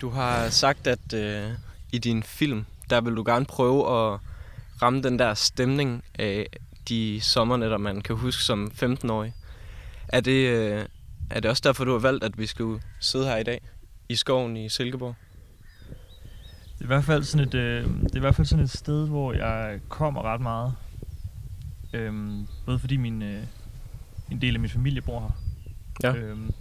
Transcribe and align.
Du 0.00 0.10
har 0.10 0.48
sagt, 0.48 0.86
at 0.86 1.12
øh, 1.14 1.50
i 1.92 1.98
din 1.98 2.22
film, 2.22 2.64
der 2.90 3.00
vil 3.00 3.16
du 3.16 3.22
gerne 3.26 3.44
prøve 3.44 3.80
at 3.80 4.20
ramme 4.82 5.02
den 5.02 5.18
der 5.18 5.34
stemning 5.34 6.04
af 6.18 6.46
de 6.88 7.20
sommernetter, 7.22 7.78
man 7.78 8.00
kan 8.00 8.16
huske 8.16 8.42
som 8.42 8.70
15-årig. 8.82 9.34
Er 10.08 10.20
det, 10.20 10.48
øh, 10.48 10.84
er 11.30 11.40
det 11.40 11.50
også 11.50 11.62
derfor, 11.64 11.84
du 11.84 11.92
har 11.92 11.98
valgt, 11.98 12.24
at 12.24 12.38
vi 12.38 12.46
skal 12.46 12.66
sidde 13.00 13.26
her 13.26 13.36
i 13.36 13.42
dag 13.42 13.60
i 14.08 14.16
skoven 14.16 14.56
i 14.56 14.68
Silkeborg? 14.68 15.14
Det 16.78 16.80
er 16.80 16.84
i 16.84 16.86
hvert 16.86 17.04
fald 17.04 17.22
sådan 17.22 17.48
et, 17.48 17.54
øh, 17.54 17.84
det 17.84 18.12
er 18.12 18.16
i 18.16 18.20
hvert 18.20 18.34
fald 18.34 18.46
sådan 18.46 18.64
et 18.64 18.70
sted, 18.70 19.08
hvor 19.08 19.32
jeg 19.32 19.80
kommer 19.88 20.22
ret 20.22 20.40
meget. 20.40 20.74
Øhm, 21.92 22.46
både 22.66 22.78
fordi 22.78 22.96
min, 22.96 23.22
øh, 23.22 23.42
en 24.30 24.40
del 24.40 24.54
af 24.54 24.60
min 24.60 24.70
familie 24.70 25.02
bor 25.02 25.20
her. 25.20 25.30
Ja. 26.02 26.18
Øhm, 26.18 26.52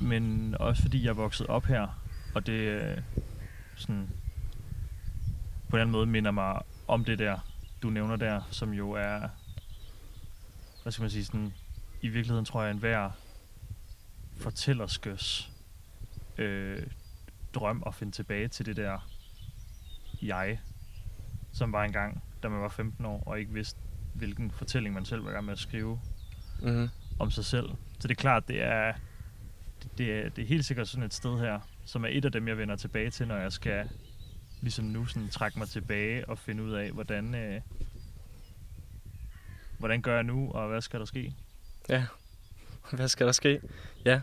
men 0.00 0.54
også 0.60 0.82
fordi 0.82 1.02
jeg 1.02 1.08
er 1.10 1.14
vokset 1.14 1.46
op 1.46 1.64
her, 1.64 1.86
og 2.36 2.46
det 2.46 2.52
øh, 2.52 2.98
sådan 3.76 4.10
på 5.68 5.76
en 5.76 5.80
anden 5.80 5.92
måde 5.92 6.06
minder 6.06 6.30
mig 6.30 6.62
om 6.88 7.04
det 7.04 7.18
der, 7.18 7.38
du 7.82 7.90
nævner 7.90 8.16
der, 8.16 8.42
som 8.50 8.72
jo 8.72 8.90
er, 8.90 9.28
hvad 10.82 10.92
skal 10.92 11.02
man 11.02 11.10
sige, 11.10 11.24
sådan, 11.24 11.54
i 12.02 12.08
virkeligheden 12.08 12.44
tror 12.44 12.62
jeg, 12.62 12.70
en 12.70 12.78
hver 12.78 13.10
fortællerskøs 14.36 15.52
øh, 16.38 16.82
drøm 17.54 17.82
at 17.86 17.94
finde 17.94 18.12
tilbage 18.12 18.48
til 18.48 18.66
det 18.66 18.76
der 18.76 19.08
jeg, 20.22 20.60
som 21.52 21.72
var 21.72 21.84
engang, 21.84 22.22
da 22.42 22.48
man 22.48 22.60
var 22.60 22.68
15 22.68 23.04
år, 23.04 23.22
og 23.26 23.40
ikke 23.40 23.52
vidste, 23.52 23.80
hvilken 24.14 24.50
fortælling 24.50 24.94
man 24.94 25.04
selv 25.04 25.24
var 25.24 25.30
i 25.30 25.32
gang 25.32 25.44
med 25.44 25.52
at 25.52 25.58
skrive 25.58 26.00
Mm-hmm. 26.62 26.88
om 27.18 27.30
sig 27.30 27.44
selv. 27.44 27.68
Så 27.98 28.08
det 28.08 28.10
er 28.10 28.20
klart, 28.20 28.48
det 28.48 28.62
er, 28.62 28.92
det, 29.82 29.98
det 29.98 30.12
er, 30.12 30.28
det 30.28 30.42
er 30.44 30.48
helt 30.48 30.64
sikkert 30.64 30.88
sådan 30.88 31.04
et 31.04 31.14
sted 31.14 31.38
her, 31.38 31.60
som 31.86 32.04
er 32.04 32.08
et 32.12 32.24
af 32.24 32.32
dem, 32.32 32.48
jeg 32.48 32.58
vender 32.58 32.76
tilbage 32.76 33.10
til, 33.10 33.26
når 33.28 33.36
jeg 33.36 33.52
skal 33.52 33.88
ligesom 34.60 34.84
nu 34.84 35.06
sådan 35.06 35.28
trække 35.28 35.58
mig 35.58 35.68
tilbage 35.68 36.28
og 36.28 36.38
finde 36.38 36.62
ud 36.62 36.72
af, 36.72 36.90
hvordan, 36.90 37.34
øh, 37.34 37.60
hvordan 39.78 40.02
gør 40.02 40.14
jeg 40.14 40.22
nu, 40.24 40.50
og 40.52 40.68
hvad 40.68 40.80
skal 40.80 41.00
der 41.00 41.06
ske? 41.06 41.34
Ja. 41.88 42.04
Hvad 42.92 43.08
skal 43.08 43.26
der 43.26 43.32
ske? 43.32 43.60
Ja. 44.04 44.20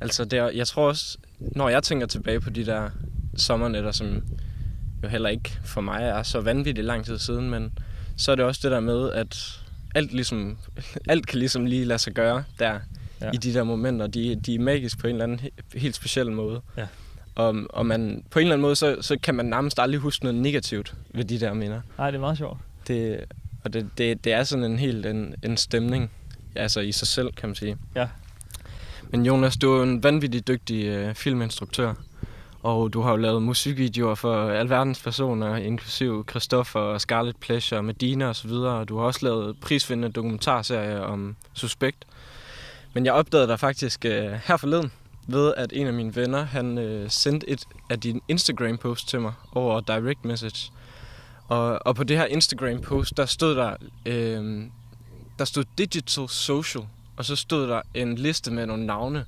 Altså, 0.00 0.24
det 0.24 0.38
er, 0.38 0.48
jeg 0.50 0.66
tror 0.66 0.88
også, 0.88 1.18
når 1.38 1.68
jeg 1.68 1.82
tænker 1.82 2.06
tilbage 2.06 2.40
på 2.40 2.50
de 2.50 2.66
der 2.66 2.90
sommernetter, 3.36 3.92
som 3.92 4.22
jo 5.02 5.08
heller 5.08 5.28
ikke 5.28 5.58
for 5.64 5.80
mig 5.80 6.02
er 6.02 6.22
så 6.22 6.40
vanvittigt 6.40 6.86
lang 6.86 7.04
tid 7.04 7.18
siden, 7.18 7.50
men 7.50 7.78
så 8.16 8.32
er 8.32 8.36
det 8.36 8.44
også 8.44 8.60
det 8.62 8.70
der 8.70 8.80
med, 8.80 9.10
at 9.12 9.60
alt, 9.94 10.12
ligesom, 10.12 10.58
alt 11.08 11.26
kan 11.26 11.38
ligesom 11.38 11.64
lige 11.66 11.84
lade 11.84 11.98
sig 11.98 12.12
gøre 12.14 12.44
der 12.58 12.80
Ja. 13.20 13.30
i 13.32 13.36
de 13.36 13.54
der 13.54 13.62
momenter. 13.64 14.06
De, 14.06 14.36
de 14.36 14.54
er 14.54 14.58
magiske 14.58 14.98
på 14.98 15.06
en 15.06 15.14
eller 15.14 15.24
anden 15.24 15.40
he- 15.40 15.78
helt 15.78 15.96
speciel 15.96 16.32
måde. 16.32 16.62
Ja. 16.76 16.86
Og, 17.40 17.56
og 17.70 17.86
man, 17.86 18.24
på 18.30 18.38
en 18.38 18.42
eller 18.42 18.54
anden 18.54 18.62
måde, 18.62 18.76
så, 18.76 18.96
så 19.00 19.18
kan 19.22 19.34
man 19.34 19.46
nærmest 19.46 19.78
aldrig 19.78 20.00
huske 20.00 20.24
noget 20.24 20.40
negativt 20.40 20.94
ved 21.14 21.24
de 21.24 21.40
der 21.40 21.54
minder. 21.54 21.80
Nej, 21.98 22.10
det 22.10 22.16
er 22.16 22.20
meget 22.20 22.38
sjovt. 22.38 22.58
Det, 22.88 23.24
og 23.64 23.72
det, 23.72 23.90
det, 23.98 24.24
det 24.24 24.32
er 24.32 24.44
sådan 24.44 24.64
en 24.64 24.78
helt 24.78 25.06
en, 25.06 25.34
en 25.42 25.56
stemning, 25.56 26.10
altså 26.54 26.80
i 26.80 26.92
sig 26.92 27.08
selv, 27.08 27.32
kan 27.32 27.48
man 27.48 27.56
sige. 27.56 27.76
Ja. 27.94 28.08
Men 29.10 29.26
Jonas, 29.26 29.56
du 29.56 29.72
er 29.72 29.76
jo 29.76 29.82
en 29.82 30.02
vanvittig 30.02 30.48
dygtig 30.48 30.84
øh, 30.84 31.14
filminstruktør, 31.14 31.94
og 32.62 32.92
du 32.92 33.00
har 33.00 33.10
jo 33.10 33.16
lavet 33.16 33.42
musikvideoer 33.42 34.14
for 34.14 34.50
alverdens 34.50 35.02
personer, 35.02 35.56
inklusive 35.56 36.24
Christoffer 36.30 36.80
og 36.80 37.00
Scarlet 37.00 37.36
Pleasure, 37.36 37.82
Medina 37.82 38.28
og 38.28 38.36
så 38.36 38.48
videre, 38.48 38.74
og 38.74 38.88
du 38.88 38.98
har 38.98 39.04
også 39.04 39.20
lavet 39.22 39.56
prisvindende 39.60 40.12
dokumentarserier 40.12 41.00
om 41.00 41.36
Suspekt. 41.52 42.04
Men 42.92 43.04
jeg 43.04 43.12
opdagede 43.12 43.48
dig 43.48 43.60
faktisk 43.60 44.04
øh, 44.04 44.32
her 44.44 44.56
forleden, 44.56 44.92
ved 45.32 45.54
at 45.56 45.72
en 45.72 45.86
af 45.86 45.92
mine 45.92 46.16
venner, 46.16 46.42
han 46.44 46.78
øh, 46.78 47.10
sendte 47.10 47.50
et 47.50 47.64
af 47.90 48.00
dine 48.00 48.20
Instagram-posts 48.28 49.08
til 49.08 49.20
mig 49.20 49.32
over 49.52 49.80
direct 49.80 50.24
message. 50.24 50.72
Og, 51.48 51.86
og 51.86 51.96
på 51.96 52.04
det 52.04 52.16
her 52.16 52.24
Instagram-post, 52.24 53.16
der 53.16 53.26
stod 53.26 53.56
der, 53.56 53.76
øh, 54.06 54.64
der 55.38 55.44
stod 55.44 55.64
Digital 55.78 56.28
Social, 56.28 56.84
og 57.16 57.24
så 57.24 57.36
stod 57.36 57.68
der 57.68 57.82
en 57.94 58.14
liste 58.14 58.50
med 58.50 58.66
nogle 58.66 58.86
navne, 58.86 59.24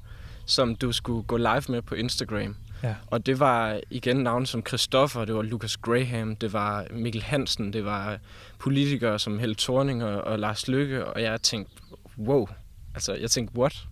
som 0.47 0.77
du 0.77 0.93
skulle 0.93 1.23
gå 1.23 1.37
live 1.37 1.63
med 1.69 1.83
på 1.83 1.95
Instagram. 1.95 2.57
Ja. 2.83 2.95
Og 3.07 3.27
det 3.27 3.41
var 3.41 3.81
igen 3.91 4.17
navne 4.17 4.47
som 4.47 4.67
Christoffer, 4.67 5.25
det 5.25 5.35
var 5.35 5.43
Lucas 5.43 5.77
Graham, 5.77 6.37
det 6.37 6.53
var 6.53 6.87
Mikkel 6.91 7.23
Hansen, 7.23 7.73
det 7.73 7.85
var 7.85 8.19
politikere 8.59 9.19
som 9.19 9.39
Helle 9.39 9.55
Thorning 9.55 10.05
og, 10.05 10.21
og 10.21 10.39
Lars 10.39 10.69
Lykke, 10.69 11.07
og 11.07 11.23
jeg 11.23 11.43
tænkte, 11.43 11.73
wow, 12.19 12.47
altså 12.95 13.15
jeg 13.15 13.31
tænkte, 13.31 13.59
what? 13.59 13.87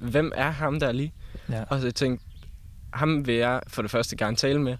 Hvem 0.00 0.32
er 0.34 0.50
ham 0.50 0.80
der 0.80 0.92
lige? 0.92 1.12
Ja. 1.48 1.64
Og 1.68 1.80
så 1.80 1.90
tænkte, 1.90 2.26
ham 2.92 3.26
vil 3.26 3.34
jeg 3.34 3.60
for 3.68 3.82
det 3.82 3.90
første 3.90 4.16
gerne 4.16 4.36
tale 4.36 4.60
med. 4.60 4.76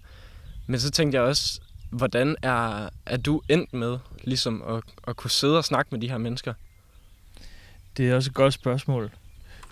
Men 0.67 0.81
så 0.81 0.91
tænkte 0.91 1.17
jeg 1.17 1.25
også, 1.25 1.61
hvordan 1.91 2.37
er, 2.43 2.89
er 3.07 3.17
du 3.17 3.43
endt 3.49 3.75
med 3.75 3.99
ligesom 4.25 4.63
at, 4.69 4.83
at 5.09 5.17
kunne 5.17 5.31
sidde 5.31 5.59
og 5.59 5.65
snakke 5.65 5.89
med 5.93 6.01
de 6.01 6.11
her 6.11 6.19
mennesker? 6.19 6.55
Det 7.97 8.11
er 8.11 8.15
også 8.15 8.31
et 8.31 8.35
godt 8.35 8.55
spørgsmål. 8.55 9.11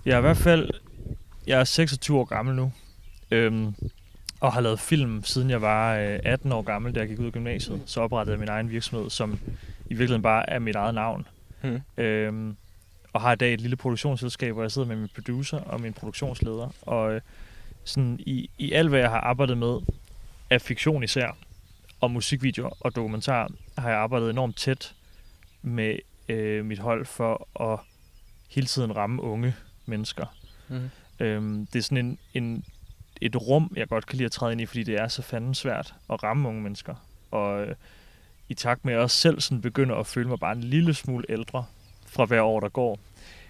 Jeg 0.04 0.14
er 0.14 0.18
i 0.18 0.20
hvert 0.20 0.36
fald, 0.36 0.70
jeg 1.46 1.60
er 1.60 1.64
26 1.64 2.18
år 2.18 2.24
gammel 2.24 2.54
nu, 2.54 2.72
øhm, 3.30 3.74
og 4.40 4.52
har 4.52 4.60
lavet 4.60 4.80
film, 4.80 5.24
siden 5.24 5.50
jeg 5.50 5.62
var 5.62 5.96
øh, 5.96 6.18
18 6.24 6.52
år 6.52 6.62
gammel, 6.62 6.94
da 6.94 7.00
jeg 7.00 7.08
gik 7.08 7.18
ud 7.18 7.26
af 7.26 7.32
gymnasiet. 7.32 7.82
Så 7.86 8.00
oprettede 8.00 8.32
jeg 8.32 8.40
min 8.40 8.48
egen 8.48 8.70
virksomhed, 8.70 9.10
som 9.10 9.38
i 9.86 9.88
virkeligheden 9.88 10.22
bare 10.22 10.50
er 10.50 10.58
mit 10.58 10.76
eget 10.76 10.94
navn. 10.94 11.26
Hmm. 11.62 11.80
Øhm, 11.96 12.56
og 13.14 13.20
har 13.20 13.32
i 13.32 13.36
dag 13.36 13.54
et 13.54 13.60
lille 13.60 13.76
produktionsselskab, 13.76 14.52
hvor 14.52 14.62
jeg 14.62 14.70
sidder 14.70 14.88
med 14.88 14.96
min 14.96 15.08
producer 15.14 15.60
og 15.60 15.80
min 15.80 15.92
produktionsleder. 15.92 16.68
Og 16.82 17.14
øh, 17.14 17.20
sådan 17.84 18.20
i, 18.26 18.50
i 18.58 18.72
alt, 18.72 18.88
hvad 18.88 19.00
jeg 19.00 19.10
har 19.10 19.20
arbejdet 19.20 19.58
med, 19.58 19.80
af 20.50 20.62
fiktion 20.62 21.04
især, 21.04 21.36
og 22.00 22.10
musikvideoer 22.10 22.76
og 22.80 22.96
dokumentar, 22.96 23.50
har 23.78 23.88
jeg 23.88 23.98
arbejdet 23.98 24.30
enormt 24.30 24.56
tæt 24.56 24.94
med 25.62 25.98
øh, 26.28 26.64
mit 26.64 26.78
hold 26.78 27.06
for 27.06 27.62
at 27.72 27.80
hele 28.50 28.66
tiden 28.66 28.96
ramme 28.96 29.22
unge 29.22 29.54
mennesker. 29.86 30.26
Mm. 30.68 30.90
Øhm, 31.20 31.66
det 31.66 31.78
er 31.78 31.82
sådan 31.82 32.06
en, 32.06 32.18
en, 32.34 32.64
et 33.20 33.36
rum, 33.36 33.72
jeg 33.76 33.88
godt 33.88 34.06
kan 34.06 34.16
lide 34.16 34.26
at 34.26 34.32
træde 34.32 34.52
ind 34.52 34.60
i, 34.60 34.66
fordi 34.66 34.82
det 34.82 34.94
er 34.94 35.08
så 35.08 35.22
fanden 35.22 35.54
svært 35.54 35.94
at 36.10 36.22
ramme 36.22 36.48
unge 36.48 36.62
mennesker. 36.62 36.94
Og 37.30 37.66
øh, 37.66 37.74
i 38.48 38.54
takt 38.54 38.84
med, 38.84 38.92
at 38.92 38.96
jeg 38.96 39.02
også 39.02 39.16
selv 39.16 39.40
sådan 39.40 39.60
begynder 39.60 39.96
at 39.96 40.06
føle 40.06 40.28
mig 40.28 40.38
bare 40.38 40.52
en 40.52 40.64
lille 40.64 40.94
smule 40.94 41.24
ældre 41.28 41.64
fra 42.14 42.24
hver 42.24 42.42
år, 42.42 42.60
der 42.60 42.68
går, 42.68 42.98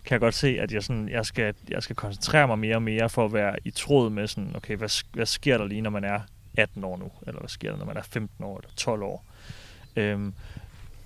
kan 0.05 0.13
jeg 0.13 0.21
godt 0.21 0.35
se, 0.35 0.49
at 0.61 0.73
jeg, 0.73 0.83
sådan, 0.83 1.09
jeg, 1.09 1.27
skal, 1.27 1.55
jeg 1.69 1.83
skal 1.83 1.97
koncentrere 1.97 2.47
mig 2.47 2.59
mere 2.59 2.77
og 2.77 2.83
mere 2.83 3.09
for 3.09 3.25
at 3.25 3.33
være 3.33 3.57
i 3.65 3.71
tråd 3.71 4.11
med 4.11 4.27
sådan, 4.27 4.53
okay, 4.57 4.77
hvad, 4.77 5.05
hvad 5.13 5.27
sker 5.27 5.59
der 5.59 5.67
lige, 5.67 5.81
når 5.81 5.91
man 5.91 6.05
er 6.05 6.21
18 6.57 6.85
år 6.85 6.97
nu? 6.97 7.11
Eller 7.27 7.41
hvad 7.41 7.49
sker 7.49 7.71
der, 7.71 7.79
når 7.79 7.87
man 7.87 7.97
er 7.97 8.03
15 8.03 8.45
år 8.45 8.59
eller 8.59 8.71
12 8.77 9.03
år? 9.03 9.25
Øhm, 9.97 10.35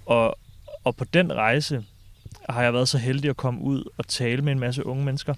og, 0.07 0.39
og 0.85 0.97
på 0.97 1.05
den 1.05 1.33
rejse 1.33 1.85
har 2.49 2.63
jeg 2.63 2.73
været 2.73 2.89
så 2.89 2.99
heldig 2.99 3.31
at 3.31 3.37
komme 3.37 3.61
ud 3.61 3.85
og 3.99 4.07
tale 4.07 4.43
med 4.43 4.53
en 4.53 4.59
masse 4.59 4.87
unge 4.87 5.05
mennesker 5.05 5.35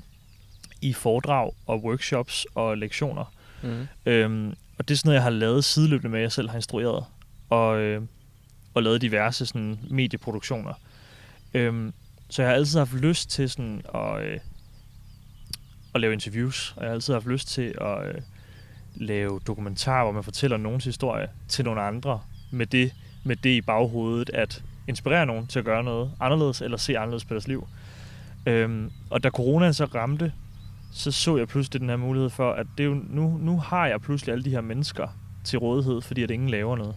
i 0.81 0.93
foredrag 0.93 1.53
og 1.67 1.85
workshops 1.85 2.47
og 2.55 2.79
lektioner. 2.79 3.33
Mm. 3.63 3.89
Øhm, 4.07 4.55
og 4.79 4.89
det 4.89 4.95
er 4.95 4.99
sådan 4.99 5.09
noget, 5.09 5.17
jeg 5.17 5.23
har 5.23 5.31
lavet 5.31 5.65
sideløbende 5.65 6.11
med, 6.11 6.19
at 6.19 6.23
jeg 6.23 6.33
selv 6.33 6.49
har 6.49 6.57
instrueret. 6.57 7.05
Og, 7.51 7.79
øh, 7.79 8.03
og 8.75 8.83
lavet 8.83 9.03
diverse 9.03 9.47
sådan, 9.47 9.79
medieproduktioner. 9.91 10.75
Øhm, 11.55 11.93
så 12.31 12.43
jeg 12.43 12.49
har 12.49 12.57
altid 12.57 12.79
haft 12.79 12.95
lyst 12.95 13.31
til 13.31 13.51
sådan 13.51 13.83
at, 13.95 14.23
øh, 14.23 14.39
at 15.95 16.01
lave 16.01 16.13
interviews. 16.13 16.75
Og 16.77 16.83
jeg 16.83 16.89
har 16.89 16.95
altid 16.95 17.15
haft 17.15 17.27
lyst 17.27 17.49
til 17.49 17.75
at 17.81 18.07
øh, 18.07 18.15
lave 18.95 19.41
dokumentarer, 19.47 20.05
hvor 20.05 20.13
man 20.13 20.25
fortæller 20.25 20.57
nogens 20.57 20.85
historie 20.85 21.29
til 21.49 21.65
nogle 21.65 21.81
andre. 21.81 22.21
Med 22.51 22.67
det, 22.67 22.95
med 23.25 23.37
det 23.37 23.51
i 23.51 23.61
baghovedet, 23.61 24.31
at 24.35 24.63
inspirere 24.89 25.27
nogen 25.27 25.47
til 25.47 25.59
at 25.59 25.65
gøre 25.65 25.85
noget 25.85 26.11
anderledes, 26.21 26.61
eller 26.61 26.77
se 26.77 26.99
anderledes 26.99 27.25
på 27.25 27.35
deres 27.35 27.49
liv. 27.49 27.69
Øhm, 28.47 28.91
og 29.11 29.23
da 29.23 29.31
coronaen 29.31 29.75
så 29.75 29.85
ramte, 29.85 30.33
så 30.93 31.13
så 31.13 31.37
jeg 31.37 31.49
pludselig 31.49 31.81
den 31.81 31.89
her 31.89 31.97
mulighed 31.97 32.31
for, 32.31 32.53
at 32.53 32.67
det 32.79 32.85
jo, 32.85 32.95
nu, 33.09 33.39
nu 33.39 33.59
har 33.59 33.87
jeg 33.87 34.01
pludselig 34.01 34.33
alle 34.33 34.45
de 34.45 34.51
her 34.51 34.61
mennesker 34.61 35.09
til 35.45 35.59
rådighed, 35.59 36.01
fordi 36.01 36.23
at 36.23 36.31
ingen 36.31 36.49
laver 36.49 36.77
noget. 36.77 36.97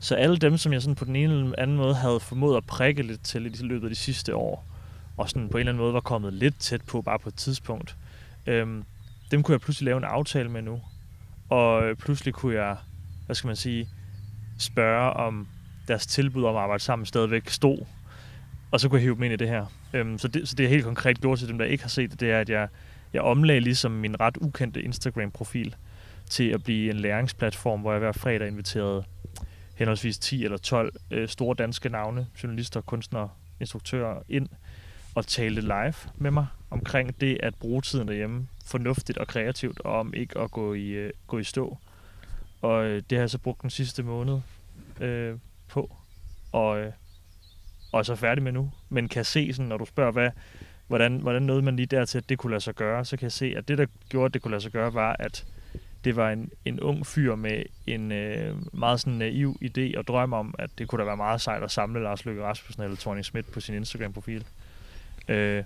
Så 0.00 0.14
alle 0.14 0.36
dem, 0.36 0.56
som 0.56 0.72
jeg 0.72 0.82
sådan 0.82 0.94
på 0.94 1.04
den 1.04 1.16
ene 1.16 1.34
eller 1.34 1.54
anden 1.58 1.76
måde 1.76 1.94
havde 1.94 2.20
formået 2.20 2.56
at 2.56 2.64
prikke 2.64 3.02
lidt 3.02 3.22
til 3.22 3.46
i 3.46 3.66
løbet 3.66 3.86
af 3.86 3.90
de 3.90 3.96
sidste 3.96 4.34
år, 4.34 4.64
og 5.16 5.28
sådan 5.28 5.48
på 5.48 5.56
en 5.56 5.60
eller 5.60 5.72
anden 5.72 5.82
måde 5.82 5.94
var 5.94 6.00
kommet 6.00 6.32
lidt 6.32 6.58
tæt 6.58 6.82
på 6.82 7.02
bare 7.02 7.18
på 7.18 7.28
et 7.28 7.34
tidspunkt, 7.34 7.96
øhm, 8.46 8.84
dem 9.30 9.42
kunne 9.42 9.52
jeg 9.52 9.60
pludselig 9.60 9.84
lave 9.84 9.96
en 9.96 10.04
aftale 10.04 10.48
med 10.48 10.62
nu. 10.62 10.80
Og 11.48 11.84
øh, 11.84 11.96
pludselig 11.96 12.34
kunne 12.34 12.54
jeg, 12.54 12.76
hvad 13.26 13.36
skal 13.36 13.46
man 13.46 13.56
sige, 13.56 13.88
spørge 14.58 15.12
om 15.12 15.48
deres 15.88 16.06
tilbud 16.06 16.44
om 16.44 16.56
at 16.56 16.62
arbejde 16.62 16.82
sammen 16.82 17.06
stadigvæk 17.06 17.48
stod. 17.48 17.78
Og 18.70 18.80
så 18.80 18.88
kunne 18.88 18.96
jeg 18.96 19.02
hive 19.02 19.14
dem 19.14 19.22
ind 19.22 19.32
i 19.32 19.36
det 19.36 19.48
her. 19.48 19.66
Øhm, 19.92 20.18
så, 20.18 20.28
det, 20.28 20.48
så 20.48 20.54
det 20.54 20.62
jeg 20.62 20.70
helt 20.70 20.84
konkret 20.84 21.20
gjorde 21.20 21.40
til 21.40 21.48
dem, 21.48 21.58
der 21.58 21.64
ikke 21.64 21.84
har 21.84 21.88
set 21.88 22.10
det, 22.10 22.20
det 22.20 22.30
er, 22.30 22.40
at 22.40 22.48
jeg, 22.48 22.68
jeg 23.12 23.22
omlagde 23.22 23.60
ligesom 23.60 23.92
min 23.92 24.20
ret 24.20 24.36
ukendte 24.36 24.82
Instagram-profil 24.82 25.76
til 26.30 26.44
at 26.44 26.62
blive 26.62 26.90
en 26.90 26.96
læringsplatform, 26.96 27.80
hvor 27.80 27.92
jeg 27.92 27.98
hver 27.98 28.12
fredag 28.12 28.48
inviterede 28.48 29.04
henholdsvis 29.78 30.18
10 30.18 30.44
eller 30.44 30.56
12 30.56 30.94
øh, 31.10 31.28
store 31.28 31.54
danske 31.58 31.88
navne, 31.88 32.26
journalister, 32.42 32.80
kunstnere, 32.80 33.30
instruktører 33.60 34.22
ind 34.28 34.48
og 35.14 35.26
talte 35.26 35.60
live 35.60 35.94
med 36.14 36.30
mig 36.30 36.46
omkring 36.70 37.20
det 37.20 37.38
at 37.42 37.54
bruge 37.54 37.82
tiden 37.82 38.08
derhjemme 38.08 38.48
fornuftigt 38.66 39.18
og 39.18 39.26
kreativt, 39.26 39.80
og 39.80 40.00
om 40.00 40.14
ikke 40.14 40.38
at 40.38 40.50
gå 40.50 40.74
i, 40.74 40.88
øh, 40.88 41.12
gå 41.26 41.38
i 41.38 41.44
stå. 41.44 41.78
Og 42.62 42.84
øh, 42.84 43.02
det 43.10 43.18
har 43.18 43.22
jeg 43.22 43.30
så 43.30 43.38
brugt 43.38 43.62
den 43.62 43.70
sidste 43.70 44.02
måned 44.02 44.40
øh, 45.00 45.36
på, 45.68 45.96
og, 46.52 46.78
øh, 46.78 46.92
og 47.92 47.98
er 47.98 48.02
så 48.02 48.14
færdig 48.14 48.42
med 48.44 48.52
nu. 48.52 48.70
Men 48.88 49.08
kan 49.08 49.24
se, 49.24 49.52
sådan, 49.52 49.68
når 49.68 49.76
du 49.76 49.84
spørger, 49.84 50.12
hvad, 50.12 50.30
hvordan, 50.86 51.16
hvordan 51.16 51.42
nåede 51.42 51.62
man 51.62 51.76
lige 51.76 51.86
dertil, 51.86 52.18
at 52.18 52.28
det 52.28 52.38
kunne 52.38 52.50
lade 52.50 52.60
sig 52.60 52.74
gøre, 52.74 53.04
så 53.04 53.16
kan 53.16 53.24
jeg 53.24 53.32
se, 53.32 53.54
at 53.56 53.68
det, 53.68 53.78
der 53.78 53.86
gjorde, 54.08 54.26
at 54.26 54.34
det 54.34 54.42
kunne 54.42 54.50
lade 54.50 54.62
sig 54.62 54.72
gøre, 54.72 54.94
var, 54.94 55.16
at 55.18 55.46
det 56.04 56.16
var 56.16 56.30
en, 56.30 56.50
en 56.64 56.80
ung 56.80 57.06
fyr 57.06 57.34
med 57.34 57.62
en 57.86 58.12
øh, 58.12 58.56
meget 58.72 59.00
sådan 59.00 59.12
naiv 59.12 59.56
idé 59.64 59.98
og 59.98 60.06
drøm 60.06 60.32
om, 60.32 60.54
at 60.58 60.70
det 60.78 60.88
kunne 60.88 61.00
da 61.00 61.04
være 61.04 61.16
meget 61.16 61.40
sejt 61.40 61.62
at 61.62 61.70
samle 61.70 62.02
Lars 62.02 62.24
Løkke 62.24 62.42
Rasmussen 62.42 62.82
eller 62.82 62.96
Tony 62.96 63.22
Schmidt 63.22 63.52
på 63.52 63.60
sin 63.60 63.74
Instagram-profil. 63.74 64.44
Øh, 65.28 65.64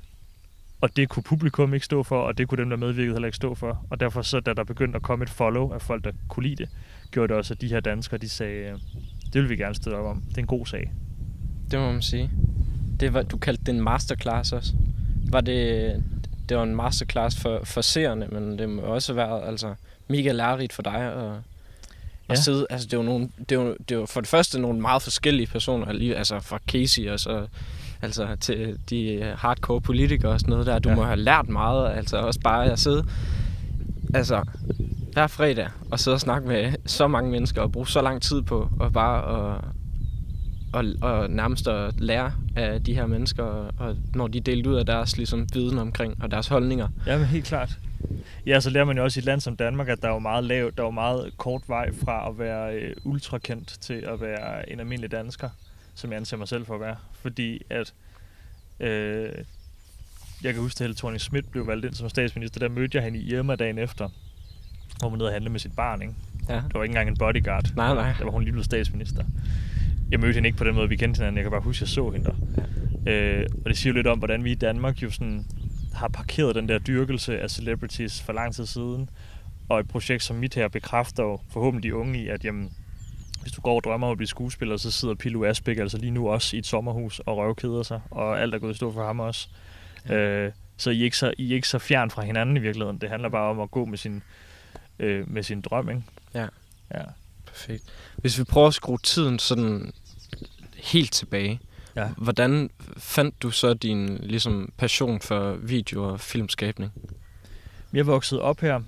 og 0.81 0.97
det 0.97 1.09
kunne 1.09 1.23
publikum 1.23 1.75
ikke 1.75 1.87
stå 1.87 2.03
for, 2.03 2.23
og 2.23 2.39
det 2.39 2.49
kunne 2.49 2.63
dem, 2.63 2.71
der 2.71 2.77
medvirkede, 2.77 3.15
heller 3.15 3.29
ikke 3.29 3.37
stå 3.37 3.55
for. 3.55 3.87
Og 3.91 4.01
derfor 4.01 4.23
så, 4.23 4.41
da 4.41 4.53
der 4.53 4.65
begyndte 4.65 4.97
at 4.97 5.03
komme 5.03 5.23
et 5.23 5.31
follow 5.31 5.73
af 5.73 5.83
folk, 5.83 6.05
der 6.05 6.13
kunne 6.29 6.49
lide 6.49 6.57
det, 6.57 6.69
gjorde 7.11 7.29
det 7.29 7.37
også, 7.37 7.55
at 7.55 7.61
de 7.61 7.69
her 7.69 7.81
danskere, 7.81 8.19
de 8.19 8.29
sagde, 8.29 8.71
øh, 8.71 8.79
det 9.33 9.43
vil 9.43 9.49
vi 9.49 9.57
gerne 9.57 9.75
støtte 9.75 9.97
op 9.97 10.17
om. 10.17 10.23
Det 10.29 10.37
er 10.37 10.43
en 10.43 10.47
god 10.47 10.67
sag. 10.67 10.93
Det 11.71 11.81
må 11.81 11.93
man 11.93 12.03
sige. 12.03 12.31
Det 13.01 13.15
var, 13.15 13.23
du 13.23 13.39
kaldte 13.39 13.65
det 13.65 13.75
en 13.75 13.81
masterclass 13.81 14.53
også. 14.53 14.73
Var 15.31 15.41
det, 15.41 16.05
det 16.49 16.57
var 16.57 16.63
en 16.63 16.77
masterclass 16.77 17.41
for, 17.41 17.61
for 17.65 17.81
seerne, 17.81 18.27
men 18.27 18.59
det 18.59 18.69
må 18.69 18.83
også 18.83 19.13
være 19.13 19.47
altså, 19.47 19.75
mega 20.09 20.33
lærerigt 20.33 20.73
for 20.73 20.83
dig 20.83 20.95
at, 20.95 21.33
Ja. 22.29 22.33
at 22.33 22.39
sidde. 22.39 22.67
Altså, 22.71 22.89
det 22.89 22.97
jo 22.97 23.03
nogle, 23.03 23.29
det 23.49 23.55
jo, 23.57 23.77
det 23.89 23.95
jo 23.95 24.07
for 24.07 24.21
det 24.21 24.29
første 24.29 24.61
nogle 24.61 24.81
meget 24.81 25.03
forskellige 25.03 25.47
personer, 25.47 25.93
lige, 25.93 26.17
altså 26.17 26.41
fra 26.41 26.59
Casey 26.69 27.11
og 27.11 27.21
så 27.21 27.47
altså 28.03 28.37
til 28.41 28.79
de 28.91 29.33
hardcore 29.39 29.81
politikere 29.81 30.33
og 30.33 30.41
sådan 30.41 30.51
noget 30.51 30.67
der. 30.67 30.79
Du 30.79 30.89
Ja. 30.89 30.93
ja. 30.93 30.97
må 31.01 31.05
have 31.05 31.17
lært 31.17 31.49
meget, 31.49 31.97
altså 31.97 32.17
også 32.17 32.41
bare 32.41 32.71
at 32.73 32.79
sidde 32.79 33.05
altså 34.15 34.43
hver 35.13 35.27
fredag 35.27 35.69
og 35.91 36.01
sidde 36.01 36.15
og 36.15 36.21
snakke 36.21 36.49
med 36.49 36.73
så 36.87 37.07
mange 37.09 37.31
mennesker 37.31 37.63
og 37.63 37.73
bruge 37.73 37.89
så 37.89 38.03
lang 38.03 38.23
tid 38.23 38.43
på 38.43 38.69
og 38.81 38.93
bare 38.93 39.53
at 39.55 39.61
og, 40.73 40.85
og 41.03 41.31
nærmest 41.31 41.69
at 41.69 42.01
lære 42.01 42.33
af 42.57 42.85
de 42.85 42.95
her 42.95 43.07
mennesker, 43.07 43.43
og, 43.43 43.71
og 43.79 43.97
når 44.15 44.29
de 44.29 44.41
delte 44.41 44.71
ud 44.71 44.75
af 44.75 44.87
deres 44.87 45.17
ligesom, 45.17 45.47
viden 45.55 45.79
omkring 45.79 46.23
og 46.23 46.31
deres 46.31 46.49
holdninger. 46.49 46.89
Ja, 47.07 47.17
men 47.19 47.27
helt 47.27 47.45
klart. 47.45 47.79
Ja, 48.47 48.61
så 48.61 48.71
lærer 48.71 48.85
man 48.85 48.97
jo 48.97 49.05
også 49.05 49.19
i 49.19 49.21
et 49.21 49.25
land 49.25 49.41
som 49.41 49.57
Danmark, 49.57 49.89
at 49.89 50.03
der 50.03 50.09
er 50.09 50.13
jo 50.13 50.19
meget 50.19 50.45
lavt, 50.45 50.77
der 50.77 50.83
er 50.83 50.87
jo 50.87 50.91
meget 50.91 51.37
kort 51.37 51.63
vej 51.67 51.93
fra 51.93 52.29
at 52.29 52.39
være 52.39 52.75
øh, 52.75 52.97
ultrakendt 53.05 53.69
til 53.81 53.95
at 53.95 54.21
være 54.21 54.73
en 54.73 54.81
almindelig 54.81 55.11
dansker, 55.11 55.49
som 55.95 56.11
jeg 56.11 56.17
anser 56.17 56.37
mig 56.37 56.49
selv 56.49 56.67
for 56.67 56.75
at 56.75 56.81
være. 56.81 56.97
Fordi 57.13 57.63
at, 57.71 57.95
øh, 58.81 59.31
jeg 60.43 60.53
kan 60.53 60.63
huske, 60.63 60.77
at 60.77 60.81
Helle 60.81 60.97
Thorning 60.97 61.21
Schmidt 61.21 61.51
blev 61.51 61.67
valgt 61.67 61.85
ind 61.85 61.95
som 61.95 62.09
statsminister, 62.09 62.61
der 62.61 62.69
mødte 62.69 62.97
jeg 62.97 63.05
hende 63.05 63.19
i 63.19 63.35
Irma 63.35 63.57
dagen 63.57 63.79
efter, 63.79 64.09
hvor 64.99 65.09
hun 65.09 65.19
nede 65.19 65.29
og 65.29 65.33
handle 65.33 65.51
med 65.51 65.61
sit 65.61 65.77
barn, 65.77 66.03
ikke? 66.03 66.15
Ja. 66.49 66.55
Det 66.55 66.75
var 66.75 66.83
ikke 66.83 66.91
engang 66.91 67.09
en 67.09 67.17
bodyguard. 67.17 67.65
Nej, 67.77 67.95
nej. 67.95 68.15
Der 68.19 68.25
var 68.25 68.31
hun 68.31 68.43
lige 68.43 68.53
blevet 68.53 68.65
statsminister. 68.65 69.25
Jeg 70.11 70.21
mødte 70.21 70.35
hende 70.35 70.47
ikke 70.47 70.59
på 70.59 70.65
den 70.65 70.75
måde, 70.75 70.89
vi 70.89 70.97
kendte 70.97 71.19
hinanden. 71.19 71.37
Jeg 71.37 71.45
kan 71.45 71.51
bare 71.51 71.61
huske, 71.61 71.79
at 71.79 71.81
jeg 71.81 71.89
så 71.89 72.11
hende 72.11 72.25
der. 72.25 72.35
Øh, 73.07 73.47
og 73.65 73.71
det 73.71 73.79
siger 73.79 73.93
jo 73.93 73.97
lidt 73.97 74.07
om, 74.07 74.19
hvordan 74.19 74.45
vi 74.45 74.53
i 74.53 74.55
Danmark 74.55 75.03
jo 75.03 75.11
sådan 75.11 75.47
har 75.95 76.09
parkeret 76.09 76.55
den 76.55 76.69
der 76.69 76.79
dyrkelse 76.79 77.41
af 77.41 77.51
celebrities 77.51 78.23
for 78.23 78.33
lang 78.33 78.55
tid 78.55 78.67
siden. 78.67 79.11
Og 79.69 79.81
et 79.81 79.89
projekt 79.89 80.23
som 80.23 80.37
mit 80.37 80.55
her 80.55 80.69
bekræfter 80.69 81.23
jo 81.23 81.41
forhåbentlig 81.51 81.91
de 81.91 81.97
unge 81.97 82.23
i, 82.23 82.29
at 82.29 82.45
jamen, 82.45 82.73
hvis 83.43 83.53
du 83.53 83.61
går 83.61 83.77
og 83.77 83.85
drømmer 83.85 84.07
om 84.07 84.11
at 84.11 84.17
blive 84.17 84.29
skuespiller, 84.29 84.77
så 84.77 84.91
sidder 84.91 85.15
Pilo 85.15 85.45
Asbæk 85.45 85.79
altså 85.79 85.99
lige 85.99 86.11
nu 86.11 86.29
også 86.29 86.57
i 86.57 86.59
et 86.59 86.67
sommerhus 86.67 87.19
og 87.19 87.37
røvkeder 87.37 87.83
sig, 87.83 88.01
og 88.11 88.41
alt 88.41 88.55
er 88.55 88.59
gået 88.59 88.73
i 88.73 88.77
stå 88.77 88.93
for 88.93 89.07
ham 89.07 89.21
også. 89.21 89.49
Ja. 90.09 90.15
Øh, 90.15 90.53
så 90.77 90.91
I 90.91 91.01
er, 91.01 91.05
ikke 91.05 91.17
så 91.17 91.35
I 91.39 91.51
er 91.51 91.55
ikke 91.55 91.69
så 91.69 91.79
fjern 91.79 92.11
fra 92.11 92.23
hinanden 92.23 92.57
i 92.57 92.61
virkeligheden. 92.61 92.99
Det 92.99 93.09
handler 93.09 93.29
bare 93.29 93.51
om 93.51 93.61
at 93.61 93.71
gå 93.71 93.85
med 93.85 93.99
sin, 93.99 94.23
øh, 94.99 95.31
med 95.31 95.43
sin 95.43 95.61
drøm, 95.61 95.89
ikke? 95.89 96.03
Ja. 96.35 96.47
Ja. 96.95 97.03
Perfekt. 97.47 97.85
Hvis 98.17 98.39
vi 98.39 98.45
prøver 98.45 98.67
at 98.69 98.75
skrue 98.75 98.99
tiden 98.99 99.39
sådan 99.39 99.93
helt 100.77 101.13
tilbage, 101.13 101.61
Ja. 101.97 102.09
hvordan 102.17 102.71
fandt 102.97 103.43
du 103.43 103.51
så 103.51 103.75
din 103.75 104.17
ligesom, 104.17 104.73
passion 104.77 105.21
for 105.21 105.53
video- 105.53 106.05
og 106.05 106.21
filmskabning? 106.21 106.93
Jeg 107.93 108.07
voksede 108.07 108.43
op 108.43 108.61
her, 108.61 108.81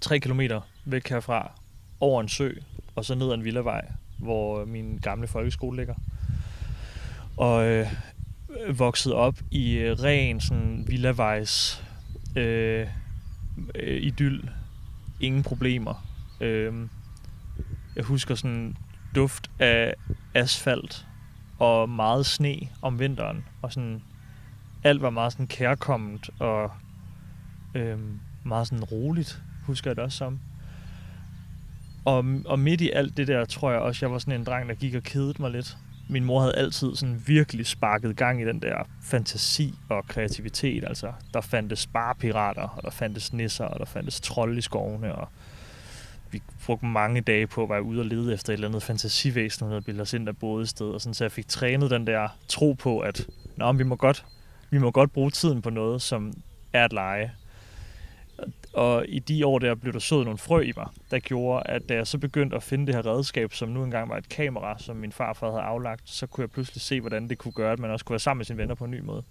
3 0.00 0.20
kilometer 0.20 0.60
væk 0.84 1.08
herfra, 1.08 1.50
over 2.00 2.20
en 2.20 2.28
sø, 2.28 2.50
og 2.94 3.04
så 3.04 3.14
ned 3.14 3.28
ad 3.28 3.34
en 3.34 3.44
villavej, 3.44 3.88
hvor 4.18 4.64
min 4.64 4.98
gamle 5.02 5.28
folkeskole 5.28 5.76
ligger. 5.76 5.94
Og 7.36 7.66
øh, 7.66 7.86
voksede 8.68 9.14
op 9.14 9.38
i 9.50 9.72
øh, 9.72 10.02
ren 10.02 10.40
sådan 10.40 10.84
villavejs 10.86 11.84
øh, 12.36 12.86
øh, 13.74 14.02
idyll. 14.02 14.50
Ingen 15.20 15.42
problemer. 15.42 16.06
Øh, 16.40 16.74
jeg 17.96 18.04
husker 18.04 18.34
sådan 18.34 18.76
duft 19.14 19.50
af 19.58 19.94
asfalt 20.34 21.07
og 21.58 21.88
meget 21.88 22.26
sne 22.26 22.58
om 22.82 22.98
vinteren. 22.98 23.44
Og 23.62 23.72
sådan, 23.72 24.02
alt 24.84 25.02
var 25.02 25.10
meget 25.10 25.32
sådan 25.32 25.46
kærkomment 25.46 26.30
og 26.38 26.70
øhm, 27.74 28.20
meget 28.44 28.66
sådan 28.66 28.84
roligt, 28.84 29.42
husker 29.62 29.90
jeg 29.90 29.96
det 29.96 30.04
også 30.04 30.18
som. 30.18 30.40
Og, 32.04 32.24
og 32.44 32.58
midt 32.58 32.80
i 32.80 32.90
alt 32.90 33.16
det 33.16 33.28
der, 33.28 33.44
tror 33.44 33.70
jeg 33.70 33.80
også, 33.80 34.06
jeg 34.06 34.12
var 34.12 34.18
sådan 34.18 34.40
en 34.40 34.46
dreng, 34.46 34.68
der 34.68 34.74
gik 34.74 34.94
og 34.94 35.02
kedede 35.02 35.42
mig 35.42 35.50
lidt. 35.50 35.76
Min 36.08 36.24
mor 36.24 36.40
havde 36.40 36.56
altid 36.56 36.96
sådan 36.96 37.22
virkelig 37.26 37.66
sparket 37.66 38.16
gang 38.16 38.42
i 38.42 38.44
den 38.44 38.62
der 38.62 38.88
fantasi 39.02 39.74
og 39.88 40.06
kreativitet. 40.06 40.84
Altså, 40.84 41.12
der 41.34 41.40
fandtes 41.40 41.78
sparepirater, 41.78 42.62
og 42.62 42.82
der 42.82 42.90
fandtes 42.90 43.32
nisser, 43.32 43.64
og 43.64 43.78
der 43.78 43.84
fandtes 43.84 44.20
trolde 44.20 44.58
i 44.58 44.60
skovene, 44.60 45.14
og 45.14 45.28
vi 46.30 46.42
brugte 46.66 46.86
mange 46.86 47.20
dage 47.20 47.46
på 47.46 47.62
at 47.62 47.68
være 47.68 47.82
ude 47.82 48.00
og 48.00 48.06
lede 48.06 48.34
efter 48.34 48.52
et 48.52 48.54
eller 48.54 48.68
andet 48.68 48.82
fantasivæsen, 48.82 49.64
hun 49.64 49.72
havde 49.72 49.82
bildet 49.82 50.02
os 50.02 50.12
ind, 50.12 50.26
der 50.26 50.32
boede 50.32 50.62
et 50.62 50.68
sted. 50.68 50.86
Og 50.86 51.00
sådan, 51.00 51.14
så 51.14 51.24
jeg 51.24 51.32
fik 51.32 51.48
trænet 51.48 51.90
den 51.90 52.06
der 52.06 52.28
tro 52.48 52.72
på, 52.72 53.00
at 53.00 53.26
Nå, 53.58 53.72
vi, 53.72 53.84
må 53.84 53.96
godt, 53.96 54.24
vi 54.70 54.78
må 54.78 54.90
godt 54.90 55.12
bruge 55.12 55.30
tiden 55.30 55.62
på 55.62 55.70
noget, 55.70 56.02
som 56.02 56.32
er 56.72 56.84
at 56.84 56.92
leje. 56.92 57.32
Og 58.72 59.04
i 59.08 59.18
de 59.18 59.46
år 59.46 59.58
der 59.58 59.74
blev 59.74 59.92
der 59.92 59.98
sået 59.98 60.24
nogle 60.24 60.38
frø 60.38 60.60
i 60.60 60.72
mig, 60.76 60.86
der 61.10 61.18
gjorde, 61.18 61.62
at 61.66 61.88
da 61.88 61.94
jeg 61.94 62.06
så 62.06 62.18
begyndte 62.18 62.56
at 62.56 62.62
finde 62.62 62.86
det 62.86 62.94
her 62.94 63.06
redskab, 63.06 63.52
som 63.52 63.68
nu 63.68 63.84
engang 63.84 64.08
var 64.08 64.16
et 64.16 64.28
kamera, 64.28 64.78
som 64.78 64.96
min 64.96 65.12
farfar 65.12 65.50
havde 65.50 65.62
aflagt, 65.62 66.02
så 66.04 66.26
kunne 66.26 66.42
jeg 66.42 66.50
pludselig 66.50 66.82
se, 66.82 67.00
hvordan 67.00 67.28
det 67.28 67.38
kunne 67.38 67.52
gøre, 67.52 67.72
at 67.72 67.78
man 67.78 67.90
også 67.90 68.04
kunne 68.04 68.14
være 68.14 68.20
sammen 68.20 68.38
med 68.38 68.44
sine 68.44 68.58
venner 68.58 68.74
på 68.74 68.84
en 68.84 68.90
ny 68.90 69.00
måde. 69.00 69.22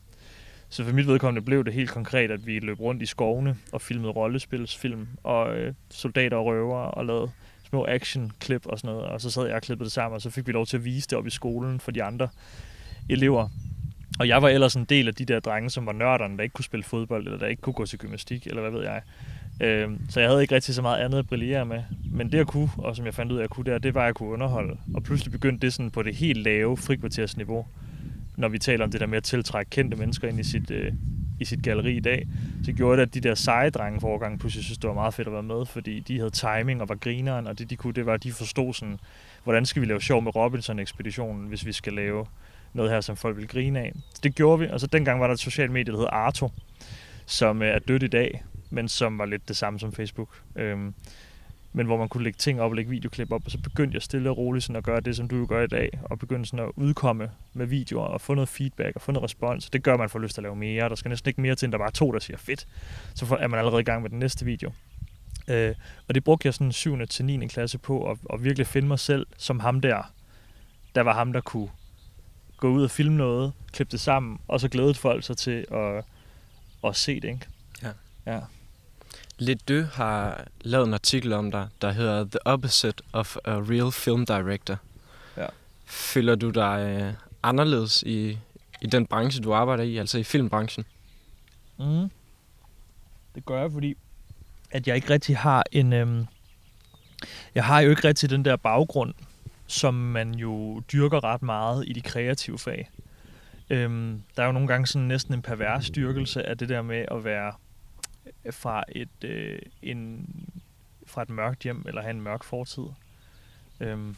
Så 0.69 0.83
for 0.83 0.93
mit 0.93 1.07
vedkommende 1.07 1.45
blev 1.45 1.65
det 1.65 1.73
helt 1.73 1.89
konkret, 1.89 2.31
at 2.31 2.47
vi 2.47 2.59
løb 2.59 2.79
rundt 2.79 3.01
i 3.01 3.05
skovene 3.05 3.57
og 3.71 3.81
filmede 3.81 4.11
rollespilsfilm 4.11 5.07
og 5.23 5.57
øh, 5.57 5.73
soldater 5.89 6.37
og 6.37 6.45
røver 6.45 6.77
og 6.77 7.05
lavede 7.05 7.31
små 7.69 7.85
action-klip 7.89 8.65
og 8.65 8.79
sådan 8.79 8.95
noget. 8.95 9.09
Og 9.09 9.21
så 9.21 9.29
sad 9.29 9.45
jeg 9.45 9.55
og 9.55 9.61
klippede 9.61 9.85
det 9.85 9.93
sammen, 9.93 10.15
og 10.15 10.21
så 10.21 10.29
fik 10.29 10.47
vi 10.47 10.51
lov 10.51 10.65
til 10.65 10.77
at 10.77 10.85
vise 10.85 11.07
det 11.09 11.17
op 11.17 11.27
i 11.27 11.29
skolen 11.29 11.79
for 11.79 11.91
de 11.91 12.03
andre 12.03 12.27
elever. 13.09 13.49
Og 14.19 14.27
jeg 14.27 14.41
var 14.41 14.49
ellers 14.49 14.75
en 14.75 14.85
del 14.85 15.07
af 15.07 15.15
de 15.15 15.25
der 15.25 15.39
drenge, 15.39 15.69
som 15.69 15.85
var 15.85 15.91
nørderne, 15.91 16.37
der 16.37 16.43
ikke 16.43 16.53
kunne 16.53 16.65
spille 16.65 16.83
fodbold, 16.83 17.25
eller 17.25 17.39
der 17.39 17.47
ikke 17.47 17.61
kunne 17.61 17.73
gå 17.73 17.85
til 17.85 17.99
gymnastik, 17.99 18.47
eller 18.47 18.61
hvad 18.61 18.71
ved 18.71 18.83
jeg. 18.83 19.01
Øh, 19.61 19.91
så 20.09 20.19
jeg 20.19 20.29
havde 20.29 20.41
ikke 20.41 20.55
rigtig 20.55 20.75
så 20.75 20.81
meget 20.81 21.05
andet 21.05 21.17
at 21.17 21.27
brillere 21.27 21.65
med. 21.65 21.83
Men 22.11 22.31
det 22.31 22.37
jeg 22.37 22.47
kunne, 22.47 22.69
og 22.77 22.95
som 22.95 23.05
jeg 23.05 23.13
fandt 23.13 23.31
ud 23.31 23.37
af, 23.37 23.41
at 23.41 23.43
jeg 23.43 23.49
kunne 23.49 23.71
der, 23.71 23.77
det 23.77 23.93
var, 23.93 24.01
at 24.01 24.05
jeg 24.05 24.15
kunne 24.15 24.29
underholde. 24.29 24.77
Og 24.93 25.03
pludselig 25.03 25.31
begyndte 25.31 25.65
det 25.65 25.73
sådan 25.73 25.91
på 25.91 26.03
det 26.03 26.15
helt 26.15 26.39
lave 26.39 26.77
frikvartersniveau 26.77 27.65
når 28.37 28.47
vi 28.47 28.59
taler 28.59 28.85
om 28.85 28.91
det 28.91 29.01
der 29.01 29.07
med 29.07 29.17
at 29.17 29.23
tiltrække 29.23 29.69
kendte 29.69 29.97
mennesker 29.97 30.27
ind 30.27 30.39
i 30.39 30.43
sit, 30.43 30.71
øh, 30.71 30.93
i 31.39 31.45
sit 31.45 31.63
galleri 31.63 31.97
i 31.97 31.99
dag, 31.99 32.27
så 32.65 32.71
gjorde 32.71 32.97
det, 33.01 33.07
at 33.07 33.13
de 33.13 33.19
der 33.19 33.35
seje 33.35 33.69
drenge 33.69 34.01
for 34.01 34.07
årgangen 34.07 34.39
pludselig 34.39 34.65
synes, 34.65 34.77
det 34.77 34.87
var 34.87 34.93
meget 34.93 35.13
fedt 35.13 35.27
at 35.27 35.33
være 35.33 35.43
med, 35.43 35.65
fordi 35.65 35.99
de 35.99 36.17
havde 36.17 36.29
timing 36.29 36.81
og 36.81 36.89
var 36.89 36.95
grineren, 36.95 37.47
og 37.47 37.59
det 37.59 37.69
de 37.69 37.75
kunne, 37.75 37.93
det 37.93 38.05
var, 38.05 38.13
at 38.13 38.23
de 38.23 38.31
forstod 38.31 38.73
sådan, 38.73 38.99
hvordan 39.43 39.65
skal 39.65 39.81
vi 39.81 39.87
lave 39.87 40.01
sjov 40.01 40.21
med 40.21 40.35
Robinson-ekspeditionen, 40.35 41.47
hvis 41.47 41.65
vi 41.65 41.71
skal 41.71 41.93
lave 41.93 42.25
noget 42.73 42.91
her, 42.91 43.01
som 43.01 43.15
folk 43.15 43.37
vil 43.37 43.47
grine 43.47 43.79
af. 43.79 43.93
Så 44.13 44.19
det 44.23 44.35
gjorde 44.35 44.59
vi, 44.59 44.67
og 44.67 44.79
så 44.79 44.87
dengang 44.87 45.19
var 45.19 45.27
der 45.27 45.33
et 45.33 45.39
socialt 45.39 45.71
medie, 45.71 45.93
der 45.93 45.99
hed 45.99 46.07
Arto, 46.11 46.49
som 47.25 47.61
øh, 47.61 47.67
er 47.67 47.79
dødt 47.79 48.03
i 48.03 48.07
dag, 48.07 48.43
men 48.69 48.87
som 48.87 49.17
var 49.17 49.25
lidt 49.25 49.47
det 49.47 49.57
samme 49.57 49.79
som 49.79 49.93
Facebook. 49.93 50.41
Øhm, 50.55 50.93
men 51.77 51.85
hvor 51.85 51.97
man 51.97 52.09
kunne 52.09 52.23
lægge 52.23 52.37
ting 52.37 52.61
op 52.61 52.71
og 52.71 52.75
lægge 52.75 52.91
videoklip 52.91 53.31
op, 53.31 53.41
og 53.45 53.51
så 53.51 53.57
begyndte 53.57 53.95
jeg 53.95 54.01
stille 54.01 54.29
og 54.29 54.37
roligt 54.37 54.63
sådan 54.63 54.75
at 54.75 54.83
gøre 54.83 54.99
det, 54.99 55.15
som 55.15 55.27
du 55.27 55.45
gør 55.45 55.63
i 55.63 55.67
dag, 55.67 55.99
og 56.03 56.19
begyndte 56.19 56.49
sådan 56.49 56.65
at 56.65 56.71
udkomme 56.75 57.31
med 57.53 57.65
videoer 57.65 58.05
og 58.05 58.21
få 58.21 58.33
noget 58.33 58.49
feedback 58.49 58.95
og 58.95 59.01
få 59.01 59.11
noget 59.11 59.23
respons. 59.23 59.69
Det 59.69 59.83
gør, 59.83 59.93
at 59.93 59.99
man 59.99 60.09
får 60.09 60.19
lyst 60.19 60.33
til 60.33 60.41
at 60.41 60.43
lave 60.43 60.55
mere. 60.55 60.89
Der 60.89 60.95
skal 60.95 61.09
næsten 61.09 61.29
ikke 61.29 61.41
mere 61.41 61.55
til, 61.55 61.65
end 61.65 61.71
der 61.71 61.77
bare 61.77 61.87
er 61.87 61.91
to, 61.91 62.11
der 62.11 62.19
siger 62.19 62.37
fedt. 62.37 62.67
Så 63.15 63.37
er 63.39 63.47
man 63.47 63.59
allerede 63.59 63.81
i 63.81 63.83
gang 63.83 64.01
med 64.01 64.09
den 64.09 64.19
næste 64.19 64.45
video. 64.45 64.71
Øh, 65.47 65.75
og 66.07 66.15
det 66.15 66.23
brugte 66.23 66.45
jeg 66.45 66.53
sådan 66.53 66.71
7. 66.71 67.07
til 67.07 67.25
9. 67.25 67.47
klasse 67.47 67.77
på, 67.77 68.11
at, 68.11 68.17
at 68.33 68.43
virkelig 68.43 68.67
finde 68.67 68.87
mig 68.87 68.99
selv 68.99 69.27
som 69.37 69.59
ham 69.59 69.81
der. 69.81 70.13
Der 70.95 71.01
var 71.01 71.13
ham, 71.13 71.33
der 71.33 71.41
kunne 71.41 71.69
gå 72.57 72.69
ud 72.69 72.83
og 72.83 72.91
filme 72.91 73.17
noget, 73.17 73.53
klippe 73.71 73.91
det 73.91 73.99
sammen, 73.99 74.39
og 74.47 74.59
så 74.59 74.69
glædede 74.69 74.93
folk 74.93 75.23
sig 75.23 75.37
til 75.37 75.65
at, 75.71 76.03
at 76.83 76.95
se 76.95 77.15
det, 77.15 77.27
ikke? 77.27 77.47
Ja. 77.83 77.91
Ja. 78.33 78.39
Lidt 79.39 79.67
Dø 79.67 79.83
har 79.83 80.47
lavet 80.61 80.87
en 80.87 80.93
artikel 80.93 81.33
om 81.33 81.51
dig, 81.51 81.67
der 81.81 81.91
hedder 81.91 82.23
The 82.23 82.47
Opposite 82.47 83.03
of 83.13 83.35
a 83.45 83.51
Real 83.51 83.91
Film 83.91 84.25
Director. 84.25 84.77
Ja. 85.37 85.45
Føler 85.85 86.35
du 86.35 86.49
dig 86.49 86.99
øh, 87.01 87.13
anderledes 87.43 88.03
i, 88.03 88.37
i 88.81 88.87
den 88.87 89.05
branche, 89.05 89.43
du 89.43 89.53
arbejder 89.53 89.83
i, 89.83 89.97
altså 89.97 90.17
i 90.17 90.23
filmbranchen? 90.23 90.85
Mm. 91.79 92.09
Det 93.35 93.45
gør 93.45 93.61
jeg, 93.61 93.71
fordi 93.71 93.97
at 94.71 94.87
jeg 94.87 94.95
ikke 94.95 95.09
rigtig 95.09 95.37
har 95.37 95.63
en... 95.71 95.93
Øhm, 95.93 96.25
jeg 97.55 97.65
har 97.65 97.79
jo 97.79 97.89
ikke 97.89 98.07
rigtig 98.07 98.29
den 98.29 98.45
der 98.45 98.55
baggrund, 98.55 99.13
som 99.67 99.93
man 99.93 100.33
jo 100.33 100.79
dyrker 100.91 101.23
ret 101.23 101.41
meget 101.41 101.87
i 101.87 101.93
de 101.93 102.01
kreative 102.01 102.59
fag. 102.59 102.89
Øhm, 103.69 104.21
der 104.35 104.43
er 104.43 104.45
jo 104.45 104.51
nogle 104.51 104.67
gange 104.67 104.87
sådan 104.87 105.07
næsten 105.07 105.33
en 105.33 105.41
pervers 105.41 105.85
styrkelse 105.85 106.43
af 106.43 106.57
det 106.57 106.69
der 106.69 106.81
med 106.81 107.05
at 107.11 107.23
være 107.23 107.53
fra 108.51 108.83
et, 108.89 109.23
øh, 109.23 109.59
en, 109.81 110.29
fra 111.05 111.21
et 111.21 111.29
mørkt 111.29 111.63
hjem, 111.63 111.83
eller 111.87 112.01
have 112.01 112.11
en 112.11 112.21
mørk 112.21 112.43
fortid. 112.43 112.83
Øhm, 113.79 114.15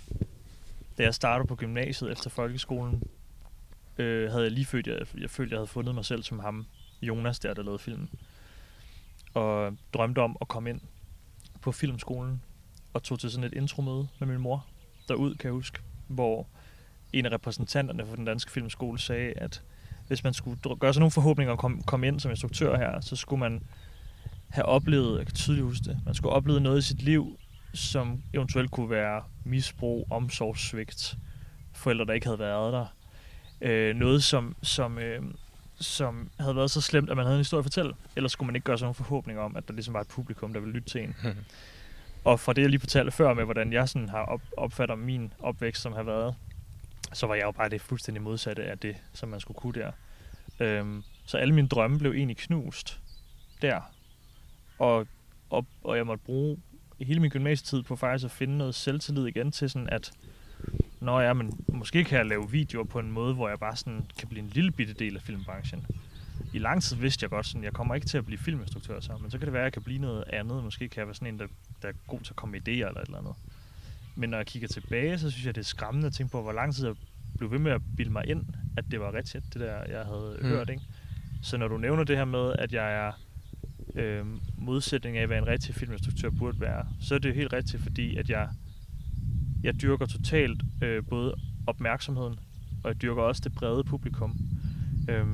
da 0.98 1.04
jeg 1.04 1.16
startede 1.16 1.48
på 1.48 1.56
gymnasiet 1.56 2.12
efter 2.12 2.30
folkeskolen, 2.30 3.04
øh, 3.98 4.32
havde 4.32 4.44
jeg 4.44 4.52
lige 4.52 4.66
følt, 4.66 4.88
jeg, 4.88 5.00
jeg 5.18 5.30
følte, 5.30 5.54
jeg 5.54 5.60
havde 5.60 5.68
fundet 5.68 5.96
mig 5.96 6.06
selv 6.06 6.24
som 6.24 6.40
ham, 6.40 6.66
Jonas, 7.02 7.40
der 7.40 7.54
der 7.54 7.64
lavede 7.64 7.80
filmen. 7.80 8.10
Og 9.34 9.78
drømte 9.94 10.20
om 10.20 10.38
at 10.42 10.48
komme 10.48 10.70
ind 10.70 10.82
på 11.62 11.72
filmskolen, 11.72 12.42
og 12.94 13.04
tog 13.04 13.20
til 13.20 13.32
sådan 13.32 13.44
et 13.44 13.54
intromøde 13.54 14.08
med 14.20 14.28
min 14.28 14.40
mor 14.40 14.66
derud, 15.08 15.36
kan 15.36 15.48
jeg 15.48 15.54
huske, 15.54 15.80
hvor 16.08 16.48
en 17.14 17.26
af 17.26 17.32
repræsentanterne 17.32 18.06
for 18.06 18.16
den 18.16 18.26
danske 18.26 18.52
filmskole 18.52 19.00
sagde, 19.00 19.34
at 19.34 19.64
hvis 20.08 20.24
man 20.24 20.34
skulle 20.34 20.60
gøre 20.80 20.94
sig 20.94 21.00
nogle 21.00 21.12
forhåbninger 21.12 21.54
at 21.54 21.60
komme, 21.60 21.84
komme 21.84 22.08
ind 22.08 22.20
som 22.20 22.32
instruktør 22.32 22.78
her, 22.78 23.02
så 23.02 23.16
skulle 23.16 23.40
man 23.40 23.64
have 24.50 24.66
oplevet, 24.66 25.18
jeg 25.18 25.26
kan 25.26 25.36
tydeligt 25.36 25.66
huske 25.66 25.86
det, 25.86 26.00
man 26.06 26.14
skulle 26.14 26.34
opleve 26.34 26.60
noget 26.60 26.80
i 26.80 26.82
sit 26.82 27.02
liv, 27.02 27.40
som 27.74 28.24
eventuelt 28.34 28.72
kunne 28.72 28.90
være 28.90 29.24
misbrug, 29.46 30.08
omsorgssvigt, 30.10 31.18
forældre, 31.74 32.06
der 32.06 32.14
ikke 32.14 32.28
havde 32.28 32.40
været 32.40 32.74
der. 32.74 32.86
Øh, 33.62 33.96
noget, 33.96 34.24
som, 34.24 34.56
som, 34.62 35.00
øh, 35.00 35.24
som 35.80 36.30
havde 36.40 36.56
været 36.56 36.72
så 36.72 36.82
slemt, 36.82 37.10
at 37.10 37.18
man 37.18 37.26
havde 37.26 37.36
en 37.36 37.40
historie 37.40 37.60
at 37.60 37.66
fortælle. 37.66 37.94
Ellers 38.16 38.32
skulle 38.32 38.46
man 38.46 38.56
ikke 38.56 38.66
gøre 38.66 38.78
sig 38.78 38.86
nogle 38.86 38.96
forhåbninger 38.96 39.44
om, 39.44 39.56
at 39.56 39.68
der 39.68 39.74
ligesom 39.74 39.94
var 39.94 40.02
et 40.02 40.08
publikum, 40.08 40.54
der 40.54 40.60
ville 40.60 40.74
lytte 40.74 40.90
til 40.90 41.04
en. 41.04 41.16
og 42.24 42.40
fra 42.40 42.54
det, 42.54 42.62
jeg 42.62 42.70
lige 42.70 42.80
fortalte 42.80 43.12
før 43.12 43.34
med, 43.34 43.46
hvordan 43.46 43.74
jeg 43.74 43.90
sådan 43.90 44.10
har 44.10 44.22
op, 44.26 44.42
opfatter 44.58 44.96
min 44.96 45.34
opvækst, 45.40 45.82
som 45.82 45.94
har 45.94 46.04
været, 46.04 46.36
så 47.14 47.28
var 47.28 47.36
jeg 47.36 47.44
jo 47.44 47.52
bare 47.52 47.70
det 47.70 47.82
fuldstændig 47.82 48.22
modsatte 48.24 48.64
af 48.64 48.78
det, 48.78 48.96
som 49.14 49.30
man 49.30 49.40
skulle 49.40 49.60
kunne 49.60 49.82
der. 49.82 49.92
Øhm, 50.60 51.04
så 51.26 51.38
alle 51.38 51.56
mine 51.56 51.68
drømme 51.68 52.00
blev 52.00 52.12
egentlig 52.12 52.38
knust 52.38 53.00
der. 53.62 53.82
Og, 54.80 55.08
og, 55.50 55.66
og 55.84 55.98
jeg 55.98 56.06
måtte 56.06 56.24
bruge 56.26 56.58
hele 57.02 57.20
min 57.20 57.30
gymnasietid 57.30 57.84
på 57.84 57.96
faktisk 57.96 58.26
at 58.26 58.32
finde 58.32 58.58
noget 58.58 58.76
selvtillid 58.76 59.26
igen 59.26 59.52
til 59.52 59.70
sådan, 59.70 59.90
at 59.90 60.12
når 61.00 61.22
jeg, 61.22 61.38
men 61.38 61.60
måske 61.68 62.04
kan 62.04 62.18
jeg 62.18 62.26
lave 62.26 62.52
videoer 62.52 62.84
på 62.84 63.00
en 63.00 63.12
måde, 63.12 63.34
hvor 63.34 63.50
jeg 63.50 63.60
bare 63.60 63.76
sådan 63.76 64.06
kan 64.20 64.28
blive 64.28 64.44
en 64.44 64.50
lille 64.50 64.72
bitte 64.72 64.94
del 64.94 65.16
af 65.16 65.22
filmbranchen. 65.22 65.86
I 66.54 66.60
lang 66.60 66.84
tid 66.84 66.98
vidste 66.98 67.24
jeg 67.24 67.30
godt, 67.30 67.46
sådan, 67.46 67.64
jeg 67.64 67.74
kommer 67.74 67.96
ikke 67.96 68.08
til 68.08 68.18
at 68.18 68.26
blive 68.26 68.38
filminstruktør 68.38 69.00
så, 69.00 69.18
men 69.22 69.32
så 69.32 69.38
kan 69.38 69.46
det 69.46 69.54
være, 69.54 69.62
at 69.62 69.66
jeg 69.66 69.74
kan 69.74 69.82
blive 69.82 70.00
noget 70.00 70.24
andet. 70.28 70.64
Måske 70.64 70.90
kan 70.90 71.00
jeg 71.00 71.08
være 71.08 71.16
sådan 71.16 71.34
en, 71.34 71.40
der, 71.40 71.48
der 71.82 71.88
er 71.88 71.94
god 72.08 72.20
til 72.20 72.32
at 72.32 72.36
komme 72.36 72.52
med 72.52 72.68
idéer 72.68 72.72
eller 72.72 73.02
et 73.02 73.06
eller 73.06 73.18
andet. 73.18 73.34
Men 74.16 74.30
når 74.30 74.38
jeg 74.38 74.46
kigger 74.46 74.68
tilbage, 74.68 75.20
så 75.20 75.32
synes 75.32 75.46
jeg, 75.46 75.56
det 75.56 75.62
er 75.62 75.66
skræmmende 75.66 76.08
at 76.08 76.14
tænke 76.14 76.32
på, 76.32 76.42
hvor 76.42 76.52
lang 76.52 76.76
tid 76.76 76.86
jeg 76.86 76.96
blev 77.38 77.52
ved 77.52 77.60
med 77.60 77.72
at 77.72 77.82
bilde 77.98 78.12
mig 78.12 78.28
ind, 78.28 78.46
at 78.78 78.86
det 78.92 79.00
var 79.00 79.14
rigtigt, 79.14 79.54
det 79.54 79.62
der, 79.62 79.84
jeg 79.90 80.06
havde 80.06 80.38
mm. 80.42 80.48
hørt. 80.48 80.70
Ikke? 80.70 80.82
Så 81.42 81.58
når 81.58 81.68
du 81.68 81.78
nævner 81.78 82.04
det 82.04 82.18
her 82.18 82.26
med, 82.26 82.54
at 82.60 82.74
jeg 82.74 83.08
er 83.08 83.12
øh, 83.96 84.26
modsætning 84.58 85.18
af, 85.18 85.28
hvad 85.28 85.38
en 85.38 85.48
rigtig 85.48 85.76
filminstruktør 85.76 86.30
burde 86.30 86.62
være, 86.62 86.88
så 87.00 87.16
er 87.16 87.20
det 87.20 87.36
helt 87.36 87.54
rigtigt, 87.54 87.84
fordi 87.84 88.16
at 88.16 88.30
jeg, 88.30 88.50
jeg 89.64 89.82
dyrker 89.82 90.06
totalt 90.06 90.62
øh, 90.82 91.04
både 91.10 91.36
opmærksomheden, 91.68 92.40
og 92.84 92.90
jeg 92.90 93.02
dyrker 93.02 93.22
også 93.22 93.42
det 93.44 93.54
brede 93.54 93.84
publikum. 93.84 94.38
Øh, 95.10 95.26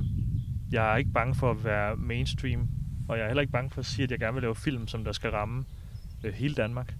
jeg 0.71 0.93
er 0.93 0.97
ikke 0.97 1.11
bange 1.11 1.35
for 1.35 1.51
at 1.51 1.63
være 1.63 1.95
mainstream, 1.95 2.69
og 3.07 3.17
jeg 3.17 3.23
er 3.23 3.27
heller 3.27 3.41
ikke 3.41 3.53
bange 3.53 3.69
for 3.69 3.79
at 3.79 3.85
sige, 3.85 4.03
at 4.03 4.11
jeg 4.11 4.19
gerne 4.19 4.33
vil 4.33 4.41
lave 4.41 4.55
film, 4.55 4.87
som 4.87 5.03
der 5.03 5.11
skal 5.11 5.31
ramme 5.31 5.65
øh, 6.23 6.33
hele 6.33 6.55
Danmark. 6.55 6.95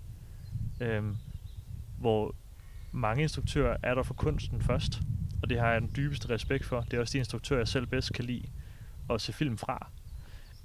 Øh, 0.81 1.03
hvor 1.99 2.35
mange 2.91 3.23
instruktører 3.23 3.77
er 3.83 3.95
der 3.95 4.03
for 4.03 4.13
kunsten 4.13 4.61
først, 4.61 5.01
og 5.41 5.49
det 5.49 5.59
har 5.59 5.71
jeg 5.71 5.81
den 5.81 5.91
dybeste 5.95 6.29
respekt 6.29 6.65
for. 6.65 6.81
Det 6.81 6.93
er 6.93 6.99
også 6.99 7.13
de 7.13 7.17
instruktører, 7.17 7.59
jeg 7.59 7.67
selv 7.67 7.85
bedst 7.85 8.13
kan 8.13 8.25
lide 8.25 8.43
at 9.09 9.21
se 9.21 9.33
film 9.33 9.57
fra. 9.57 9.91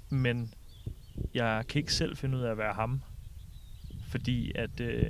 Men 0.09 0.53
jeg 1.33 1.63
kan 1.69 1.79
ikke 1.79 1.93
selv 1.93 2.17
finde 2.17 2.37
ud 2.37 2.41
af 2.41 2.51
at 2.51 2.57
være 2.57 2.73
ham, 2.73 3.01
fordi 4.07 4.51
at 4.55 4.81
øh, 4.81 5.03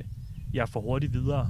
jeg 0.53 0.62
er 0.62 0.65
for 0.65 0.81
hurtigt 0.81 1.13
videre, 1.13 1.50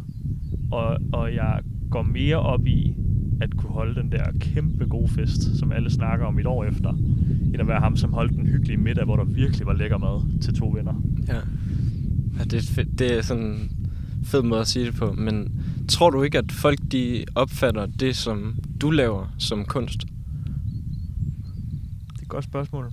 og, 0.71 0.97
og 1.13 1.35
jeg 1.35 1.61
går 1.91 2.01
mere 2.01 2.37
op 2.37 2.67
i 2.67 2.95
at 3.41 3.57
kunne 3.57 3.71
holde 3.71 4.01
den 4.01 4.11
der 4.11 4.25
kæmpe 4.39 4.85
gode 4.85 5.07
fest, 5.07 5.59
som 5.59 5.71
alle 5.71 5.89
snakker 5.89 6.25
om 6.25 6.39
et 6.39 6.45
år 6.45 6.65
efter, 6.65 6.89
end 6.89 7.57
at 7.59 7.67
være 7.67 7.79
ham, 7.79 7.97
som 7.97 8.13
holdt 8.13 8.31
den 8.31 8.47
hyggelige 8.47 8.77
middag, 8.77 9.05
hvor 9.05 9.15
der 9.15 9.23
virkelig 9.23 9.67
var 9.67 9.73
lækker 9.73 9.97
mad 9.97 10.39
til 10.41 10.53
to 10.53 10.67
venner. 10.67 10.93
Ja, 11.27 11.35
ja 12.39 12.43
det, 12.43 12.53
er 12.53 12.73
fedt. 12.73 12.99
det 12.99 13.17
er 13.17 13.21
sådan 13.21 13.43
en 13.43 13.89
fed 14.23 14.41
måde 14.43 14.61
at 14.61 14.67
sige 14.67 14.85
det 14.85 14.95
på, 14.95 15.13
men 15.13 15.63
tror 15.87 16.09
du 16.09 16.23
ikke, 16.23 16.37
at 16.37 16.51
folk 16.51 16.79
de 16.91 17.25
opfatter 17.35 17.85
det, 17.85 18.15
som 18.15 18.55
du 18.81 18.89
laver, 18.89 19.35
som 19.37 19.65
kunst? 19.65 20.01
Det 20.01 20.09
er 22.17 22.21
et 22.21 22.27
godt 22.27 22.43
spørgsmål. 22.43 22.91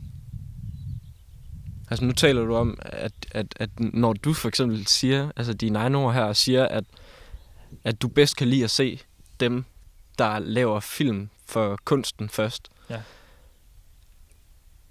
Altså 1.91 2.05
nu 2.05 2.13
taler 2.13 2.45
du 2.45 2.57
om, 2.57 2.79
at, 2.83 3.13
at, 3.31 3.47
at 3.57 3.81
når 3.81 4.13
du 4.13 4.33
for 4.33 4.49
eksempel 4.49 4.87
siger, 4.87 5.31
altså 5.37 5.53
dine 5.53 5.79
egne 5.79 5.99
ord 5.99 6.15
her, 6.15 6.33
siger, 6.33 6.67
at, 6.67 6.85
at 7.85 8.03
du 8.03 8.09
bedst 8.09 8.37
kan 8.37 8.49
lide 8.49 8.65
at 8.65 8.71
se 8.71 9.01
dem, 9.41 9.65
der 10.19 10.39
laver 10.39 10.81
film 10.81 11.29
for 11.47 11.79
kunsten 11.85 12.29
først. 12.29 12.69
Ja. 12.91 13.03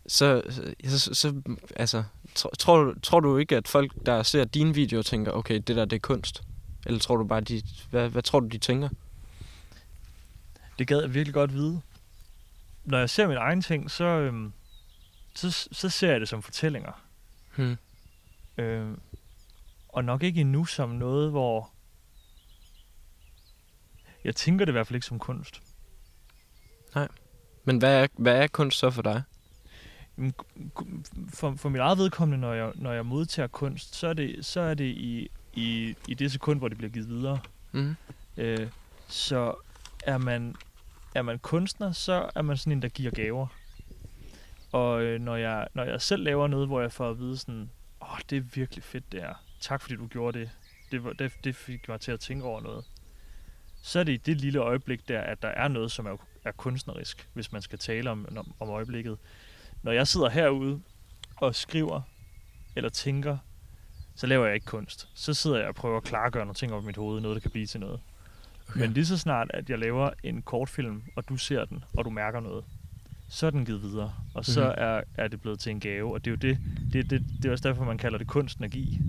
Så, 0.07 0.41
så, 0.87 1.13
så 1.13 1.41
altså, 1.75 2.03
tro, 2.35 2.49
tror, 2.59 2.83
du, 2.83 2.99
tror 2.99 3.19
du 3.19 3.37
ikke, 3.37 3.57
at 3.57 3.67
folk, 3.67 3.91
der 4.05 4.23
ser 4.23 4.43
dine 4.43 4.73
videoer, 4.73 5.03
tænker, 5.03 5.31
okay, 5.31 5.55
det 5.55 5.75
der, 5.75 5.85
det 5.85 5.95
er 5.95 5.99
kunst? 5.99 6.43
Eller 6.85 6.99
tror 6.99 7.17
du 7.17 7.23
bare, 7.23 7.41
de, 7.41 7.61
hvad, 7.89 8.09
hvad 8.09 8.23
tror 8.23 8.39
du, 8.39 8.47
de 8.47 8.57
tænker? 8.57 8.89
Det 10.79 10.87
gad 10.87 11.01
jeg 11.01 11.13
virkelig 11.13 11.33
godt 11.33 11.53
vide. 11.53 11.81
Når 12.85 12.97
jeg 12.97 13.09
ser 13.09 13.27
min 13.27 13.37
egen 13.37 13.61
ting, 13.61 13.91
så, 13.91 14.03
øhm, 14.03 14.53
så, 15.37 15.67
så 15.71 15.89
ser 15.89 16.11
jeg 16.11 16.19
det 16.19 16.29
som 16.29 16.41
fortællinger. 16.41 16.91
Hmm. 17.55 17.77
Øhm, 18.57 18.99
og 19.89 20.03
nok 20.03 20.23
ikke 20.23 20.41
endnu 20.41 20.65
som 20.65 20.89
noget, 20.89 21.31
hvor... 21.31 21.69
Jeg 24.23 24.35
tænker 24.35 24.65
det 24.65 24.71
i 24.71 24.73
hvert 24.73 24.87
fald 24.87 24.95
ikke 24.95 25.07
som 25.07 25.19
kunst. 25.19 25.61
Nej. 26.95 27.07
Men 27.63 27.77
hvad 27.77 28.03
er, 28.03 28.07
hvad 28.17 28.35
er 28.43 28.47
kunst 28.47 28.77
så 28.77 28.91
for 28.91 29.01
dig? 29.01 29.23
For, 31.33 31.55
for 31.55 31.69
mit 31.69 31.81
eget 31.81 31.97
vedkommende, 31.97 32.41
når 32.41 32.53
jeg, 32.53 32.71
når 32.75 32.91
jeg 32.91 33.05
modtager 33.05 33.47
kunst, 33.47 33.95
så 33.95 34.07
er 34.07 34.13
det, 34.13 34.45
så 34.45 34.59
er 34.59 34.73
det 34.73 34.85
i, 34.85 35.29
i, 35.53 35.95
i 36.07 36.13
det 36.13 36.31
sekund, 36.31 36.59
hvor 36.59 36.67
det 36.67 36.77
bliver 36.77 36.91
givet 36.91 37.09
videre. 37.09 37.39
Mm. 37.71 37.95
Øh, 38.37 38.67
så 39.07 39.55
er 40.03 40.17
man, 40.17 40.55
er 41.15 41.21
man 41.21 41.39
kunstner, 41.39 41.91
så 41.91 42.29
er 42.35 42.41
man 42.41 42.57
sådan 42.57 42.73
en, 42.73 42.81
der 42.81 42.89
giver 42.89 43.11
gaver. 43.11 43.47
Og 44.71 45.01
øh, 45.03 45.21
når, 45.21 45.35
jeg, 45.35 45.67
når 45.73 45.83
jeg 45.83 46.01
selv 46.01 46.23
laver 46.23 46.47
noget, 46.47 46.67
hvor 46.67 46.81
jeg 46.81 46.91
får 46.91 47.09
at 47.09 47.19
vide 47.19 47.37
sådan, 47.37 47.69
åh, 48.01 48.13
oh, 48.13 48.19
det 48.29 48.37
er 48.37 48.41
virkelig 48.41 48.83
fedt 48.83 49.11
det 49.11 49.21
her. 49.21 49.33
Tak 49.59 49.81
fordi 49.81 49.95
du 49.95 50.07
gjorde 50.07 50.39
det. 50.39 50.49
Det, 50.91 51.03
var, 51.03 51.13
det, 51.13 51.31
det 51.43 51.55
fik 51.55 51.89
mig 51.89 51.99
til 51.99 52.11
at 52.11 52.19
tænke 52.19 52.45
over 52.45 52.61
noget. 52.61 52.85
Så 53.81 53.99
er 53.99 54.03
det 54.03 54.13
i 54.13 54.17
det 54.17 54.41
lille 54.41 54.59
øjeblik 54.59 55.07
der, 55.07 55.21
at 55.21 55.41
der 55.41 55.47
er 55.47 55.67
noget, 55.67 55.91
som 55.91 56.05
er, 56.05 56.17
er 56.45 56.51
kunstnerisk, 56.51 57.29
hvis 57.33 57.51
man 57.51 57.61
skal 57.61 57.79
tale 57.79 58.09
om, 58.09 58.27
om, 58.37 58.53
om 58.59 58.69
øjeblikket. 58.69 59.17
Når 59.83 59.91
jeg 59.91 60.07
sidder 60.07 60.29
herude 60.29 60.81
og 61.35 61.55
skriver 61.55 62.01
eller 62.75 62.89
tænker, 62.89 63.37
så 64.15 64.27
laver 64.27 64.45
jeg 64.45 64.55
ikke 64.55 64.65
kunst. 64.65 65.09
Så 65.13 65.33
sidder 65.33 65.57
jeg 65.57 65.67
og 65.67 65.75
prøver 65.75 65.97
at 65.97 66.03
klargøre 66.03 66.45
nogle 66.45 66.55
ting 66.55 66.73
op 66.73 66.83
i 66.83 66.85
mit 66.85 66.97
hoved, 66.97 67.21
noget 67.21 67.35
der 67.35 67.41
kan 67.41 67.51
blive 67.51 67.65
til 67.65 67.79
noget. 67.79 67.99
Okay. 68.69 68.79
Men 68.79 68.93
lige 68.93 69.05
så 69.05 69.17
snart, 69.17 69.51
at 69.53 69.69
jeg 69.69 69.79
laver 69.79 70.09
en 70.23 70.41
kortfilm, 70.41 71.03
og 71.15 71.29
du 71.29 71.37
ser 71.37 71.65
den, 71.65 71.83
og 71.97 72.05
du 72.05 72.09
mærker 72.09 72.39
noget, 72.39 72.65
så 73.27 73.45
er 73.45 73.49
den 73.49 73.65
givet 73.65 73.83
videre. 73.83 74.11
Og 74.33 74.45
så 74.45 74.59
mm-hmm. 74.59 74.83
er, 74.83 75.01
er 75.23 75.27
det 75.27 75.41
blevet 75.41 75.59
til 75.59 75.71
en 75.71 75.79
gave. 75.79 76.13
Og 76.13 76.25
det 76.25 76.31
er 76.31 76.35
jo 76.35 76.53
det, 76.53 76.59
det, 76.93 77.09
det, 77.09 77.25
det 77.37 77.45
er 77.45 77.51
også 77.51 77.67
derfor, 77.67 77.85
man 77.85 77.97
kalder 77.97 78.17
det 78.17 78.27
kunsten 78.27 78.63
at 78.63 78.71
give, 78.71 78.99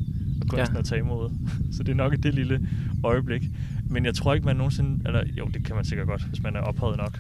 og 0.41 0.49
kunsten 0.49 0.75
ja. 0.75 0.79
at 0.79 0.85
tage 0.85 0.99
imod. 0.99 1.31
så 1.77 1.83
det 1.83 1.93
er 1.93 1.97
nok 1.97 2.13
det 2.13 2.35
lille 2.35 2.69
øjeblik. 3.05 3.43
Men 3.91 4.05
jeg 4.05 4.15
tror 4.15 4.35
ikke, 4.35 4.47
man 4.47 4.57
nogensinde... 4.57 5.03
Eller, 5.07 5.25
jo, 5.39 5.47
det 5.47 5.65
kan 5.65 5.77
man 5.77 5.85
sikkert 5.85 6.07
godt, 6.07 6.23
hvis 6.23 6.43
man 6.43 6.57
er 6.57 6.61
ophavet 6.61 6.97
nok. 6.97 7.19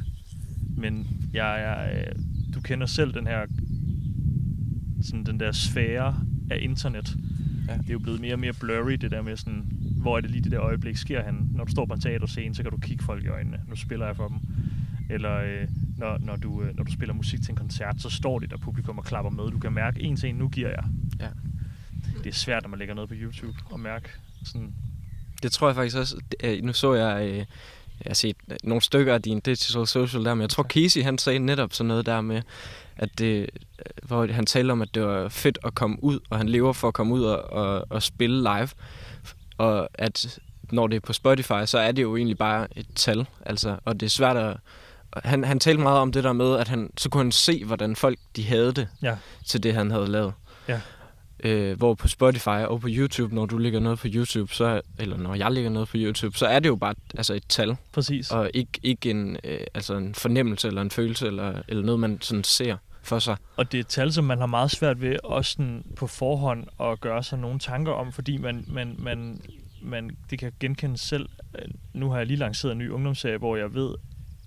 Men 0.76 1.06
jeg 1.32 1.62
er... 1.62 1.98
Øh, 1.98 2.14
du 2.54 2.60
kender 2.60 2.86
selv 2.86 3.14
den 3.14 3.26
her... 3.26 3.46
Sådan 5.02 5.24
den 5.24 5.40
der 5.40 5.52
sfære 5.52 6.20
af 6.50 6.58
internet. 6.60 7.16
Ja. 7.68 7.72
Det 7.72 7.88
er 7.88 7.92
jo 7.92 7.98
blevet 7.98 8.20
mere 8.20 8.34
og 8.34 8.38
mere 8.38 8.52
blurry, 8.52 8.92
det 8.92 9.10
der 9.10 9.22
med 9.22 9.36
sådan... 9.36 9.72
Hvor 9.96 10.16
er 10.16 10.20
det 10.20 10.30
lige 10.30 10.44
det 10.44 10.52
der 10.52 10.60
øjeblik 10.60 10.96
sker 10.96 11.22
han? 11.22 11.48
Når 11.54 11.64
du 11.64 11.70
står 11.70 11.86
på 11.86 11.94
en 11.94 12.00
teaterscene, 12.00 12.54
så 12.54 12.62
kan 12.62 12.72
du 12.72 12.78
kigge 12.78 13.04
folk 13.04 13.24
i 13.24 13.28
øjnene. 13.28 13.60
Nu 13.68 13.76
spiller 13.76 14.06
jeg 14.06 14.16
for 14.16 14.28
dem. 14.28 14.38
Eller 15.10 15.34
øh, 15.36 15.68
når, 15.98 16.18
når, 16.18 16.36
du, 16.36 16.62
øh, 16.62 16.76
når 16.76 16.84
du 16.84 16.92
spiller 16.92 17.14
musik 17.14 17.42
til 17.42 17.50
en 17.50 17.56
koncert, 17.56 17.94
så 17.98 18.10
står 18.10 18.38
det 18.38 18.50
der 18.50 18.56
publikum 18.56 18.98
og 18.98 19.04
klapper 19.04 19.30
med. 19.30 19.50
Du 19.50 19.58
kan 19.58 19.72
mærke 19.72 20.00
en 20.00 20.16
til 20.16 20.28
en, 20.28 20.34
nu 20.34 20.48
giver 20.48 20.68
jeg. 20.68 20.84
Ja. 21.20 21.28
Det 22.24 22.26
er 22.26 22.34
svært, 22.34 22.62
når 22.62 22.68
man 22.68 22.78
lægger 22.78 22.94
noget 22.94 23.08
på 23.08 23.14
YouTube 23.18 23.58
og 23.70 23.80
mærke 23.80 24.08
sådan... 24.44 24.74
Det 25.42 25.52
tror 25.52 25.68
jeg 25.68 25.74
faktisk 25.74 25.96
også. 25.96 26.20
Nu 26.62 26.72
så 26.72 26.94
jeg... 26.94 27.28
Øh, 27.28 27.44
jeg 28.04 28.10
har 28.10 28.14
set 28.14 28.36
nogle 28.64 28.82
stykker 28.82 29.14
af 29.14 29.22
din 29.22 29.40
Digital 29.40 29.86
Social 29.86 30.24
der, 30.24 30.34
men 30.34 30.40
jeg 30.40 30.50
tror 30.50 30.62
Casey 30.62 31.02
han 31.02 31.18
sagde 31.18 31.38
netop 31.38 31.72
sådan 31.72 31.88
noget 31.88 32.06
der 32.06 32.20
med, 32.20 32.42
at 32.96 33.18
det, 33.18 33.50
hvor 34.02 34.32
han 34.32 34.46
taler 34.46 34.72
om, 34.72 34.82
at 34.82 34.94
det 34.94 35.02
var 35.02 35.28
fedt 35.28 35.58
at 35.64 35.74
komme 35.74 36.04
ud, 36.04 36.20
og 36.30 36.38
han 36.38 36.48
lever 36.48 36.72
for 36.72 36.88
at 36.88 36.94
komme 36.94 37.14
ud 37.14 37.22
og, 37.22 37.52
og, 37.52 37.86
og 37.90 38.02
spille 38.02 38.42
live. 38.42 38.68
Og 39.58 39.88
at 39.94 40.40
når 40.72 40.86
det 40.86 40.96
er 40.96 41.00
på 41.00 41.12
Spotify, 41.12 41.64
så 41.66 41.78
er 41.78 41.92
det 41.92 42.02
jo 42.02 42.16
egentlig 42.16 42.38
bare 42.38 42.78
et 42.78 42.86
tal. 42.94 43.26
Altså, 43.46 43.78
og 43.84 44.00
det 44.00 44.06
er 44.06 44.10
svært 44.10 44.36
at... 44.36 44.56
Han, 45.16 45.44
han 45.44 45.58
talte 45.60 45.82
meget 45.82 45.98
om 45.98 46.12
det 46.12 46.24
der 46.24 46.32
med, 46.32 46.56
at 46.56 46.68
han, 46.68 46.90
så 46.96 47.08
kunne 47.10 47.22
han 47.22 47.32
se, 47.32 47.64
hvordan 47.64 47.96
folk 47.96 48.18
de 48.36 48.44
havde 48.46 48.72
det 48.72 48.88
Ja. 49.02 49.16
til 49.46 49.62
det, 49.62 49.74
han 49.74 49.90
havde 49.90 50.06
lavet. 50.06 50.32
Ja. 50.68 50.80
Øh, 51.44 51.78
hvor 51.78 51.94
på 51.94 52.08
Spotify 52.08 52.48
og 52.48 52.80
på 52.80 52.88
YouTube, 52.90 53.34
når 53.34 53.46
du 53.46 53.58
lægger 53.58 53.80
noget 53.80 53.98
på 53.98 54.06
YouTube, 54.10 54.54
så, 54.54 54.80
eller 54.98 55.16
når 55.16 55.34
jeg 55.34 55.52
lægger 55.52 55.70
noget 55.70 55.88
på 55.88 55.96
YouTube, 55.96 56.38
så 56.38 56.46
er 56.46 56.60
det 56.60 56.68
jo 56.68 56.76
bare 56.76 56.94
altså 57.16 57.34
et 57.34 57.44
tal, 57.48 57.76
Præcis. 57.92 58.30
og 58.30 58.50
ikke, 58.54 58.80
ikke 58.82 59.10
en, 59.10 59.36
øh, 59.44 59.60
altså 59.74 59.94
en 59.96 60.14
fornemmelse 60.14 60.68
eller 60.68 60.82
en 60.82 60.90
følelse, 60.90 61.26
eller, 61.26 61.62
eller 61.68 61.82
noget, 61.84 62.00
man 62.00 62.18
sådan 62.20 62.44
ser 62.44 62.76
for 63.02 63.18
sig. 63.18 63.36
Og 63.56 63.72
det 63.72 63.78
er 63.78 63.82
et 63.82 63.86
tal, 63.86 64.12
som 64.12 64.24
man 64.24 64.38
har 64.38 64.46
meget 64.46 64.70
svært 64.70 65.00
ved 65.00 65.16
også 65.24 65.52
sådan 65.52 65.84
på 65.96 66.06
forhånd 66.06 66.66
at 66.80 67.00
gøre 67.00 67.22
sig 67.22 67.38
nogle 67.38 67.58
tanker 67.58 67.92
om, 67.92 68.12
fordi 68.12 68.36
man, 68.36 68.64
man, 68.68 68.94
man, 68.98 69.40
man 69.82 70.10
det 70.30 70.38
kan 70.38 70.52
genkende 70.60 70.98
selv. 70.98 71.28
Øh, 71.58 71.68
Nu 71.92 72.10
har 72.10 72.16
jeg 72.18 72.26
lige 72.26 72.36
lanceret 72.36 72.72
en 72.72 72.78
ny 72.78 72.90
ungdomsserie, 72.90 73.38
hvor 73.38 73.56
jeg 73.56 73.74
ved, 73.74 73.94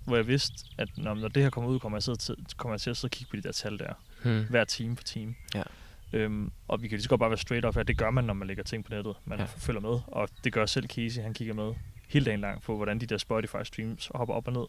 hvor 0.05 0.15
jeg 0.15 0.27
vidste, 0.27 0.53
at 0.77 0.89
når, 0.97 1.13
når 1.13 1.27
det 1.27 1.43
her 1.43 1.49
kommer 1.49 1.69
ud, 1.69 1.79
kommer 1.79 1.97
jeg, 1.97 2.03
sidde 2.03 2.17
til, 2.17 2.35
kommer 2.57 2.73
jeg 2.73 2.81
til 2.81 2.89
at 2.89 2.97
sidde 2.97 3.07
og 3.07 3.11
kigge 3.11 3.29
på 3.29 3.35
de 3.35 3.41
der 3.41 3.51
tal 3.51 3.79
der, 3.79 3.93
Hmm. 4.23 4.45
hver 4.49 4.63
time 4.63 4.95
for 4.97 5.03
time. 5.03 5.35
Ja. 5.55 5.63
Øhm, 6.13 6.51
og 6.67 6.81
vi 6.81 6.87
kan 6.87 6.95
lige 6.95 7.03
så 7.03 7.09
godt 7.09 7.19
bare 7.19 7.29
være 7.29 7.37
straight 7.37 7.65
up, 7.65 7.77
at 7.77 7.87
det 7.87 7.97
gør 7.97 8.09
man, 8.11 8.23
når 8.23 8.33
man 8.33 8.47
lægger 8.47 8.63
ting 8.63 8.85
på 8.85 8.93
nettet. 8.95 9.15
Man 9.25 9.37
Ja. 9.39 9.43
ja. 9.43 9.49
følger 9.57 9.81
med, 9.81 9.99
og 10.07 10.29
det 10.43 10.53
gør 10.53 10.65
selv 10.65 10.87
Casey, 10.87 11.21
han 11.21 11.33
kigger 11.33 11.53
med 11.53 11.73
hele 12.09 12.25
dagen 12.25 12.41
lang 12.41 12.61
på, 12.61 12.75
hvordan 12.75 12.99
de 13.01 13.05
der 13.05 13.17
Spotify-streams 13.17 14.09
hopper 14.15 14.33
op 14.35 14.47
og 14.47 14.53
ned. 14.53 14.65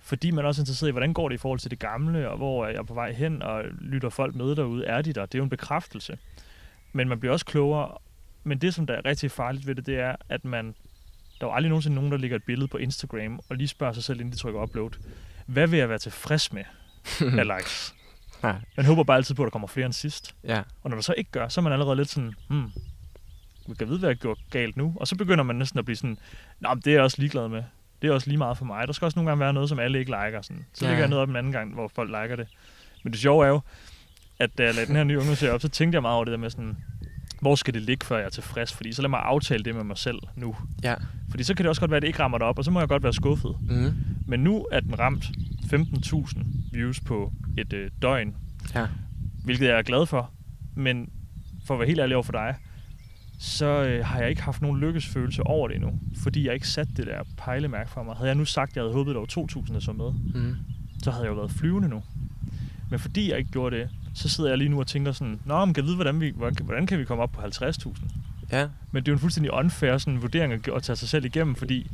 Fordi 0.00 0.30
man 0.30 0.44
er 0.44 0.48
også 0.48 0.62
interesseret 0.62 0.88
i, 0.88 0.92
hvordan 0.92 1.12
går 1.12 1.28
det 1.28 1.34
i 1.34 1.38
forhold 1.38 1.58
til 1.60 1.70
det 1.70 1.78
gamle, 1.78 2.30
og 2.30 2.36
hvor 2.36 2.66
er 2.66 2.70
jeg 2.70 2.86
på 2.86 2.94
vej 2.94 3.12
hen, 3.12 3.42
og 3.42 3.64
lytter 3.80 4.08
folk 4.08 4.34
med 4.34 4.56
derude, 4.56 4.84
er 4.84 5.02
de 5.02 5.12
der? 5.12 5.26
Det 5.26 5.34
er 5.34 5.38
jo 5.38 5.44
en 5.44 5.50
bekræftelse. 5.50 6.18
Men 6.92 7.08
man 7.08 7.20
bliver 7.20 7.32
også 7.32 7.46
klogere. 7.46 7.98
Men 8.44 8.58
det, 8.58 8.74
som 8.74 8.86
der 8.86 8.94
er 8.94 9.04
rigtig 9.04 9.30
farligt 9.30 9.66
ved 9.66 9.74
det, 9.74 9.86
det 9.86 9.98
er, 9.98 10.16
at 10.28 10.44
man... 10.44 10.74
Der 11.40 11.46
er 11.46 11.50
jo 11.50 11.54
aldrig 11.54 11.68
nogensinde 11.68 11.94
nogen, 11.94 12.12
der 12.12 12.18
lægger 12.18 12.36
et 12.36 12.42
billede 12.44 12.68
på 12.68 12.76
Instagram, 12.76 13.40
og 13.48 13.56
lige 13.56 13.68
spørger 13.68 13.92
sig 13.92 14.04
selv, 14.04 14.20
inden 14.20 14.32
de 14.32 14.38
trykker 14.38 14.62
upload. 14.62 14.90
Hvad 15.46 15.66
vil 15.68 15.78
jeg 15.78 15.88
være 15.88 15.98
tilfreds 15.98 16.52
med 16.52 16.64
af 17.40 17.58
likes? 17.58 17.94
Ja. 18.42 18.54
Man 18.76 18.86
håber 18.86 19.04
bare 19.04 19.16
altid 19.16 19.34
på, 19.34 19.42
at 19.42 19.46
der 19.46 19.50
kommer 19.50 19.68
flere 19.68 19.86
end 19.86 19.92
sidst. 19.92 20.34
ja. 20.44 20.62
Og 20.82 20.90
når 20.90 20.96
der 20.96 21.02
så 21.02 21.14
ikke 21.16 21.30
gør, 21.30 21.48
så 21.48 21.60
er 21.60 21.62
man 21.62 21.72
allerede 21.72 21.96
lidt 21.96 22.08
sådan, 22.08 22.34
hmm, 22.48 22.72
vi 23.68 23.74
kan 23.78 23.88
vide, 23.88 23.98
hvad 23.98 24.08
jeg 24.08 24.16
gjort 24.16 24.38
galt 24.50 24.76
nu. 24.76 24.94
Og 25.00 25.08
så 25.08 25.16
begynder 25.16 25.44
man 25.44 25.56
næsten 25.56 25.78
at 25.78 25.84
blive 25.84 25.96
sådan, 25.96 26.18
men 26.60 26.70
det 26.76 26.86
er 26.86 26.92
jeg 26.92 27.02
også 27.02 27.16
ligeglad 27.20 27.48
med. 27.48 27.62
Det 28.02 28.08
er 28.10 28.14
også 28.14 28.28
lige 28.28 28.38
meget 28.38 28.58
for 28.58 28.64
mig. 28.64 28.86
Der 28.86 28.92
skal 28.92 29.04
også 29.06 29.18
nogle 29.18 29.30
gange 29.30 29.40
være 29.40 29.52
noget, 29.52 29.68
som 29.68 29.78
alle 29.78 29.98
ikke 29.98 30.10
liker. 30.10 30.42
Sådan. 30.42 30.66
Så 30.72 30.84
Ja. 30.84 30.90
lægger 30.90 31.02
jeg 31.02 31.08
noget 31.08 31.22
op 31.22 31.28
en 31.28 31.36
anden 31.36 31.52
gang, 31.52 31.74
hvor 31.74 31.88
folk 31.94 32.10
liker 32.22 32.36
det. 32.36 32.48
Men 33.02 33.12
det 33.12 33.20
sjove 33.20 33.44
er 33.44 33.48
jo, 33.48 33.60
at 34.38 34.58
da 34.58 34.62
jeg 34.64 34.74
lagde 34.74 34.86
den 34.86 34.96
her 34.96 35.04
nye 35.04 35.18
ungdomsserie 35.18 35.52
op, 35.52 35.60
så 35.60 35.68
tænkte 35.68 35.96
jeg 35.96 36.02
meget 36.02 36.14
over 36.14 36.24
det 36.24 36.32
der 36.32 36.38
med 36.38 36.50
sådan, 36.50 36.76
hvor 37.40 37.54
skal 37.54 37.74
det 37.74 37.82
ligge, 37.82 38.06
før 38.06 38.16
jeg 38.16 38.24
er 38.26 38.30
tilfreds? 38.30 38.72
Fordi 38.72 38.92
så 38.92 39.02
lad 39.02 39.08
mig 39.10 39.20
aftale 39.20 39.64
det 39.64 39.74
med 39.74 39.84
mig 39.84 39.98
selv 39.98 40.18
nu. 40.36 40.56
Ja. 40.82 40.94
Fordi 41.30 41.42
så 41.44 41.54
kan 41.54 41.64
det 41.64 41.68
også 41.68 41.80
godt 41.80 41.90
være, 41.90 41.96
at 41.96 42.02
det 42.02 42.08
ikke 42.08 42.18
rammer 42.22 42.38
dig 42.38 42.46
op, 42.46 42.58
og 42.58 42.64
så 42.64 42.70
må 42.70 42.78
jeg 42.80 42.88
godt 42.88 43.02
være 43.02 43.12
skuffet. 43.12 43.56
Mm. 43.60 43.94
Men 44.26 44.40
nu 44.40 44.66
er 44.72 44.80
den 44.80 44.98
ramt 44.98 45.24
15.000 45.72 46.38
views 46.72 47.00
på 47.00 47.32
et 47.58 47.72
øh, 47.72 47.90
døgn, 48.02 48.34
Ja. 48.74 48.86
hvilket 49.44 49.66
jeg 49.66 49.78
er 49.78 49.82
glad 49.82 50.06
for. 50.06 50.30
Men 50.74 51.08
for 51.66 51.74
at 51.74 51.80
være 51.80 51.86
helt 51.88 52.00
ærlig 52.00 52.16
over 52.16 52.22
for 52.22 52.32
dig, 52.32 52.54
så 53.38 53.84
øh, 53.84 54.04
har 54.06 54.18
jeg 54.20 54.30
ikke 54.30 54.42
haft 54.42 54.62
nogen 54.62 54.80
lykkesfølelse 54.80 55.42
over 55.42 55.68
det 55.68 55.74
endnu, 55.76 55.92
fordi 56.22 56.46
jeg 56.46 56.54
ikke 56.54 56.68
sat 56.68 56.88
det 56.96 57.06
der 57.06 57.22
pejlemærke 57.36 57.90
for 57.90 58.02
mig. 58.02 58.16
Havde 58.16 58.28
jeg 58.28 58.34
nu 58.36 58.44
sagt, 58.44 58.70
at 58.70 58.76
jeg 58.76 58.82
havde 58.82 58.92
håbet, 58.94 59.10
at 59.10 59.14
der 59.14 59.20
var 59.20 59.46
2.000, 59.66 59.72
der 59.72 59.80
så 59.80 59.92
med, 59.92 60.12
Mm. 60.42 60.56
så 61.02 61.10
havde 61.10 61.24
jeg 61.24 61.30
jo 61.30 61.34
været 61.36 61.50
flyvende 61.50 61.88
nu. 61.88 62.02
Men 62.90 62.98
fordi 62.98 63.30
jeg 63.30 63.38
ikke 63.38 63.50
gjorde 63.50 63.76
det, 63.76 63.88
så 64.18 64.28
sidder 64.28 64.50
jeg 64.50 64.58
lige 64.58 64.68
nu 64.68 64.80
og 64.80 64.86
tænker 64.86 65.12
sådan, 65.12 65.40
Nå, 65.44 65.64
men 65.64 65.74
kan 65.74 65.82
jeg 65.82 65.86
vide, 65.86 65.96
hvordan, 65.96 66.20
vi, 66.20 66.32
hvordan, 66.64 66.86
kan 66.86 66.98
vi 66.98 67.04
komme 67.04 67.22
op 67.22 67.32
på 67.32 67.40
50.000? 67.40 67.92
Ja. 68.52 68.68
Men 68.92 69.02
det 69.02 69.08
er 69.08 69.12
jo 69.12 69.16
en 69.16 69.20
fuldstændig 69.20 69.52
unfair 69.52 69.98
sådan, 69.98 70.22
vurdering 70.22 70.52
at, 70.52 70.68
at 70.68 70.82
tage 70.82 70.96
sig 70.96 71.08
selv 71.08 71.24
igennem, 71.24 71.54
fordi 71.54 71.90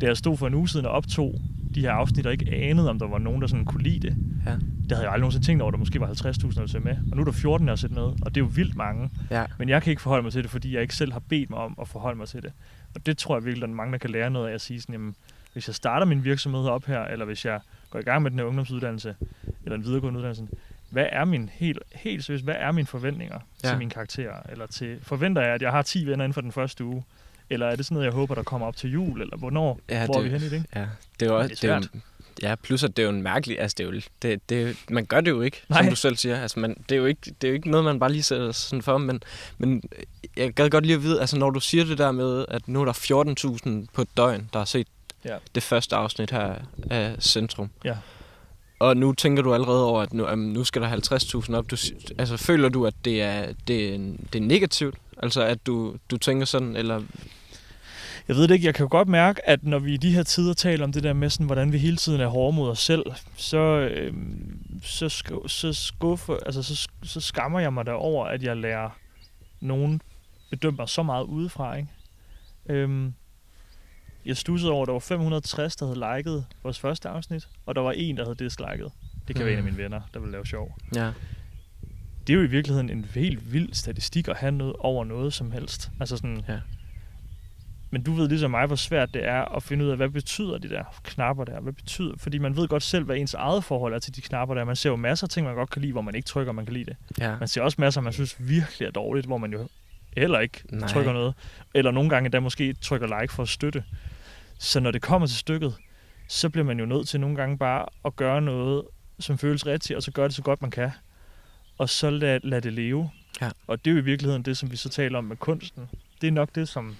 da 0.00 0.06
jeg 0.06 0.16
stod 0.16 0.36
for 0.36 0.46
en 0.46 0.54
uge 0.54 0.68
siden 0.68 0.86
og 0.86 0.92
optog 0.92 1.40
de 1.74 1.80
her 1.80 1.92
afsnit, 1.92 2.26
og 2.26 2.32
ikke 2.32 2.50
anede, 2.52 2.90
om 2.90 2.98
der 2.98 3.06
var 3.08 3.18
nogen, 3.18 3.40
der 3.40 3.46
sådan 3.46 3.64
kunne 3.64 3.82
lide 3.82 4.00
det, 4.08 4.16
Ja. 4.46 4.50
det 4.52 4.92
havde 4.92 5.02
jeg 5.02 5.12
aldrig 5.12 5.20
nogensinde 5.20 5.46
tænkt 5.46 5.62
over, 5.62 5.70
at 5.70 5.72
der 5.72 5.78
måske 5.78 6.00
var 6.00 6.06
50.000, 6.06 6.14
der 6.54 6.60
ville 6.60 6.80
med. 6.80 6.96
Og 7.10 7.16
nu 7.16 7.20
er 7.20 7.24
der 7.24 7.32
14, 7.32 7.66
der 7.66 7.70
har 7.70 7.76
set 7.76 7.90
med, 7.90 8.02
og 8.02 8.24
det 8.26 8.36
er 8.36 8.40
jo 8.40 8.50
vildt 8.54 8.76
mange. 8.76 9.10
Ja. 9.30 9.44
Men 9.58 9.68
jeg 9.68 9.82
kan 9.82 9.90
ikke 9.90 10.02
forholde 10.02 10.22
mig 10.22 10.32
til 10.32 10.42
det, 10.42 10.50
fordi 10.50 10.74
jeg 10.74 10.82
ikke 10.82 10.94
selv 10.96 11.12
har 11.12 11.20
bedt 11.28 11.50
mig 11.50 11.58
om 11.58 11.76
at 11.80 11.88
forholde 11.88 12.18
mig 12.18 12.28
til 12.28 12.42
det. 12.42 12.52
Og 12.94 13.06
det 13.06 13.18
tror 13.18 13.36
jeg 13.36 13.44
virkelig, 13.44 13.62
at 13.62 13.68
der 13.68 13.72
er 13.74 13.76
mange, 13.76 13.92
der 13.92 13.98
kan 13.98 14.10
lære 14.10 14.30
noget 14.30 14.48
af 14.48 14.54
at 14.54 14.60
sige 14.60 14.80
sådan, 14.80 14.92
jamen, 14.92 15.14
hvis 15.52 15.68
jeg 15.68 15.74
starter 15.74 16.06
min 16.06 16.24
virksomhed 16.24 16.64
op 16.64 16.84
her, 16.84 17.00
eller 17.04 17.24
hvis 17.24 17.44
jeg 17.44 17.60
går 17.90 17.98
i 17.98 18.02
gang 18.02 18.22
med 18.22 18.30
den 18.30 18.38
her 18.38 18.46
ungdomsuddannelse, 18.46 19.14
eller 19.64 19.76
en 19.76 19.84
videregående 19.84 20.18
uddannelse, 20.18 20.46
hvad 20.92 21.06
er 21.12 21.24
min 21.24 21.50
helt, 21.52 21.78
helt 21.92 22.24
seriøst, 22.24 22.44
hvad 22.44 22.54
er 22.58 22.72
mine 22.72 22.86
forventninger 22.86 23.38
ja. 23.64 23.68
Til 23.68 23.78
mine 23.78 23.90
karakterer? 23.90 24.34
Eller 24.52 24.66
til, 24.66 24.98
forventer 25.02 25.42
jeg, 25.42 25.50
at 25.54 25.62
jeg 25.62 25.70
har 25.70 25.82
10 25.82 26.06
venner 26.06 26.24
inden 26.24 26.34
for 26.34 26.40
den 26.40 26.52
første 26.52 26.84
uge? 26.84 27.04
Eller 27.50 27.66
er 27.66 27.76
det 27.76 27.84
sådan 27.84 27.94
noget, 27.94 28.06
jeg 28.06 28.12
håber, 28.14 28.34
der 28.34 28.42
kommer 28.42 28.66
op 28.66 28.76
til 28.76 28.90
jul? 28.92 29.20
Eller 29.20 29.36
hvornår? 29.36 29.80
Ja, 29.88 30.04
Hvor 30.06 30.14
er 30.14 30.20
det- 30.22 30.32
vi 30.32 30.38
hen 30.38 30.46
i 30.46 30.50
det? 30.50 30.52
Ikke? 30.56 30.68
Ja, 30.74 30.86
det 31.20 31.28
er 31.28 31.32
også... 31.32 31.48
det 31.62 31.64
er 31.70 31.78
Det 31.78 31.84
er 31.86 31.88
jo, 31.94 32.48
ja, 32.48 32.54
plus 32.54 32.84
at 32.84 32.96
det 32.96 33.02
er 33.02 33.06
jo 33.06 33.14
en 33.14 33.22
mærkelig... 33.22 33.60
Altså, 33.60 33.74
det 33.78 33.86
er 33.86 33.90
jo, 33.90 34.00
det, 34.22 34.48
det, 34.48 34.76
man 34.90 35.06
gør 35.06 35.20
det 35.20 35.30
jo 35.30 35.40
ikke, 35.40 35.62
Nej. 35.68 35.78
som 35.82 35.88
du 35.90 35.96
selv 35.96 36.16
siger. 36.16 36.40
Altså, 36.42 36.60
man, 36.60 36.74
det, 36.88 36.92
er 36.94 36.96
jo 36.98 37.06
ikke, 37.06 37.20
det 37.40 37.44
er 37.44 37.48
jo 37.48 37.54
ikke 37.54 37.70
noget, 37.70 37.84
man 37.84 37.98
bare 37.98 38.12
lige 38.12 38.22
sætter 38.22 38.52
sådan 38.52 38.82
for, 38.82 38.98
men, 38.98 39.22
men 39.58 39.82
jeg 40.36 40.52
gad 40.52 40.70
godt 40.70 40.86
lige 40.86 40.96
at 40.96 41.02
vide, 41.02 41.20
altså 41.20 41.38
når 41.38 41.50
du 41.50 41.60
siger 41.60 41.84
det 41.84 41.98
der 41.98 42.12
med, 42.12 42.44
at 42.48 42.68
nu 42.68 42.80
er 42.80 42.84
der 42.84 42.92
14.000 43.82 43.86
på 43.94 44.02
et 44.02 44.08
døgn, 44.16 44.48
der 44.52 44.58
har 44.58 44.64
set 44.66 44.86
Ja. 45.24 45.36
det 45.54 45.62
første 45.62 45.96
afsnit 45.96 46.30
her 46.30 46.54
af 46.90 47.14
Centrum. 47.20 47.70
Ja. 47.84 47.96
Og 48.82 48.96
nu 48.96 49.12
tænker 49.12 49.42
du 49.42 49.54
allerede 49.54 49.86
over, 49.86 50.02
at 50.02 50.12
nu, 50.12 50.28
jamen, 50.28 50.52
nu 50.52 50.64
skal 50.64 50.82
der 50.82 50.90
50.000 50.90 51.54
op. 51.54 51.70
Du, 51.70 51.76
altså, 52.18 52.36
føler 52.36 52.68
du, 52.68 52.86
at 52.86 52.94
det 53.04 53.22
er, 53.22 53.52
det 53.68 53.94
er, 53.94 53.98
det 54.32 54.34
er 54.42 54.46
negativt? 54.46 54.94
Altså, 55.22 55.42
at 55.42 55.66
du, 55.66 55.96
du 56.10 56.16
tænker 56.16 56.46
sådan, 56.46 56.76
eller... 56.76 57.02
Jeg 58.28 58.36
ved 58.36 58.48
det 58.48 58.54
ikke, 58.54 58.66
jeg 58.66 58.74
kan 58.74 58.84
jo 58.84 58.88
godt 58.90 59.08
mærke, 59.08 59.48
at 59.48 59.64
når 59.64 59.78
vi 59.78 59.94
i 59.94 59.96
de 59.96 60.14
her 60.14 60.22
tider 60.22 60.54
taler 60.54 60.84
om 60.84 60.92
det 60.92 61.02
der 61.02 61.12
med, 61.12 61.30
sådan, 61.30 61.46
hvordan 61.46 61.72
vi 61.72 61.78
hele 61.78 61.96
tiden 61.96 62.20
er 62.20 62.26
hårde 62.26 62.56
mod 62.56 62.70
os 62.70 62.78
selv, 62.78 63.02
så, 63.36 63.58
øh, 63.58 64.14
så, 64.82 65.06
sk- 65.06 65.48
så, 65.48 65.72
skuffer, 65.72 66.36
altså, 66.46 66.62
så, 66.62 66.88
så 67.02 67.20
skammer 67.20 67.60
jeg 67.60 67.72
mig 67.72 67.86
derover, 67.86 68.26
at 68.26 68.42
jeg 68.42 68.56
lærer 68.56 68.90
nogen 69.60 70.02
bedømme 70.50 70.76
mig 70.76 70.88
så 70.88 71.02
meget 71.02 71.24
udefra. 71.24 71.76
Ikke? 71.76 71.88
Øhm, 72.68 73.14
jeg 74.24 74.36
stussede 74.36 74.72
over, 74.72 74.82
at 74.82 74.86
der 74.86 74.92
var 74.92 75.00
560, 75.00 75.76
der 75.76 75.86
havde 75.86 76.16
liket 76.16 76.44
vores 76.62 76.78
første 76.78 77.08
afsnit, 77.08 77.48
og 77.66 77.74
der 77.74 77.80
var 77.80 77.92
en, 77.92 78.16
der 78.16 78.24
havde 78.24 78.36
disliket. 78.36 78.90
Det 79.28 79.36
kan 79.36 79.44
mm. 79.44 79.46
være 79.46 79.52
en 79.52 79.58
af 79.58 79.62
Mm. 79.64 79.70
mine 79.70 79.82
venner, 79.82 80.00
der 80.14 80.20
vil 80.20 80.30
lave 80.32 80.46
sjov. 80.46 80.78
Ja. 80.96 81.10
Det 82.26 82.32
er 82.32 82.36
jo 82.36 82.42
i 82.42 82.46
virkeligheden 82.46 82.90
en 82.90 83.04
helt 83.14 83.52
vild 83.52 83.72
statistik 83.74 84.28
at 84.28 84.36
have 84.36 84.52
noget 84.52 84.74
over 84.78 85.04
noget 85.04 85.32
som 85.32 85.50
helst. 85.52 85.90
Altså 86.00 86.16
sådan, 86.16 86.44
Ja. 86.48 86.58
Men 87.90 88.02
du 88.02 88.12
ved 88.12 88.28
ligesom 88.28 88.50
mig, 88.50 88.66
hvor 88.66 88.76
svært 88.76 89.14
det 89.14 89.24
er 89.28 89.56
at 89.56 89.62
finde 89.62 89.84
ud 89.84 89.90
af, 89.90 89.96
hvad 89.96 90.08
betyder 90.08 90.58
de 90.58 90.68
der 90.68 90.84
knapper 91.04 91.44
der? 91.44 91.60
Hvad 91.60 91.72
betyder? 91.72 92.14
Fordi 92.18 92.38
man 92.38 92.56
ved 92.56 92.68
godt 92.68 92.82
selv, 92.82 93.04
hvad 93.04 93.16
ens 93.16 93.34
eget 93.34 93.64
forhold 93.64 93.94
er 93.94 93.98
til 93.98 94.16
de 94.16 94.20
knapper 94.20 94.54
der. 94.54 94.64
Man 94.64 94.76
ser 94.76 94.90
jo 94.90 94.96
masser 94.96 95.26
af 95.26 95.28
ting, 95.30 95.46
man 95.46 95.54
godt 95.56 95.70
kan 95.70 95.82
lide, 95.82 95.92
hvor 95.92 96.02
man 96.02 96.14
ikke 96.14 96.26
trykker, 96.26 96.52
man 96.52 96.64
kan 96.66 96.74
lide 96.74 96.84
det. 96.84 96.96
Ja. 97.18 97.38
Man 97.38 97.48
ser 97.48 97.62
også 97.62 97.76
masser, 97.80 98.00
man 98.00 98.12
synes 98.12 98.36
virkelig 98.38 98.86
er 98.86 98.90
dårligt, 98.90 99.26
hvor 99.26 99.38
man 99.38 99.52
jo 99.52 99.68
heller 100.16 100.38
ikke. 100.40 100.62
Nej. 100.70 100.88
trykker 100.88 101.12
noget. 101.12 101.34
Eller 101.74 101.90
nogle 101.90 102.10
gange 102.10 102.28
der 102.30 102.40
måske 102.40 102.72
trykker 102.72 103.20
like 103.20 103.32
for 103.32 103.42
at 103.42 103.48
støtte. 103.48 103.84
Så 104.58 104.80
når 104.80 104.90
det 104.90 105.02
kommer 105.02 105.26
til 105.26 105.36
stykket, 105.36 105.74
så 106.28 106.50
bliver 106.50 106.64
man 106.64 106.78
jo 106.78 106.86
nødt 106.86 107.08
til 107.08 107.20
nogle 107.20 107.36
gange 107.36 107.58
bare 107.58 107.86
at 108.04 108.16
gøre 108.16 108.40
noget, 108.40 108.84
som 109.18 109.38
føles 109.38 109.66
rigtigt, 109.66 109.96
og 109.96 110.02
så 110.02 110.10
gøre 110.10 110.28
det 110.28 110.34
så 110.34 110.42
godt 110.42 110.62
man 110.62 110.70
kan. 110.70 110.90
Og 111.78 111.88
så 111.88 112.10
lad, 112.10 112.40
lad 112.42 112.62
det 112.62 112.72
leve. 112.72 113.10
Ja. 113.40 113.50
Og 113.66 113.84
det 113.84 113.90
er 113.90 113.94
jo 113.94 114.00
i 114.00 114.04
virkeligheden 114.04 114.42
det, 114.42 114.56
som 114.56 114.70
vi 114.70 114.76
så 114.76 114.88
taler 114.88 115.18
om 115.18 115.24
med 115.24 115.36
kunsten. 115.36 115.88
Det 116.20 116.26
er 116.26 116.32
nok 116.32 116.54
det, 116.54 116.68
som, 116.68 116.96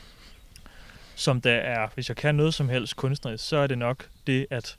som 1.15 1.41
der 1.41 1.55
er, 1.55 1.89
hvis 1.95 2.09
jeg 2.09 2.17
kan 2.17 2.35
noget 2.35 2.55
som 2.55 2.69
helst 2.69 2.97
kunstnerisk, 2.97 3.49
så 3.49 3.57
er 3.57 3.67
det 3.67 3.79
nok 3.79 4.09
det, 4.27 4.47
at 4.51 4.79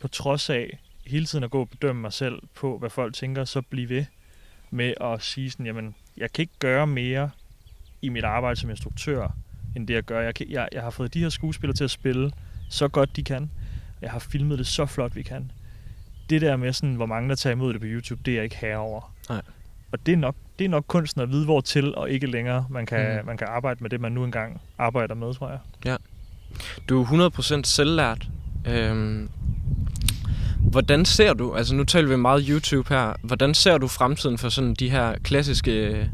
på 0.00 0.08
trods 0.08 0.50
af 0.50 0.78
hele 1.06 1.26
tiden 1.26 1.44
at 1.44 1.50
gå 1.50 1.60
og 1.60 1.68
bedømme 1.68 2.02
mig 2.02 2.12
selv 2.12 2.42
på, 2.54 2.78
hvad 2.78 2.90
folk 2.90 3.14
tænker, 3.14 3.44
så 3.44 3.62
blive 3.62 3.88
ved 3.88 4.04
med 4.70 4.94
at 5.00 5.22
sige 5.22 5.50
sådan, 5.50 5.66
jamen, 5.66 5.94
jeg 6.16 6.32
kan 6.32 6.42
ikke 6.42 6.58
gøre 6.58 6.86
mere 6.86 7.30
i 8.02 8.08
mit 8.08 8.24
arbejde 8.24 8.60
som 8.60 8.70
instruktør, 8.70 9.28
end 9.76 9.86
det 9.88 9.94
jeg 9.94 10.02
gør. 10.02 10.20
Jeg, 10.20 10.34
kan, 10.34 10.46
jeg, 10.50 10.68
jeg 10.72 10.82
har 10.82 10.90
fået 10.90 11.14
de 11.14 11.20
her 11.20 11.28
skuespillere 11.28 11.76
til 11.76 11.84
at 11.84 11.90
spille 11.90 12.30
så 12.70 12.88
godt 12.88 13.16
de 13.16 13.22
kan. 13.22 13.50
Jeg 14.02 14.10
har 14.10 14.18
filmet 14.18 14.58
det 14.58 14.66
så 14.66 14.86
flot 14.86 15.16
vi 15.16 15.22
kan. 15.22 15.50
Det 16.30 16.40
der 16.40 16.56
med 16.56 16.72
sådan, 16.72 16.94
hvor 16.94 17.06
mange 17.06 17.28
der 17.28 17.34
tager 17.34 17.54
imod 17.54 17.72
det 17.72 17.80
på 17.80 17.86
YouTube, 17.86 18.20
det 18.24 18.30
er 18.30 18.34
jeg 18.36 18.44
ikke 18.44 18.56
herover. 18.56 19.12
Nej. 19.28 19.42
Og 19.92 20.06
det 20.06 20.12
er 20.12 20.16
nok, 20.16 20.34
det 20.58 20.64
er 20.64 20.68
nok 20.68 20.84
kunsten 20.88 21.20
at 21.20 21.30
vide, 21.30 21.44
hvor 21.44 21.60
til 21.60 21.94
og 21.94 22.10
ikke 22.10 22.26
længere 22.26 22.66
man 22.70 22.86
kan, 22.86 23.18
Mm. 23.20 23.26
man 23.26 23.36
kan 23.36 23.46
arbejde 23.50 23.78
med 23.82 23.90
det, 23.90 24.00
man 24.00 24.12
nu 24.12 24.24
engang 24.24 24.60
arbejder 24.78 25.14
med, 25.14 25.34
tror 25.34 25.50
jeg. 25.84 25.98
Du 26.88 27.02
er 27.02 27.04
100% 27.60 27.62
selvlært. 27.66 28.28
Øhm, 28.66 29.28
hvordan 30.60 31.04
ser 31.04 31.32
du, 31.32 31.54
altså 31.54 31.74
nu 31.74 31.84
taler 31.84 32.08
vi 32.08 32.16
meget 32.16 32.44
YouTube 32.48 32.88
her, 32.94 33.12
hvordan 33.22 33.54
ser 33.54 33.78
du 33.78 33.88
fremtiden 33.88 34.38
for 34.38 34.48
sådan 34.48 34.74
de 34.74 34.90
her 34.90 35.14
klassiske 35.18 36.10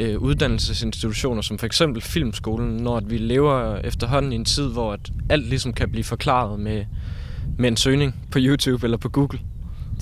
øh, 0.00 0.18
uddannelsesinstitutioner, 0.18 1.42
som 1.42 1.58
for 1.58 1.66
eksempel 1.66 2.02
Filmskolen, 2.02 2.76
når 2.76 2.96
at 2.96 3.10
vi 3.10 3.18
lever 3.18 3.76
efterhånden 3.76 4.32
i 4.32 4.36
en 4.36 4.44
tid, 4.44 4.68
hvor 4.68 4.92
at 4.92 5.10
alt 5.30 5.46
ligesom 5.46 5.72
kan 5.72 5.90
blive 5.90 6.04
forklaret 6.04 6.60
med, 6.60 6.84
med 7.58 7.68
en 7.68 7.76
søgning 7.76 8.14
på 8.30 8.38
YouTube 8.40 8.86
eller 8.86 8.96
på 8.96 9.08
Google? 9.08 9.38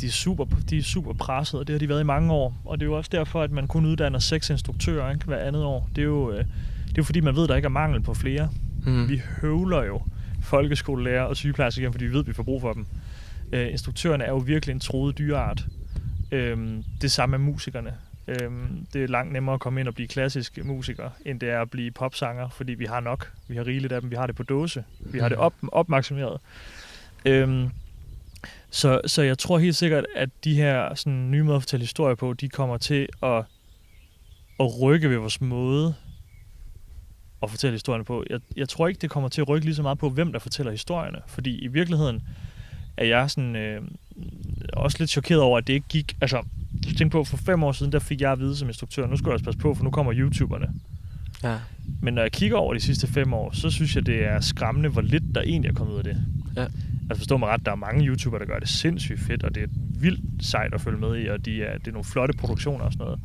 de, 0.01 0.07
er 0.07 0.11
super, 0.11 0.45
de 0.71 0.79
er 0.79 0.83
super 0.83 1.13
presset, 1.13 1.61
og 1.61 1.67
det 1.67 1.75
har 1.75 1.79
de 1.79 1.89
været 1.89 2.01
i 2.01 2.05
mange 2.05 2.33
år. 2.33 2.57
Og 2.65 2.81
det 2.81 2.87
er 2.87 2.91
jo 2.91 2.97
også 2.97 3.11
derfor, 3.13 3.43
at 3.43 3.51
man 3.51 3.67
kun 3.67 3.87
uddanner 3.87 4.19
seks 4.19 4.51
instruktører 4.51 5.13
ikke, 5.13 5.25
hver 5.25 5.39
andet 5.39 5.65
år. 5.65 5.91
Det 5.97 6.03
er 6.03 6.07
jo, 6.07 6.31
øh, 6.31 6.39
det 6.39 6.91
er 6.91 6.99
jo 6.99 7.05
fordi, 7.05 7.21
man 7.21 7.37
ved, 7.37 7.43
at 7.43 7.49
der 7.49 7.57
ikke 7.57 7.67
er 7.67 7.71
mangel 7.71 8.01
på 8.03 8.15
flere. 8.15 8.49
Mm. 8.87 9.09
Vi 9.09 9.23
høvler 9.41 9.85
jo 9.85 10.03
folkeskolelærer 10.43 11.23
og 11.23 11.37
sygeplejersker 11.37 11.83
igen, 11.83 11.93
fordi 11.93 12.05
vi 12.05 12.13
ved, 12.13 12.21
at 12.21 12.27
vi 12.27 12.33
får 12.33 12.43
brug 12.43 12.61
for 12.61 12.73
dem. 12.73 12.87
Øh, 13.53 13.71
instruktørerne 13.71 14.25
er 14.25 14.31
jo 14.31 14.37
virkelig 14.37 14.73
en 14.73 14.81
troet 14.81 15.19
dyreart. 15.19 15.67
Øh, 16.33 16.83
det 17.01 17.11
samme 17.11 17.39
med 17.39 17.53
musikerne. 17.53 17.91
Øh, 18.29 18.51
det 18.93 19.05
er 19.05 19.09
langt 19.09 19.33
nemmere 19.33 19.55
at 19.55 19.61
komme 19.61 19.81
ind 19.81 19.89
og 19.89 19.95
blive 19.95 20.09
klassisk 20.09 20.59
musiker, 20.65 21.11
end 21.25 21.41
det 21.41 21.51
er 21.51 21.61
at 21.61 21.71
blive 21.71 21.91
popsanger, 21.91 22.49
fordi 22.49 22.75
vi 22.75 22.85
har 22.85 23.01
nok. 23.01 23.33
Vi 23.49 23.57
har 23.57 23.67
rigeligt 23.67 23.93
af 23.93 24.01
dem. 24.01 24.11
Vi 24.11 24.17
har 24.17 24.27
det 24.27 24.37
på 24.37 24.43
dåse. 24.43 24.85
Vi 25.01 25.19
har 25.19 25.29
det 25.29 25.39
op, 25.39 25.55
opmaksimeret. 25.73 26.41
Øhm, 27.25 27.71
så, 28.71 29.01
så 29.07 29.23
jeg 29.23 29.39
tror 29.39 29.59
helt 29.59 29.77
sikkert, 29.77 30.07
at 30.17 30.31
de 30.45 30.55
her 30.55 30.95
sådan, 30.95 31.31
nye 31.31 31.43
måder 31.43 31.57
at 31.57 31.63
fortælle 31.63 31.83
historier 31.83 32.15
på, 32.15 32.33
de 32.33 32.49
kommer 32.49 32.77
til 32.77 33.09
at, 33.23 33.45
at 34.61 34.81
rykke 34.83 35.11
ved 35.11 35.17
vores 35.17 35.41
måde 35.41 35.95
at 37.43 37.51
fortælle 37.51 37.75
historierne 37.75 38.05
på. 38.05 38.25
Jeg, 38.31 38.41
jeg 38.57 38.69
tror 38.69 38.89
ikke, 38.89 38.99
det 38.99 39.11
kommer 39.11 39.29
til 39.29 39.41
at 39.41 39.49
rykke 39.49 39.67
lige 39.67 39.75
så 39.75 39.83
meget 39.83 39.99
på, 39.99 40.11
hvem 40.11 40.33
der 40.33 40.39
fortæller 40.39 40.73
historierne. 40.73 41.19
Fordi 41.27 41.59
i 41.59 41.67
virkeligheden 41.67 42.23
er 42.97 43.05
jeg 43.05 43.31
sådan, 43.31 43.57
øh, 43.57 43.83
også 44.73 44.97
lidt 45.01 45.11
chokeret 45.11 45.41
over, 45.41 45.59
at 45.59 45.67
det 45.67 45.73
ikke 45.73 45.89
gik... 45.89 46.17
Altså, 46.21 46.43
tænk 46.99 47.13
på, 47.13 47.25
for 47.25 47.37
fem 47.37 47.63
år 47.63 47.73
siden, 47.73 47.93
der 47.93 47.99
fik 47.99 48.21
jeg 48.21 48.33
at 48.33 48.39
vide 48.39 48.57
som 48.57 48.69
instruktør, 48.69 49.07
nu 49.07 49.17
skal 49.17 49.29
jeg 49.29 49.33
også 49.33 49.45
passe 49.45 49.61
på, 49.61 49.75
for 49.75 49.85
nu 49.85 49.91
kommer 49.91 50.13
YouTuberne. 50.17 50.67
Ja. 51.43 51.57
Men 52.03 52.15
når 52.15 52.23
jeg 52.23 52.33
kigger 52.33 52.57
over 52.57 52.75
de 52.75 52.81
sidste 52.81 53.07
fem 53.07 53.35
år, 53.35 53.51
så 53.53 53.71
synes 53.71 53.97
jeg, 53.97 54.07
det 54.07 54.25
er 54.25 54.41
skræmmende, 54.41 54.89
hvor 54.89 55.01
lidt 55.01 55.25
der 55.35 55.41
egentlig 55.41 55.69
er 55.69 55.75
kommet 55.75 55.93
ud 55.93 55.99
af 55.99 56.05
det. 56.05 56.17
Ja. 56.57 56.67
Altså 57.11 57.21
forstå 57.21 57.37
mig 57.37 57.49
ret, 57.49 57.67
der 57.67 57.73
er 57.73 57.77
mange 57.77 58.07
YouTubere, 58.07 58.41
der 58.41 58.47
gør 58.47 58.59
det 58.59 58.69
sindssygt 58.69 59.21
fedt, 59.21 59.43
og 59.43 59.55
det 59.55 59.63
er 59.63 59.67
vildt 60.01 60.47
sejt 60.47 60.75
at 60.75 60.81
følge 60.81 60.99
med 60.99 61.23
i, 61.23 61.27
og 61.27 61.45
de 61.45 61.63
er, 61.63 61.79
det 61.79 61.89
er 61.89 61.93
nogle 61.93 62.05
flotte 62.05 62.35
produktioner 62.39 62.85
og 62.85 62.93
sådan 62.93 63.05
noget. 63.05 63.21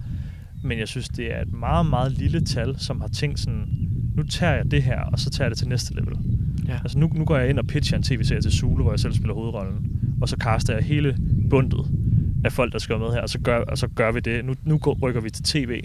Men 0.64 0.80
jeg 0.80 0.88
synes, 0.88 1.10
det 1.10 1.34
er 1.34 1.42
et 1.42 1.54
meget, 1.54 1.86
meget 1.86 2.12
lille 2.12 2.46
tal, 2.46 2.80
som 2.80 3.02
har 3.02 3.08
tænkt 3.08 3.40
sådan, 3.40 3.68
nu 4.16 4.24
tager 4.24 4.54
jeg 4.54 4.72
det 4.72 4.84
her, 4.84 5.02
og 5.02 5.20
så 5.20 5.30
tager 5.30 5.46
jeg 5.46 5.50
det 5.50 5.58
til 5.58 5.68
næste 5.68 5.94
level. 5.94 6.16
Ja. 6.68 6.74
Altså 6.84 7.00
nu, 7.00 7.12
nu 7.14 7.26
går 7.26 7.38
jeg 7.38 7.50
ind 7.50 7.60
og 7.60 7.68
pitcher 7.68 7.98
en 7.98 8.04
tv-serie 8.04 8.42
til 8.42 8.52
Zulu, 8.52 8.84
hvor 8.84 8.92
jeg 8.92 9.00
selv 9.00 9.14
spiller 9.14 9.34
hovedrollen, 9.34 10.02
og 10.22 10.30
så 10.30 10.38
kaster 10.38 10.74
jeg 10.74 10.84
hele 10.84 11.18
bundet 11.50 11.86
af 12.46 12.52
folk, 12.52 12.74
der 12.74 12.80
skal 12.80 13.00
med 13.00 13.14
her, 13.14 13.22
og 13.22 13.30
så 13.30 13.40
gør, 13.40 13.58
og 13.58 13.78
så 13.78 13.88
gør 13.88 14.12
vi 14.12 14.20
det. 14.20 14.46
Nu, 14.46 14.56
nu 14.64 14.78
går, 14.78 14.98
rykker 15.02 15.22
vi 15.22 15.30
til 15.30 15.44
tv. 15.44 15.82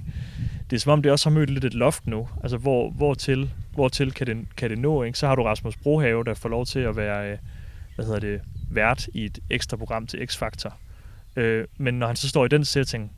Det 0.71 0.77
er 0.77 0.81
som 0.81 0.93
om, 0.93 1.03
det 1.03 1.13
også 1.13 1.31
har 1.31 1.35
mødt 1.35 1.51
lidt 1.51 1.65
et 1.65 1.75
loft 1.75 2.07
nu. 2.07 2.29
Altså, 2.43 2.57
hvor, 2.57 2.91
hvor 2.91 3.15
til, 3.15 3.51
hvor 3.75 3.89
til 3.89 4.13
kan, 4.13 4.27
det, 4.27 4.37
kan 4.57 4.71
det 4.71 4.79
nå, 4.79 5.03
ikke? 5.03 5.19
Så 5.19 5.27
har 5.27 5.35
du 5.35 5.43
Rasmus 5.43 5.77
Brohave, 5.77 6.25
der 6.25 6.35
får 6.35 6.49
lov 6.49 6.67
til 6.67 6.79
at 6.79 6.97
være, 6.97 7.33
øh, 7.33 7.39
hvad 7.95 8.05
hedder 8.05 8.21
det, 8.21 8.41
vært 8.71 9.09
i 9.15 9.25
et 9.25 9.39
ekstra 9.51 9.77
program 9.77 10.07
til 10.07 10.19
X-Factor. 10.19 10.73
Øh, 11.37 11.65
men 11.79 11.95
når 11.95 12.07
han 12.07 12.17
så 12.17 12.29
står 12.29 12.45
i 12.45 12.49
den 12.49 12.65
setting, 12.65 13.13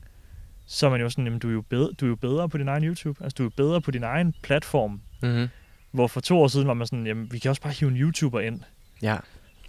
så 0.65 0.85
er 0.85 0.89
man 0.89 1.01
jo 1.01 1.09
sådan, 1.09 1.25
jamen, 1.25 1.39
du 1.39 1.49
er 1.49 1.53
jo, 1.53 1.61
bedre, 1.61 1.89
du 1.99 2.05
er 2.05 2.09
jo 2.09 2.15
bedre 2.15 2.49
på 2.49 2.57
din 2.57 2.67
egen 2.67 2.83
YouTube. 2.83 3.23
Altså, 3.23 3.35
du 3.37 3.43
er 3.43 3.45
jo 3.45 3.51
bedre 3.55 3.81
på 3.81 3.91
din 3.91 4.03
egen 4.03 4.33
platform. 4.41 5.01
Mm-hmm. 5.21 5.47
Hvor 5.91 6.07
for 6.07 6.19
to 6.19 6.41
år 6.41 6.47
siden 6.47 6.67
var 6.67 6.73
man 6.73 6.87
sådan, 6.87 7.07
jamen, 7.07 7.31
vi 7.31 7.39
kan 7.39 7.49
også 7.49 7.61
bare 7.61 7.73
hive 7.73 7.91
en 7.91 7.97
YouTuber 7.97 8.39
ind. 8.39 8.61
Ja. 9.01 9.17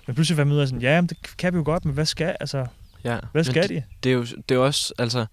Men 0.06 0.14
pludselig 0.14 0.36
var 0.36 0.44
man 0.44 0.54
ud 0.54 0.58
af 0.58 0.68
sådan, 0.68 0.82
ja, 0.82 0.94
jamen, 0.94 1.08
det 1.08 1.36
kan 1.38 1.52
vi 1.52 1.58
jo 1.58 1.64
godt, 1.64 1.84
men 1.84 1.94
hvad 1.94 2.06
skal, 2.06 2.36
altså, 2.40 2.66
ja. 3.04 3.18
hvad 3.32 3.44
skal 3.44 3.70
Men 3.70 3.78
de? 3.78 3.82
det 4.02 4.10
er 4.10 4.14
jo 4.14 4.22
det 4.22 4.50
er 4.50 4.54
jo 4.54 4.64
også, 4.64 4.94
altså... 4.98 5.26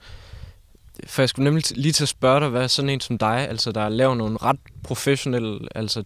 For 1.07 1.21
jeg 1.21 1.29
skulle 1.29 1.43
nemlig 1.43 1.63
lige 1.77 1.91
til 1.91 2.03
at 2.03 2.09
spørge 2.09 2.39
dig, 2.39 2.49
hvad 2.49 2.67
sådan 2.67 2.89
en 2.89 2.99
som 2.99 3.17
dig, 3.17 3.49
altså 3.49 3.71
der 3.71 3.89
laver 3.89 4.15
nogle 4.15 4.37
ret 4.37 4.59
professionelle, 4.83 5.59
altså 5.75 6.03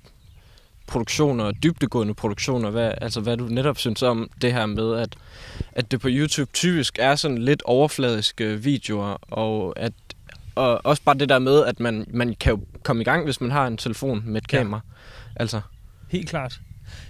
produktioner, 0.87 1.51
dybdegående 1.51 2.13
produktioner, 2.13 2.69
hvad, 2.69 2.91
altså 3.01 3.21
hvad 3.21 3.37
du 3.37 3.43
netop 3.43 3.77
synes 3.77 4.03
om 4.03 4.29
det 4.41 4.53
her 4.53 4.65
med, 4.65 4.97
at, 4.97 5.15
at 5.71 5.91
det 5.91 6.01
på 6.01 6.07
YouTube 6.11 6.51
typisk 6.53 6.97
er 6.99 7.15
sådan 7.15 7.37
lidt 7.37 7.63
overfladiske 7.65 8.63
videoer, 8.63 9.17
og 9.21 9.73
at 9.79 9.93
og 10.55 10.85
også 10.85 11.03
bare 11.03 11.17
det 11.17 11.29
der 11.29 11.39
med, 11.39 11.65
at 11.65 11.79
man, 11.79 12.05
man 12.13 12.35
kan 12.39 12.53
jo 12.53 12.61
komme 12.83 13.01
i 13.01 13.05
gang, 13.05 13.23
hvis 13.23 13.41
man 13.41 13.51
har 13.51 13.67
en 13.67 13.77
telefon 13.77 14.23
med 14.25 14.41
et 14.41 14.53
Ja. 14.53 14.57
kamera. 14.57 14.79
Altså, 15.35 15.61
Helt 16.09 16.29
klart. 16.29 16.61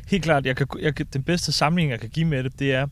Helt 0.07 0.23
klart. 0.23 0.45
Jeg 0.45 0.55
kan, 0.55 0.67
jeg 0.79 1.13
den 1.13 1.23
bedste 1.23 1.51
sammenligning, 1.51 1.91
jeg 1.91 1.99
kan 1.99 2.09
give 2.09 2.25
med 2.25 2.43
det, 2.43 2.59
det 2.59 2.73
er, 2.73 2.87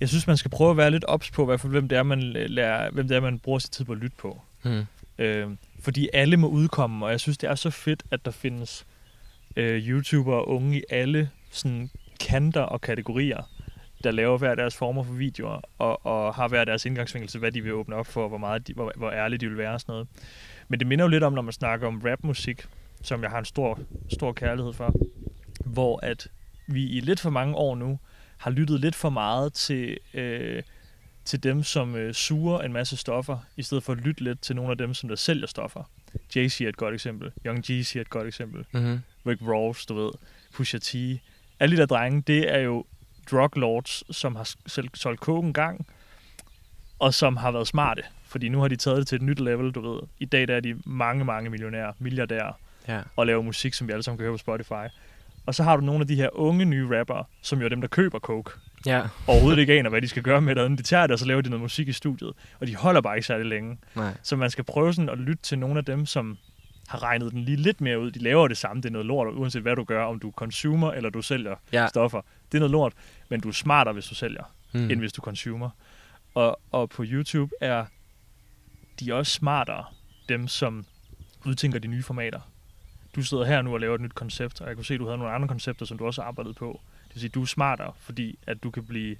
jeg 0.00 0.08
synes, 0.08 0.26
man 0.26 0.36
skal 0.36 0.50
prøve 0.50 0.70
at 0.70 0.76
være 0.76 0.90
lidt 0.90 1.04
ops 1.04 1.30
på, 1.30 1.44
hvert 1.44 1.60
fald, 1.60 1.72
hvem 1.72 1.88
det 1.88 1.98
er, 1.98 2.02
man, 2.02 2.20
lærer, 2.32 2.90
hvem 2.90 3.08
det 3.08 3.16
er, 3.16 3.20
man 3.20 3.38
bruger 3.38 3.58
sin 3.58 3.70
tid 3.70 3.84
på 3.84 3.92
at 3.92 3.98
lytte 3.98 4.16
på. 4.16 4.40
hmm. 4.62 4.82
Øh, 5.18 5.46
fordi 5.80 6.08
alle 6.12 6.36
må 6.36 6.48
udkomme, 6.48 7.06
og 7.06 7.10
jeg 7.10 7.20
synes, 7.20 7.38
det 7.38 7.50
er 7.50 7.54
så 7.54 7.70
fedt, 7.70 8.02
at 8.10 8.24
der 8.24 8.30
findes 8.30 8.86
øh, 9.56 9.88
YouTubere 9.88 10.36
og 10.36 10.48
unge 10.48 10.78
i 10.78 10.82
alle 10.90 11.30
sådan, 11.50 11.90
kanter 12.20 12.60
og 12.60 12.80
kategorier, 12.80 13.42
der 14.04 14.10
laver 14.10 14.38
hver 14.38 14.54
deres 14.54 14.76
former 14.76 15.02
for 15.02 15.12
videoer, 15.12 15.60
og, 15.78 16.06
og 16.06 16.34
har 16.34 16.48
hver 16.48 16.64
deres 16.64 16.86
indgangsvinkel 16.86 17.28
til, 17.28 17.40
hvad 17.40 17.52
de 17.52 17.62
vil 17.62 17.72
åbne 17.72 17.96
op 17.96 18.06
for, 18.06 18.28
hvor, 18.28 18.38
meget 18.38 18.66
de, 18.66 18.72
hvor, 18.74 18.92
hvor 18.96 19.10
ærlige 19.10 19.38
de 19.38 19.48
vil 19.48 19.58
være 19.58 19.74
og 19.74 19.80
sådan 19.80 19.92
noget. 19.92 20.08
Men 20.68 20.80
det 20.80 20.86
minder 20.86 21.04
jo 21.04 21.08
lidt 21.08 21.22
om, 21.22 21.32
når 21.32 21.42
man 21.42 21.52
snakker 21.52 21.86
om 21.86 22.02
rapmusik, 22.04 22.66
som 23.02 23.22
jeg 23.22 23.30
har 23.30 23.38
en 23.38 23.44
stor, 23.44 23.78
stor 24.08 24.32
kærlighed 24.32 24.72
for, 24.72 24.94
hvor 25.64 26.00
at 26.02 26.28
vi 26.66 26.86
i 26.86 27.00
lidt 27.00 27.20
for 27.20 27.30
mange 27.30 27.54
år 27.54 27.74
nu 27.74 27.98
har 28.38 28.50
lyttet 28.50 28.80
lidt 28.80 28.94
for 28.94 29.10
meget 29.10 29.52
til, 29.52 29.98
øh, 30.14 30.62
til 31.24 31.42
dem, 31.42 31.62
som 31.62 31.96
øh, 31.96 32.14
suger 32.14 32.60
en 32.60 32.72
masse 32.72 32.96
stoffer, 32.96 33.38
i 33.56 33.62
stedet 33.62 33.84
for 33.84 33.92
at 33.92 33.98
lytte 33.98 34.24
lidt 34.24 34.40
til 34.40 34.56
nogle 34.56 34.70
af 34.70 34.78
dem, 34.78 34.94
som 34.94 35.08
der 35.08 35.16
sælger 35.16 35.46
stoffer. 35.46 35.90
Jay-Z 36.36 36.64
er 36.64 36.68
et 36.68 36.76
godt 36.76 36.94
eksempel. 36.94 37.32
Young 37.46 37.70
Jeezy 37.70 37.96
er 37.96 38.00
et 38.00 38.10
godt 38.10 38.28
eksempel. 38.28 38.64
Mm-hmm. 38.72 39.00
Rick 39.26 39.42
Ross, 39.42 39.86
du 39.86 39.94
ved. 39.94 40.10
Pusha 40.54 40.78
T. 40.78 40.94
Alle 41.60 41.76
de 41.76 41.80
der 41.80 41.86
drenge, 41.86 42.22
det 42.26 42.54
er 42.54 42.58
jo 42.58 42.84
drug 43.30 43.50
lords, 43.56 44.16
som 44.16 44.36
har 44.36 44.50
selv 44.66 44.88
solgt 44.94 45.20
coke 45.20 45.46
en 45.46 45.52
gang, 45.52 45.86
og 46.98 47.14
som 47.14 47.36
har 47.36 47.50
været 47.50 47.66
smarte. 47.66 48.02
Fordi 48.24 48.48
nu 48.48 48.60
har 48.60 48.68
de 48.68 48.76
taget 48.76 48.98
det 48.98 49.06
til 49.06 49.16
et 49.16 49.22
nyt 49.22 49.40
level, 49.40 49.70
du 49.70 49.92
ved. 49.92 50.00
I 50.18 50.24
dag 50.24 50.48
der 50.48 50.56
er 50.56 50.60
de 50.60 50.76
mange, 50.84 51.24
mange 51.24 51.50
millionærer, 51.50 51.92
milliardærer, 51.98 52.52
Ja. 52.88 53.00
og 53.16 53.26
laver 53.26 53.42
musik, 53.42 53.74
som 53.74 53.88
vi 53.88 53.92
alle 53.92 54.02
sammen 54.02 54.16
kan 54.18 54.24
høre 54.24 54.32
på 54.34 54.38
Spotify. 54.38 54.92
Og 55.46 55.54
så 55.54 55.62
har 55.62 55.76
du 55.76 55.82
nogle 55.82 56.00
af 56.00 56.06
de 56.06 56.14
her 56.14 56.28
unge 56.32 56.64
nye 56.64 56.98
rapper, 56.98 57.28
som 57.42 57.58
jo 57.58 57.64
er 57.64 57.68
dem, 57.68 57.80
der 57.80 57.88
køber 57.88 58.18
coke, 58.18 58.50
Ja. 58.86 59.02
overhovedet 59.26 59.58
ikke 59.58 59.72
aner, 59.72 59.90
hvad 59.90 60.02
de 60.02 60.08
skal 60.08 60.22
gøre 60.22 60.40
med 60.40 60.54
det. 60.54 60.78
De 60.78 60.82
tager 60.82 61.02
det, 61.06 61.12
og 61.12 61.18
så 61.18 61.26
laver 61.26 61.40
de 61.40 61.50
noget 61.50 61.62
musik 61.62 61.88
i 61.88 61.92
studiet. 61.92 62.32
Og 62.60 62.66
de 62.66 62.76
holder 62.76 63.00
bare 63.00 63.16
ikke 63.16 63.26
særlig 63.26 63.46
længe. 63.46 63.78
Nej. 63.96 64.14
Så 64.22 64.36
man 64.36 64.50
skal 64.50 64.64
prøve 64.64 64.94
sådan 64.94 65.08
at 65.08 65.18
lytte 65.18 65.42
til 65.42 65.58
nogle 65.58 65.78
af 65.78 65.84
dem, 65.84 66.06
som 66.06 66.38
har 66.88 67.02
regnet 67.02 67.32
den 67.32 67.40
lige 67.40 67.56
lidt 67.56 67.80
mere 67.80 68.00
ud. 68.00 68.10
De 68.10 68.18
laver 68.18 68.48
det 68.48 68.56
samme, 68.56 68.82
det 68.82 68.88
er 68.88 68.92
noget 68.92 69.06
lort, 69.06 69.34
uanset 69.34 69.62
hvad 69.62 69.76
du 69.76 69.84
gør, 69.84 70.04
om 70.04 70.18
du 70.18 70.28
er 70.28 70.32
consumer 70.32 70.92
eller 70.92 71.10
du 71.10 71.22
sælger 71.22 71.54
Ja. 71.72 71.86
stoffer. 71.88 72.20
Det 72.52 72.58
er 72.58 72.60
noget 72.60 72.70
lort, 72.70 72.92
men 73.28 73.40
du 73.40 73.48
er 73.48 73.52
smartere, 73.52 73.92
hvis 73.94 74.06
du 74.06 74.14
sælger, 74.14 74.54
Mm. 74.72 74.90
end 74.90 74.98
hvis 75.00 75.12
du 75.12 75.22
consumer. 75.22 75.70
Og, 76.34 76.60
og 76.70 76.90
på 76.90 77.04
YouTube 77.06 77.52
er 77.60 77.86
de 79.00 79.14
også 79.14 79.32
smartere, 79.32 79.84
dem 80.28 80.48
som 80.48 80.84
udtænker 81.46 81.78
de 81.78 81.88
nye 81.88 82.02
formater. 82.02 82.40
Du 83.16 83.22
sidder 83.22 83.44
her 83.44 83.62
nu 83.62 83.72
og 83.74 83.80
laver 83.80 83.94
et 83.94 84.00
nyt 84.00 84.14
koncept, 84.14 84.60
og 84.60 84.68
jeg 84.68 84.76
kunne 84.76 84.84
se, 84.84 84.94
at 84.94 85.00
du 85.00 85.04
havde 85.06 85.18
nogle 85.18 85.34
andre 85.34 85.48
koncepter, 85.48 85.86
som 85.86 85.98
du 85.98 86.06
også 86.06 86.22
arbejdede 86.22 86.54
på. 86.54 86.80
Det 87.08 87.14
vil 87.14 87.20
sige, 87.20 87.28
at 87.28 87.34
du 87.34 87.42
er 87.42 87.46
smartere, 87.46 87.92
fordi 88.00 88.38
at 88.46 88.62
du 88.62 88.70
kan 88.70 88.84
blive, 88.86 89.16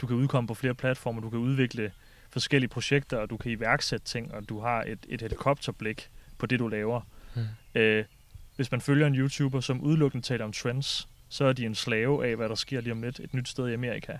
du 0.00 0.06
kan 0.06 0.16
udkomme 0.16 0.48
på 0.48 0.54
flere 0.54 0.74
platformer, 0.74 1.20
du 1.20 1.30
kan 1.30 1.38
udvikle 1.38 1.92
forskellige 2.30 2.68
projekter, 2.68 3.16
og 3.18 3.30
du 3.30 3.36
kan 3.36 3.50
iværksætte 3.52 4.06
ting, 4.06 4.34
og 4.34 4.48
du 4.48 4.60
har 4.60 4.82
et, 4.82 4.98
et 5.08 5.20
helikopterblik 5.20 6.10
på 6.38 6.46
det, 6.46 6.58
du 6.58 6.68
laver. 6.68 7.00
Mm. 7.34 7.42
Øh, 7.74 8.04
hvis 8.56 8.70
man 8.70 8.80
følger 8.80 9.06
en 9.06 9.14
YouTuber, 9.14 9.60
som 9.60 9.80
udelukkende 9.80 10.26
taler 10.26 10.44
om 10.44 10.52
trends, 10.52 11.08
så 11.28 11.44
er 11.44 11.52
de 11.52 11.66
en 11.66 11.74
slave 11.74 12.26
af, 12.26 12.36
hvad 12.36 12.48
der 12.48 12.54
sker 12.54 12.80
lige 12.80 12.92
om 12.92 13.02
lidt 13.02 13.20
et 13.20 13.34
nyt 13.34 13.48
sted 13.48 13.68
i 13.68 13.74
Amerika. 13.74 14.12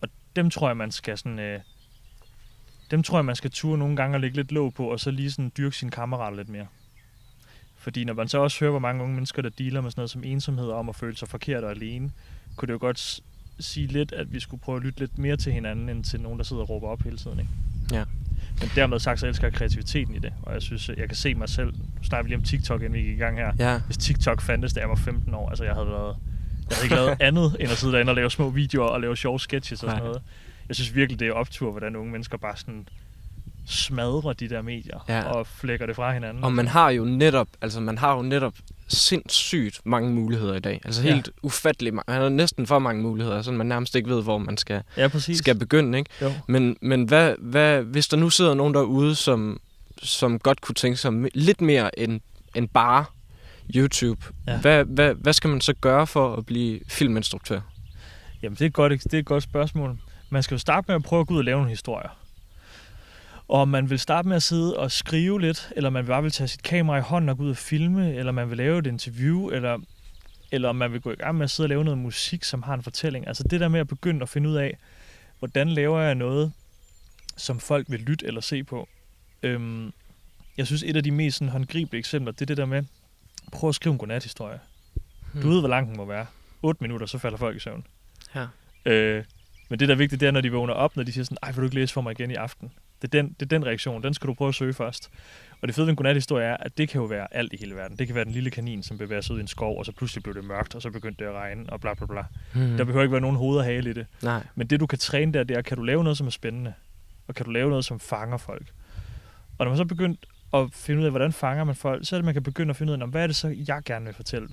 Og 0.00 0.08
dem 0.36 0.50
tror 0.50 0.68
jeg, 0.68 0.76
man 0.76 0.90
skal 0.90 1.18
sådan... 1.18 1.38
Øh, 1.38 1.60
dem 2.90 3.02
tror 3.02 3.18
jeg, 3.18 3.24
man 3.24 3.36
skal 3.36 3.50
ture 3.50 3.78
nogle 3.78 3.96
gange 3.96 4.16
og 4.16 4.20
lægge 4.20 4.36
lidt 4.36 4.52
låg 4.52 4.74
på, 4.74 4.86
og 4.90 5.00
så 5.00 5.10
lige 5.10 5.30
sådan 5.30 5.52
dyrke 5.56 5.76
sin 5.76 5.90
kammerater 5.90 6.36
lidt 6.36 6.48
mere. 6.48 6.66
Fordi 7.76 8.04
når 8.04 8.14
man 8.14 8.28
så 8.28 8.38
også 8.38 8.60
hører, 8.60 8.70
hvor 8.70 8.80
mange 8.80 9.02
unge 9.02 9.14
mennesker, 9.14 9.42
der 9.42 9.48
dealer 9.48 9.80
med 9.80 9.90
sådan 9.90 10.00
noget 10.00 10.10
som 10.10 10.24
ensomhed 10.24 10.66
og 10.66 10.78
om 10.78 10.88
at 10.88 10.96
føle 10.96 11.16
sig 11.16 11.28
forkert 11.28 11.64
og 11.64 11.70
alene, 11.70 12.12
kunne 12.56 12.66
det 12.66 12.72
jo 12.72 12.78
godt 12.78 13.20
sige 13.60 13.86
lidt, 13.86 14.12
at 14.12 14.32
vi 14.32 14.40
skulle 14.40 14.60
prøve 14.60 14.76
at 14.76 14.82
lytte 14.82 15.00
lidt 15.00 15.18
mere 15.18 15.36
til 15.36 15.52
hinanden, 15.52 15.88
end 15.88 16.04
til 16.04 16.20
nogen, 16.20 16.38
der 16.38 16.44
sidder 16.44 16.62
og 16.62 16.70
råber 16.70 16.88
op 16.88 17.02
hele 17.02 17.16
tiden. 17.16 17.38
Ikke? 17.38 17.50
Ja. 17.92 18.04
Men 18.62 18.70
dermed 18.74 18.98
sagt, 18.98 19.20
så 19.20 19.26
elsker 19.26 19.46
jeg 19.46 19.52
kreativiteten 19.54 20.14
i 20.14 20.18
det, 20.18 20.32
og 20.42 20.54
jeg 20.54 20.62
synes, 20.62 20.88
jeg 20.88 21.08
kan 21.08 21.16
se 21.16 21.34
mig 21.34 21.48
selv. 21.48 21.66
Nu 21.72 22.02
snakker 22.02 22.22
vi 22.22 22.28
lige 22.28 22.36
om 22.38 22.42
TikTok, 22.42 22.80
inden 22.82 22.94
vi 22.94 23.00
gik 23.00 23.16
i 23.16 23.20
gang 23.20 23.36
her. 23.38 23.52
Ja. 23.58 23.80
Hvis 23.86 23.96
TikTok 23.96 24.40
fandtes, 24.42 24.72
da 24.72 24.80
jeg 24.80 24.88
var 24.88 24.94
15 24.94 25.34
år, 25.34 25.48
altså 25.48 25.64
jeg 25.64 25.74
havde 25.74 25.86
været... 25.86 26.16
Jeg 26.70 26.76
havde 26.76 26.84
ikke 26.86 26.94
lavet 26.96 27.16
andet, 27.28 27.56
end 27.60 27.70
at 27.70 27.76
sidde 27.78 27.92
derinde 27.92 28.10
og 28.10 28.16
lave 28.16 28.30
små 28.30 28.50
videoer 28.50 28.86
og 28.88 29.00
lave 29.00 29.16
sjove 29.16 29.40
sketches 29.40 29.82
og 29.82 29.90
sådan 29.90 30.02
Nej. 30.02 30.06
noget. 30.08 30.22
Jeg 30.68 30.76
synes 30.76 30.94
virkelig, 30.94 31.20
det 31.20 31.28
er 31.28 31.32
optur, 31.32 31.70
hvordan 31.70 31.96
unge 31.96 32.12
mennesker 32.12 32.38
bare 32.38 32.56
sådan 32.56 32.88
smadrer 33.66 34.32
de 34.32 34.48
der 34.48 34.62
medier 34.62 35.04
Ja. 35.08 35.22
og 35.22 35.46
flækker 35.46 35.86
det 35.86 35.96
fra 35.96 36.12
hinanden. 36.12 36.44
Og 36.44 36.52
man 36.52 36.68
har 36.68 36.90
jo 36.90 37.04
netop, 37.04 37.48
altså 37.60 37.80
man 37.80 37.98
har 37.98 38.16
jo 38.16 38.22
netop 38.22 38.54
sindssygt 38.92 39.80
mange 39.84 40.10
muligheder 40.10 40.54
i 40.54 40.60
dag. 40.60 40.80
Altså 40.84 41.02
Ja. 41.02 41.14
helt 41.14 41.30
ufattelig 41.42 41.94
mange. 41.94 42.04
Man 42.12 42.20
har 42.22 42.28
næsten 42.28 42.66
for 42.66 42.78
mange 42.78 43.02
muligheder, 43.02 43.42
så 43.42 43.52
man 43.52 43.66
nærmest 43.66 43.94
ikke 43.96 44.10
ved, 44.10 44.22
hvor 44.22 44.38
man 44.38 44.56
skal, 44.56 44.82
Ja, 44.96 45.08
præcis. 45.08 45.38
skal 45.38 45.58
begynde, 45.58 45.98
ikke? 45.98 46.10
Jo. 46.22 46.32
Men, 46.48 46.76
men 46.82 47.04
hvad, 47.04 47.34
hvad, 47.38 47.82
hvis 47.82 48.08
der 48.08 48.16
nu 48.16 48.30
sidder 48.30 48.54
nogen 48.54 48.74
derude, 48.74 49.14
som, 49.14 49.60
som 50.02 50.38
godt 50.38 50.60
kunne 50.60 50.74
tænke 50.74 50.96
sig 50.96 51.12
lidt 51.34 51.60
mere 51.60 51.98
end, 51.98 52.20
end 52.54 52.68
bare 52.68 53.04
YouTube, 53.76 54.24
Ja. 54.46 54.52
ja. 54.52 54.58
hvad, 54.60 54.84
hvad, 54.84 55.14
hvad 55.14 55.32
skal 55.32 55.50
man 55.50 55.60
så 55.60 55.74
gøre 55.80 56.06
for 56.06 56.36
at 56.36 56.46
blive 56.46 56.80
filminstruktør? 56.88 57.60
Jamen, 58.42 58.56
det 58.58 58.64
er, 58.66 58.70
godt, 58.70 58.92
det 59.04 59.14
er 59.14 59.18
et 59.18 59.24
godt 59.26 59.42
spørgsmål. 59.42 59.98
Man 60.30 60.42
skal 60.42 60.54
jo 60.54 60.58
starte 60.58 60.84
med 60.88 60.94
at 60.94 61.02
prøve 61.02 61.20
at 61.20 61.26
gå 61.26 61.34
ud 61.34 61.38
og 61.38 61.44
lave 61.44 61.56
nogle 61.56 61.70
historier. 61.70 62.08
Og 63.52 63.60
om 63.60 63.68
man 63.68 63.90
vil 63.90 63.98
starte 63.98 64.28
med 64.28 64.36
at 64.36 64.42
sidde 64.42 64.76
og 64.76 64.92
skrive 64.92 65.40
lidt, 65.40 65.72
eller 65.76 65.90
man 65.90 66.06
bare 66.06 66.22
vil 66.22 66.32
tage 66.32 66.48
sit 66.48 66.62
kamera 66.62 66.96
i 66.96 67.00
hånden 67.00 67.28
og 67.28 67.36
gå 67.36 67.44
ud 67.44 67.50
og 67.50 67.56
filme, 67.56 68.14
eller 68.14 68.32
man 68.32 68.50
vil 68.50 68.56
lave 68.56 68.78
et 68.78 68.86
interview, 68.86 69.48
eller, 69.48 69.78
eller 70.52 70.68
om 70.68 70.76
man 70.76 70.92
vil 70.92 71.00
gå 71.00 71.10
i 71.10 71.14
gang 71.14 71.36
med 71.36 71.44
at 71.44 71.50
sidde 71.50 71.64
og 71.66 71.68
lave 71.68 71.84
noget 71.84 71.98
musik, 71.98 72.44
som 72.44 72.62
har 72.62 72.74
en 72.74 72.82
fortælling. 72.82 73.26
Altså 73.28 73.42
det 73.42 73.60
der 73.60 73.68
med 73.68 73.80
at 73.80 73.88
begynde 73.88 74.22
at 74.22 74.28
finde 74.28 74.48
ud 74.48 74.54
af, 74.54 74.76
hvordan 75.38 75.68
laver 75.68 76.00
jeg 76.00 76.14
noget, 76.14 76.52
som 77.36 77.60
folk 77.60 77.86
vil 77.90 78.00
lytte 78.00 78.26
eller 78.26 78.40
se 78.40 78.64
på. 78.64 78.88
Øhm, 79.42 79.92
jeg 80.56 80.66
synes, 80.66 80.82
et 80.82 80.96
af 80.96 81.02
de 81.02 81.10
mest 81.10 81.38
sådan, 81.38 81.52
håndgribelige 81.52 81.98
eksempler, 81.98 82.32
det 82.32 82.42
er 82.42 82.46
det 82.46 82.56
der 82.56 82.66
med, 82.66 82.82
prøv 83.52 83.68
at 83.68 83.74
skrive 83.74 83.92
en 83.92 83.98
godnat-historie. 83.98 84.58
Hmm. 85.32 85.42
Du 85.42 85.48
ved, 85.48 85.60
hvor 85.60 85.68
lang 85.68 85.88
den 85.88 85.96
må 85.96 86.04
være. 86.04 86.26
8 86.62 86.84
minutter, 86.84 87.06
så 87.06 87.18
falder 87.18 87.38
folk 87.38 87.56
i 87.56 87.60
søvn. 87.60 87.86
Ja. 88.34 88.46
Øh, 88.84 89.24
men 89.68 89.78
det, 89.78 89.88
der 89.88 89.94
er 89.94 89.98
vigtigt, 89.98 90.20
det 90.20 90.26
er, 90.26 90.30
når 90.30 90.40
de 90.40 90.52
vågner 90.52 90.74
op, 90.74 90.96
når 90.96 91.02
de 91.02 91.12
siger 91.12 91.24
sådan, 91.24 91.38
ej, 91.42 91.50
vil 91.50 91.56
du 91.56 91.64
ikke 91.64 91.74
læse 91.74 91.94
for 91.94 92.00
mig 92.00 92.12
igen 92.12 92.30
i 92.30 92.34
aften? 92.34 92.72
Det 93.02 93.14
er 93.14 93.22
den, 93.22 93.36
det 93.40 93.42
er 93.42 93.58
den 93.58 93.66
reaktion, 93.66 94.02
den 94.02 94.14
skal 94.14 94.28
du 94.28 94.34
prøve 94.34 94.48
at 94.48 94.54
søge 94.54 94.72
først. 94.74 95.10
Og 95.60 95.68
det 95.68 95.74
fede 95.74 95.86
ved 95.86 95.92
en 95.92 95.96
godnat-historie 95.96 96.44
er, 96.44 96.56
at 96.56 96.78
det 96.78 96.88
kan 96.88 97.00
jo 97.00 97.06
være 97.06 97.34
alt 97.34 97.52
i 97.52 97.56
hele 97.60 97.74
verden. 97.74 97.98
Det 97.98 98.06
kan 98.06 98.16
være 98.16 98.24
den 98.24 98.32
lille 98.32 98.50
kanin, 98.50 98.82
som 98.82 98.98
bevæger 98.98 99.20
sig 99.20 99.34
ud 99.34 99.38
i 99.38 99.40
en 99.40 99.48
skov, 99.48 99.78
og 99.78 99.86
så 99.86 99.92
pludselig 99.92 100.22
blev 100.22 100.34
det 100.34 100.44
mørkt, 100.44 100.74
og 100.74 100.82
så 100.82 100.90
begyndte 100.90 101.24
det 101.24 101.30
at 101.30 101.36
regne, 101.36 101.70
og 101.70 101.80
bla 101.80 101.94
bla 101.94 102.06
bla. 102.06 102.24
Hmm. 102.54 102.76
Der 102.76 102.84
behøver 102.84 103.02
ikke 103.02 103.12
være 103.12 103.20
nogen 103.20 103.64
hale 103.64 103.90
i 103.90 103.92
det. 103.92 104.06
Nej. 104.22 104.46
Men 104.54 104.66
det, 104.66 104.80
du 104.80 104.86
kan 104.86 104.98
træne 104.98 105.32
der, 105.32 105.44
det 105.44 105.56
er, 105.56 105.62
kan 105.62 105.76
du 105.76 105.82
lave 105.82 106.04
noget, 106.04 106.18
som 106.18 106.26
er 106.26 106.30
spændende? 106.30 106.74
Og 107.26 107.34
kan 107.34 107.46
du 107.46 107.50
lave 107.50 107.70
noget, 107.70 107.84
som 107.84 108.00
fanger 108.00 108.36
folk? 108.36 108.72
Og 109.58 109.64
når 109.64 109.70
man 109.70 109.76
så 109.76 109.84
begyndt 109.84 110.26
at 110.54 110.68
finde 110.72 111.00
ud 111.00 111.04
af, 111.04 111.12
hvordan 111.12 111.32
fanger 111.32 111.64
man 111.64 111.74
folk, 111.74 112.08
så 112.08 112.16
er 112.16 112.18
det, 112.18 112.24
man 112.24 112.34
kan 112.34 112.42
begynde 112.42 112.70
at 112.70 112.76
finde 112.76 112.92
ud 112.92 113.00
af, 113.00 113.08
hvad 113.08 113.22
er 113.22 113.26
det 113.26 113.36
så, 113.36 113.56
jeg 113.68 113.82
gerne 113.84 114.04
vil 114.04 114.14
fortælle? 114.14 114.48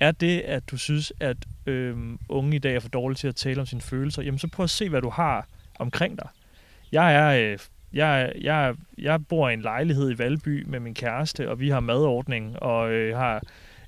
Er 0.00 0.12
det, 0.12 0.40
at 0.40 0.70
du 0.70 0.76
synes, 0.76 1.12
at 1.20 1.36
øhm, 1.66 2.18
unge 2.28 2.56
i 2.56 2.58
dag 2.58 2.74
er 2.74 2.80
for 2.80 2.88
dårlige 2.88 3.16
til 3.16 3.28
at 3.28 3.36
tale 3.36 3.60
om 3.60 3.66
sine 3.66 3.80
følelser? 3.80 4.22
Jamen, 4.22 4.38
så 4.38 4.48
prøv 4.48 4.64
at 4.64 4.70
se, 4.70 4.88
hvad 4.88 5.02
du 5.02 5.10
har 5.10 5.46
omkring 5.78 6.18
dig. 6.18 6.28
Jeg 6.92 7.14
er... 7.14 7.52
Øh, 7.52 7.58
jeg, 7.92 8.32
jeg, 8.40 8.74
jeg 8.98 9.26
bor 9.26 9.48
i 9.48 9.54
en 9.54 9.62
lejlighed 9.62 10.10
i 10.10 10.18
Valby 10.18 10.64
med 10.66 10.80
min 10.80 10.94
kæreste, 10.94 11.50
og 11.50 11.60
vi 11.60 11.68
har 11.68 11.80
madordning, 11.80 12.62
og 12.62 12.92
øh, 12.92 13.16
har 13.16 13.42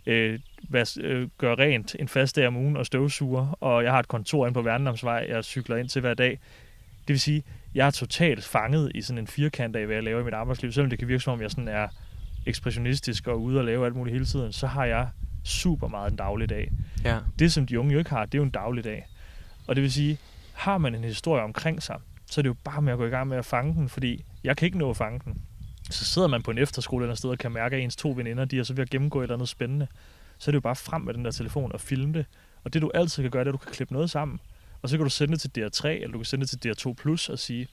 øh, 0.06 0.38
vas, 0.68 0.98
øh, 1.00 1.28
gør 1.38 1.54
rent 1.58 1.96
en 1.98 2.08
fast 2.08 2.36
dag 2.36 2.46
om 2.46 2.56
ugen 2.56 2.76
og 2.76 2.86
støvsuger, 2.86 3.58
og 3.60 3.84
jeg 3.84 3.92
har 3.92 3.98
et 3.98 4.08
kontor 4.08 4.46
inde 4.46 4.54
på 4.54 4.62
Værndomsvej, 4.62 5.26
jeg 5.28 5.44
cykler 5.44 5.76
ind 5.76 5.88
til 5.88 6.00
hver 6.00 6.14
dag. 6.14 6.30
Det 6.98 7.08
vil 7.08 7.20
sige, 7.20 7.42
jeg 7.74 7.86
er 7.86 7.90
totalt 7.90 8.44
fanget 8.44 8.92
i 8.94 9.02
sådan 9.02 9.18
en 9.18 9.26
firkant 9.26 9.76
af, 9.76 9.86
hvad 9.86 9.96
jeg 9.96 10.04
laver 10.04 10.20
i 10.20 10.24
mit 10.24 10.34
arbejdsliv. 10.34 10.72
Selvom 10.72 10.90
det 10.90 10.98
kan 10.98 11.08
virke 11.08 11.20
som 11.20 11.32
om, 11.32 11.40
jeg 11.40 11.50
sådan 11.50 11.68
er 11.68 11.88
ekspressionistisk 12.46 13.26
og 13.26 13.42
ude 13.42 13.58
og 13.58 13.64
lave 13.64 13.86
alt 13.86 13.96
muligt 13.96 14.14
hele 14.14 14.26
tiden, 14.26 14.52
så 14.52 14.66
har 14.66 14.84
jeg 14.84 15.08
super 15.44 15.88
meget 15.88 16.10
en 16.10 16.16
dagligdag. 16.16 16.72
Ja. 17.04 17.18
Det, 17.38 17.52
som 17.52 17.66
de 17.66 17.80
unge 17.80 17.92
jo 17.92 17.98
ikke 17.98 18.10
har, 18.10 18.24
det 18.24 18.34
er 18.34 18.38
jo 18.38 18.44
en 18.44 18.50
dagligdag. 18.50 19.06
Og 19.66 19.76
det 19.76 19.82
vil 19.82 19.92
sige, 19.92 20.18
har 20.52 20.78
man 20.78 20.94
en 20.94 21.04
historie 21.04 21.42
omkring 21.42 21.82
sig, 21.82 21.96
så 22.34 22.40
er 22.40 22.42
det 22.42 22.48
jo 22.48 22.56
bare 22.64 22.82
med 22.82 22.92
at 22.92 22.98
gå 22.98 23.06
i 23.06 23.08
gang 23.08 23.28
med 23.28 23.36
at 23.36 23.44
fange 23.44 23.74
den, 23.74 23.88
fordi 23.88 24.24
jeg 24.44 24.56
kan 24.56 24.66
ikke 24.66 24.78
nå 24.78 24.90
at 24.90 24.96
fange 24.96 25.20
den. 25.24 25.42
Så 25.90 26.04
sidder 26.04 26.28
man 26.28 26.42
på 26.42 26.50
en 26.50 26.58
efterskole 26.58 27.04
eller 27.04 27.14
sted 27.14 27.30
og 27.30 27.38
kan 27.38 27.52
mærke, 27.52 27.76
at 27.76 27.82
ens 27.82 27.96
to 27.96 28.10
veninder, 28.16 28.44
de 28.44 28.58
er 28.58 28.62
så 28.62 28.74
ved 28.74 28.82
at 28.82 28.90
gennemgå 28.90 29.18
et 29.20 29.22
eller 29.22 29.34
andet 29.34 29.48
spændende. 29.48 29.86
Så 30.38 30.50
er 30.50 30.52
det 30.52 30.56
jo 30.56 30.60
bare 30.60 30.76
frem 30.76 31.02
med 31.02 31.14
den 31.14 31.24
der 31.24 31.30
telefon 31.30 31.72
og 31.72 31.80
filme 31.80 32.14
det. 32.14 32.26
Og 32.64 32.72
det 32.72 32.82
du 32.82 32.90
altid 32.94 33.22
kan 33.22 33.30
gøre, 33.30 33.44
det 33.44 33.48
er, 33.48 33.52
at 33.52 33.60
du 33.60 33.64
kan 33.64 33.72
klippe 33.72 33.94
noget 33.94 34.10
sammen. 34.10 34.40
Og 34.82 34.88
så 34.88 34.96
kan 34.96 35.04
du 35.04 35.10
sende 35.10 35.32
det 35.36 35.40
til 35.40 35.64
DR3, 35.64 35.88
eller 35.88 36.12
du 36.12 36.18
kan 36.18 36.24
sende 36.24 36.46
det 36.46 36.60
til 36.60 36.70
DR2 36.70 36.92
Plus 36.92 37.28
og 37.28 37.38
sige, 37.38 37.68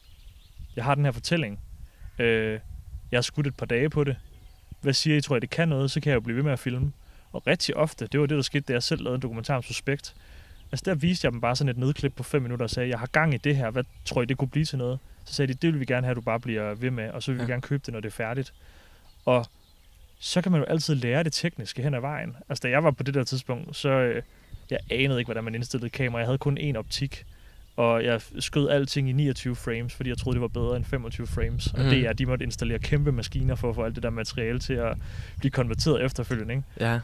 jeg 0.76 0.84
har 0.84 0.96
den 0.96 1.06
her 1.06 1.12
fortælling. 1.12 1.60
Øh, 2.20 2.60
jeg 3.12 3.18
har 3.18 3.22
skudt 3.22 3.48
et 3.48 3.58
par 3.58 3.66
dage 3.66 3.90
på 3.90 4.04
det. 4.04 4.18
Hvad 4.82 4.94
siger 4.94 5.18
I, 5.18 5.22
tror 5.22 5.36
I, 5.36 5.40
det 5.40 5.50
kan 5.50 5.68
noget? 5.68 5.92
Så 5.92 6.02
kan 6.02 6.10
jeg 6.10 6.16
jo 6.16 6.22
blive 6.22 6.36
ved 6.36 6.44
med 6.44 6.52
at 6.52 6.60
filme. 6.60 6.92
Og 7.32 7.48
rigtig 7.48 7.78
ofte, 7.78 8.08
det 8.08 8.20
var 8.20 8.26
det, 8.26 8.36
der 8.36 8.42
skete, 8.42 8.62
da 8.62 8.74
jeg 8.74 8.84
selv 8.84 9.04
lavede 9.04 9.16
en 9.16 9.22
dokumentar 9.22 9.56
om 9.56 9.64
Suspekt. 9.64 10.16
Altså 10.72 10.84
der 10.86 10.96
viste 10.96 11.26
jeg 11.26 11.32
dem 11.32 11.42
bare 11.42 11.56
sådan 11.56 11.70
et 11.70 11.78
nedklip 11.78 12.14
på 12.16 12.24
5 12.24 12.42
minutter 12.42 12.64
og 12.64 12.70
sagde, 12.70 12.90
jeg 12.90 13.00
har 13.00 13.08
gang 13.08 13.34
i 13.34 13.38
det 13.38 13.56
her, 13.56 13.70
hvad 13.72 13.84
tror 14.06 14.22
I, 14.22 14.26
det 14.26 14.38
kunne 14.38 14.48
blive 14.48 14.66
til 14.66 14.78
noget? 14.78 15.00
Så 15.26 15.34
sagde 15.34 15.54
de, 15.54 15.58
det 15.62 15.74
vil 15.74 15.80
vi 15.80 15.86
gerne 15.86 16.06
have, 16.06 16.12
at 16.12 16.16
du 16.16 16.22
bare 16.22 16.40
bliver 16.40 16.74
ved 16.74 16.92
med, 16.92 17.10
og 17.10 17.24
så 17.24 17.32
vil 17.32 17.38
vi 17.40 17.44
Ja. 17.44 17.50
gerne 17.50 17.62
købe 17.62 17.84
det, 17.86 17.94
når 17.94 18.00
det 18.00 18.08
er 18.10 18.14
færdigt. 18.14 18.54
Og 19.26 19.46
så 20.20 20.42
kan 20.42 20.52
man 20.52 20.62
jo 20.62 20.66
altid 20.66 20.96
lære 20.96 21.24
det 21.24 21.34
tekniske 21.34 21.82
hen 21.82 21.94
ad 21.94 22.00
vejen. 22.00 22.36
Altså 22.50 22.62
da 22.64 22.70
jeg 22.70 22.84
var 22.84 22.92
på 22.92 23.04
det 23.04 23.14
der 23.14 23.24
tidspunkt, 23.24 23.76
så 23.76 23.90
øh, 23.90 24.22
jeg 24.70 24.80
anede 24.92 25.20
ikke, 25.20 25.28
hvordan 25.28 25.44
man 25.44 25.56
indstillede 25.56 25.90
kamera. 25.90 26.20
Jeg 26.20 26.28
havde 26.28 26.38
kun 26.38 26.58
én 26.58 26.76
optik, 26.78 27.26
og 27.76 28.04
jeg 28.06 28.22
skød 28.40 28.70
alting 28.70 29.10
i 29.10 29.12
29 29.12 29.56
frames, 29.56 29.94
fordi 29.94 30.10
jeg 30.10 30.18
troede, 30.18 30.36
det 30.36 30.42
var 30.42 30.48
bedre 30.48 30.78
end 30.78 30.86
25 30.86 31.28
frames. 31.28 31.68
Og 31.68 31.80
Mhm. 31.80 31.90
det 31.90 32.00
er, 32.08 32.14
de 32.14 32.26
måtte 32.26 32.46
installere 32.46 32.80
kæmpe 32.80 33.12
maskiner 33.12 33.56
for 33.56 33.70
at 33.70 33.76
få 33.76 33.84
alt 33.84 33.96
det 33.96 34.04
der 34.04 34.10
materiale 34.10 34.60
til 34.60 34.74
at 34.74 34.98
blive 35.40 35.52
konverteret 35.52 36.06
efterfølgende. 36.06 36.54
Ikke? 36.54 36.66
Ja. 36.80 37.00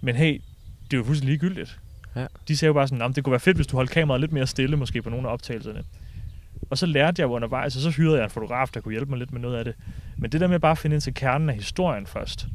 Men 0.00 0.14
hey, 0.16 0.40
det 0.84 0.92
er 0.92 0.96
jo 0.96 1.04
fuldstændig 1.04 1.32
ligegyldigt. 1.40 1.78
Ja. 2.20 2.26
De 2.48 2.56
sagde 2.56 2.68
jo 2.68 2.72
bare 2.72 2.88
sådan, 2.88 3.12
det 3.12 3.24
kunne 3.24 3.30
være 3.30 3.40
fedt, 3.40 3.56
hvis 3.56 3.66
du 3.66 3.76
holdt 3.76 3.90
kameraet 3.90 4.20
lidt 4.20 4.32
mere 4.32 4.46
stille, 4.46 4.76
måske 4.76 5.02
på 5.02 5.10
nogle 5.10 5.28
af 5.28 5.32
optagelserne. 5.32 5.84
Og 6.70 6.78
så 6.78 6.86
lærte 6.86 7.22
jeg 7.22 7.28
jo 7.28 7.32
undervejs, 7.32 7.76
og 7.76 7.82
så 7.82 7.90
hyrede 7.90 8.16
jeg 8.16 8.24
en 8.24 8.30
fotograf, 8.30 8.68
der 8.74 8.80
kunne 8.80 8.92
hjælpe 8.92 9.10
mig 9.10 9.18
lidt 9.18 9.32
med 9.32 9.40
noget 9.40 9.56
af 9.56 9.64
det. 9.64 9.74
Men 10.16 10.32
det 10.32 10.40
der 10.40 10.46
med 10.46 10.60
bare 10.60 10.72
at 10.72 10.78
finde 10.78 10.94
ind 10.94 11.00
til 11.00 11.14
kernen 11.14 11.48
af 11.48 11.54
historien 11.54 12.06
først, 12.06 12.46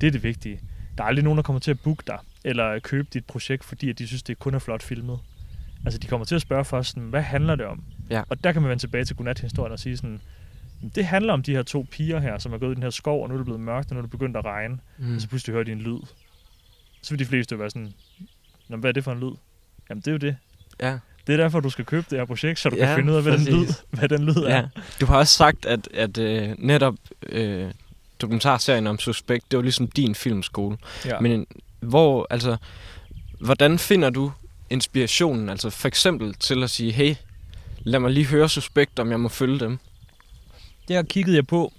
det 0.00 0.06
er 0.06 0.10
det 0.10 0.22
vigtige. 0.22 0.60
Der 0.98 1.04
er 1.04 1.08
aldrig 1.08 1.24
nogen, 1.24 1.36
der 1.36 1.42
kommer 1.42 1.60
til 1.60 1.70
at 1.70 1.80
booke 1.80 2.02
dig, 2.06 2.18
eller 2.44 2.78
købe 2.78 3.08
dit 3.12 3.24
projekt, 3.24 3.64
fordi 3.64 3.90
at 3.90 3.98
de 3.98 4.06
synes, 4.06 4.22
det 4.22 4.38
kun 4.38 4.54
er 4.54 4.58
flot 4.58 4.82
filmet. 4.82 5.18
Altså, 5.84 5.98
de 5.98 6.06
kommer 6.06 6.24
til 6.24 6.34
at 6.34 6.40
spørge 6.40 6.64
først, 6.64 6.90
sådan, 6.90 7.02
hvad 7.02 7.22
handler 7.22 7.54
det 7.54 7.66
om? 7.66 7.84
Ja. 8.10 8.22
Og 8.28 8.44
der 8.44 8.52
kan 8.52 8.62
man 8.62 8.68
vende 8.68 8.82
tilbage 8.82 9.04
til 9.04 9.16
godnat-historien 9.16 9.72
og 9.72 9.78
sige 9.78 9.96
sådan, 9.96 10.20
det 10.94 11.04
handler 11.04 11.32
om 11.32 11.42
de 11.42 11.52
her 11.52 11.62
to 11.62 11.86
piger 11.90 12.20
her, 12.20 12.38
som 12.38 12.52
er 12.52 12.58
gået 12.58 12.72
i 12.72 12.74
den 12.74 12.82
her 12.82 12.90
skov, 12.90 13.22
og 13.22 13.28
nu 13.28 13.34
er 13.34 13.38
det 13.38 13.44
blevet 13.44 13.60
mørkt, 13.60 13.90
og 13.90 13.94
nu 13.94 13.98
er 13.98 14.02
det 14.02 14.10
begyndt 14.10 14.36
at 14.36 14.44
regne. 14.44 14.78
Mm. 14.98 15.14
Og 15.14 15.20
så 15.20 15.28
pludselig 15.28 15.52
hører 15.52 15.64
de 15.64 15.72
en 15.72 15.80
lyd. 15.80 15.98
Så 17.02 17.10
vil 17.10 17.18
de 17.18 17.24
fleste 17.24 17.52
jo 17.52 17.58
være 17.58 17.70
sådan, 17.70 17.94
Nå, 18.68 18.76
hvad 18.76 18.90
er 18.90 18.92
det 18.92 19.04
for 19.04 19.12
en 19.12 19.20
lyd? 19.20 19.32
Jamen, 19.90 20.00
det 20.00 20.08
er 20.08 20.12
jo 20.12 20.18
det. 20.18 20.36
Ja. 20.80 20.98
Det 21.26 21.32
er 21.32 21.36
derfor, 21.36 21.60
du 21.60 21.70
skal 21.70 21.84
købe 21.84 22.06
det 22.10 22.18
her 22.18 22.24
projekt, 22.26 22.58
så 22.60 22.68
du 22.68 22.76
Ja, 22.76 22.86
kan 22.86 22.96
finde 22.96 23.12
ud 23.12 23.16
af, 23.16 23.22
hvad 23.22 23.38
den 23.38 23.44
lyd, 23.46 23.66
hvad 23.90 24.08
den 24.08 24.24
lyd 24.24 24.36
er. 24.36 24.56
ja. 24.56 24.64
Du 25.00 25.06
har 25.06 25.16
også 25.18 25.32
sagt, 25.34 25.66
at, 25.66 25.88
at 25.94 26.18
øh, 26.18 26.54
netop 26.58 26.94
øh, 27.22 27.70
dokumentarserien 28.20 28.86
om 28.86 28.98
Suspekt, 28.98 29.50
det 29.50 29.56
var 29.56 29.62
ligesom 29.62 29.86
din 29.86 30.14
filmskole. 30.14 30.76
Ja. 31.04 31.20
Men 31.20 31.46
hvor, 31.80 32.26
altså, 32.30 32.56
hvordan 33.40 33.78
finder 33.78 34.10
du 34.10 34.32
inspirationen, 34.70 35.48
altså 35.48 35.70
for 35.70 35.88
eksempel 35.88 36.34
til 36.34 36.62
at 36.62 36.70
sige, 36.70 36.92
hey, 36.92 37.14
lad 37.78 38.00
mig 38.00 38.10
lige 38.10 38.26
høre 38.26 38.48
Suspekt, 38.48 38.98
om 38.98 39.10
jeg 39.10 39.20
må 39.20 39.28
følge 39.28 39.60
dem? 39.60 39.78
Der 40.88 41.02
kiggede 41.02 41.36
jeg 41.36 41.46
på, 41.46 41.72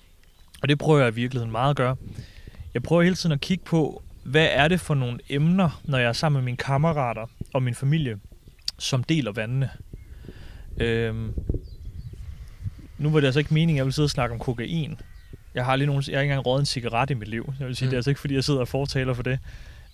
og 0.62 0.69
det 0.69 0.78
prøver 0.78 1.00
jeg 1.00 1.12
i 1.12 1.15
virkeligheden 1.15 1.52
meget 1.52 1.69
at 1.69 1.76
gøre. 1.76 1.95
Jeg 2.73 2.84
prøver 2.84 3.02
hele 3.02 3.15
tiden 3.15 3.32
at 3.34 3.41
kigge 3.41 3.63
på, 3.65 4.04
hvad 4.27 4.47
er 4.51 4.67
det 4.67 4.79
for 4.79 4.93
nogle 4.93 5.19
emner, 5.29 5.81
når 5.83 5.97
jeg 5.97 6.07
er 6.07 6.13
sammen 6.13 6.39
med 6.39 6.45
mine 6.45 6.57
kammerater 6.57 7.25
og 7.53 7.63
min 7.63 7.75
familie, 7.75 8.19
som 8.77 9.03
deler 9.03 9.31
vandene. 9.31 9.69
Øhm, 10.77 11.33
nu 12.97 13.09
var 13.09 13.19
det 13.19 13.27
altså 13.27 13.39
ikke 13.39 13.53
meningen, 13.53 13.75
at 13.75 13.77
jeg 13.77 13.85
ville 13.85 13.93
sidde 13.93 14.05
og 14.05 14.09
snakke 14.09 14.33
om 14.33 14.39
kokain. 14.39 14.99
Jeg 15.53 15.65
har, 15.65 15.75
lige 15.75 15.87
nogen, 15.87 16.03
jeg 16.07 16.17
har 16.17 16.21
ikke 16.21 16.31
engang 16.31 16.45
røget 16.45 16.59
en 16.59 16.65
cigaret 16.65 17.09
i 17.09 17.13
mit 17.13 17.27
liv. 17.27 17.53
Jeg 17.59 17.67
vil 17.67 17.75
sige, 17.75 17.85
mm. 17.85 17.89
Det 17.89 17.95
er 17.95 17.97
altså 17.97 18.11
ikke, 18.11 18.21
fordi 18.21 18.33
jeg 18.33 18.43
sidder 18.43 18.59
og 18.59 18.67
fortaler 18.67 19.13
for 19.13 19.23
det. 19.23 19.39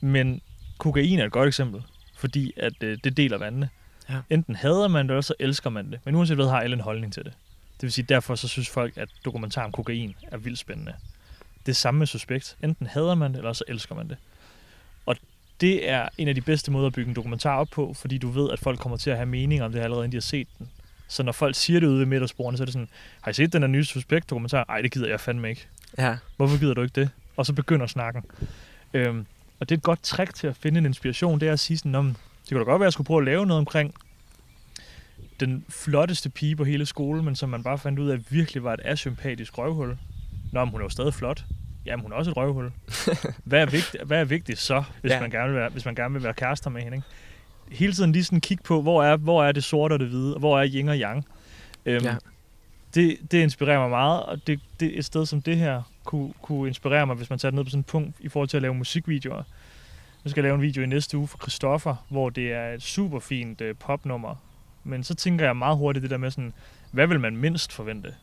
Men 0.02 0.42
kokain 0.78 1.20
er 1.20 1.26
et 1.26 1.32
godt 1.32 1.48
eksempel, 1.48 1.84
fordi 2.18 2.54
at 2.58 2.84
øh, 2.84 2.98
det 3.04 3.18
deler 3.18 3.38
vandene. 3.38 3.70
Ja. 4.10 4.16
Enten 4.30 4.56
hader 4.56 4.88
man 4.88 5.06
det, 5.06 5.12
eller 5.12 5.22
så 5.22 5.34
elsker 5.40 5.70
man 5.70 5.92
det. 5.92 6.00
Men 6.06 6.16
uanset 6.16 6.38
hvad, 6.38 6.48
har 6.48 6.60
alle 6.60 6.74
en 6.74 6.82
holdning 6.82 7.14
til 7.14 7.24
det. 7.24 7.34
Det 7.74 7.84
vil 7.84 7.92
sige, 7.92 8.06
derfor 8.10 8.36
så 8.36 8.48
synes 8.48 8.70
folk, 8.70 8.98
at 8.98 9.10
dokumentar 9.26 9.66
om 9.66 9.72
kokain 9.72 10.16
er 10.32 10.38
vildt 10.38 10.60
spændende. 10.60 10.94
Det 11.66 11.76
samme 11.76 11.98
med 11.98 12.08
Suspekt. 12.08 12.58
Enten 12.64 12.88
hader 12.88 13.16
man 13.16 13.32
det, 13.32 13.38
eller 13.38 13.54
så 13.54 13.64
elsker 13.68 13.96
man 13.96 14.10
det. 14.10 14.18
Og 15.06 15.16
det 15.62 15.90
er 15.90 16.10
en 16.18 16.28
af 16.28 16.36
de 16.36 16.42
bedste 16.42 16.72
måder 16.72 16.88
at 16.88 16.94
bygge 16.94 17.10
en 17.10 17.16
dokumentar 17.16 17.58
op 17.58 17.68
på, 17.72 17.94
fordi 17.94 18.18
du 18.18 18.30
ved, 18.30 18.50
at 18.52 18.60
folk 18.60 18.80
kommer 18.80 18.98
til 18.98 19.10
at 19.10 19.16
have 19.16 19.26
mening 19.26 19.64
om 19.64 19.72
det 19.72 19.80
allerede, 19.80 20.06
inden 20.06 20.12
de 20.12 20.18
har 20.18 20.22
set 20.22 20.48
den. 20.60 20.70
Så 21.08 21.24
når 21.24 21.32
folk 21.32 21.56
siger 21.56 21.80
det 21.80 21.88
ude 21.88 22.00
ved 22.00 22.06
middagsbordene, 22.06 22.58
så 22.58 22.64
er 22.64 22.66
det 22.66 22.74
sådan, 22.74 22.90
har 23.22 23.32
I 23.32 23.34
set 23.34 23.54
den 23.54 23.62
her 23.62 23.68
nye 23.68 23.86
Suspekt-dokumentar? 23.86 24.66
Nej, 24.68 24.82
det 24.82 24.92
gider 24.92 25.08
jeg 25.08 25.20
fandme 25.20 25.50
ikke. 25.50 25.68
Ja. 25.98 26.18
Hvorfor 26.38 26.60
gider 26.60 26.74
du 26.74 26.82
ikke 26.82 27.02
det? 27.02 27.10
Og 27.38 27.46
så 27.46 27.54
begynder 27.54 27.88
snakken. 27.88 28.24
Øhm, 28.94 29.26
og 29.60 29.70
det 29.70 29.76
er 29.76 29.78
et 29.78 29.84
godt 29.84 30.04
trick 30.04 30.34
til 30.34 30.48
at 30.48 30.56
finde 30.56 30.78
en 30.78 30.86
inspiration, 30.86 31.40
det 31.40 31.48
er 31.48 31.54
at 31.54 31.60
sige 31.60 31.78
sådan, 31.78 31.96
om 31.96 32.16
det 32.44 32.50
kunne 32.50 32.60
da 32.60 32.64
godt 32.64 32.80
være, 32.80 32.86
at 32.86 32.88
jeg 32.88 32.94
skulle 32.94 33.08
prøve 33.08 33.20
at 33.22 33.26
lave 33.26 33.46
noget 33.46 33.60
omkring 33.60 33.94
den 35.40 35.66
flotteste 35.70 36.30
pige 36.30 36.56
på 36.56 36.64
hele 36.64 36.86
skolen, 36.86 37.26
men 37.26 37.36
som 37.36 37.50
man 37.50 37.64
bare 37.64 37.78
fandt 37.78 38.00
ud 38.00 38.10
af 38.10 38.20
virkelig 38.30 38.64
var 38.64 38.74
et 38.74 38.82
asympatisk 38.84 39.58
røvhul. 39.58 39.98
Nå, 40.54 40.66
men 40.66 40.72
hun 40.72 40.82
er 40.82 40.86
jo 40.86 40.90
stadig 40.90 41.14
flot. 41.14 41.46
Jamen, 41.86 42.04
hun 42.04 42.12
er 42.12 42.16
også 42.16 42.32
et 42.32 42.38
røvhul. 42.38 42.72
Hvad 43.44 43.62
er 43.62 43.66
vigtigt, 43.66 44.04
hvad 44.04 44.20
er 44.20 44.26
vigtigt 44.26 44.60
så, 44.60 44.84
hvis, 45.02 45.10
Ja. 45.10 45.16
ja. 45.16 45.22
man 45.22 45.30
gerne 45.32 45.48
vil 45.52 45.60
være, 45.60 45.70
hvis 45.70 45.86
man 45.86 45.96
gerne 45.96 46.14
vil 46.14 46.24
være 46.24 46.34
kærester 46.34 46.70
med 46.70 46.82
hende? 46.82 46.98
Ikke? 46.98 47.08
Hele 47.78 47.94
tiden 47.94 48.12
lige 48.12 48.24
sådan 48.24 48.42
kigge 48.42 48.64
på, 48.64 48.82
hvor 48.82 49.04
er, 49.04 49.18
hvor 49.18 49.44
er 49.44 49.52
det 49.52 49.64
sorte 49.64 49.94
og 49.94 50.00
det 50.00 50.08
hvide, 50.08 50.34
og 50.34 50.40
hvor 50.40 50.60
er 50.60 50.68
yin 50.74 50.90
og 50.90 50.96
yang. 50.98 51.26
Øhm, 51.86 52.06
Ja. 52.06 52.16
det, 52.96 53.18
det 53.32 53.38
inspirerer 53.44 53.80
mig 53.80 53.90
meget, 53.90 54.24
og 54.24 54.48
det, 54.48 54.60
det 54.80 54.98
et 54.98 55.06
sted 55.06 55.26
som 55.26 55.42
det 55.42 55.58
her 55.58 55.82
kunne, 56.04 56.34
kunne 56.42 56.68
inspirere 56.68 57.08
mig, 57.08 57.16
hvis 57.16 57.30
man 57.30 57.40
tager 57.40 57.50
det 57.50 57.56
ned 57.56 57.64
på 57.64 57.70
sådan 57.70 57.80
et 57.80 57.86
punkt 57.86 58.16
i 58.20 58.30
forhold 58.30 58.50
til 58.50 58.58
at 58.58 58.62
lave 58.62 58.74
musikvideoer. 58.74 59.44
Nu 60.24 60.30
skal 60.30 60.42
jeg 60.42 60.44
lave 60.44 60.56
en 60.56 60.62
video 60.62 60.84
i 60.84 60.86
næste 60.86 61.18
uge 61.18 61.28
for 61.28 61.38
Christoffer, 61.38 61.96
hvor 62.10 62.30
det 62.30 62.52
er 62.54 62.70
et 62.74 62.82
super 62.84 63.20
fint 63.20 63.62
øh, 63.62 63.76
popnummer. 63.76 64.36
Men 64.84 65.04
så 65.04 65.16
tænker 65.16 65.46
jeg 65.46 65.58
meget 65.58 65.78
hurtigt 65.78 66.04
det 66.04 66.12
der 66.12 66.18
med 66.18 66.32
sådan, 66.32 66.54
hvad 66.92 67.08
vil 67.08 67.20
man 67.20 67.38
mindst 67.38 67.72
forvente? 67.74 68.14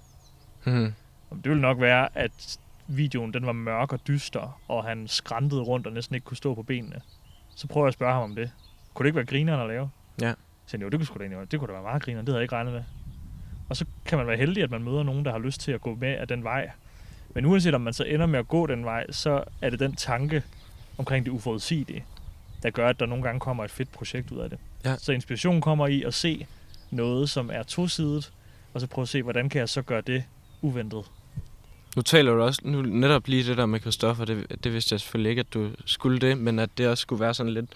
Mm. 0.65 0.93
Det 1.31 1.51
vil 1.51 1.59
nok 1.59 1.81
være, 1.81 2.09
at 2.15 2.59
videoen 2.87 3.35
den 3.35 3.47
var 3.47 3.53
mørk 3.53 3.93
og 3.93 4.01
dyster, 4.09 4.61
og 4.69 4.85
han 4.85 5.09
skrantede 5.09 5.63
rundt 5.63 5.87
og 5.87 5.93
næsten 5.93 6.15
ikke 6.15 6.25
kunne 6.25 6.37
stå 6.37 6.55
på 6.55 6.63
benene. 6.63 7.01
Så 7.57 7.67
prøver 7.67 7.87
jeg 7.87 7.89
at 7.89 7.95
spørge 7.95 8.13
ham 8.13 8.23
om 8.23 8.35
det. 8.35 8.51
Kunne 8.95 9.05
det 9.05 9.09
ikke 9.09 9.17
være 9.17 9.27
grineren 9.27 9.61
at 9.61 9.69
lave? 9.69 9.91
Ja. 10.21 10.35
Så 10.67 10.77
jeg, 10.77 10.83
jo, 10.83 10.89
det 10.89 10.99
kunne, 10.99 11.07
sgu 11.07 11.19
da 11.19 11.25
egentlig, 11.25 11.51
det 11.51 11.59
kunne 11.59 11.69
da 11.69 11.73
være 11.73 11.83
meget 11.83 12.03
griner, 12.03 12.21
det 12.21 12.29
havde 12.29 12.39
jeg 12.39 12.43
ikke 12.43 12.55
regnet 12.55 12.73
med. 12.73 12.83
Og 13.69 13.77
så 13.77 13.85
kan 14.05 14.19
man 14.19 14.27
være 14.27 14.37
heldig, 14.37 14.63
at 14.63 14.71
man 14.71 14.83
møder 14.83 15.03
nogen, 15.03 15.25
der 15.25 15.31
har 15.31 15.39
lyst 15.39 15.61
til 15.61 15.73
at 15.73 15.81
gå 15.81 15.95
med 15.95 16.09
af 16.09 16.29
den 16.29 16.45
vej. 16.45 16.71
Men 17.35 17.45
uanset 17.45 17.75
om 17.75 17.81
man 17.81 17.93
så 17.93 18.05
ender 18.05 18.27
med 18.27 18.39
at 18.39 18.49
gå 18.49 18.67
den 18.67 18.85
vej, 18.85 19.11
så 19.11 19.45
er 19.63 19.71
det 19.71 19.79
den 19.79 19.97
tanke 19.97 20.43
omkring 20.99 21.25
det 21.25 21.33
uforudsigelige, 21.33 22.05
der 22.63 22.71
gør, 22.71 22.89
at 22.89 23.01
der 23.01 23.07
nogle 23.07 23.25
gange 23.25 23.41
kommer 23.41 23.65
et 23.65 23.71
fedt 23.71 23.93
projekt 23.93 24.31
ud 24.31 24.39
af 24.39 24.51
det. 24.51 24.59
Ja. 24.85 24.97
Så 24.97 25.13
inspiration 25.13 25.61
kommer 25.61 25.87
i 25.87 26.03
at 26.03 26.15
se 26.15 26.47
noget, 26.91 27.31
som 27.31 27.51
er 27.53 27.63
tosidigt, 27.63 28.33
og 28.75 28.81
så 28.81 28.87
prøve 28.87 29.03
at 29.03 29.09
se, 29.09 29.23
hvordan 29.23 29.49
kan 29.49 29.59
jeg 29.59 29.69
så 29.69 29.83
gøre 29.83 30.01
det 30.01 30.25
uventet. 30.63 31.11
Nu 31.97 32.03
taler 32.03 32.35
du 32.35 32.43
også 32.43 32.61
nu 32.65 32.83
netop 32.83 33.29
lige 33.29 33.45
det 33.45 33.57
der 33.57 33.67
med 33.67 33.81
Christoffer, 33.81 34.25
det, 34.25 34.65
det 34.65 34.73
vidste 34.73 34.93
jeg 34.93 35.01
selvfølgelig 35.01 35.31
ikke, 35.31 35.41
at 35.41 35.55
du 35.55 35.71
skulle 35.85 36.19
det, 36.19 36.39
men 36.39 36.59
at 36.59 36.71
det 36.79 36.89
også 36.89 37.03
skulle 37.03 37.21
være 37.21 37.35
sådan 37.35 37.53
lidt, 37.53 37.71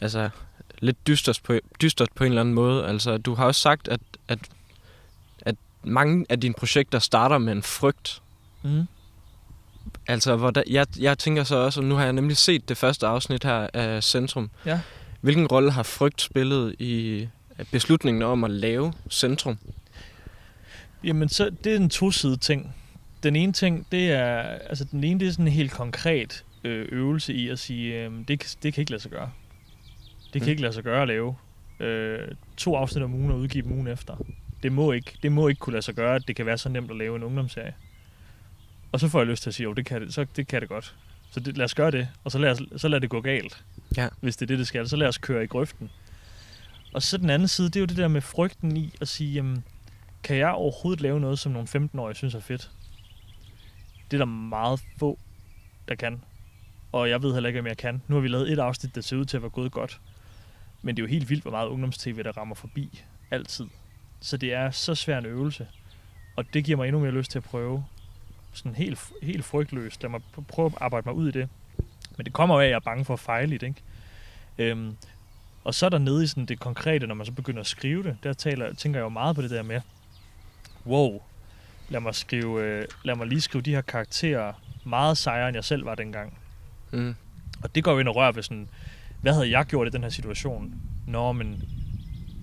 altså, 0.00 0.30
lidt 0.78 1.06
dystert 1.06 1.40
på, 1.44 1.54
dystert 1.82 2.08
på 2.14 2.24
en 2.24 2.30
eller 2.30 2.40
anden 2.40 2.54
måde. 2.54 2.86
Altså, 2.86 3.18
du 3.18 3.34
har 3.34 3.44
også 3.44 3.60
sagt, 3.60 3.88
at, 3.88 4.00
at, 4.28 4.38
at 5.40 5.54
mange 5.82 6.26
af 6.28 6.40
dine 6.40 6.54
projekter 6.54 6.98
starter 6.98 7.38
med 7.38 7.52
en 7.52 7.62
frygt. 7.62 8.22
Mm. 8.62 8.86
Altså, 10.06 10.36
hvor 10.36 10.50
der, 10.50 10.62
jeg, 10.66 10.86
jeg 10.98 11.18
tænker 11.18 11.44
så 11.44 11.56
også, 11.56 11.80
og 11.80 11.86
nu 11.86 11.94
har 11.94 12.04
jeg 12.04 12.12
nemlig 12.12 12.36
set 12.36 12.68
det 12.68 12.76
første 12.76 13.06
afsnit 13.06 13.44
her 13.44 13.68
af 13.74 14.04
Centrum. 14.04 14.50
Ja. 14.66 14.80
Hvilken 15.20 15.46
rolle 15.46 15.70
har 15.70 15.82
frygt 15.82 16.22
spillet 16.22 16.74
i 16.78 17.28
beslutningen 17.70 18.22
om 18.22 18.44
at 18.44 18.50
lave 18.50 18.92
Centrum? 19.10 19.58
Jamen, 21.04 21.28
så 21.28 21.50
det 21.64 21.72
er 21.72 21.76
en 21.76 21.90
tosidig 21.90 22.40
ting. 22.40 22.74
Den 23.22 23.36
ene 23.36 23.52
ting, 23.52 23.86
det 23.92 24.10
er, 24.12 24.38
altså 24.42 24.84
den 24.84 25.04
ene, 25.04 25.20
det 25.20 25.28
er 25.28 25.32
sådan 25.32 25.46
en 25.46 25.52
helt 25.52 25.72
konkret 25.72 26.44
øh, 26.64 26.88
øvelse 26.92 27.34
i 27.34 27.48
at 27.48 27.58
sige, 27.58 28.04
øh, 28.04 28.12
det, 28.28 28.38
kan- 28.40 28.50
det 28.62 28.74
kan 28.74 28.82
ikke 28.82 28.90
lade 28.90 29.02
sig 29.02 29.10
gøre. 29.10 29.30
Det 30.32 30.42
kan 30.42 30.46
mm. 30.46 30.50
ikke 30.50 30.62
lade 30.62 30.72
sig 30.72 30.84
gøre 30.84 31.02
at 31.02 31.08
lave 31.08 31.36
øh, 31.80 32.28
to 32.56 32.74
afsnit 32.76 33.04
om 33.04 33.14
ugen 33.14 33.30
og 33.30 33.38
udgive 33.38 33.62
dem 33.64 33.72
ugen 33.72 33.86
efter. 33.86 34.16
Det 34.62 34.72
må, 34.72 34.92
ikke, 34.92 35.12
det 35.22 35.32
må 35.32 35.48
ikke 35.48 35.58
kunne 35.58 35.72
lade 35.72 35.82
sig 35.82 35.94
gøre, 35.94 36.14
at 36.14 36.22
det 36.28 36.36
kan 36.36 36.46
være 36.46 36.58
så 36.58 36.68
nemt 36.68 36.90
at 36.90 36.96
lave 36.96 37.16
en 37.16 37.22
ungdomsserie. 37.22 37.74
Og 38.92 39.00
så 39.00 39.08
får 39.08 39.18
jeg 39.20 39.26
lyst 39.26 39.42
til 39.42 39.50
at 39.50 39.54
sige, 39.54 39.64
jo, 39.64 39.72
det 39.72 39.86
kan 39.86 40.00
det, 40.02 40.14
så 40.14 40.26
det 40.36 40.46
kan 40.48 40.60
det 40.60 40.68
godt. 40.68 40.94
Så 41.30 41.40
det, 41.40 41.56
lad 41.56 41.64
os 41.64 41.74
gøre 41.74 41.90
det, 41.90 42.08
og 42.24 42.32
så 42.32 42.38
lad, 42.38 42.50
os, 42.50 42.80
så 42.80 42.88
lad 42.88 43.00
det 43.00 43.10
gå 43.10 43.20
galt. 43.20 43.64
Ja. 43.96 44.08
Hvis 44.20 44.36
det 44.36 44.42
er 44.42 44.46
det, 44.46 44.58
det 44.58 44.66
skal. 44.66 44.88
Så 44.88 44.96
lad 44.96 45.08
os 45.08 45.18
køre 45.18 45.44
i 45.44 45.46
grøften. 45.46 45.90
Og 46.92 47.02
så 47.02 47.16
den 47.16 47.30
anden 47.30 47.48
side, 47.48 47.66
det 47.68 47.76
er 47.76 47.80
jo 47.80 47.86
det 47.86 47.96
der 47.96 48.08
med 48.08 48.20
frygten 48.20 48.76
i 48.76 48.92
at 49.00 49.08
sige, 49.08 49.32
jamen, 49.32 49.64
kan 50.22 50.36
jeg 50.36 50.50
overhovedet 50.50 51.00
lave 51.02 51.20
noget, 51.20 51.38
som 51.38 51.52
nogle 51.52 51.68
15-årige 51.76 52.14
synes 52.16 52.34
er 52.34 52.40
fedt? 52.40 52.70
Det 54.10 54.16
er 54.16 54.18
der 54.18 54.32
meget 54.32 54.80
få, 54.98 55.18
der 55.88 55.94
kan. 55.94 56.22
Og 56.92 57.10
jeg 57.10 57.22
ved 57.22 57.32
heller 57.32 57.48
ikke, 57.48 57.60
om 57.60 57.66
jeg 57.66 57.76
kan. 57.76 58.02
Nu 58.08 58.14
har 58.14 58.20
vi 58.20 58.28
lavet 58.28 58.52
et 58.52 58.58
afsnit, 58.58 58.94
der 58.94 59.00
ser 59.00 59.16
ud 59.16 59.24
til 59.24 59.36
at 59.36 59.42
være 59.42 59.50
gået 59.50 59.72
godt. 59.72 60.00
Men 60.82 60.96
det 60.96 61.02
er 61.02 61.06
jo 61.06 61.10
helt 61.10 61.30
vildt, 61.30 61.42
hvor 61.42 61.50
meget 61.50 61.68
ungdomstv, 61.68 62.22
der 62.22 62.36
rammer 62.36 62.54
forbi. 62.54 63.02
Altid. 63.30 63.66
Så 64.20 64.36
det 64.36 64.52
er 64.52 64.70
så 64.70 64.94
svær 64.94 65.18
en 65.18 65.26
øvelse. 65.26 65.68
Og 66.36 66.54
det 66.54 66.64
giver 66.64 66.76
mig 66.76 66.88
endnu 66.88 67.00
mere 67.00 67.10
lyst 67.10 67.30
til 67.30 67.38
at 67.38 67.44
prøve. 67.44 67.84
Sådan 68.52 68.74
helt, 68.74 68.98
helt 69.22 69.44
frygtløst. 69.44 70.02
Lad 70.02 70.10
mig 70.10 70.20
prøve 70.48 70.66
at 70.66 70.74
arbejde 70.80 71.08
mig 71.08 71.14
ud 71.14 71.28
i 71.28 71.32
det. 71.32 71.48
Men 72.16 72.24
det 72.24 72.32
kommer 72.32 72.54
jo 72.54 72.60
af, 72.60 72.64
at 72.64 72.70
jeg 72.70 72.76
er 72.76 72.80
bange 72.80 73.04
for 73.04 73.14
at 73.14 73.20
fejle 73.20 73.54
i 73.54 73.58
det, 73.58 73.66
ikke? 73.66 73.82
Øhm, 74.58 74.96
og 75.64 75.74
så 75.74 75.88
der 75.88 75.98
nede 75.98 76.24
i 76.24 76.26
sådan 76.26 76.46
det 76.46 76.60
konkrete, 76.60 77.06
når 77.06 77.14
man 77.14 77.26
så 77.26 77.32
begynder 77.32 77.60
at 77.60 77.66
skrive 77.66 78.02
det, 78.02 78.16
der 78.22 78.32
taler, 78.32 78.74
tænker 78.74 79.00
jeg 79.00 79.04
jo 79.04 79.08
meget 79.08 79.36
på 79.36 79.42
det 79.42 79.50
der 79.50 79.62
med, 79.62 79.80
wow, 80.86 81.22
lad 81.90 82.00
mig, 82.00 82.14
skrive, 82.14 82.62
øh, 82.62 82.84
lad 83.04 83.14
mig 83.16 83.26
lige 83.26 83.40
skrive 83.40 83.62
de 83.62 83.70
her 83.70 83.80
karakterer 83.80 84.52
meget 84.84 85.18
sejere, 85.18 85.48
end 85.48 85.54
jeg 85.56 85.64
selv 85.64 85.84
var 85.84 85.94
dengang. 85.94 86.38
Mm. 86.92 87.14
Og 87.62 87.74
det 87.74 87.84
går 87.84 87.92
jo 87.92 87.98
ind 87.98 88.08
og 88.08 88.16
rører 88.16 88.32
ved 88.32 88.42
sådan, 88.42 88.68
hvad 89.20 89.32
havde 89.34 89.50
jeg 89.50 89.64
gjort 89.66 89.86
i 89.86 89.90
den 89.90 90.02
her 90.02 90.10
situation? 90.10 90.74
Nå, 91.06 91.32
men 91.32 91.62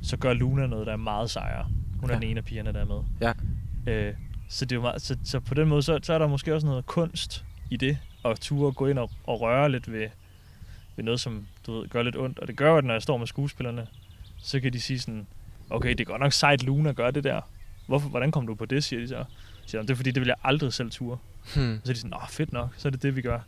så 0.04 0.18
gør 0.18 0.34
Luna 0.34 0.68
noget, 0.68 0.88
der 0.88 0.94
er 0.94 0.98
meget 0.98 1.30
sejere. 1.30 1.68
Hun 2.00 2.10
er 2.10 2.14
Ja. 2.14 2.20
den 2.20 2.30
ene 2.30 2.38
af 2.38 2.46
pigerne, 2.46 2.74
der 2.74 2.80
er 2.80 2.86
med. 2.86 3.02
Ja. 3.22 3.34
Øh, 3.92 4.14
så, 4.50 4.66
det 4.66 4.72
er 4.72 4.76
jo 4.76 4.82
meget, 4.82 5.02
så, 5.02 5.18
så 5.24 5.40
på 5.40 5.54
den 5.54 5.68
måde, 5.68 5.82
så, 5.84 6.00
så 6.04 6.14
er 6.14 6.18
der 6.18 6.28
måske 6.28 6.56
også 6.56 6.68
noget 6.68 6.86
kunst 6.86 7.46
i 7.70 7.78
det, 7.78 7.98
at 8.26 8.40
ture 8.40 8.72
gå 8.72 8.88
ind 8.88 9.00
og, 9.00 9.12
og 9.24 9.42
røre 9.42 9.72
lidt 9.72 9.92
ved, 9.92 10.08
ved 10.96 11.04
noget, 11.06 11.20
som 11.20 11.48
du 11.68 11.80
ved, 11.80 11.90
gør 11.90 12.04
lidt 12.04 12.16
ondt. 12.18 12.40
Og 12.40 12.48
det 12.48 12.58
gør 12.58 12.70
jo, 12.72 12.78
at 12.78 12.84
når 12.84 12.94
jeg 12.94 13.02
står 13.02 13.18
med 13.18 13.28
skuespillerne, 13.28 13.88
så 14.38 14.60
kan 14.60 14.74
de 14.74 14.82
sige 14.82 15.00
sådan, 15.00 15.28
okay, 15.70 15.90
det 15.90 16.00
er 16.00 16.06
godt 16.06 16.22
nok 16.22 16.34
sejt, 16.34 16.64
Luna 16.64 16.92
gør 16.92 17.12
det 17.12 17.24
der. 17.24 17.42
Hvorfor, 17.88 18.10
hvordan 18.10 18.32
kom 18.32 18.48
du 18.48 18.56
på 18.56 18.66
det, 18.66 18.84
siger 18.84 19.00
de 19.00 19.08
så. 19.08 19.24
Siger, 19.66 19.82
det 19.82 19.90
er 19.90 19.96
fordi, 19.96 20.12
det 20.12 20.22
vil 20.22 20.28
jeg 20.28 20.36
aldrig 20.44 20.74
selv 20.74 20.92
ture. 20.92 21.18
Hmm. 21.56 21.72
Og 21.74 21.80
så 21.84 21.92
er 21.92 21.94
de 21.94 22.00
sådan, 22.00 22.14
åh, 22.14 22.30
fedt 22.30 22.54
nok, 22.54 22.74
så 22.78 22.88
er 22.88 22.90
det 22.90 23.04
det, 23.04 23.16
vi 23.16 23.22
gør. 23.22 23.40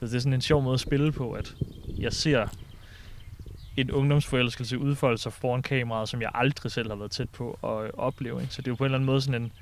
Det, 0.00 0.14
er 0.14 0.18
sådan 0.18 0.32
en 0.32 0.40
sjov 0.40 0.62
måde 0.62 0.74
at 0.74 0.80
spille 0.80 1.12
på, 1.12 1.32
at 1.32 1.54
jeg 1.98 2.12
ser 2.12 2.46
en 3.76 3.90
ungdomsforelskelse 3.90 4.78
udfolde 4.78 5.18
sig 5.18 5.32
foran 5.32 5.62
kameraet, 5.62 6.08
som 6.08 6.22
jeg 6.22 6.30
aldrig 6.34 6.72
selv 6.72 6.88
har 6.88 6.96
været 6.96 7.10
tæt 7.10 7.30
på 7.30 7.58
at 7.64 7.84
øh, 7.84 7.90
opleve. 7.94 8.40
Ikke? 8.40 8.54
Så 8.54 8.62
det 8.62 8.68
er 8.68 8.70
jo 8.70 8.74
på 8.76 8.84
en 8.84 8.86
eller 8.86 8.98
anden 8.98 9.06
måde 9.06 9.20
sådan 9.20 9.42
en... 9.42 9.52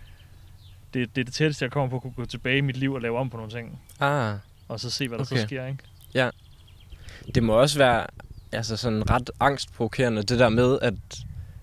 Det, 0.94 1.14
det 1.16 1.20
er 1.20 1.24
det 1.24 1.34
tætteste, 1.34 1.62
jeg 1.64 1.72
kommer 1.72 1.90
på 1.90 1.96
at 1.96 2.02
kunne 2.02 2.12
gå 2.12 2.24
tilbage 2.24 2.58
i 2.58 2.60
mit 2.60 2.76
liv 2.76 2.92
og 2.92 3.00
lave 3.00 3.18
om 3.18 3.30
på 3.30 3.36
nogle 3.36 3.52
ting. 3.52 3.80
Ah, 4.00 4.34
Og 4.68 4.80
så 4.80 4.90
se, 4.90 5.08
hvad 5.08 5.18
der 5.18 5.24
Okay. 5.24 5.36
så 5.36 5.42
sker, 5.42 5.66
ikke? 5.66 5.84
det 7.34 7.42
må 7.42 7.52
også 7.52 7.78
være 7.78 8.06
altså 8.52 8.76
sådan 8.76 9.10
ret 9.10 9.30
angstprovokerende, 9.40 10.22
det 10.22 10.38
der 10.38 10.48
med, 10.48 10.78
at 10.82 10.94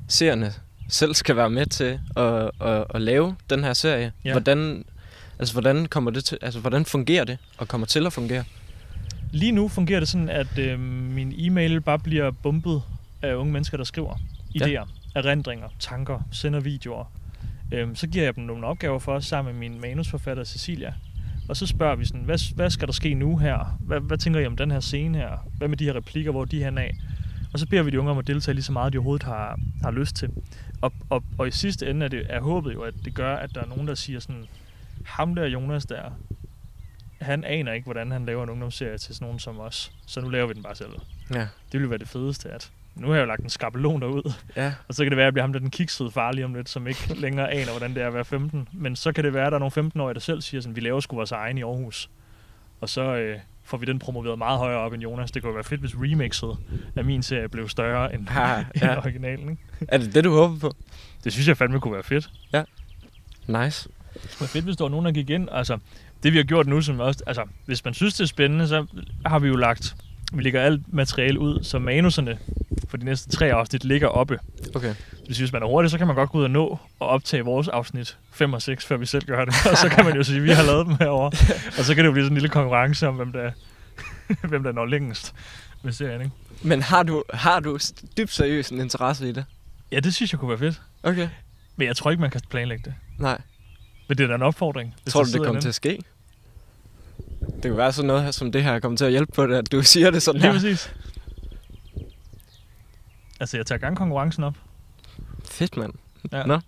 seerne 0.08 0.54
selv 0.90 1.14
skal 1.14 1.36
være 1.36 1.50
med 1.50 1.66
til 1.66 2.00
at, 2.18 2.52
at, 2.62 2.86
at 2.96 3.02
lave 3.02 3.36
den 3.50 3.64
her 3.64 3.74
serie. 3.74 4.12
Ja. 4.26 4.32
Hvordan, 4.32 4.86
altså, 5.40 5.54
hvordan, 5.54 5.86
kommer 5.86 6.12
det 6.12 6.26
til, 6.26 6.38
altså, 6.42 6.60
hvordan 6.60 6.86
fungerer 6.86 7.24
det, 7.24 7.38
og 7.58 7.68
kommer 7.68 7.88
til 7.88 8.06
at 8.06 8.14
fungere? 8.14 8.44
Lige 9.32 9.52
nu 9.52 9.68
fungerer 9.68 10.00
det 10.00 10.10
sådan, 10.10 10.30
at 10.30 10.58
øh, 10.58 10.80
min 10.80 11.34
e-mail 11.38 11.82
bare 11.82 12.00
bliver 12.00 12.32
bumpet 12.32 12.82
af 13.22 13.36
unge 13.36 13.54
mennesker, 13.54 13.78
der 13.78 13.84
skriver 13.84 14.16
Ja. 14.60 14.66
idéer, 14.66 14.88
erindringer, 15.16 15.68
tanker, 15.80 16.20
sender 16.32 16.60
videoer. 16.60 17.12
Øhm, 17.74 17.96
så 17.96 18.08
giver 18.08 18.24
jeg 18.24 18.36
dem 18.36 18.44
nogle 18.44 18.66
opgaver 18.68 19.00
for 19.00 19.14
os 19.14 19.26
sammen 19.26 19.54
med 19.60 19.70
min 19.70 19.82
manusforfatter 19.82 20.44
Cecilia. 20.44 20.94
Og 21.50 21.58
så 21.58 21.68
spørger 21.68 21.96
vi 21.96 22.06
sådan, 22.06 22.22
hvad, 22.22 22.56
hvad 22.56 22.70
skal 22.70 22.88
der 22.88 22.94
ske 22.94 23.14
nu 23.14 23.38
her? 23.38 23.78
Hvad, 23.80 24.00
hvad 24.00 24.18
tænker 24.18 24.40
I 24.40 24.46
om 24.46 24.58
den 24.58 24.72
her 24.72 24.80
scene 24.80 25.18
her? 25.18 25.48
Hvad 25.58 25.68
med 25.68 25.78
de 25.78 25.86
her 25.86 25.96
replikker, 25.96 26.32
hvor 26.32 26.46
de 26.46 26.64
hen 26.64 26.78
af? 26.78 26.96
Og 27.54 27.60
så 27.60 27.68
beder 27.68 27.84
vi 27.84 27.92
de 27.92 28.00
unge 28.00 28.12
om 28.12 28.18
at 28.18 28.28
deltage 28.28 28.56
lige 28.56 28.64
så 28.64 28.72
meget, 28.72 28.94
de 28.94 28.98
overhovedet 28.98 29.24
har, 29.24 29.60
har 29.84 29.92
lyst 29.92 30.16
til. 30.16 30.30
Og, 30.82 30.94
og, 31.10 31.24
og 31.38 31.48
i 31.48 31.52
sidste 31.52 31.90
ende 31.90 32.06
er, 32.06 32.10
det, 32.10 32.26
er 32.30 32.42
håbet 32.42 32.74
jo, 32.74 32.82
at 32.82 32.94
det 33.06 33.14
gør, 33.14 33.36
at 33.36 33.56
der 33.56 33.62
er 33.62 33.66
nogen, 33.68 33.88
der 33.88 33.96
siger 33.96 34.20
sådan, 34.20 34.46
ham 35.06 35.36
der 35.36 35.46
Jonas 35.46 35.86
der, 35.86 36.12
han 37.22 37.44
aner 37.44 37.72
ikke, 37.74 37.86
hvordan 37.86 38.12
han 38.12 38.26
laver 38.26 38.44
en 38.44 38.50
ungdomsserie 38.50 38.98
til 38.98 39.16
sådan 39.16 39.26
nogen 39.26 39.40
som 39.40 39.60
os. 39.60 39.92
Så 40.06 40.22
nu 40.22 40.30
laver 40.30 40.48
vi 40.48 40.54
den 40.54 40.64
bare 40.64 40.76
selv. 40.76 40.90
Ja. 41.34 41.40
Det 41.40 41.74
ville 41.74 41.90
være 41.90 42.00
det 42.00 42.08
fedeste, 42.08 42.50
at 42.50 42.72
nu 42.96 43.08
har 43.08 43.16
jeg 43.16 43.22
jo 43.22 43.28
lagt 43.28 43.42
en 43.42 43.50
skabelon 43.50 44.02
derud, 44.02 44.34
Ja. 44.56 44.74
og 44.88 44.96
så 44.96 45.04
kan 45.04 45.12
det 45.12 45.18
være, 45.18 45.24
at 45.24 45.28
jeg 45.28 45.34
bliver 45.34 45.44
ham 45.44 45.54
der 45.54 45.60
den 45.60 45.70
kiksede 45.72 46.12
far 46.12 46.32
lige 46.32 46.46
om 46.46 46.54
lidt, 46.54 46.70
som 46.70 46.88
ikke 46.88 47.14
længere 47.20 47.52
aner, 47.52 47.72
hvordan 47.72 47.94
det 47.96 48.04
er 48.04 48.08
at 48.08 48.14
være 48.14 48.26
15. 48.26 48.68
Men 48.72 48.96
så 48.96 49.12
kan 49.12 49.24
det 49.24 49.34
være, 49.34 49.46
at 49.46 49.52
der 49.52 49.60
er 49.60 49.70
nogle 49.70 49.90
15-årige, 49.96 50.14
der 50.14 50.20
selv 50.20 50.42
siger 50.42 50.62
sådan, 50.62 50.76
vi 50.76 50.82
laver 50.82 51.00
sgu 51.00 51.16
vores 51.16 51.32
egen 51.32 51.58
i 51.58 51.62
Aarhus. 51.64 52.10
Og 52.82 52.90
så 52.90 53.16
øh, 53.16 53.40
får 53.70 53.78
vi 53.78 53.86
den 53.86 54.00
promoveret 54.00 54.38
meget 54.38 54.58
højere 54.60 54.80
op 54.80 54.94
end 54.94 55.04
Jonas. 55.04 55.32
Det 55.32 55.44
kunne 55.44 55.56
være 55.56 55.64
fedt, 55.64 55.82
hvis 55.82 55.96
remixet 55.96 56.58
af 56.96 57.06
min 57.06 57.24
serie 57.24 57.50
blev 57.50 57.70
større 57.70 58.14
end, 58.14 58.28
Ha, 58.28 58.60
end 58.60 58.68
ja. 58.82 58.98
originalen. 58.98 59.50
Ikke? 59.50 59.64
Er 59.88 59.98
det 59.98 60.16
det, 60.16 60.24
du 60.24 60.34
håber 60.34 60.60
på? 60.60 60.76
Det 61.24 61.34
synes 61.34 61.48
jeg 61.48 61.58
fandme 61.58 61.80
kunne 61.80 61.94
være 61.94 62.04
fedt. 62.04 62.30
Nice. 63.48 63.90
Det 64.14 64.38
var 64.40 64.48
fedt, 64.48 64.66
hvis 64.66 64.78
der 64.78 64.84
var 64.84 64.90
nogen, 64.90 65.06
der 65.06 65.12
gik 65.12 65.30
ind. 65.30 65.48
Altså, 65.52 65.78
det 66.24 66.34
vi 66.34 66.38
har 66.38 66.44
gjort 66.44 66.68
nu, 66.68 66.82
som 66.82 67.00
også, 67.00 67.24
altså, 67.28 67.44
hvis 67.66 67.86
man 67.86 67.94
synes, 67.94 68.14
det 68.14 68.24
er 68.24 68.28
spændende, 68.28 68.68
så 68.68 68.86
har 69.26 69.40
vi 69.40 69.48
jo 69.48 69.56
lagt, 69.56 69.96
vi 70.34 70.44
lægger 70.44 70.62
alt 70.62 70.94
materiale 70.94 71.40
ud, 71.40 71.64
så 71.64 71.80
manuserne 71.80 72.38
for 72.90 72.98
de 72.98 73.06
næste 73.06 73.30
tre 73.30 73.54
afsnit 73.54 73.84
ligger 73.84 74.08
oppe. 74.08 74.40
Okay. 74.76 74.96
Hvis 75.26 75.38
hvis 75.38 75.54
man 75.54 75.64
er 75.64 75.68
hurtig, 75.68 75.92
så 75.92 75.98
kan 75.98 76.08
man 76.08 76.16
godt 76.16 76.30
gå 76.30 76.38
ud 76.38 76.44
og 76.44 76.52
nå 76.52 76.78
og 77.00 77.08
optage 77.08 77.44
vores 77.44 77.68
afsnit 77.68 78.18
5 78.32 78.54
og 78.54 78.62
6, 78.62 78.86
før 78.86 78.98
vi 78.98 79.06
selv 79.06 79.26
gør 79.26 79.46
det. 79.46 79.54
Og 79.72 79.78
så 79.78 79.90
kan 79.90 80.06
man 80.06 80.16
jo 80.16 80.24
sige, 80.24 80.38
at 80.38 80.44
vi 80.44 80.50
har 80.50 80.64
lavet 80.64 80.88
dem 80.88 80.96
herovre. 81.00 81.32
Og 81.78 81.86
så 81.86 81.96
kan 81.96 82.04
det 82.04 82.08
jo 82.08 82.12
blive 82.12 82.26
sådan 82.26 82.38
en 82.38 82.42
lille 82.42 82.50
konkurrence 82.50 83.08
om, 83.08 83.16
hvem 83.16 83.32
der, 83.32 83.52
hvem 84.50 84.64
der 84.64 84.72
når 84.72 84.86
længst 84.86 85.34
med 85.84 85.94
serien, 85.94 86.22
ikke? 86.22 86.36
Men 86.62 86.82
har 86.82 87.04
du, 87.04 87.24
har 87.34 87.60
du 87.60 87.80
dybt 88.18 88.32
seriøst 88.32 88.72
en 88.72 88.80
interesse 88.80 89.30
i 89.30 89.32
det? 89.32 89.46
Ja, 89.92 90.00
det 90.00 90.16
synes 90.16 90.32
jeg 90.32 90.40
kunne 90.40 90.50
være 90.50 90.58
fedt. 90.58 90.82
Okay. 91.04 91.30
Men 91.76 91.88
jeg 91.88 91.96
tror 91.96 92.12
ikke, 92.12 92.22
man 92.22 92.32
kan 92.32 92.42
planlægge 92.50 92.84
det. 92.86 92.94
Nej. 93.20 93.42
Men 94.08 94.18
det 94.18 94.24
er 94.24 94.28
da 94.28 94.36
en 94.36 94.42
opfordring. 94.42 94.96
Tror 95.10 95.24
du, 95.24 95.32
det 95.32 95.42
kommer 95.42 95.62
til 95.62 95.70
at 95.70 95.76
ske? 95.76 96.00
Det 97.56 97.62
kan 97.64 97.78
være 97.78 97.92
sådan 97.94 98.08
noget 98.08 98.24
her, 98.24 98.32
som 98.32 98.52
det 98.52 98.64
her 98.64 98.80
kommer 98.80 98.98
til 98.98 99.06
at 99.06 99.12
hjælpe 99.12 99.32
på 99.32 99.48
det, 99.48 99.56
at 99.56 99.72
du 99.72 99.82
siger 99.94 100.12
det 100.12 100.22
sådan 100.24 100.42
Lige 100.42 100.52
her. 100.52 100.60
præcis. 100.60 100.94
Altså, 103.40 103.58
jeg 103.58 103.66
tager 103.66 103.80
gang 103.80 103.98
konkurrencen 103.98 104.44
op. 104.44 104.56
Fedt, 105.46 105.78
mand. 105.78 105.94
Ja. 106.32 106.44
Nå. 106.44 106.60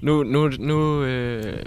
Nu, 0.00 0.22
nu, 0.22 0.48
nu, 0.58 1.02
øh, 1.02 1.64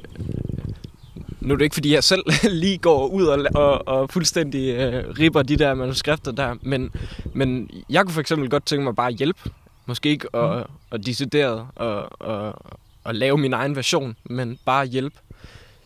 nu 1.42 1.54
er 1.54 1.58
det 1.58 1.64
ikke, 1.66 1.74
fordi 1.74 1.94
jeg 1.94 2.04
selv 2.04 2.24
lige 2.64 2.78
går 2.78 3.08
ud 3.08 3.26
og, 3.26 3.46
og, 3.56 3.88
og 3.88 4.10
fuldstændig 4.10 4.76
øh, 4.76 5.10
ripper 5.20 5.42
de 5.42 5.56
der 5.58 5.74
manuskripter 5.74 6.32
der, 6.32 6.56
men, 6.62 6.92
men 7.34 7.70
jeg 7.90 8.04
kunne 8.06 8.14
for 8.14 8.22
eksempel 8.22 8.50
godt 8.50 8.66
tænke 8.66 8.84
mig 8.84 8.96
bare 8.96 9.08
at 9.08 9.16
hjælpe. 9.16 9.40
Måske 9.86 10.10
ikke 10.10 10.36
at, 10.36 10.58
Mm. 10.58 10.64
at 10.92 11.06
decideret 11.06 11.68
og, 11.76 12.22
og, 12.22 12.56
og 13.04 13.16
lave 13.16 13.38
min 13.38 13.54
egen 13.54 13.76
version, 13.76 14.16
men 14.24 14.60
bare 14.66 14.86
hjælpe. 14.86 15.16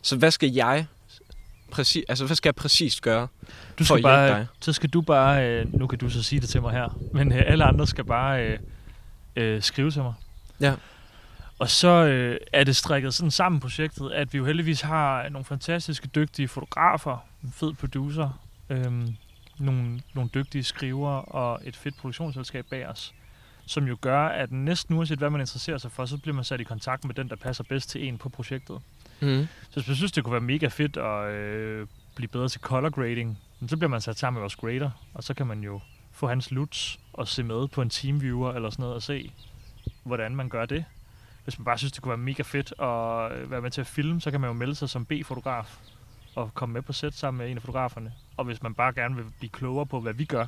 Så 0.01 0.15
hvad 0.17 0.31
skal 0.31 0.49
jeg 0.51 0.85
præcis, 1.71 2.03
altså 2.09 2.25
hvad 2.25 2.35
skal 2.35 2.47
jeg 2.47 2.55
præcist 2.55 3.01
gøre? 3.01 3.27
Du 3.79 3.83
For 3.83 3.83
skal 3.83 3.95
hjælpe 3.95 4.07
bare, 4.07 4.29
dig. 4.29 4.47
så 4.61 4.73
skal 4.73 4.89
du 4.89 5.01
bare, 5.01 5.47
øh, 5.49 5.73
nu 5.79 5.87
kan 5.87 5.99
du 5.99 6.09
så 6.09 6.23
sige 6.23 6.41
det 6.41 6.49
til 6.49 6.61
mig 6.61 6.71
her, 6.71 6.97
men 7.13 7.31
øh, 7.31 7.43
alle 7.45 7.63
andre 7.63 7.87
skal 7.87 8.03
bare 8.03 8.45
øh, 8.45 8.59
øh, 9.35 9.61
skrive 9.61 9.91
til 9.91 10.01
mig. 10.01 10.13
Ja. 10.61 10.73
Og 11.59 11.69
så 11.69 11.87
øh, 11.87 12.37
er 12.53 12.63
det 12.63 12.75
strikket 12.75 13.13
sådan 13.13 13.31
sammen 13.31 13.61
projektet, 13.61 14.11
at 14.11 14.33
vi 14.33 14.37
jo 14.37 14.45
heldigvis 14.45 14.81
har 14.81 15.29
nogle 15.29 15.45
fantastiske, 15.45 16.07
dygtige 16.07 16.47
fotografer, 16.47 17.17
en 17.43 17.53
fed 17.55 17.73
producer, 17.73 18.39
øh, 18.69 18.91
nogle, 19.57 20.01
nogle 20.13 20.29
dygtige 20.33 20.63
skrivere 20.63 21.21
og 21.21 21.59
et 21.63 21.75
fedt 21.75 21.97
produktionsselskab 21.97 22.65
bag 22.69 22.87
os, 22.87 23.13
som 23.65 23.87
jo 23.87 23.97
gør, 24.01 24.25
at 24.27 24.51
næsten 24.51 24.95
uanset 24.95 25.17
hvad 25.17 25.29
man 25.29 25.41
interesserer 25.41 25.77
sig 25.77 25.91
for, 25.91 26.05
så 26.05 26.17
bliver 26.17 26.35
man 26.35 26.43
sat 26.43 26.61
i 26.61 26.63
kontakt 26.63 27.05
med 27.05 27.15
den, 27.15 27.29
der 27.29 27.35
passer 27.35 27.63
bedst 27.63 27.89
til 27.89 28.07
en 28.07 28.17
på 28.17 28.29
projektet. 28.29 28.79
Mm. 29.21 29.47
Så 29.69 29.73
hvis 29.73 29.87
man 29.87 29.95
synes, 29.95 30.11
det 30.11 30.23
kunne 30.23 30.31
være 30.31 30.41
mega 30.41 30.67
fedt 30.67 30.97
at 30.97 31.33
øh, 31.33 31.87
blive 32.15 32.27
bedre 32.27 32.49
til 32.49 32.61
color 32.61 32.89
grading, 32.89 33.39
så 33.67 33.77
bliver 33.77 33.89
man 33.89 34.01
sat 34.01 34.17
sammen 34.17 34.35
med 34.35 34.41
vores 34.41 34.55
grader, 34.55 34.91
og 35.13 35.23
så 35.23 35.33
kan 35.33 35.47
man 35.47 35.63
jo 35.63 35.79
få 36.11 36.27
hans 36.27 36.51
luts 36.51 36.99
og 37.13 37.27
se 37.27 37.43
med 37.43 37.67
på 37.67 37.81
en 37.81 37.89
teamviewer 37.89 38.53
eller 38.53 38.69
sådan 38.69 38.83
noget 38.83 38.95
og 38.95 39.03
se, 39.03 39.31
hvordan 40.03 40.35
man 40.35 40.49
gør 40.49 40.65
det. 40.65 40.85
Hvis 41.43 41.59
man 41.59 41.65
bare 41.65 41.77
synes, 41.77 41.91
det 41.91 42.03
kunne 42.03 42.09
være 42.09 42.17
mega 42.17 42.43
fedt 42.43 42.73
at 42.79 43.31
øh, 43.31 43.51
være 43.51 43.61
med 43.61 43.71
til 43.71 43.81
at 43.81 43.87
filme, 43.87 44.21
så 44.21 44.31
kan 44.31 44.41
man 44.41 44.47
jo 44.47 44.53
melde 44.53 44.75
sig 44.75 44.89
som 44.89 45.05
B-fotograf 45.05 45.77
og 46.35 46.53
komme 46.53 46.73
med 46.73 46.81
på 46.81 46.93
sæt 46.93 47.13
sammen 47.13 47.37
med 47.37 47.51
en 47.51 47.57
af 47.57 47.61
fotograferne. 47.61 48.13
Og 48.37 48.45
hvis 48.45 48.63
man 48.63 48.73
bare 48.73 48.93
gerne 48.93 49.15
vil 49.15 49.25
blive 49.39 49.49
klogere 49.49 49.85
på, 49.85 49.99
hvad 49.99 50.13
vi 50.13 50.25
gør, 50.25 50.45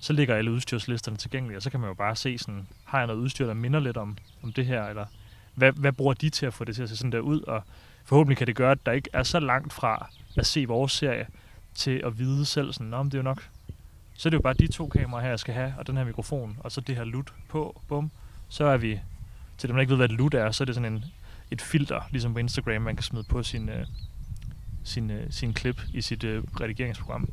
så 0.00 0.12
ligger 0.12 0.34
alle 0.34 0.50
udstyrslisterne 0.50 1.16
tilgængelige, 1.16 1.58
og 1.58 1.62
så 1.62 1.70
kan 1.70 1.80
man 1.80 1.88
jo 1.88 1.94
bare 1.94 2.16
se 2.16 2.38
sådan, 2.38 2.66
har 2.84 2.98
jeg 2.98 3.06
noget 3.06 3.20
udstyr, 3.20 3.46
der 3.46 3.54
minder 3.54 3.80
lidt 3.80 3.96
om, 3.96 4.16
om 4.42 4.52
det 4.52 4.66
her, 4.66 4.84
eller 4.84 5.06
hvad, 5.54 5.72
hvad 5.72 5.92
bruger 5.92 6.14
de 6.14 6.30
til 6.30 6.46
at 6.46 6.54
få 6.54 6.64
det 6.64 6.74
til 6.74 6.82
at 6.82 6.88
se 6.88 6.96
sådan 6.96 7.12
der 7.12 7.20
ud, 7.20 7.40
og 7.40 7.62
forhåbentlig 8.08 8.36
kan 8.36 8.46
det 8.46 8.56
gøre, 8.56 8.70
at 8.70 8.86
der 8.86 8.92
ikke 8.92 9.10
er 9.12 9.22
så 9.22 9.40
langt 9.40 9.72
fra 9.72 10.10
at 10.36 10.46
se 10.46 10.64
vores 10.64 10.92
serie, 10.92 11.26
til 11.74 12.02
at 12.04 12.18
vide 12.18 12.46
selv 12.46 12.72
sådan, 12.72 12.94
om 12.94 13.10
det 13.10 13.18
er 13.18 13.18
jo 13.18 13.22
nok, 13.22 13.48
så 14.14 14.28
er 14.28 14.30
det 14.30 14.36
jo 14.36 14.42
bare 14.42 14.54
de 14.54 14.66
to 14.66 14.88
kameraer 14.88 15.22
her, 15.22 15.28
jeg 15.28 15.38
skal 15.38 15.54
have, 15.54 15.74
og 15.78 15.86
den 15.86 15.96
her 15.96 16.04
mikrofon, 16.04 16.56
og 16.60 16.72
så 16.72 16.80
det 16.80 16.96
her 16.96 17.04
lut 17.04 17.32
på, 17.48 17.80
bum, 17.88 18.10
så 18.48 18.64
er 18.64 18.76
vi, 18.76 19.00
til 19.58 19.68
dem, 19.68 19.76
der 19.76 19.80
ikke 19.80 19.90
ved, 19.90 19.96
hvad 19.96 20.08
et 20.08 20.14
lut 20.14 20.34
er, 20.34 20.50
så 20.50 20.64
er 20.64 20.66
det 20.66 20.74
sådan 20.74 20.92
en, 20.92 21.04
et 21.50 21.62
filter, 21.62 22.00
ligesom 22.10 22.32
på 22.32 22.38
Instagram, 22.38 22.82
man 22.82 22.96
kan 22.96 23.02
smide 23.02 23.24
på 23.24 23.42
sin, 23.42 23.68
øh, 23.68 23.86
sin, 24.84 25.10
øh, 25.10 25.26
sin 25.30 25.54
klip 25.54 25.80
i 25.94 26.00
sit 26.00 26.24
øh, 26.24 26.42
redigeringsprogram. 26.60 27.28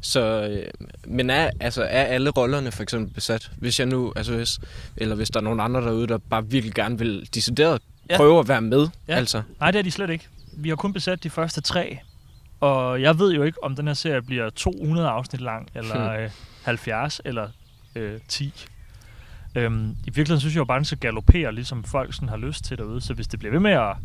Så, 0.00 0.48
øh, 0.50 0.70
men 1.06 1.30
er, 1.30 1.50
altså, 1.60 1.82
er 1.82 2.04
alle 2.04 2.30
rollerne 2.30 2.72
for 2.72 2.82
eksempel 2.82 3.14
besat? 3.14 3.50
Hvis 3.58 3.78
jeg 3.78 3.86
nu, 3.86 4.12
altså 4.16 4.36
hvis, 4.36 4.60
eller 4.96 5.14
hvis 5.14 5.30
der 5.30 5.40
er 5.40 5.44
nogen 5.44 5.60
andre 5.60 5.80
derude, 5.80 6.06
der 6.06 6.18
bare 6.18 6.46
virkelig 6.46 6.74
gerne 6.74 6.98
vil 6.98 7.28
decideret 7.34 7.82
Ja. 8.10 8.16
prøve 8.16 8.38
at 8.40 8.48
være 8.48 8.60
med, 8.60 8.88
Ja. 9.08 9.14
altså. 9.14 9.42
Nej, 9.60 9.70
det 9.70 9.78
er 9.78 9.82
de 9.82 9.90
slet 9.90 10.10
ikke. 10.10 10.28
Vi 10.52 10.68
har 10.68 10.76
kun 10.76 10.92
besat 10.92 11.22
de 11.24 11.30
første 11.30 11.60
tre, 11.60 11.98
og 12.60 13.02
jeg 13.02 13.18
ved 13.18 13.32
jo 13.34 13.42
ikke, 13.42 13.64
om 13.64 13.76
den 13.76 13.86
her 13.86 13.94
serie 13.94 14.22
bliver 14.22 14.50
200 14.50 15.08
afsnit 15.08 15.40
lang, 15.40 15.68
eller 15.74 16.10
øh, 16.12 16.30
70, 16.64 17.20
eller 17.24 17.48
øh, 17.94 18.20
10. 18.28 18.54
Øhm, 19.54 19.90
I 19.90 19.94
virkeligheden 20.04 20.40
synes 20.40 20.54
jeg 20.54 20.58
jo 20.60 20.64
bare, 20.64 20.76
at 20.76 20.80
den 20.80 20.84
skal 20.84 20.98
galopere, 20.98 21.54
ligesom 21.54 21.84
folk 21.84 22.14
sådan 22.14 22.28
har 22.28 22.36
lyst 22.36 22.64
til 22.64 22.78
derude. 22.78 23.00
Så 23.00 23.14
hvis 23.14 23.26
det 23.26 23.38
bliver 23.38 23.52
ved 23.52 23.60
med 23.60 23.70
at, 23.70 23.96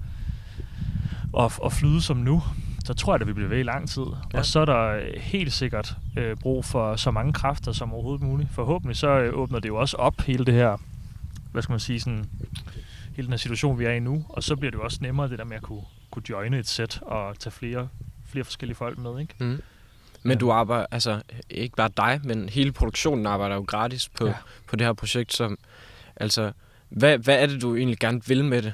at, 1.39 1.59
at 1.65 1.73
flyde 1.73 2.01
som 2.01 2.17
nu, 2.17 2.43
så 2.85 2.93
tror 2.93 3.13
jeg, 3.13 3.21
at 3.21 3.27
vi 3.27 3.33
bliver 3.33 3.49
ved 3.49 3.59
i 3.59 3.63
lang 3.63 3.89
tid. 3.89 4.01
Ja. 4.01 4.17
Ja. 4.33 4.39
Og 4.39 4.45
så 4.45 4.59
er 4.59 4.65
der 4.65 4.87
øh, 4.89 5.01
helt 5.21 5.53
sikkert 5.53 5.97
øh, 6.17 6.37
brug 6.37 6.65
for 6.65 6.95
så 6.95 7.11
mange 7.11 7.33
kræfter 7.33 7.71
som 7.71 7.93
overhovedet 7.93 8.21
muligt. 8.21 8.49
Forhåbentlig 8.51 8.97
så 8.97 9.07
øh, 9.19 9.33
åbner 9.39 9.59
det 9.59 9.69
jo 9.69 9.75
også 9.75 9.97
op, 9.97 10.21
hele 10.21 10.45
det 10.45 10.53
her, 10.53 10.77
hvad 11.51 11.61
skal 11.61 11.73
man 11.73 11.79
sige, 11.79 11.99
sådan, 11.99 12.25
hele 13.15 13.25
den 13.25 13.33
her 13.33 13.37
situation, 13.37 13.79
vi 13.79 13.85
er 13.85 13.91
i 13.91 13.99
nu. 13.99 14.25
Og 14.29 14.43
så 14.43 14.55
bliver 14.55 14.71
det 14.71 14.77
jo 14.77 14.83
også 14.83 14.97
nemmere, 15.01 15.29
det 15.29 15.39
der 15.39 15.45
med 15.45 15.55
at 15.57 15.63
kunne, 15.63 15.81
kunne 16.11 16.23
joine 16.29 16.59
et 16.59 16.67
sæt 16.67 16.99
og 17.01 17.39
tage 17.39 17.51
flere, 17.51 17.87
flere 18.29 18.45
forskellige 18.45 18.75
folk 18.75 18.97
med, 18.97 19.19
ikke? 19.19 19.33
Mm. 19.39 19.61
Men 20.23 20.31
Ja. 20.31 20.35
du 20.37 20.51
arbejder, 20.51 20.85
altså 20.91 21.21
ikke 21.49 21.75
bare 21.75 21.89
dig, 21.97 22.19
men 22.23 22.49
hele 22.49 22.71
produktionen 22.71 23.25
arbejder 23.25 23.55
jo 23.55 23.61
gratis 23.67 24.09
på, 24.09 24.27
ja. 24.27 24.33
På 24.67 24.75
det 24.75 24.87
her 24.87 24.93
projekt. 24.93 25.33
Som, 25.33 25.57
altså, 26.15 26.51
hvad, 26.89 27.17
hvad 27.17 27.39
er 27.41 27.45
det, 27.45 27.61
du 27.61 27.75
egentlig 27.75 27.99
gerne 27.99 28.21
vil 28.27 28.45
med 28.45 28.61
det? 28.61 28.73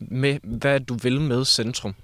Med, 0.00 0.38
hvad 0.42 0.74
er 0.74 0.78
det, 0.78 0.88
du 0.88 0.94
vil 0.94 1.20
med 1.20 1.44
Centrum? 1.44 1.94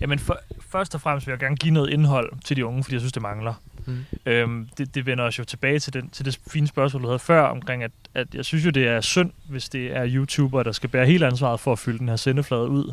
Jamen 0.00 0.18
for, 0.18 0.38
først 0.60 0.94
og 0.94 1.00
fremmest 1.00 1.26
vil 1.26 1.32
jeg 1.32 1.38
gerne 1.40 1.56
give 1.56 1.74
noget 1.74 1.90
indhold 1.90 2.32
til 2.44 2.56
de 2.56 2.66
unge, 2.66 2.84
fordi 2.84 2.94
jeg 2.94 3.00
synes, 3.00 3.12
det 3.12 3.22
mangler. 3.22 3.54
Mm. 3.86 4.04
Øhm, 4.26 4.68
det, 4.78 4.94
det 4.94 5.06
vender 5.06 5.24
os 5.24 5.38
jo 5.38 5.44
tilbage 5.44 5.78
til, 5.78 5.92
den, 5.92 6.10
til 6.10 6.24
det 6.24 6.40
fine 6.46 6.66
spørgsmål, 6.66 7.02
du 7.02 7.08
havde 7.08 7.18
før, 7.18 7.42
omkring, 7.42 7.82
at, 7.82 7.90
at 8.14 8.34
jeg 8.34 8.44
synes 8.44 8.64
jo, 8.64 8.70
det 8.70 8.88
er 8.88 9.00
synd, 9.00 9.30
hvis 9.48 9.68
det 9.68 9.96
er 9.96 10.06
YouTuber, 10.06 10.62
der 10.62 10.72
skal 10.72 10.90
bære 10.90 11.06
hele 11.06 11.26
ansvaret 11.26 11.60
for 11.60 11.72
at 11.72 11.78
fylde 11.78 11.98
den 11.98 12.08
her 12.08 12.16
sendeflade 12.16 12.68
ud, 12.68 12.92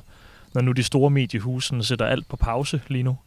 når 0.54 0.62
nu 0.62 0.72
de 0.72 0.84
store 0.84 1.10
mediehusene 1.10 1.84
sætter 1.84 2.06
alt 2.06 2.28
på 2.28 2.36
pause 2.36 2.82
lige 2.88 3.04
nu. 3.04 3.18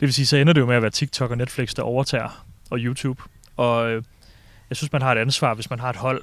Det 0.00 0.06
vil 0.06 0.12
sige, 0.12 0.26
så 0.26 0.36
ender 0.36 0.52
det 0.52 0.60
jo 0.60 0.66
med 0.66 0.76
at 0.76 0.82
være 0.82 0.90
TikTok 0.90 1.30
og 1.30 1.36
Netflix, 1.36 1.74
der 1.74 1.82
overtager, 1.82 2.44
og 2.70 2.78
YouTube. 2.78 3.22
Og 3.56 3.90
øh, 3.90 4.02
jeg 4.70 4.76
synes, 4.76 4.92
man 4.92 5.02
har 5.02 5.12
et 5.12 5.18
ansvar, 5.18 5.54
hvis 5.54 5.70
man 5.70 5.78
har 5.78 5.90
et 5.90 5.96
hold, 5.96 6.22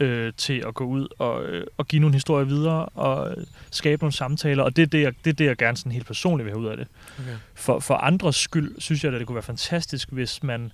øh, 0.00 0.32
til 0.36 0.64
at 0.66 0.74
gå 0.74 0.84
ud 0.84 1.08
og, 1.18 1.44
øh, 1.44 1.66
og 1.76 1.88
give 1.88 2.00
nogle 2.00 2.14
historier 2.14 2.44
videre 2.44 2.86
og 2.86 3.30
øh, 3.30 3.46
skabe 3.70 4.02
nogle 4.02 4.12
samtaler. 4.12 4.62
Og 4.62 4.76
det 4.76 4.82
er 4.82 4.86
det, 4.86 5.02
jeg, 5.02 5.12
det, 5.24 5.30
er 5.30 5.34
det, 5.34 5.44
jeg 5.44 5.56
gerne 5.56 5.76
sådan 5.76 5.92
helt 5.92 6.06
personligt 6.06 6.44
vil 6.44 6.52
have 6.52 6.60
ud 6.60 6.66
af 6.66 6.76
det. 6.76 6.86
Okay. 7.18 7.36
For, 7.54 7.78
for 7.78 7.94
andres 7.94 8.36
skyld 8.36 8.74
synes 8.78 9.04
jeg, 9.04 9.12
at 9.12 9.18
det 9.18 9.26
kunne 9.26 9.34
være 9.34 9.42
fantastisk, 9.42 10.12
hvis 10.12 10.42
man 10.42 10.72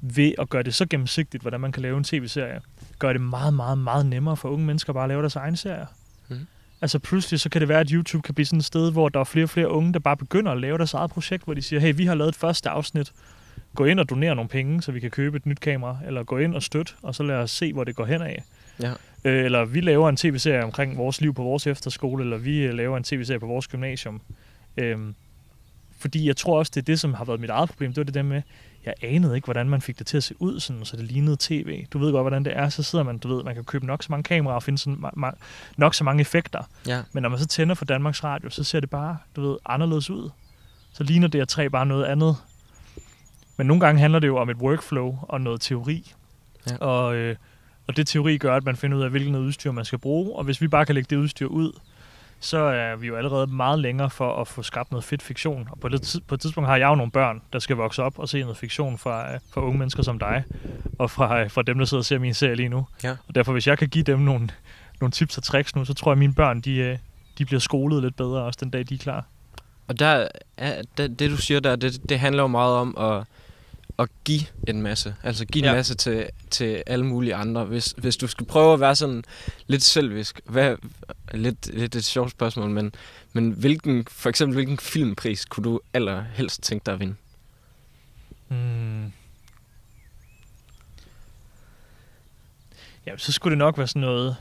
ved 0.00 0.32
at 0.38 0.48
gøre 0.48 0.62
det 0.62 0.74
så 0.74 0.86
gennemsigtigt, 0.86 1.42
hvordan 1.42 1.60
man 1.60 1.72
kan 1.72 1.82
lave 1.82 1.98
en 1.98 2.04
tv-serie, 2.04 2.60
gør 2.98 3.12
det 3.12 3.22
meget, 3.22 3.54
meget, 3.54 3.78
meget 3.78 4.06
nemmere 4.06 4.36
for 4.36 4.48
unge 4.48 4.66
mennesker 4.66 4.92
bare 4.92 5.04
at 5.04 5.08
lave 5.08 5.20
deres 5.20 5.36
egen 5.36 5.56
serier. 5.56 5.86
Mhm. 6.28 6.46
Altså 6.80 6.98
pludselig 6.98 7.40
så 7.40 7.48
kan 7.48 7.60
det 7.60 7.68
være, 7.68 7.80
at 7.80 7.90
YouTube 7.90 8.22
kan 8.22 8.34
blive 8.34 8.46
sådan 8.46 8.58
et 8.58 8.64
sted, 8.64 8.92
hvor 8.92 9.08
der 9.08 9.20
er 9.20 9.24
flere 9.24 9.44
og 9.44 9.50
flere 9.50 9.70
unge, 9.70 9.92
der 9.92 9.98
bare 9.98 10.16
begynder 10.16 10.52
at 10.52 10.60
lave 10.60 10.78
deres 10.78 10.94
eget 10.94 11.10
projekt, 11.10 11.44
hvor 11.44 11.54
de 11.54 11.62
siger, 11.62 11.80
hey, 11.80 11.94
vi 11.96 12.06
har 12.06 12.14
lavet 12.14 12.28
et 12.28 12.36
første 12.36 12.68
afsnit, 12.68 13.12
gå 13.76 13.84
ind 13.84 14.00
og 14.00 14.10
donere 14.10 14.34
nogle 14.34 14.48
penge, 14.48 14.82
så 14.82 14.92
vi 14.92 15.00
kan 15.00 15.10
købe 15.10 15.36
et 15.36 15.46
nyt 15.46 15.60
kamera, 15.60 15.98
eller 16.06 16.24
gå 16.24 16.38
ind 16.38 16.54
og 16.54 16.62
støtte, 16.62 16.92
og 17.02 17.14
så 17.14 17.22
lad 17.22 17.36
os 17.36 17.50
se, 17.50 17.72
hvor 17.72 17.84
det 17.84 17.96
går 17.96 18.04
hen 18.04 18.22
af. 18.22 18.42
Ja. 18.82 18.92
Øh, 19.24 19.44
eller 19.44 19.64
vi 19.64 19.80
laver 19.80 20.08
en 20.08 20.16
tv-serie 20.16 20.64
omkring 20.64 20.96
vores 20.96 21.20
liv 21.20 21.34
på 21.34 21.42
vores 21.42 21.66
efterskole, 21.66 22.24
eller 22.24 22.38
vi 22.38 22.58
øh, 22.58 22.74
laver 22.74 22.96
en 22.96 23.04
tv-serie 23.04 23.40
på 23.40 23.46
vores 23.46 23.68
gymnasium. 23.68 24.20
Øhm, 24.76 25.14
fordi 25.98 26.26
jeg 26.26 26.36
tror 26.36 26.58
også, 26.58 26.72
det 26.74 26.80
er 26.80 26.84
det, 26.84 27.00
som 27.00 27.14
har 27.14 27.24
været 27.24 27.40
mit 27.40 27.50
eget 27.50 27.68
problem. 27.68 27.90
Det 27.90 27.96
var 27.96 28.04
det 28.04 28.14
der 28.14 28.22
med, 28.22 28.42
jeg 28.84 28.94
anede 29.02 29.36
ikke, 29.36 29.44
hvordan 29.44 29.68
man 29.68 29.80
fik 29.80 29.98
det 29.98 30.06
til 30.06 30.16
at 30.16 30.22
se 30.24 30.34
ud, 30.38 30.60
sådan, 30.60 30.84
så 30.84 30.96
det 30.96 31.04
lignede 31.04 31.36
tv. 31.40 31.86
Du 31.92 31.98
ved 31.98 32.12
godt, 32.12 32.22
hvordan 32.22 32.44
det 32.44 32.56
er. 32.56 32.68
Så 32.68 32.82
sidder 32.82 33.04
man, 33.04 33.18
du 33.18 33.36
ved, 33.36 33.44
man 33.44 33.54
kan 33.54 33.64
købe 33.64 33.86
nok 33.86 34.02
så 34.02 34.06
mange 34.10 34.22
kameraer 34.22 34.54
og 34.54 34.62
finde 34.62 34.78
sådan, 34.78 34.98
ma- 35.04 35.26
ma- 35.26 35.36
nok 35.76 35.94
så 35.94 36.04
mange 36.04 36.20
effekter. 36.20 36.62
Ja. 36.86 37.02
Men 37.12 37.22
når 37.22 37.28
man 37.28 37.38
så 37.38 37.46
tænder 37.46 37.74
for 37.74 37.84
Danmarks 37.84 38.24
Radio, 38.24 38.50
så 38.50 38.64
ser 38.64 38.80
det 38.80 38.90
bare, 38.90 39.18
du 39.36 39.48
ved, 39.48 39.56
anderledes 39.66 40.10
ud. 40.10 40.30
Så 40.92 41.04
ligner 41.04 41.28
det 41.28 41.48
tre 41.48 41.70
bare 41.70 41.86
noget 41.86 42.04
andet. 42.04 42.36
Men 43.56 43.66
nogle 43.66 43.80
gange 43.80 44.00
handler 44.00 44.18
det 44.18 44.28
jo 44.28 44.36
om 44.36 44.50
et 44.50 44.56
workflow 44.56 45.18
og 45.22 45.40
noget 45.40 45.60
teori. 45.60 46.12
Ja. 46.70 46.76
Og, 46.76 47.14
øh, 47.14 47.36
og 47.86 47.96
det 47.96 48.06
teori 48.06 48.38
gør, 48.38 48.56
at 48.56 48.64
man 48.64 48.76
finder 48.76 48.96
ud 48.96 49.02
af, 49.02 49.10
hvilket 49.10 49.32
noget 49.32 49.46
udstyr 49.46 49.72
man 49.72 49.84
skal 49.84 49.98
bruge. 49.98 50.36
Og 50.36 50.44
hvis 50.44 50.60
vi 50.60 50.68
bare 50.68 50.86
kan 50.86 50.94
lægge 50.94 51.06
det 51.10 51.16
udstyr 51.16 51.46
ud, 51.46 51.72
så 52.40 52.58
er 52.58 52.96
vi 52.96 53.06
jo 53.06 53.16
allerede 53.16 53.46
meget 53.46 53.78
længere 53.78 54.10
for 54.10 54.40
at 54.40 54.48
få 54.48 54.62
skabt 54.62 54.90
noget 54.90 55.04
fedt 55.04 55.22
fiktion. 55.22 55.68
Og 55.70 55.80
på, 55.80 55.88
det, 55.88 56.20
på 56.28 56.34
et 56.34 56.40
tidspunkt 56.40 56.68
har 56.68 56.76
jeg 56.76 56.88
jo 56.88 56.94
nogle 56.94 57.12
børn, 57.12 57.42
der 57.52 57.58
skal 57.58 57.76
vokse 57.76 58.02
op 58.02 58.18
og 58.18 58.28
se 58.28 58.40
noget 58.40 58.56
fiktion 58.56 58.98
fra, 58.98 59.32
øh, 59.32 59.40
fra 59.50 59.60
unge 59.60 59.78
mennesker 59.78 60.02
som 60.02 60.18
dig, 60.18 60.44
og 60.98 61.10
fra, 61.10 61.40
øh, 61.40 61.50
fra 61.50 61.62
dem, 61.62 61.78
der 61.78 61.84
sidder 61.84 62.00
og 62.00 62.04
ser 62.04 62.18
min 62.18 62.34
serie 62.34 62.54
lige 62.54 62.68
nu. 62.68 62.86
Ja. 63.04 63.16
Og 63.28 63.34
derfor, 63.34 63.52
hvis 63.52 63.66
jeg 63.66 63.78
kan 63.78 63.88
give 63.88 64.04
dem 64.04 64.18
nogle, 64.18 64.48
nogle 65.00 65.12
tips 65.12 65.38
og 65.38 65.42
tricks 65.42 65.76
nu, 65.76 65.84
så 65.84 65.94
tror 65.94 66.10
jeg, 66.10 66.14
at 66.14 66.18
mine 66.18 66.34
børn, 66.34 66.60
de, 66.60 66.76
øh, 66.76 66.98
de 67.38 67.44
bliver 67.44 67.60
skolet 67.60 68.02
lidt 68.02 68.16
bedre 68.16 68.42
også 68.42 68.58
den 68.62 68.70
dag, 68.70 68.88
de 68.88 68.94
er 68.94 68.98
klar. 68.98 69.24
Og 69.88 69.98
der 69.98 70.28
er, 70.56 70.82
det, 70.98 71.18
det, 71.18 71.30
du 71.30 71.36
siger 71.36 71.60
der, 71.60 71.76
det, 71.76 72.08
det 72.08 72.18
handler 72.18 72.42
jo 72.42 72.46
meget 72.46 72.74
om 72.74 72.96
at, 72.98 73.24
at 73.98 74.08
give 74.24 74.40
en 74.68 74.82
masse. 74.82 75.14
Altså 75.22 75.44
give 75.44 75.62
en 75.64 75.68
Ja. 75.70 75.74
masse 75.74 75.94
til, 75.94 76.28
til 76.50 76.82
alle 76.86 77.06
mulige 77.06 77.34
andre. 77.34 77.64
Hvis, 77.64 77.94
hvis 77.98 78.16
du 78.16 78.26
skal 78.26 78.46
prøve 78.46 78.72
at 78.74 78.80
være 78.80 78.96
sådan 78.96 79.24
lidt 79.66 79.82
selvisk, 79.82 80.40
hvad, 80.44 80.76
lidt, 81.34 81.66
lidt 81.66 81.94
et 81.96 82.04
sjovt 82.04 82.30
spørgsmål, 82.30 82.70
men, 82.70 82.94
men 83.32 83.50
hvilken, 83.50 84.06
for 84.10 84.28
eksempel 84.28 84.54
hvilken 84.54 84.78
filmpris 84.78 85.44
kunne 85.44 85.64
du 85.64 85.80
allerhelst 85.94 86.62
tænke 86.62 86.86
dig 86.86 86.94
at 86.94 87.00
vinde? 87.00 87.14
Hmm. 88.48 89.12
Ja, 93.06 93.16
så 93.16 93.32
skulle 93.32 93.50
det 93.50 93.58
nok 93.58 93.78
være 93.78 93.86
sådan 93.88 94.00
noget... 94.00 94.36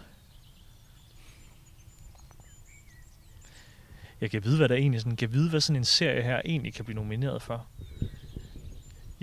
Jeg 4.21 4.31
kan 4.31 4.43
vide, 4.43 4.57
hvad 4.57 4.69
der 4.69 4.75
egentlig 4.75 5.01
sådan, 5.01 5.15
kan 5.15 5.33
vide, 5.33 5.49
hvad 5.49 5.61
sådan 5.61 5.75
en 5.75 5.85
serie 5.85 6.21
her 6.23 6.41
egentlig 6.45 6.73
kan 6.73 6.85
blive 6.85 6.95
nomineret 6.95 7.41
for. 7.41 7.67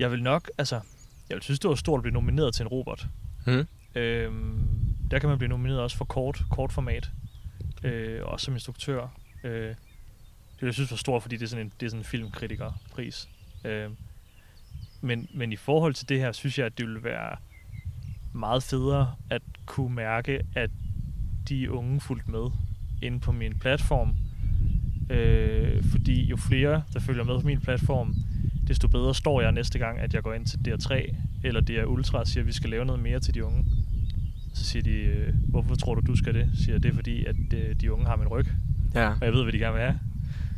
Jeg 0.03 0.11
vil 0.11 0.23
nok, 0.23 0.51
altså, 0.59 0.81
jeg 1.29 1.35
vil 1.35 1.43
synes, 1.43 1.59
det 1.59 1.69
var 1.69 1.75
stort 1.75 1.99
at 1.99 2.03
blive 2.03 2.13
nomineret 2.13 2.55
til 2.55 2.63
en 2.63 2.69
Robert. 2.69 3.07
Mm. 3.47 3.67
Øhm, 3.95 4.69
der 5.11 5.19
kan 5.19 5.29
man 5.29 5.39
blive 5.39 5.49
nomineret 5.49 5.81
også 5.81 5.97
for 5.97 6.05
kort, 6.05 6.43
kort 6.51 6.73
format. 6.73 7.11
Øh, 7.85 8.21
også 8.25 8.45
som 8.45 8.55
instruktør. 8.55 9.09
Øh, 9.45 9.69
det 9.69 9.77
vil 10.61 10.67
jeg 10.67 10.75
synes 10.75 10.91
var 10.91 10.97
stort, 10.97 11.23
fordi 11.23 11.37
det 11.37 11.45
er 11.45 11.49
sådan 11.49 11.67
en, 11.67 11.73
det 11.81 11.87
er 11.87 11.91
sådan 11.91 12.01
en 12.01 12.05
filmkritikerpris. 12.05 13.29
Øh, 13.65 13.91
men, 15.01 15.29
men 15.35 15.53
i 15.53 15.57
forhold 15.57 15.95
til 15.95 16.09
det 16.09 16.19
her, 16.19 16.33
synes 16.33 16.59
jeg, 16.59 16.67
at 16.67 16.79
det 16.79 16.87
ville 16.87 17.05
være 17.05 17.37
meget 18.33 18.63
federe 18.63 19.15
at 19.31 19.43
kunne 19.67 19.95
mærke, 19.95 20.41
at 20.55 20.71
de 21.49 21.71
unge 21.71 22.01
fulgte 22.01 22.31
med 22.31 22.51
inde 23.03 23.21
på 23.21 23.33
min 23.33 23.59
platform. 23.59 24.15
Øh, 25.11 25.85
fordi 25.85 26.25
jo 26.25 26.37
flere, 26.37 26.83
der 26.93 27.01
følger 27.01 27.25
med 27.25 27.41
på 27.41 27.47
min 27.47 27.61
platform, 27.61 28.15
desto 28.73 28.89
bedre 28.89 29.15
står 29.15 29.41
jeg 29.41 29.53
næste 29.53 29.79
gang, 29.79 29.99
at 29.99 30.15
jeg 30.15 30.23
går 30.23 30.33
ind 30.33 30.47
til 30.47 30.59
DR3 30.69 31.15
eller 31.45 31.61
DR 31.61 31.85
Ultra 31.85 32.19
og 32.19 32.27
siger, 32.27 32.43
at 32.43 32.47
vi 32.47 32.53
skal 32.53 32.71
lave 32.71 32.85
noget 32.85 33.03
mere 33.03 33.21
til 33.21 33.35
de 33.35 33.45
unge. 33.45 33.65
Så 34.55 34.65
siger 34.65 34.83
de, 34.83 34.91
øh, 34.91 35.35
hvorfor 35.49 35.75
tror 35.75 35.95
du, 35.95 36.01
du 36.07 36.17
skal 36.17 36.35
det? 36.35 36.51
Så 36.55 36.63
siger 36.63 36.75
jeg, 36.75 36.83
det 36.83 36.91
er 36.91 36.95
fordi, 36.95 37.25
at 37.25 37.37
øh, 37.55 37.75
de 37.81 37.93
unge 37.93 38.07
har 38.07 38.17
min 38.17 38.29
ryg, 38.29 38.47
Ja. 38.95 39.09
og 39.09 39.17
jeg 39.25 39.33
ved, 39.33 39.43
hvad 39.43 39.53
de 39.53 39.59
gerne 39.59 39.73
vil 39.75 39.83
have. 39.83 39.99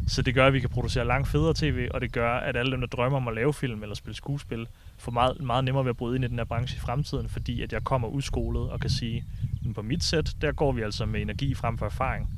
Så 0.07 0.23
det 0.23 0.35
gør, 0.35 0.47
at 0.47 0.53
vi 0.53 0.61
kan 0.61 0.69
producere 0.71 1.07
langt 1.07 1.29
federe 1.29 1.55
tv, 1.55 1.89
og 1.95 2.01
det 2.01 2.13
gør, 2.13 2.33
at 2.35 2.57
alle 2.57 2.73
dem, 2.73 2.81
der 2.81 2.87
drømmer 2.87 3.17
om 3.17 3.29
at 3.29 3.35
lave 3.35 3.55
film 3.55 3.83
eller 3.83 3.95
spille 3.95 4.17
skuespil, 4.17 4.67
får 4.99 5.13
meget, 5.13 5.41
meget 5.43 5.65
nemmere 5.65 5.85
ved 5.85 5.91
at 5.91 5.97
bryde 5.97 6.17
ind 6.17 6.25
i 6.25 6.29
den 6.29 6.39
her 6.39 6.45
branche 6.45 6.77
i 6.77 6.81
fremtiden, 6.81 7.29
fordi 7.29 7.63
at 7.63 7.73
jeg 7.73 7.85
kommer 7.85 8.09
udskolet 8.09 8.71
og 8.71 8.81
kan 8.81 8.91
sige, 8.91 9.25
"Men 9.63 9.75
på 9.75 9.83
mit 9.83 10.05
sæt, 10.05 10.37
der 10.41 10.53
går 10.53 10.73
vi 10.73 10.83
altså 10.83 11.07
med 11.07 11.23
energi 11.23 11.55
frem 11.55 11.79
for 11.79 11.87
erfaring. 11.87 12.29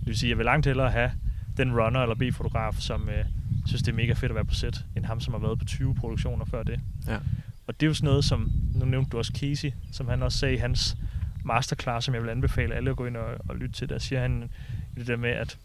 Det 0.00 0.06
vil 0.06 0.18
sige, 0.18 0.28
at 0.28 0.30
jeg 0.30 0.38
vil 0.38 0.44
langt 0.44 0.66
hellere 0.66 0.90
have 0.90 1.10
den 1.56 1.80
runner 1.80 2.00
eller 2.00 2.14
B-fotograf, 2.14 2.74
som 2.78 3.08
øh, 3.08 3.24
synes, 3.66 3.82
det 3.82 3.92
er 3.92 3.96
mega 3.96 4.12
fedt 4.12 4.30
at 4.30 4.34
være 4.34 4.44
på 4.44 4.54
sæt, 4.54 4.84
end 4.96 5.04
ham, 5.04 5.20
som 5.20 5.34
har 5.34 5.40
været 5.40 5.58
på 5.58 5.64
20 5.64 5.94
produktioner 5.94 6.44
før 6.44 6.62
det. 6.62 6.80
Ja. 7.06 7.18
Og 7.66 7.80
det 7.80 7.86
er 7.86 7.90
jo 7.90 7.94
sådan 7.94 8.08
noget, 8.08 8.24
som, 8.24 8.50
nu 8.74 8.84
nævnte 8.84 9.10
du 9.10 9.18
også 9.18 9.32
Casey, 9.36 9.72
som 9.92 10.08
han 10.08 10.22
også 10.22 10.38
sagde 10.38 10.54
i 10.54 10.58
hans 10.58 10.96
masterclass, 11.44 12.04
som 12.04 12.14
jeg 12.14 12.22
vil 12.22 12.30
anbefale 12.30 12.74
alle 12.74 12.90
at 12.90 12.96
gå 12.96 13.06
ind 13.06 13.16
og, 13.16 13.34
og 13.48 13.56
lytte 13.56 13.74
til, 13.74 13.88
der 13.88 13.98
siger 13.98 14.20
han 14.20 14.50
det 14.96 15.06
der 15.06 15.16
med, 15.16 15.30
at 15.30 15.58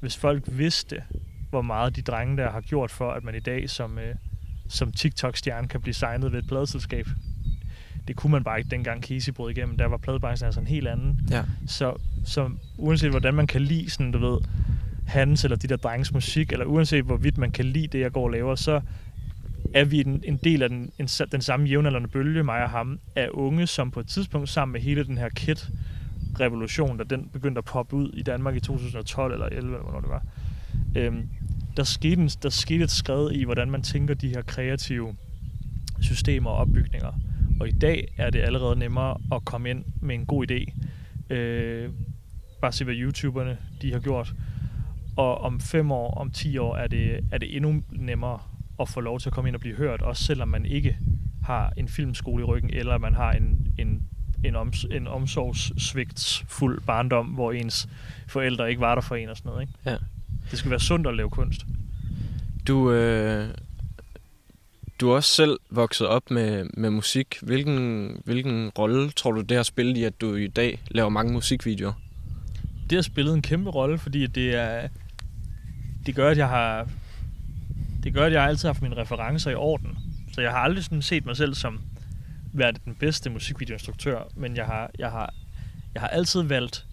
hvis 0.00 0.16
folk 0.16 0.42
vidste, 0.46 1.02
hvor 1.50 1.62
meget 1.62 1.96
de 1.96 2.02
drenge 2.02 2.36
der 2.36 2.50
har 2.50 2.60
gjort 2.60 2.90
for, 2.90 3.10
at 3.10 3.24
man 3.24 3.34
i 3.34 3.40
dag 3.40 3.70
som, 3.70 3.98
øh, 3.98 4.14
som 4.68 4.92
TikTok-stjerne 4.92 5.68
kan 5.68 5.80
blive 5.80 5.94
signet 5.94 6.32
ved 6.32 6.38
et 6.38 6.48
pladeselskab. 6.48 7.08
Det 8.08 8.16
kunne 8.16 8.30
man 8.30 8.44
bare 8.44 8.58
ikke 8.58 8.70
dengang 8.70 9.02
Casey 9.02 9.32
brød 9.32 9.50
igennem. 9.50 9.76
Der 9.76 9.86
var 9.86 9.96
pladebranchen 9.96 10.46
altså 10.46 10.60
en 10.60 10.66
helt 10.66 10.88
anden. 10.88 11.20
Ja. 11.30 11.44
Så, 11.66 11.96
så 12.24 12.50
uanset 12.76 13.10
hvordan 13.10 13.34
man 13.34 13.46
kan 13.46 13.60
lide 13.60 13.90
sådan, 13.90 14.12
du 14.12 14.18
ved, 14.18 14.38
hans 15.08 15.44
eller 15.44 15.56
de 15.56 15.66
der 15.66 15.76
drenges 15.76 16.12
musik, 16.12 16.52
eller 16.52 16.64
uanset 16.64 17.04
hvorvidt 17.04 17.38
man 17.38 17.50
kan 17.50 17.64
lide 17.64 17.86
det, 17.86 18.00
jeg 18.00 18.12
går 18.12 18.24
og 18.24 18.30
laver, 18.30 18.54
så 18.54 18.80
er 19.74 19.84
vi 19.84 20.00
en, 20.00 20.22
en 20.24 20.36
del 20.36 20.62
af 20.62 20.68
den, 20.68 20.92
en, 20.98 21.08
den 21.32 21.40
samme 21.40 21.66
jævnaldrende 21.66 22.08
bølge, 22.08 22.42
mig 22.42 22.62
og 22.62 22.70
ham, 22.70 23.00
af 23.16 23.28
unge, 23.30 23.66
som 23.66 23.90
på 23.90 24.00
et 24.00 24.06
tidspunkt 24.06 24.48
sammen 24.48 24.72
med 24.72 24.80
hele 24.80 25.04
den 25.04 25.18
her 25.18 25.28
kit 25.28 25.68
revolution, 26.40 26.98
da 26.98 27.04
den 27.04 27.28
begyndte 27.32 27.58
at 27.58 27.64
poppe 27.64 27.96
ud 27.96 28.10
i 28.14 28.22
Danmark 28.22 28.56
i 28.56 28.60
2012 28.60 29.32
eller 29.32 29.46
11, 29.46 29.58
eller 29.58 29.78
hvornår 29.82 30.00
det 30.00 30.10
var, 30.10 30.22
øhm, 30.96 31.28
der, 31.76 31.84
skete 31.84 32.22
en, 32.22 32.28
der 32.28 32.48
skete 32.48 32.84
et 32.84 32.90
skred 32.90 33.30
i, 33.32 33.44
hvordan 33.44 33.70
man 33.70 33.82
tænker 33.82 34.14
de 34.14 34.28
her 34.28 34.42
kreative 34.42 35.16
systemer 36.00 36.50
og 36.50 36.56
opbygninger. 36.56 37.12
Og 37.60 37.68
i 37.68 37.72
dag 37.72 38.14
er 38.16 38.30
det 38.30 38.40
allerede 38.40 38.78
nemmere 38.78 39.16
at 39.32 39.44
komme 39.44 39.70
ind 39.70 39.84
med 40.02 40.14
en 40.14 40.26
god 40.26 40.50
idé. 40.50 40.84
Øh, 41.34 41.90
bare 42.60 42.72
se, 42.72 42.84
hvad 42.84 42.94
YouTuberne 42.94 43.58
de 43.82 43.92
har 43.92 44.00
gjort. 44.00 44.34
Og 45.18 45.40
om 45.40 45.60
fem 45.60 45.92
år, 45.92 46.14
om 46.14 46.30
ti 46.30 46.58
år, 46.58 46.76
er 46.76 46.86
det, 46.86 47.20
er 47.32 47.38
det 47.38 47.56
endnu 47.56 47.82
nemmere 47.90 48.38
at 48.80 48.88
få 48.88 49.00
lov 49.00 49.20
til 49.20 49.28
at 49.28 49.32
komme 49.32 49.48
ind 49.48 49.54
og 49.54 49.60
blive 49.60 49.76
hørt, 49.76 50.02
også 50.02 50.24
selvom 50.24 50.48
man 50.48 50.66
ikke 50.66 50.96
har 51.44 51.72
en 51.76 51.88
filmskole 51.88 52.42
i 52.42 52.44
ryggen, 52.44 52.70
eller 52.70 52.98
man 52.98 53.14
har 53.14 53.32
en, 53.32 53.72
en, 53.78 54.02
en, 54.44 54.56
oms, 54.56 54.84
en 54.84 55.06
omsorgssvigtsfuld 55.06 56.80
barndom, 56.80 57.26
hvor 57.26 57.52
ens 57.52 57.88
forældre 58.26 58.68
ikke 58.68 58.80
var 58.80 58.94
der 58.94 59.02
for 59.02 59.16
en 59.16 59.28
og 59.28 59.36
sådan 59.36 59.50
noget. 59.50 59.62
Ikke? 59.62 59.72
Ja. 59.86 59.96
Det 60.50 60.58
skal 60.58 60.70
være 60.70 60.80
sundt 60.80 61.06
at 61.06 61.16
lave 61.16 61.30
kunst. 61.30 61.66
Du, 62.68 62.92
øh, 62.92 63.48
du 65.00 65.10
er 65.10 65.14
også 65.14 65.34
selv 65.34 65.58
vokset 65.70 66.06
op 66.06 66.30
med, 66.30 66.68
med 66.74 66.90
musik. 66.90 67.38
Hvilken, 67.42 68.10
hvilken 68.24 68.70
rolle 68.78 69.10
tror 69.10 69.32
du, 69.32 69.40
det 69.40 69.56
har 69.56 69.64
spillet 69.64 69.96
i, 69.96 70.04
at 70.04 70.20
du 70.20 70.34
i 70.34 70.46
dag 70.46 70.82
laver 70.90 71.08
mange 71.08 71.32
musikvideoer? 71.32 71.92
det 72.90 72.96
har 72.96 73.02
spillet 73.02 73.34
en 73.34 73.42
kæmpe 73.42 73.70
rolle, 73.70 73.98
fordi 73.98 74.26
det 74.26 74.54
er 74.54 74.88
det 76.08 76.16
gør, 76.16 76.30
at 76.30 76.38
jeg 76.38 76.48
har 76.48 76.88
det 78.02 78.14
gør, 78.14 78.26
at 78.26 78.32
jeg 78.32 78.44
altid 78.44 78.68
har 78.68 78.72
haft 78.72 78.82
mine 78.82 78.96
referencer 78.96 79.50
i 79.50 79.54
orden. 79.54 79.98
Så 80.32 80.40
jeg 80.40 80.50
har 80.50 80.58
aldrig 80.58 80.84
sådan 80.84 81.02
set 81.02 81.26
mig 81.26 81.36
selv 81.36 81.54
som 81.54 81.80
været 82.52 82.84
den 82.84 82.94
bedste 82.94 83.30
musikvideoinstruktør, 83.30 84.22
men 84.36 84.56
jeg 84.56 84.66
har, 84.66 84.90
jeg 84.98 85.10
har, 85.10 85.34
jeg 85.94 86.02
har 86.02 86.08
altid 86.08 86.42
valgt 86.42 86.86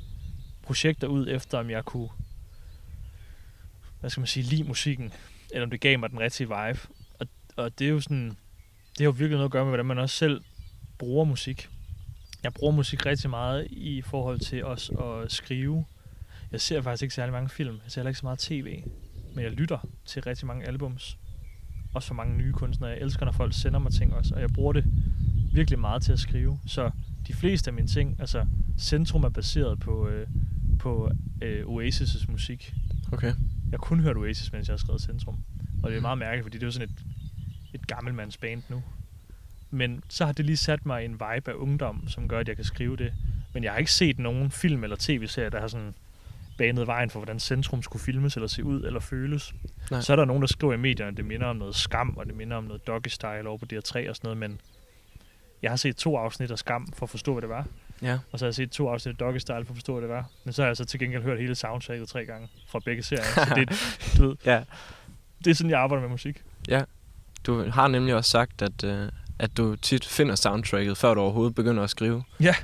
projekter 0.64 1.08
ud 1.08 1.28
efter, 1.30 1.58
om 1.58 1.70
jeg 1.70 1.86
kunne 1.86 2.10
hvad 4.00 4.10
skal 4.10 4.22
man 4.22 4.28
sige, 4.28 4.44
lide 4.44 4.64
musikken, 4.64 5.14
eller 5.52 5.64
om 5.64 5.70
det 5.70 5.82
gav 5.82 6.00
mig 6.00 6.10
den 6.10 6.20
rigtige 6.20 6.48
vibe. 6.48 6.80
Og, 7.20 7.28
og 7.56 7.80
det 7.80 7.88
er 7.88 7.92
jo 7.92 8.00
sådan, 8.00 8.30
det 8.90 9.00
har 9.00 9.06
jo 9.06 9.12
virkelig 9.12 9.32
noget 9.32 9.46
at 9.46 9.52
gøre 9.52 9.66
med, 9.66 9.72
hvordan 9.72 9.86
man 9.86 9.98
også 9.98 10.16
selv 10.16 10.42
bruger 10.98 11.26
musik. 11.26 11.70
Jeg 12.44 12.54
bruger 12.54 12.74
musik 12.74 13.06
rigtig 13.06 13.30
meget 13.30 13.68
i 13.72 14.02
forhold 14.02 14.40
til 14.40 14.66
også 14.66 14.94
at 14.94 15.32
skrive. 15.32 15.86
Jeg 16.52 16.62
ser 16.62 16.82
faktisk 16.82 17.04
ikke 17.04 17.16
særlig 17.16 17.34
mange 17.34 17.50
film. 17.50 17.80
Jeg 17.84 17.92
ser 17.92 18.02
heller 18.02 18.10
ikke 18.10 18.20
så 18.20 18.26
meget 18.26 18.40
tv. 18.40 18.84
Men 19.36 19.44
jeg 19.44 19.52
lytter 19.52 19.88
til 20.06 20.24
rigtig 20.24 20.48
mange 20.48 20.66
albums. 20.68 21.18
Også 21.94 22.08
for 22.08 22.16
mange 22.16 22.38
nye 22.38 22.52
kunstnere. 22.52 22.90
Jeg 22.90 23.00
elsker, 23.00 23.26
når 23.26 23.32
folk 23.32 23.54
sender 23.54 23.80
mig 23.80 23.92
ting 23.92 24.14
også. 24.14 24.36
Og 24.36 24.42
jeg 24.42 24.50
bruger 24.50 24.74
det 24.74 24.86
virkelig 25.54 25.80
meget 25.80 26.02
til 26.02 26.14
at 26.14 26.20
skrive. 26.20 26.60
Så 26.66 26.92
de 27.28 27.34
fleste 27.34 27.70
af 27.70 27.74
mine 27.74 27.88
ting, 27.88 28.16
altså 28.20 28.46
Centrum 28.80 29.24
er 29.24 29.30
baseret 29.30 29.80
på, 29.80 30.08
øh, 30.08 30.28
på 30.80 31.12
øh, 31.42 31.66
Oasis' 31.66 32.32
musik. 32.32 32.74
Okay. 33.12 33.34
Jeg 33.72 33.80
kun 33.80 34.00
hørt 34.00 34.18
Oasis, 34.18 34.52
mens 34.54 34.68
jeg 34.68 34.74
har 34.74 34.78
skrevet 34.78 35.02
Centrum. 35.02 35.38
Og 35.84 35.92
det 35.92 35.98
er 35.98 36.02
meget 36.02 36.18
mærkeligt, 36.18 36.44
fordi 36.46 36.58
det 36.58 36.64
er 36.64 36.68
jo 36.68 36.72
sådan 36.72 36.90
et, 36.90 37.06
et 37.74 37.88
gammelmandsband 37.88 38.64
nu. 38.70 38.84
Men 39.70 40.04
så 40.10 40.26
har 40.26 40.34
det 40.34 40.46
lige 40.46 40.58
sat 40.58 40.86
mig 40.86 41.02
i 41.02 41.06
en 41.06 41.14
vibe 41.14 41.52
af 41.52 41.56
ungdom, 41.56 42.08
som 42.08 42.28
gør, 42.28 42.40
at 42.40 42.48
jeg 42.48 42.56
kan 42.56 42.66
skrive 42.66 42.98
det. 42.98 43.14
Men 43.54 43.64
jeg 43.64 43.72
har 43.72 43.80
ikke 43.80 43.92
set 43.92 44.20
nogen 44.20 44.52
film 44.52 44.84
eller 44.84 44.96
tv-serie, 45.00 45.50
der 45.50 45.60
har 45.60 45.68
sådan 45.68 45.94
banet 46.58 46.88
vejen 46.88 47.10
for, 47.10 47.20
hvordan 47.20 47.40
centrum 47.40 47.82
skulle 47.82 48.04
filmes 48.04 48.36
eller 48.36 48.48
se 48.48 48.64
ud 48.64 48.84
eller 48.84 49.00
føles. 49.00 49.54
Nej. 49.92 50.02
Så 50.02 50.12
er 50.12 50.16
der 50.16 50.26
nogen, 50.26 50.42
der 50.42 50.48
skriver 50.48 50.74
i 50.74 50.78
medierne, 50.78 51.12
at 51.12 51.18
det 51.18 51.26
minder 51.26 51.48
om 51.48 51.56
noget 51.56 51.76
skam, 51.76 52.18
og 52.18 52.26
det 52.26 52.36
minder 52.36 52.58
om 52.58 52.64
noget 52.64 52.82
doggy-style 52.90 53.48
over 53.48 53.58
på 53.58 53.66
DR3 53.74 54.10
og 54.10 54.16
sådan 54.16 54.20
noget, 54.24 54.38
men 54.38 54.60
jeg 55.62 55.72
har 55.72 55.76
set 55.76 55.96
to 55.96 56.18
afsnit 56.18 56.52
af 56.52 56.58
Skam 56.60 56.88
for 56.94 57.06
at 57.06 57.10
forstå, 57.10 57.34
hvad 57.34 57.42
det 57.42 57.50
var. 57.50 57.66
Ja. 58.02 58.20
Og 58.32 58.40
så 58.40 58.46
har 58.46 58.48
jeg 58.48 58.56
set 58.56 58.72
to 58.72 58.90
afsnit 58.90 59.12
af 59.12 59.18
Doggy 59.18 59.38
Style 59.38 59.66
for 59.66 59.72
at 59.72 59.76
forstå, 59.78 59.94
hvad 59.94 60.02
det 60.02 60.10
var. 60.10 60.26
Men 60.44 60.54
så 60.54 60.62
har 60.62 60.68
jeg 60.70 60.78
så 60.78 60.86
til 60.86 61.00
gengæld 61.00 61.24
hørt 61.24 61.40
hele 61.40 61.56
soundtracket 61.56 62.08
tre 62.10 62.26
gange 62.26 62.48
fra 62.68 62.80
begge 62.86 63.04
serier. 63.04 63.24
så 63.24 63.54
det, 63.56 63.70
du 64.18 64.28
ved, 64.28 64.36
Ja. 64.46 64.64
det 65.46 65.52
er 65.52 65.56
sådan, 65.56 65.70
jeg 65.70 65.80
arbejder 65.80 66.02
med 66.02 66.10
musik. 66.10 66.44
Du 67.46 67.70
har 67.70 67.88
nemlig 67.88 68.16
også 68.16 68.30
sagt, 68.32 68.62
at, 68.62 68.84
øh, 68.84 69.10
at 69.40 69.58
du 69.58 69.76
tit 69.76 70.06
finder 70.06 70.36
soundtracket, 70.36 70.98
før 70.98 71.14
du 71.14 71.22
overhovedet 71.22 71.56
begynder 71.56 71.84
at 71.84 71.90
skrive. 71.90 72.24
Ja. 72.40 72.56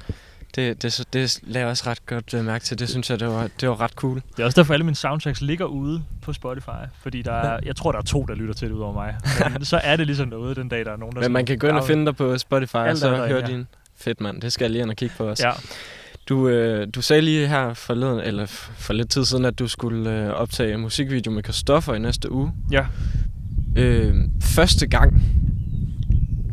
Det, 0.56 0.82
det, 0.82 1.08
det 1.14 1.39
lagde 1.43 1.60
jeg 1.66 1.72
også 1.72 1.84
ret 1.88 2.06
godt 2.06 2.34
øh, 2.34 2.45
mærke 2.45 2.66
til. 2.66 2.80
Det 2.80 2.89
synes 2.89 3.10
jeg, 3.10 3.20
det 3.20 3.28
var, 3.28 3.49
det 3.62 3.70
var 3.70 3.82
ret 3.82 3.91
cool. 3.91 4.22
Det 4.38 4.41
er 4.41 4.45
også 4.45 4.62
derfor, 4.62 4.74
alle 4.74 4.84
mine 4.84 4.95
soundtracks 4.95 5.41
ligger 5.41 5.66
ude 5.66 6.04
på 6.22 6.34
Spotify. 6.34 6.70
Fordi 7.02 7.22
der 7.22 7.34
er, 7.34 7.60
jeg 7.66 7.76
tror, 7.76 7.91
der 7.91 7.99
er 7.99 8.04
to, 8.04 8.26
der 8.26 8.36
lytter 8.36 8.54
til 8.54 8.68
det 8.68 8.76
ud 8.76 8.82
over 8.82 8.93
mig. 8.93 9.16
Men 9.54 9.66
så 9.66 9.78
er 9.84 9.95
det 9.95 10.08
ligesom 10.08 10.28
noget 10.28 10.58
den 10.58 10.70
dag, 10.70 10.86
der 10.86 10.91
er 10.91 10.97
nogen, 10.97 11.16
der 11.16 11.22
Men 11.22 11.32
man 11.32 11.45
kan 11.45 11.58
gå 11.58 11.68
ind 11.68 11.78
og 11.78 11.88
finde 11.88 12.06
dig 12.06 12.16
på 12.16 12.38
Spotify, 12.38 12.76
og 12.76 12.97
så 12.97 13.16
høre 13.16 13.39
ja. 13.39 13.47
din... 13.47 13.68
Fedt, 13.97 14.22
mand. 14.22 14.41
Det 14.41 14.54
skal 14.54 14.64
jeg 14.66 14.72
lige 14.72 14.82
ind 14.82 14.89
og 14.89 14.95
kigge 14.95 15.16
på 15.18 15.28
også. 15.28 15.47
Ja, 15.47 15.54
Du, 16.30 16.47
øh, 16.47 16.88
du 16.95 17.02
sagde 17.02 17.22
lige 17.22 17.47
her 17.47 17.74
forleden, 17.74 18.20
eller 18.20 18.45
for 18.78 18.93
lidt 18.93 19.10
tid 19.10 19.26
siden, 19.26 19.45
at 19.45 19.60
du 19.60 19.68
skulle 19.68 20.12
øh, 20.12 20.30
optage 20.30 20.74
en 20.74 20.80
musikvideo 20.82 21.32
med 21.32 21.43
Christoffer 21.43 21.93
i 21.93 21.99
næste 21.99 22.32
uge. 22.32 22.52
ja. 22.72 22.86
Øh, 23.76 24.16
første 24.41 24.88
gang, 24.88 25.24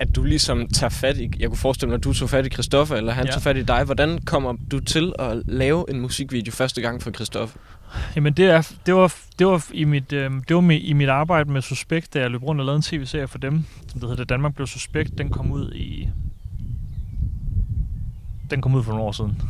at 0.00 0.16
du 0.16 0.22
ligesom 0.24 0.68
tager 0.68 0.90
fat 0.90 1.16
i... 1.18 1.30
Jeg 1.40 1.48
kunne 1.48 1.56
forestille 1.58 1.88
mig, 1.90 1.96
at 1.96 2.04
du 2.04 2.12
tog 2.12 2.30
fat 2.30 2.46
i 2.46 2.48
Christoffer, 2.48 2.96
eller 2.96 3.12
han 3.12 3.26
Ja. 3.26 3.32
tog 3.32 3.42
fat 3.42 3.56
i 3.56 3.62
dig. 3.62 3.84
Hvordan 3.84 4.18
kommer 4.18 4.54
du 4.70 4.80
til 4.80 5.12
at 5.18 5.42
lave 5.46 5.84
en 5.90 6.00
musikvideo 6.00 6.52
første 6.52 6.80
gang 6.80 7.02
for 7.02 7.10
Christoffer? 7.10 7.58
Jamen 8.16 8.32
det, 8.32 8.44
er, 8.50 8.72
det, 8.86 8.94
var, 8.94 9.14
det 9.38 9.46
var 9.46 9.66
i 9.72 9.84
mit, 9.84 10.12
øh, 10.12 10.30
det 10.48 10.54
var 10.54 10.60
med, 10.60 10.80
i 10.80 10.92
mit 10.92 11.08
arbejde 11.08 11.50
med 11.52 11.62
Suspekt, 11.62 12.14
da 12.14 12.20
jeg 12.20 12.30
løb 12.30 12.42
rundt 12.42 12.60
og 12.60 12.64
lavede 12.64 12.76
en 12.76 12.82
tv-serie 12.82 13.28
for 13.28 13.38
dem, 13.38 13.64
som 13.88 14.00
det 14.00 14.08
hedder 14.08 14.24
Danmark 14.24 14.54
blev 14.54 14.66
Suspekt. 14.66 15.18
Den 15.18 15.30
kom 15.30 15.52
ud 15.52 15.72
i... 15.72 16.08
Den 18.50 18.60
kom 18.62 18.74
ud 18.74 18.82
for 18.82 18.90
nogle 18.92 19.04
år 19.04 19.12
siden. 19.12 19.42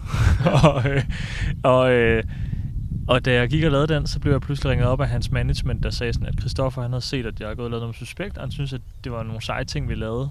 og, 0.65 0.91
øh, 0.91 1.03
og, 1.63 1.91
øh, 1.93 2.25
og 3.09 3.25
da 3.25 3.35
jeg 3.35 3.49
gik 3.49 3.65
og 3.65 3.71
lavede 3.71 3.95
den, 3.95 4.07
så 4.07 4.21
blev 4.21 4.33
jeg 4.33 4.41
pludselig 4.41 4.71
ringet 4.71 4.89
op 4.89 5.01
af 5.01 5.09
hans 5.09 5.31
management, 5.31 5.83
der 5.83 5.91
sagde 5.91 6.13
sådan, 6.13 6.29
at 6.29 6.41
Christoffer 6.41 6.83
han 6.83 6.91
havde 6.91 7.05
set, 7.05 7.27
at 7.27 7.41
jeg 7.41 7.47
havde 7.49 7.57
gået 7.57 7.65
og 7.65 7.71
lavet 7.71 7.83
noget 7.83 7.95
med 8.01 8.07
Suspekt, 8.07 8.37
og 8.37 8.43
han 8.43 8.51
synes, 8.51 8.73
at 8.73 8.81
det 9.05 9.13
var 9.13 9.23
nogle 9.23 9.43
seje 9.43 9.65
ting, 9.65 9.89
vi 9.89 9.95
lavede. 9.95 10.31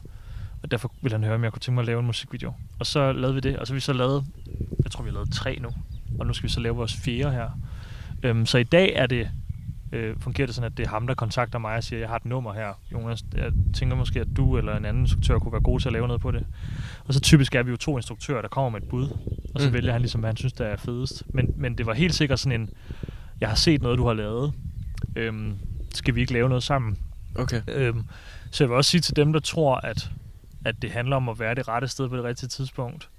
Og 0.64 0.72
derfor 0.72 0.92
ville 1.02 1.14
han 1.14 1.24
høre, 1.24 1.36
om 1.36 1.44
jeg 1.44 1.52
kunne 1.52 1.60
tænke 1.60 1.76
mig 1.76 1.82
at 1.82 1.86
lave 1.86 2.00
en 2.00 2.06
musikvideo. 2.06 2.54
Og 2.80 2.86
så 2.86 3.12
lavede 3.12 3.34
vi 3.34 3.40
det, 3.40 3.58
og 3.58 3.68
så 3.68 3.74
vi 3.74 3.80
så 3.80 3.94
lavet, 3.94 4.26
jeg 4.84 4.92
tror 4.92 5.04
vi 5.04 5.10
har 5.10 5.14
lavet 5.14 5.32
tre 5.32 5.58
nu, 5.62 5.70
og 6.20 6.28
nu 6.28 6.34
skal 6.34 6.48
vi 6.48 6.54
så 6.54 6.60
lave 6.60 6.76
vores 6.76 6.96
fjerde 6.96 7.32
her. 7.32 7.50
Øhm, 8.24 8.46
så 8.46 8.58
i 8.58 8.64
dag 8.64 8.94
er 8.96 9.08
det, 9.08 9.30
øh, 9.92 10.16
fungerer 10.20 10.46
det 10.46 10.56
sådan, 10.56 10.72
at 10.72 10.78
det 10.78 10.86
er 10.86 10.90
ham, 10.90 11.08
der 11.08 11.14
kontakter 11.14 11.60
mig 11.60 11.76
og 11.76 11.84
siger, 11.84 12.00
jeg 12.00 12.10
har 12.10 12.16
et 12.16 12.26
nummer 12.26 12.54
her, 12.54 12.74
Jonas. 12.92 13.24
Jeg 13.36 13.52
tænker 13.74 13.96
måske, 13.96 14.20
at 14.20 14.28
du 14.38 14.58
eller 14.58 14.78
en 14.78 14.86
anden 14.86 15.04
instruktør 15.04 15.40
kunne 15.40 15.52
være 15.52 15.62
god 15.62 15.80
til 15.80 15.90
at 15.90 15.94
lave 15.94 16.08
noget 16.08 16.22
på 16.22 16.32
det. 16.32 16.46
Og 17.06 17.14
så 17.14 17.20
typisk 17.20 17.56
er 17.56 17.64
vi 17.64 17.72
jo 17.72 17.78
to 17.78 17.98
instruktører, 17.98 18.42
der 18.42 18.50
kommer 18.50 18.70
med 18.70 18.82
et 18.82 18.90
bud, 18.90 19.10
og 19.56 19.62
så 19.62 19.68
mm. 19.68 19.74
Vælger 19.74 19.92
han 19.92 20.02
ligesom, 20.02 20.22
hvad 20.22 20.30
han 20.30 20.38
synes, 20.38 20.54
der 20.54 20.66
er 20.66 20.76
fedest. 20.76 21.24
Men, 21.34 21.54
men 21.58 21.78
det 21.78 21.86
var 21.86 21.94
helt 21.94 22.16
sikkert 22.16 22.40
sådan 22.40 22.62
en, 22.62 22.70
jeg 23.42 23.50
har 23.50 23.56
set 23.56 23.82
noget, 23.82 23.98
du 23.98 24.08
har 24.08 24.14
lavet. 24.14 24.54
Øhm, 25.16 25.54
skal 25.94 26.16
vi 26.16 26.22
ikke 26.22 26.34
lave 26.34 26.50
noget 26.50 26.64
sammen? 26.64 26.98
Okay. 27.36 27.62
Øhm, 27.68 28.04
så 28.52 28.64
jeg 28.64 28.70
vil 28.70 28.78
også 28.78 28.92
sige 28.92 29.02
til 29.02 29.16
dem, 29.16 29.34
der 29.34 29.40
tror, 29.40 29.76
at, 29.76 30.12
at 30.66 30.82
det 30.82 30.92
handler 30.92 31.16
om 31.16 31.30
at 31.30 31.40
være 31.40 31.56
det 31.56 31.68
rette 31.68 31.88
sted 31.88 32.10
på 32.10 32.18
det 32.18 32.24
rigtige 32.24 32.50
tidspunkt, 32.50 33.10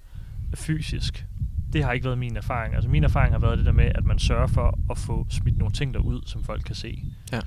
fysisk. 0.54 1.26
Det 1.72 1.84
har 1.84 1.92
ikke 1.92 2.04
været 2.04 2.18
min 2.18 2.36
erfaring. 2.36 2.74
Altså 2.74 2.90
min 2.90 3.04
erfaring 3.04 3.34
har 3.34 3.38
været 3.38 3.58
det 3.58 3.66
der 3.66 3.72
med, 3.72 3.92
at 3.94 4.04
man 4.04 4.18
sørger 4.18 4.46
for 4.46 4.78
at 4.90 4.98
få 4.98 5.26
smidt 5.28 5.58
nogle 5.58 5.72
ting 5.72 5.94
derud, 5.94 6.20
som 6.26 6.42
folk 6.42 6.62
kan 6.62 6.74
se. 6.74 7.04
Ja. 7.32 7.40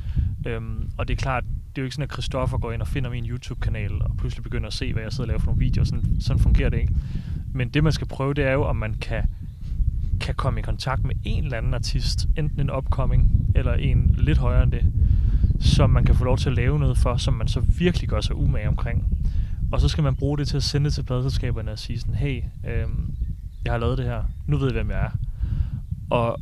Øhm, 0.45 0.89
og 0.97 1.07
det 1.07 1.13
er 1.13 1.17
klart, 1.17 1.43
det 1.43 1.77
er 1.77 1.81
jo 1.81 1.83
ikke 1.83 1.95
sådan, 1.95 2.03
at 2.03 2.11
Christoffer 2.11 2.57
går 2.57 2.71
ind 2.71 2.81
og 2.81 2.87
finder 2.87 3.09
min 3.09 3.25
YouTube-kanal 3.25 4.01
og 4.01 4.17
pludselig 4.17 4.43
begynder 4.43 4.67
at 4.67 4.73
se, 4.73 4.93
hvad 4.93 5.03
jeg 5.03 5.11
sidder 5.11 5.23
og 5.23 5.27
laver 5.27 5.39
for 5.39 5.45
nogle 5.45 5.59
videoer. 5.59 5.85
Sådan, 5.85 6.21
sådan 6.21 6.39
fungerer 6.39 6.69
det 6.69 6.79
ikke. 6.79 6.93
Men 7.53 7.69
det, 7.69 7.83
man 7.83 7.93
skal 7.93 8.07
prøve, 8.07 8.33
det 8.33 8.43
er 8.43 8.51
jo, 8.51 8.63
om 8.63 8.75
man 8.75 8.93
kan, 8.93 9.23
kan 10.19 10.35
komme 10.35 10.59
i 10.59 10.63
kontakt 10.63 11.03
med 11.03 11.15
en 11.23 11.43
eller 11.43 11.57
anden 11.57 11.73
artist, 11.73 12.27
enten 12.37 12.59
en 12.59 12.71
upcoming, 12.71 13.51
eller 13.55 13.73
en 13.73 14.15
lidt 14.17 14.37
højere 14.37 14.63
end 14.63 14.71
det, 14.71 14.85
som 15.59 15.89
man 15.89 16.03
kan 16.03 16.15
få 16.15 16.23
lov 16.23 16.37
til 16.37 16.49
at 16.49 16.55
lave 16.55 16.79
noget 16.79 16.97
for, 16.97 17.17
som 17.17 17.33
man 17.33 17.47
så 17.47 17.59
virkelig 17.59 18.09
gør 18.09 18.21
sig 18.21 18.35
umage 18.35 18.67
omkring. 18.67 19.05
Og 19.71 19.81
så 19.81 19.87
skal 19.87 20.03
man 20.03 20.15
bruge 20.15 20.37
det 20.37 20.47
til 20.47 20.57
at 20.57 20.63
sende 20.63 20.85
det 20.85 20.93
til 20.93 21.03
pladselskaberne 21.03 21.71
og 21.71 21.79
sige 21.79 21.99
sådan, 21.99 22.15
hey, 22.15 22.43
øhm, 22.67 23.15
jeg 23.65 23.73
har 23.73 23.77
lavet 23.79 23.97
det 23.97 24.05
her, 24.05 24.23
nu 24.47 24.57
ved 24.57 24.65
jeg, 24.67 24.73
hvem 24.73 24.89
jeg 24.91 24.99
er. 25.05 25.09
Og, 26.09 26.39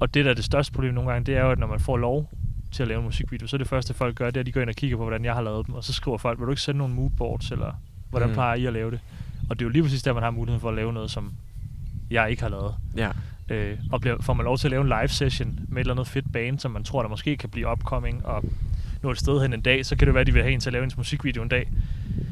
og 0.00 0.14
det, 0.14 0.24
der 0.24 0.30
er 0.30 0.34
det 0.34 0.44
største 0.44 0.72
problem 0.72 0.94
nogle 0.94 1.10
gange, 1.12 1.26
det 1.26 1.36
er 1.36 1.44
jo, 1.44 1.50
at 1.50 1.58
når 1.58 1.66
man 1.66 1.80
får 1.80 1.96
lov 1.96 2.30
til 2.72 2.82
at 2.82 2.88
lave 2.88 2.98
en 2.98 3.04
musikvideo, 3.04 3.46
så 3.46 3.56
er 3.56 3.58
det 3.58 3.68
første, 3.68 3.94
folk 3.94 4.16
gør, 4.16 4.26
det 4.26 4.36
er, 4.36 4.40
at 4.40 4.46
de 4.46 4.52
går 4.52 4.60
ind 4.60 4.70
og 4.70 4.76
kigger 4.76 4.96
på, 4.96 5.02
hvordan 5.02 5.24
jeg 5.24 5.34
har 5.34 5.42
lavet 5.42 5.66
dem, 5.66 5.74
og 5.74 5.84
så 5.84 5.92
skriver 5.92 6.18
folk, 6.18 6.38
vil 6.38 6.46
du 6.46 6.50
ikke 6.52 6.62
sende 6.62 6.78
nogle 6.78 6.94
moodboards, 6.94 7.50
eller 7.50 7.72
hvordan 8.10 8.28
Mm. 8.28 8.34
plejer 8.34 8.54
I 8.54 8.66
at 8.66 8.72
lave 8.72 8.90
det? 8.90 9.00
Og 9.50 9.58
det 9.58 9.64
er 9.64 9.66
jo 9.66 9.70
lige 9.72 9.82
præcis 9.82 10.02
der, 10.02 10.12
man 10.12 10.22
har 10.22 10.30
muligheden 10.30 10.60
for 10.60 10.68
at 10.68 10.74
lave 10.74 10.92
noget, 10.92 11.10
som 11.10 11.32
jeg 12.10 12.30
ikke 12.30 12.42
har 12.42 12.48
lavet. 12.48 12.74
Ja. 12.96 13.10
Øh, 13.50 13.78
og 13.92 14.00
bliver, 14.00 14.16
får 14.22 14.32
man 14.34 14.44
lov 14.44 14.58
til 14.58 14.66
at 14.66 14.70
lave 14.70 14.82
en 14.82 14.88
live 14.88 15.08
session 15.08 15.58
med 15.68 15.76
et 15.76 15.80
eller 15.80 15.94
andet 15.94 16.08
fedt 16.08 16.32
band, 16.32 16.58
som 16.58 16.70
man 16.70 16.84
tror, 16.84 17.02
der 17.02 17.08
måske 17.08 17.36
kan 17.36 17.48
blive 17.50 17.70
upcoming 17.72 18.26
og 18.26 18.44
nå 19.02 19.10
et 19.10 19.18
sted 19.18 19.42
hen 19.42 19.52
en 19.52 19.60
dag, 19.60 19.86
så 19.86 19.96
kan 19.96 20.06
det 20.06 20.14
være, 20.14 20.20
at 20.20 20.26
de 20.26 20.32
vil 20.32 20.42
have 20.42 20.52
en 20.54 20.60
til 20.60 20.68
at 20.68 20.72
lave 20.72 20.84
en 20.84 20.90
musikvideo 20.96 21.42
en 21.42 21.48
dag. 21.48 21.68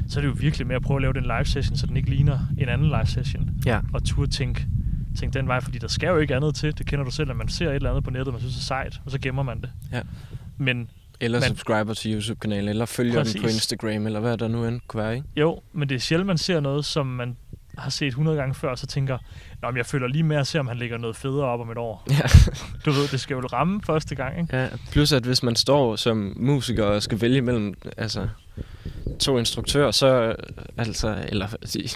Så 0.08 0.18
er 0.20 0.22
det 0.22 0.28
jo 0.28 0.34
virkelig 0.38 0.66
med 0.66 0.76
at 0.76 0.82
prøve 0.82 0.98
at 0.98 1.02
lave 1.02 1.12
den 1.12 1.22
live 1.22 1.44
session, 1.44 1.76
så 1.76 1.86
den 1.86 1.96
ikke 1.96 2.10
ligner 2.10 2.38
en 2.58 2.68
anden 2.68 2.86
live 2.88 3.06
session. 3.06 3.50
Ja. 3.66 3.80
Og 3.92 4.04
turde 4.04 4.30
tænke, 4.30 4.66
tænke 5.18 5.38
den 5.38 5.48
vej, 5.48 5.60
fordi 5.60 5.78
der 5.78 5.88
skal 5.88 6.06
jo 6.08 6.16
ikke 6.18 6.36
andet 6.36 6.54
til. 6.54 6.78
Det 6.78 6.86
kender 6.86 7.04
du 7.04 7.10
selv, 7.10 7.30
at 7.30 7.36
man 7.36 7.48
ser 7.48 7.68
et 7.70 7.74
eller 7.74 7.90
andet 7.90 8.04
på 8.04 8.10
nettet, 8.10 8.34
man 8.34 8.40
synes 8.40 8.56
er 8.56 8.60
sejt, 8.62 9.00
og 9.04 9.10
så 9.10 9.18
gemmer 9.18 9.42
man 9.42 9.60
det. 9.60 9.70
Ja. 9.92 10.00
Men 10.58 10.90
Eller 11.20 11.40
Men- 11.40 11.48
subscriber 11.48 11.94
til 11.94 12.14
YouTube-kanalen, 12.14 12.68
eller 12.68 12.86
følger 12.86 13.22
den 13.24 13.32
på 13.40 13.42
Præcis. 13.42 13.54
Instagram, 13.56 14.06
eller 14.06 14.20
hvad 14.20 14.36
der 14.38 14.48
nu 14.48 14.64
end 14.66 14.80
kunne 14.86 15.02
være, 15.02 15.14
ikke? 15.16 15.28
jo, 15.36 15.60
men 15.72 15.88
det 15.88 15.94
er 15.94 15.98
sjældent, 15.98 16.26
man 16.26 16.38
ser 16.38 16.60
noget, 16.60 16.84
som 16.84 17.06
man 17.06 17.36
har 17.78 17.90
set 17.90 18.06
100 18.08 18.36
gange 18.36 18.54
før, 18.54 18.70
og 18.70 18.78
så 18.78 18.86
tænker, 18.86 19.18
Nå, 19.62 19.70
men 19.70 19.76
jeg 19.76 19.86
føler 19.86 20.08
lige 20.08 20.22
med 20.22 20.36
at 20.36 20.46
se, 20.46 20.60
om 20.60 20.66
han 20.66 20.76
lægger 20.76 20.98
noget 20.98 21.16
federe 21.16 21.44
op 21.46 21.60
om 21.60 21.70
et 21.70 21.78
år. 21.78 22.06
Ja. 22.10 22.20
Du 22.84 22.90
ved, 22.90 23.08
det 23.08 23.20
skal 23.20 23.34
jo 23.34 23.40
ramme 23.40 23.80
første 23.82 24.14
gang, 24.14 24.40
ikke? 24.40 24.56
ja. 24.56 24.68
Plus 24.92 25.12
at 25.12 25.22
hvis 25.24 25.42
man 25.42 25.56
står 25.56 25.96
som 25.96 26.32
musiker 26.36 26.84
og 26.84 27.02
skal 27.02 27.20
vælge 27.20 27.40
mellem 27.40 27.74
altså, 27.96 28.28
to 29.20 29.38
instruktører, 29.38 29.90
så 29.90 30.36
altså, 30.76 31.16
eller 31.28 31.48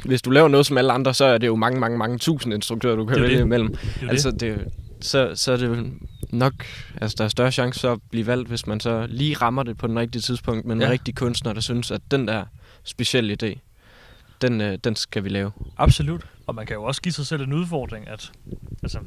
hvis 0.07 0.23
du 0.23 0.31
laver 0.31 0.49
noget 0.49 0.67
som 0.67 0.79
alle 0.79 0.93
andre, 0.93 1.15
så 1.15 1.25
er 1.25 1.39
det 1.39 1.47
jo 1.47 1.57
mange, 1.57 1.81
mange, 1.81 1.99
mange 1.99 2.19
tusind 2.19 2.55
instruktører, 2.55 2.97
du 2.97 3.05
kan 3.07 3.23
vælge 3.23 3.41
imellem. 3.41 3.69
Det 4.01 4.09
Altså, 4.11 4.31
det, 4.31 4.65
så, 5.01 5.33
så 5.35 5.53
er 5.53 5.57
det 5.57 5.93
nok, 6.31 6.53
altså 7.01 7.15
der 7.19 7.25
er 7.25 7.29
større 7.29 7.53
chance 7.53 7.81
for 7.81 7.93
at 7.93 7.99
blive 8.11 8.27
valgt, 8.27 8.49
hvis 8.49 8.67
man 8.67 8.81
så 8.81 9.07
lige 9.09 9.35
rammer 9.35 9.63
det 9.63 9.79
på 9.79 9.87
den 9.87 9.99
rigtige 9.99 10.23
tidspunkt, 10.23 10.67
med 10.67 10.77
en 10.77 10.83
Ja. 10.83 10.89
rigtig 10.89 11.15
kunstner, 11.15 11.53
der 11.53 11.61
synes, 11.61 11.91
at 11.91 12.01
den 12.11 12.29
der 12.29 12.45
specielle 12.85 13.37
idé, 13.43 13.59
den, 14.43 14.61
øh, 14.61 14.79
den 14.85 14.97
skal 14.97 15.25
vi 15.25 15.29
lave. 15.29 15.51
Absolut. 15.77 16.27
Og 16.47 16.55
man 16.55 16.67
kan 16.67 16.75
jo 16.75 16.83
også 16.85 17.03
give 17.03 17.13
sig 17.13 17.27
selv 17.27 17.43
en 17.43 17.53
udfordring, 17.53 18.09
at 18.09 18.33
altså, 18.83 18.99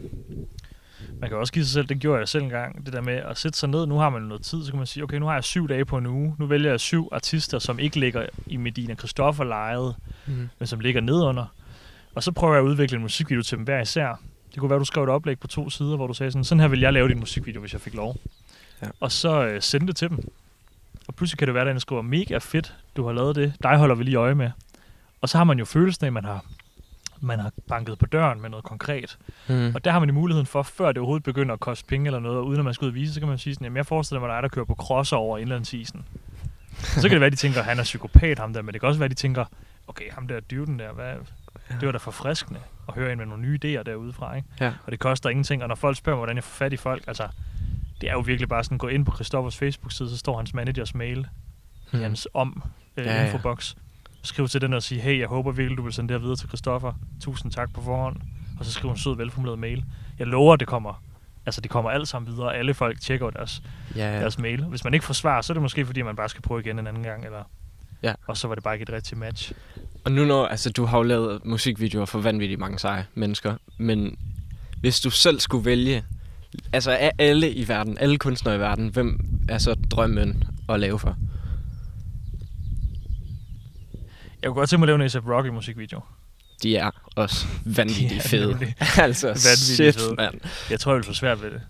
man 1.21 1.29
kan 1.29 1.37
også 1.37 1.53
give 1.53 1.65
sig 1.65 1.73
selv, 1.73 1.87
det 1.87 1.99
gjorde 1.99 2.19
jeg 2.19 2.27
selv 2.27 2.43
engang, 2.43 2.85
det 2.85 2.93
der 2.93 3.01
med 3.01 3.13
at 3.13 3.37
sætte 3.37 3.57
sig 3.59 3.69
ned, 3.69 3.85
nu 3.85 3.97
har 3.97 4.09
man 4.09 4.21
noget 4.21 4.43
tid, 4.43 4.65
så 4.65 4.71
kan 4.71 4.77
man 4.77 4.87
sige, 4.87 5.03
okay, 5.03 5.17
nu 5.17 5.25
har 5.25 5.33
jeg 5.33 5.43
syv 5.43 5.69
dage 5.69 5.85
på 5.85 5.97
en 5.97 6.05
uge, 6.05 6.35
nu 6.39 6.45
vælger 6.45 6.69
jeg 6.69 6.79
syv 6.79 7.09
artister, 7.11 7.59
som 7.59 7.79
ikke 7.79 7.99
ligger 7.99 8.25
i 8.47 8.57
Medina 8.57 8.95
Christoffer 8.95 9.43
lejet, 9.43 9.95
Mm. 10.27 10.49
men 10.59 10.67
som 10.67 10.79
ligger 10.79 11.01
nedunder. 11.01 11.45
Og 12.15 12.23
så 12.23 12.31
prøver 12.31 12.53
jeg 12.53 12.63
at 12.63 12.67
udvikle 12.67 12.95
en 12.95 13.01
musikvideo 13.01 13.41
til 13.43 13.57
dem 13.57 13.63
hver 13.65 13.81
især. 13.81 14.21
Det 14.51 14.59
kunne 14.59 14.69
være, 14.69 14.79
du 14.79 14.85
skrev 14.85 15.03
et 15.03 15.09
oplæg 15.09 15.39
på 15.39 15.47
to 15.47 15.69
sider, 15.69 15.95
hvor 15.95 16.07
du 16.07 16.13
sagde 16.13 16.31
sådan, 16.31 16.43
sådan 16.43 16.59
her 16.59 16.67
vil 16.67 16.79
jeg 16.79 16.93
lave 16.93 17.07
din 17.09 17.19
musikvideo, 17.19 17.61
hvis 17.61 17.73
jeg 17.73 17.81
fik 17.81 17.93
lov. 17.93 18.15
Ja. 18.81 18.87
Og 18.99 19.11
så 19.11 19.45
øh, 19.45 19.61
sende 19.61 19.87
det 19.87 19.95
til 19.95 20.09
dem. 20.09 20.19
Og 21.07 21.15
pludselig 21.15 21.37
kan 21.39 21.47
det 21.47 21.53
være, 21.55 21.63
at 21.63 21.67
den 21.71 21.79
skriver, 21.79 22.01
mega 22.01 22.37
fedt, 22.37 22.75
du 22.97 23.05
har 23.05 23.13
lavet 23.13 23.35
det. 23.35 23.53
Dig 23.63 23.77
holder 23.77 23.95
vi 23.95 24.03
lige 24.03 24.15
øje 24.15 24.35
med. 24.35 24.51
Og 25.21 25.29
så 25.29 25.37
har 25.37 25.43
man 25.43 25.59
jo 25.59 25.65
følelsen 25.65 26.05
af, 26.05 26.07
at 26.09 26.13
man 26.13 26.25
har, 26.25 26.45
man 27.21 27.39
har 27.39 27.51
banket 27.67 27.97
på 27.99 28.05
døren 28.05 28.41
med 28.41 28.49
noget 28.49 28.63
konkret. 28.65 29.17
Mm. 29.49 29.71
Og 29.75 29.85
der 29.85 29.91
har 29.91 29.99
man 29.99 30.09
i 30.09 30.11
muligheden 30.11 30.45
for, 30.45 30.63
før 30.63 30.87
det 30.87 30.97
overhovedet 30.97 31.23
begynder 31.23 31.53
at 31.53 31.59
koste 31.59 31.85
penge 31.87 32.05
eller 32.07 32.19
noget, 32.19 32.37
og 32.37 32.45
uden 32.45 32.59
at 32.59 32.65
man 32.65 32.73
skal 32.73 32.85
ud 32.85 32.89
og 32.91 32.95
vise, 32.95 33.13
så 33.13 33.19
kan 33.19 33.29
man 33.29 33.37
sige 33.37 33.53
sådan, 33.53 33.65
jamen 33.65 33.77
jeg 33.77 33.85
forestiller 33.85 34.19
mig 34.19 34.29
dig, 34.35 34.43
der 34.43 34.49
kører 34.49 34.65
på 34.65 34.75
crosser 34.75 35.17
over 35.17 35.37
indlandsisen. 35.37 36.05
så 36.77 37.01
kan 37.01 37.11
det 37.11 37.21
være, 37.21 37.29
de 37.29 37.35
tænker, 37.35 37.59
at 37.59 37.65
han 37.65 37.79
er 37.79 37.83
psykopat, 37.83 38.39
ham 38.39 38.53
der, 38.53 38.61
men 38.61 38.73
det 38.73 38.81
kan 38.81 38.87
også 38.87 38.99
være, 38.99 39.09
de 39.09 39.13
tænker, 39.13 39.45
okay, 39.87 40.11
ham 40.11 40.27
der 40.27 40.39
dyven 40.39 40.79
der, 40.79 40.93
hvad, 40.93 41.13
det 41.79 41.85
var 41.85 41.91
da 41.91 41.97
forfriskende 41.97 42.59
at 42.87 42.93
høre 42.93 43.11
en 43.11 43.17
med 43.17 43.25
nogle 43.25 43.41
nye 43.43 43.59
idéer 43.65 43.83
derudefra, 43.83 44.35
ikke? 44.35 44.47
Ja. 44.59 44.73
Og 44.85 44.91
det 44.91 44.99
koster 44.99 45.29
ingenting, 45.29 45.61
og 45.61 45.67
når 45.67 45.75
folk 45.75 45.97
spørger 45.97 46.15
mig, 46.15 46.19
hvordan 46.19 46.35
jeg 46.35 46.43
får 46.43 46.55
fat 46.65 46.73
i 46.73 46.77
folk, 46.77 47.03
altså, 47.07 47.27
det 48.01 48.09
er 48.09 48.13
jo 48.13 48.19
virkelig 48.19 48.49
bare 48.49 48.63
sådan, 48.63 48.77
gå 48.77 48.87
ind 48.87 49.05
på 49.05 49.11
Christoffers 49.15 49.57
Facebook-side, 49.57 50.09
så 50.09 50.17
står 50.17 50.37
hans 50.37 50.53
managers 50.53 50.95
mail 50.95 51.19
i 51.19 51.95
Mm. 51.95 52.01
hans 52.01 52.27
om 52.33 52.63
øh, 52.97 53.05
Ja, 53.05 53.11
ja, 53.13 53.23
ja. 53.25 53.31
Infobox. 54.21 54.27
Skriv 54.27 54.47
til 54.47 54.61
den 54.61 54.73
og 54.73 54.83
sige, 54.83 55.01
hey, 55.01 55.19
jeg 55.19 55.27
håber 55.27 55.51
virkelig, 55.51 55.77
du 55.77 55.83
vil 55.83 55.93
sende 55.93 56.13
det 56.13 56.19
her 56.19 56.21
videre 56.21 56.37
til 56.37 56.47
Christoffer. 56.47 56.93
Tusind 57.21 57.51
tak 57.51 57.73
på 57.73 57.81
forhånd. 57.81 58.15
Og 58.59 58.65
så 58.65 58.71
skriv 58.71 58.91
en 58.91 58.97
sød, 58.97 59.17
velformuleret 59.17 59.59
mail. 59.59 59.83
Jeg 60.19 60.27
lover, 60.27 60.55
det 60.55 60.67
kommer. 60.67 61.03
Altså, 61.45 61.61
det 61.61 61.71
kommer 61.71 61.91
alt 61.91 62.07
sammen 62.07 62.31
videre. 62.31 62.55
Alle 62.55 62.73
folk 62.73 63.01
tjekker 63.01 63.29
deres, 63.29 63.63
ja. 63.95 64.13
ja. 64.13 64.19
deres 64.19 64.37
mail. 64.39 64.63
Hvis 64.65 64.83
man 64.83 64.93
ikke 64.93 65.05
får 65.05 65.13
svar, 65.13 65.41
så 65.41 65.53
er 65.53 65.55
det 65.55 65.61
måske, 65.61 65.85
fordi 65.85 66.01
man 66.01 66.15
bare 66.15 66.29
skal 66.29 66.41
prøve 66.41 66.59
igen 66.61 66.79
en 66.79 66.87
anden 66.87 67.03
gang. 67.03 67.25
Eller... 67.25 67.43
Ja. 68.03 68.13
Og 68.27 68.37
så 68.37 68.47
var 68.47 68.55
det 68.55 68.63
bare 68.63 68.75
ikke 68.75 68.83
et 68.83 68.89
rigtigt 68.89 69.19
match. 69.19 69.51
Og 70.03 70.11
nu 70.11 70.25
når, 70.25 70.45
altså 70.45 70.69
du 70.69 70.85
har 70.85 70.97
jo 70.97 71.03
lavet 71.03 71.45
musikvideoer 71.45 72.05
for 72.05 72.19
vanvittigt 72.19 72.59
mange 72.59 72.79
seje 72.79 73.05
mennesker, 73.13 73.55
men 73.77 74.17
hvis 74.79 74.99
du 74.99 75.09
selv 75.09 75.39
skulle 75.39 75.65
vælge, 75.65 76.03
altså 76.73 76.91
af 76.91 77.11
alle 77.19 77.51
i 77.51 77.67
verden, 77.67 77.97
alle 77.97 78.17
kunstnere 78.17 78.55
i 78.55 78.59
verden, 78.59 78.87
hvem 78.87 79.19
er 79.49 79.57
så 79.57 79.75
drømmen 79.91 80.43
at 80.69 80.79
lave 80.79 80.99
for? 80.99 81.17
Jeg 84.41 84.47
kunne 84.49 84.55
godt 84.55 84.69
tænke 84.69 84.79
mig 84.79 84.85
at 84.93 84.99
lave 84.99 85.05
en 85.05 85.11
A$AP 85.15 85.27
Rocky 85.27 85.47
musikvideo. 85.49 85.99
De 86.63 86.77
er 86.77 86.91
også 87.15 87.45
vanvittigt 87.77 88.13
er 88.25 88.27
fede. 88.29 88.47
nemlig 88.51 88.75
altså 88.97 89.27
vanvittigt 89.27 89.57
shit, 89.59 89.95
fede. 89.99 90.15
mand. 90.17 90.35
Jeg 90.69 90.79
tror, 90.79 90.91
jeg 90.91 90.97
vil 90.97 91.03
få 91.05 91.13
svært 91.13 91.41
ved 91.41 91.51
det. 91.51 91.61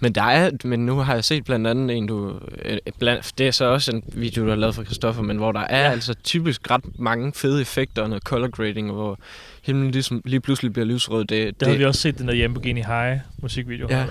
Men 0.00 0.12
der 0.12 0.22
er, 0.22 0.50
men 0.64 0.86
nu 0.86 0.96
har 0.98 1.14
jeg 1.14 1.24
set 1.24 1.44
blandt 1.44 1.66
andet 1.66 1.96
en, 1.96 2.06
du, 2.06 2.40
øh, 2.64 2.78
blandt, 2.98 3.32
det 3.38 3.46
er 3.46 3.50
så 3.50 3.64
også 3.64 3.92
en 3.96 4.02
video, 4.12 4.42
du 4.44 4.48
har 4.48 4.56
lavet 4.56 4.74
for 4.74 4.84
Christoffer, 4.84 5.22
men 5.22 5.36
hvor 5.36 5.52
der 5.52 5.60
er 5.60 5.78
Ja. 5.78 5.84
ja. 5.84 5.90
altså 5.90 6.14
typisk 6.14 6.70
ret 6.70 6.84
mange 6.98 7.32
fede 7.32 7.60
effekter 7.60 8.02
og 8.02 8.08
noget 8.08 8.22
color 8.22 8.48
grading, 8.48 8.92
hvor 8.92 9.18
himlen 9.62 9.90
ligesom 9.90 10.22
lige 10.24 10.40
pludselig 10.40 10.72
bliver 10.72 10.86
lysrød. 10.86 11.24
Det, 11.24 11.60
Der 11.60 11.66
havde 11.66 11.72
det, 11.74 11.80
vi 11.80 11.84
også 11.84 12.00
set 12.00 12.18
den 12.18 12.28
der 12.28 12.34
Lamborghini 12.34 12.80
High 12.82 13.18
musikvideo. 13.42 13.86
Ja. 13.90 14.06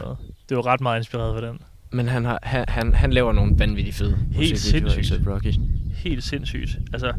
Det 0.49 0.57
var 0.57 0.65
ret 0.65 0.81
meget 0.81 0.99
inspireret 0.99 1.35
af 1.35 1.41
den. 1.51 1.59
Men 1.95 2.07
han, 2.07 2.25
har, 2.25 2.39
han, 2.43 2.65
han, 2.67 2.93
han 2.93 3.13
laver 3.13 3.31
nogle 3.33 3.59
vanvittigt 3.59 3.95
fede 3.95 4.17
musikvideoer, 4.35 4.89
sindssygt. 4.89 5.27
Rocky. 5.27 5.53
helt 5.93 6.23
sindssygt. 6.23 6.77
Altså, 6.93 7.13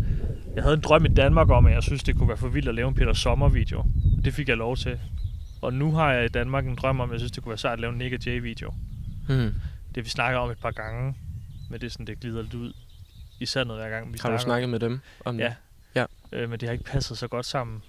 jeg 0.55 0.63
havde 0.63 0.75
en 0.75 0.81
drøm 0.81 1.05
i 1.05 1.09
Danmark 1.09 1.51
om, 1.51 1.67
at 1.67 1.73
jeg 1.75 1.83
synes, 1.83 2.03
det 2.03 2.17
kunne 2.17 2.29
være 2.29 2.37
for 2.37 2.49
vildt 2.49 2.69
at 2.69 2.75
lave 2.75 2.89
en 2.89 2.95
Peter 2.95 3.13
Sommer-video. 3.13 3.85
Det 4.25 4.35
fik 4.35 4.49
jeg 4.49 4.57
lov 4.57 4.77
til. 4.77 4.99
Og 5.63 5.75
nu 5.75 5.93
har 5.93 6.13
jeg 6.13 6.25
i 6.25 6.29
Danmark 6.29 6.67
en 6.67 6.75
drøm 6.75 7.01
om, 7.01 7.11
at 7.11 7.13
jeg 7.13 7.21
synes, 7.21 7.33
det 7.33 7.43
kunne 7.43 7.51
være 7.51 7.59
sejt 7.59 7.73
at 7.73 7.81
lave 7.81 7.93
en 7.93 7.99
Nick 7.99 8.15
og 8.15 8.27
Jay-video. 8.27 8.75
Hmm. 9.29 9.55
Det 9.95 10.05
vi 10.05 10.09
snakker 10.09 10.39
om 10.41 10.51
et 10.51 10.59
par 10.59 10.71
gange, 10.71 11.15
men 11.71 11.81
det 11.81 11.87
er 11.87 11.91
sådan, 11.91 12.07
det 12.07 12.21
glider 12.21 12.43
lidt 12.43 12.55
ud 12.55 12.73
i 13.41 13.47
sandet 13.47 13.77
hver 13.77 13.89
gang, 13.89 14.07
vi 14.07 14.13
Har 14.13 14.17
snakker 14.19 14.39
du 14.39 14.43
snakket 14.45 14.69
med 14.71 14.81
dem 14.81 15.01
om 15.25 15.39
Ja. 15.39 15.45
det? 15.45 15.55
Ja. 15.95 16.05
Øh, 16.33 16.51
men 16.51 16.61
det 16.61 16.69
har 16.69 16.73
ikke 16.73 16.85
passet 16.85 17.19
så 17.19 17.29
godt 17.29 17.47
sammen 17.47 17.83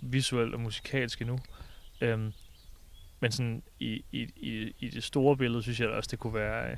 visuelt 0.00 0.54
og 0.54 0.60
musikalsk 0.60 1.20
endnu. 1.20 1.38
Øhm, 2.00 2.32
men 3.20 3.32
sådan 3.32 3.62
i, 3.80 4.04
i, 4.12 4.28
i, 4.36 4.74
i 4.78 4.88
det 4.88 5.04
store 5.04 5.36
billede, 5.36 5.62
synes 5.62 5.80
jeg 5.80 5.88
også, 5.88 6.08
det 6.10 6.18
kunne 6.18 6.34
være... 6.34 6.70
Øh, 6.70 6.76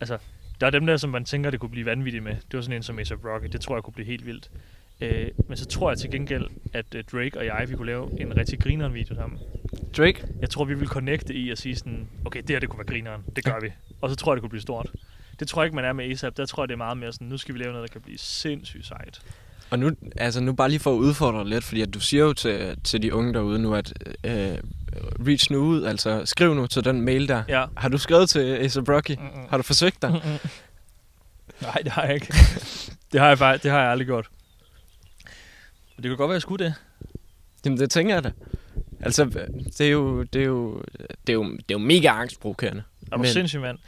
altså, 0.00 0.18
der 0.60 0.66
er 0.66 0.70
dem 0.70 0.86
der, 0.86 0.96
som 0.96 1.10
man 1.10 1.24
tænker, 1.24 1.50
det 1.50 1.60
kunne 1.60 1.70
blive 1.70 1.86
vanvittigt 1.86 2.24
med. 2.24 2.34
Det 2.34 2.54
var 2.54 2.60
sådan 2.60 2.76
en 2.76 2.82
som 2.82 2.98
A$AP 2.98 3.24
Rocky. 3.24 3.46
Det 3.52 3.60
tror 3.60 3.76
jeg 3.76 3.82
kunne 3.82 3.94
blive 3.94 4.06
helt 4.06 4.26
vildt. 4.26 4.50
Øh, 5.00 5.28
men 5.48 5.56
så 5.56 5.66
tror 5.66 5.90
jeg 5.90 5.98
til 5.98 6.10
gengæld, 6.10 6.46
at 6.72 6.94
øh, 6.94 7.04
Drake 7.04 7.38
og 7.38 7.46
jeg, 7.46 7.66
vi 7.68 7.76
kunne 7.76 7.86
lave 7.86 8.20
en 8.20 8.36
rigtig 8.36 8.60
grineren 8.60 8.94
video 8.94 9.14
sammen. 9.14 9.38
Drake? 9.96 10.26
Jeg 10.40 10.50
tror, 10.50 10.64
vi 10.64 10.74
vil 10.74 10.88
connecte 10.88 11.34
i 11.34 11.50
at 11.50 11.58
sige 11.58 11.76
sådan, 11.76 12.08
okay, 12.24 12.40
det 12.40 12.50
her 12.50 12.60
det 12.60 12.68
kunne 12.68 12.78
være 12.78 12.86
grineren. 12.86 13.22
Det 13.36 13.44
gør 13.44 13.60
vi. 13.60 13.72
Og 14.00 14.10
så 14.10 14.16
tror 14.16 14.32
jeg, 14.32 14.36
det 14.36 14.42
kunne 14.42 14.50
blive 14.50 14.62
stort. 14.62 14.90
Det 15.40 15.48
tror 15.48 15.62
jeg 15.62 15.66
ikke, 15.66 15.76
man 15.76 15.84
er 15.84 15.92
med 15.92 16.10
ASAP. 16.10 16.36
Der 16.36 16.46
tror 16.46 16.62
jeg, 16.62 16.68
det 16.68 16.74
er 16.74 16.78
meget 16.78 16.96
mere 16.96 17.12
sådan, 17.12 17.26
nu 17.26 17.36
skal 17.36 17.54
vi 17.54 17.58
lave 17.58 17.72
noget, 17.72 17.88
der 17.88 17.92
kan 17.92 18.00
blive 18.00 18.18
sindssygt 18.18 18.86
sejt. 18.86 19.20
Og 19.70 19.78
nu, 19.78 19.90
altså 20.16 20.40
nu 20.40 20.52
bare 20.52 20.68
lige 20.68 20.80
for 20.80 20.94
at 20.94 20.98
udfordre 20.98 21.48
lidt, 21.48 21.64
fordi 21.64 21.80
at 21.80 21.94
du 21.94 22.00
siger 22.00 22.24
jo 22.24 22.32
til, 22.32 22.76
til 22.84 23.02
de 23.02 23.14
unge 23.14 23.34
derude 23.34 23.58
nu, 23.58 23.74
at 23.74 23.92
øh, 24.24 24.58
reach 25.26 25.52
nu 25.52 25.58
ud, 25.58 25.84
altså 25.84 26.22
skriv 26.24 26.54
nu 26.54 26.66
til 26.66 26.84
den 26.84 27.00
mail 27.00 27.28
der. 27.28 27.42
Ja. 27.48 27.64
Har 27.76 27.88
du 27.88 27.98
skrevet 27.98 28.28
til 28.30 28.38
A$AP 28.40 28.88
Rocky? 28.88 29.10
Mm-mm. 29.10 29.46
Har 29.50 29.56
du 29.56 29.62
forsøgt 29.62 30.02
dig? 30.02 30.10
Mm-mm. 30.10 30.38
Nej, 31.62 31.74
det 31.84 31.92
har 31.92 32.02
jeg 32.04 32.14
ikke. 32.14 32.26
det 33.12 33.20
har 33.20 33.28
jeg 33.28 33.62
det 33.62 33.70
har 33.70 33.80
jeg 33.80 33.90
aldrig 33.90 34.06
gjort. 34.06 34.28
Men 35.96 36.02
det 36.02 36.08
kan 36.10 36.16
godt 36.16 36.28
være, 36.28 36.34
jeg 36.34 36.42
skulle 36.42 36.64
det. 36.64 36.74
Jamen 37.64 37.78
det 37.80 37.90
tænker 37.90 38.14
jeg 38.14 38.24
da. 38.24 38.30
Altså, 39.00 39.24
det 39.78 39.80
er 39.80 39.90
jo, 39.90 40.22
det 40.22 40.40
er 40.42 40.46
jo, 40.46 40.82
det 41.26 41.28
er 41.28 41.32
jo, 41.34 41.44
det 41.52 41.60
er 41.60 41.72
jo 41.74 41.78
mega 41.78 42.08
angstprovokerende. 42.08 42.82
Er 43.12 43.16
du 43.16 43.22
Men- 43.22 43.26
sindssyg, 43.32 43.60
mand? 43.60 43.78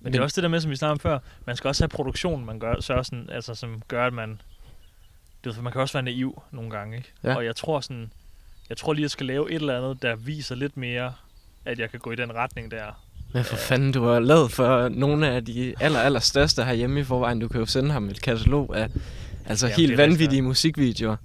Men 0.00 0.12
det 0.12 0.18
er 0.18 0.22
også 0.22 0.34
det 0.34 0.42
der 0.42 0.48
med, 0.48 0.60
som 0.60 0.70
vi 0.70 0.76
snakkede 0.76 0.92
om 0.92 0.98
før, 0.98 1.18
man 1.46 1.56
skal 1.56 1.68
også 1.68 1.82
have 1.82 1.88
produktion, 1.88 2.44
man 2.44 2.58
gør, 2.58 2.74
så 2.80 3.02
sådan, 3.02 3.28
altså, 3.32 3.54
som 3.54 3.82
gør, 3.88 4.06
at 4.06 4.12
man... 4.12 4.40
For 5.54 5.62
man 5.62 5.72
kan 5.72 5.80
også 5.80 5.92
være 5.92 6.02
naiv 6.02 6.42
nogle 6.50 6.70
gange, 6.70 6.96
ikke? 6.96 7.12
Ja. 7.24 7.34
Og 7.36 7.44
jeg 7.44 7.56
tror 7.56 7.80
sådan... 7.80 8.12
Jeg 8.72 8.76
tror 8.76 8.92
lige, 8.92 9.02
jeg 9.02 9.10
skal 9.10 9.26
lave 9.26 9.50
et 9.50 9.54
eller 9.54 9.76
andet, 9.76 10.02
der 10.02 10.16
viser 10.16 10.54
lidt 10.54 10.76
mere, 10.76 11.12
at 11.64 11.78
jeg 11.78 11.90
kan 11.90 12.00
gå 12.00 12.10
i 12.10 12.16
den 12.16 12.34
retning 12.34 12.70
der. 12.70 13.02
Men 13.34 13.44
for 13.44 13.56
fanden, 13.56 13.92
du 13.92 14.04
har 14.04 14.20
lavet 14.20 14.52
for 14.52 14.88
nogle 14.88 15.28
af 15.28 15.44
de 15.44 15.74
aller, 15.80 15.98
aller 15.98 16.20
største 16.20 16.64
herhjemme 16.64 17.00
i 17.00 17.04
forvejen. 17.04 17.40
Du 17.40 17.48
kan 17.48 17.60
jo 17.60 17.66
sende 17.66 17.90
ham 17.90 18.08
et 18.08 18.22
katalog 18.22 18.76
af 18.76 18.88
Altså 19.46 19.66
Ja, 19.66 19.74
helt 19.74 19.92
er 19.92 19.98
rigtig 19.98 20.10
vanvittige 20.10 20.42
musikvideoer. 20.42 21.16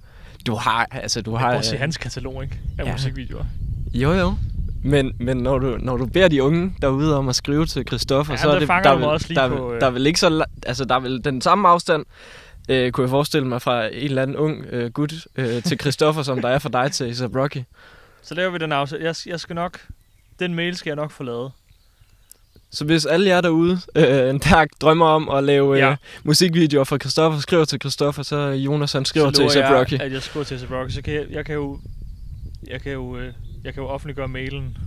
Du 0.46 0.54
har, 0.54 0.86
altså 0.90 1.22
du 1.22 1.34
har... 1.34 1.48
at 1.48 1.64
se 1.64 1.74
øh, 1.74 1.80
hans 1.80 1.96
katalog, 1.96 2.42
ikke? 2.42 2.60
Af 2.78 2.84
ja. 2.84 2.92
musikvideoer. 2.92 3.44
Jo, 3.94 4.12
jo. 4.12 4.34
Men, 4.84 5.12
men 5.18 5.36
når, 5.36 5.58
du, 5.58 5.76
når 5.80 5.96
du 5.96 6.06
beder 6.06 6.28
de 6.28 6.42
unge 6.42 6.74
derude 6.82 7.16
om 7.16 7.28
at 7.28 7.36
skrive 7.36 7.66
til 7.66 7.86
Christoffer, 7.86 8.32
Ja, 8.32 8.36
så 8.36 8.50
er 8.50 8.58
det, 8.58 8.68
der, 8.68 8.74
er 8.74 9.28
lige 9.28 9.40
der, 9.40 9.48
på, 9.48 9.72
øh, 9.72 9.80
der 9.80 9.86
er 9.86 9.90
vel 9.90 10.06
ikke 10.06 10.20
så, 10.20 10.44
altså 10.66 10.84
der 10.84 10.94
er 10.94 11.00
vel 11.00 11.24
den 11.24 11.40
samme 11.40 11.68
afstand, 11.68 12.04
øh, 12.68 12.92
kunne 12.92 13.02
jeg 13.02 13.10
forestille 13.10 13.46
mig, 13.48 13.62
fra 13.62 13.86
en 13.86 13.92
eller 13.92 14.22
anden 14.22 14.36
ung 14.36 14.64
øh, 14.70 14.90
gut 14.92 15.14
øh, 15.36 15.62
til 15.62 15.80
Christoffer, 15.80 16.22
som 16.22 16.40
der 16.42 16.48
er 16.48 16.58
fra 16.58 16.68
dig 16.68 16.92
til 16.92 17.04
A$AP 17.04 17.36
Rocky. 17.36 17.62
Så 18.22 18.34
laver 18.34 18.50
vi 18.50 18.58
den 18.58 18.72
aftale. 18.72 19.04
Jeg, 19.04 19.14
jeg 19.26 19.40
skal 19.40 19.54
nok... 19.56 19.80
Den 20.38 20.54
mail 20.54 20.76
skal 20.76 20.90
jeg 20.90 20.96
nok 20.96 21.10
få 21.10 21.22
lavet. 21.22 21.52
Så 22.70 22.84
hvis 22.84 23.06
alle 23.06 23.28
jer 23.28 23.40
derude, 23.40 23.80
øh, 23.96 24.04
der 24.04 24.66
drømmer 24.80 25.06
om 25.06 25.28
at 25.28 25.44
lave 25.44 25.74
øh, 25.74 25.78
Ja. 25.78 25.96
musikvideoer 26.24 26.84
for 26.84 26.98
Christoffer, 26.98 27.40
skriver 27.40 27.64
til 27.64 27.80
Christoffer, 27.80 28.22
så 28.22 28.36
Jonas 28.36 28.92
han 28.92 29.04
skriver 29.04 29.32
så 29.32 29.48
til 29.50 29.60
jeg, 29.60 29.74
Rocky. 29.80 29.94
at 30.00 30.12
jeg 30.12 30.22
skriver 30.22 30.44
til 30.44 30.54
A$AP 30.54 30.70
Rocky. 30.70 30.90
Så 30.90 31.02
kan 31.02 31.14
jeg, 31.14 31.26
jeg 31.30 31.44
kan 31.44 31.54
jo... 31.54 31.78
Jeg 32.66 32.80
kan 32.82 32.92
jo... 32.92 33.16
Øh, 33.18 33.32
jeg 33.64 33.74
kan 33.74 33.82
jo 33.82 33.88
offentliggøre 33.88 34.28
mailen. 34.28 34.76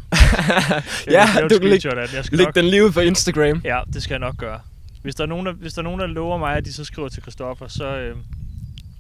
Ja, 1.12 1.28
du 1.50 1.60
kan 1.60 1.70
lægge, 1.70 1.90
nok, 2.32 2.56
den 2.56 2.66
lige 2.66 2.86
ud 2.86 2.92
på 2.92 3.00
Instagram. 3.00 3.62
Ja, 3.64 3.80
det 3.94 4.04
skal 4.04 4.14
jeg 4.14 4.20
nok 4.20 4.38
gøre. 4.38 4.60
Hvis 5.02 5.16
der 5.16 5.24
er 5.24 5.28
nogen, 5.28 5.46
der, 5.46 5.54
hvis 5.54 5.74
der, 5.74 5.80
er 5.82 5.84
nogen, 5.84 6.00
der 6.00 6.08
lover 6.08 6.38
mig, 6.38 6.56
at 6.56 6.66
de 6.66 6.74
så 6.74 6.84
skriver 6.84 7.10
til 7.10 7.22
Christoffer, 7.22 7.68
så, 7.68 7.98
øh, 7.98 8.16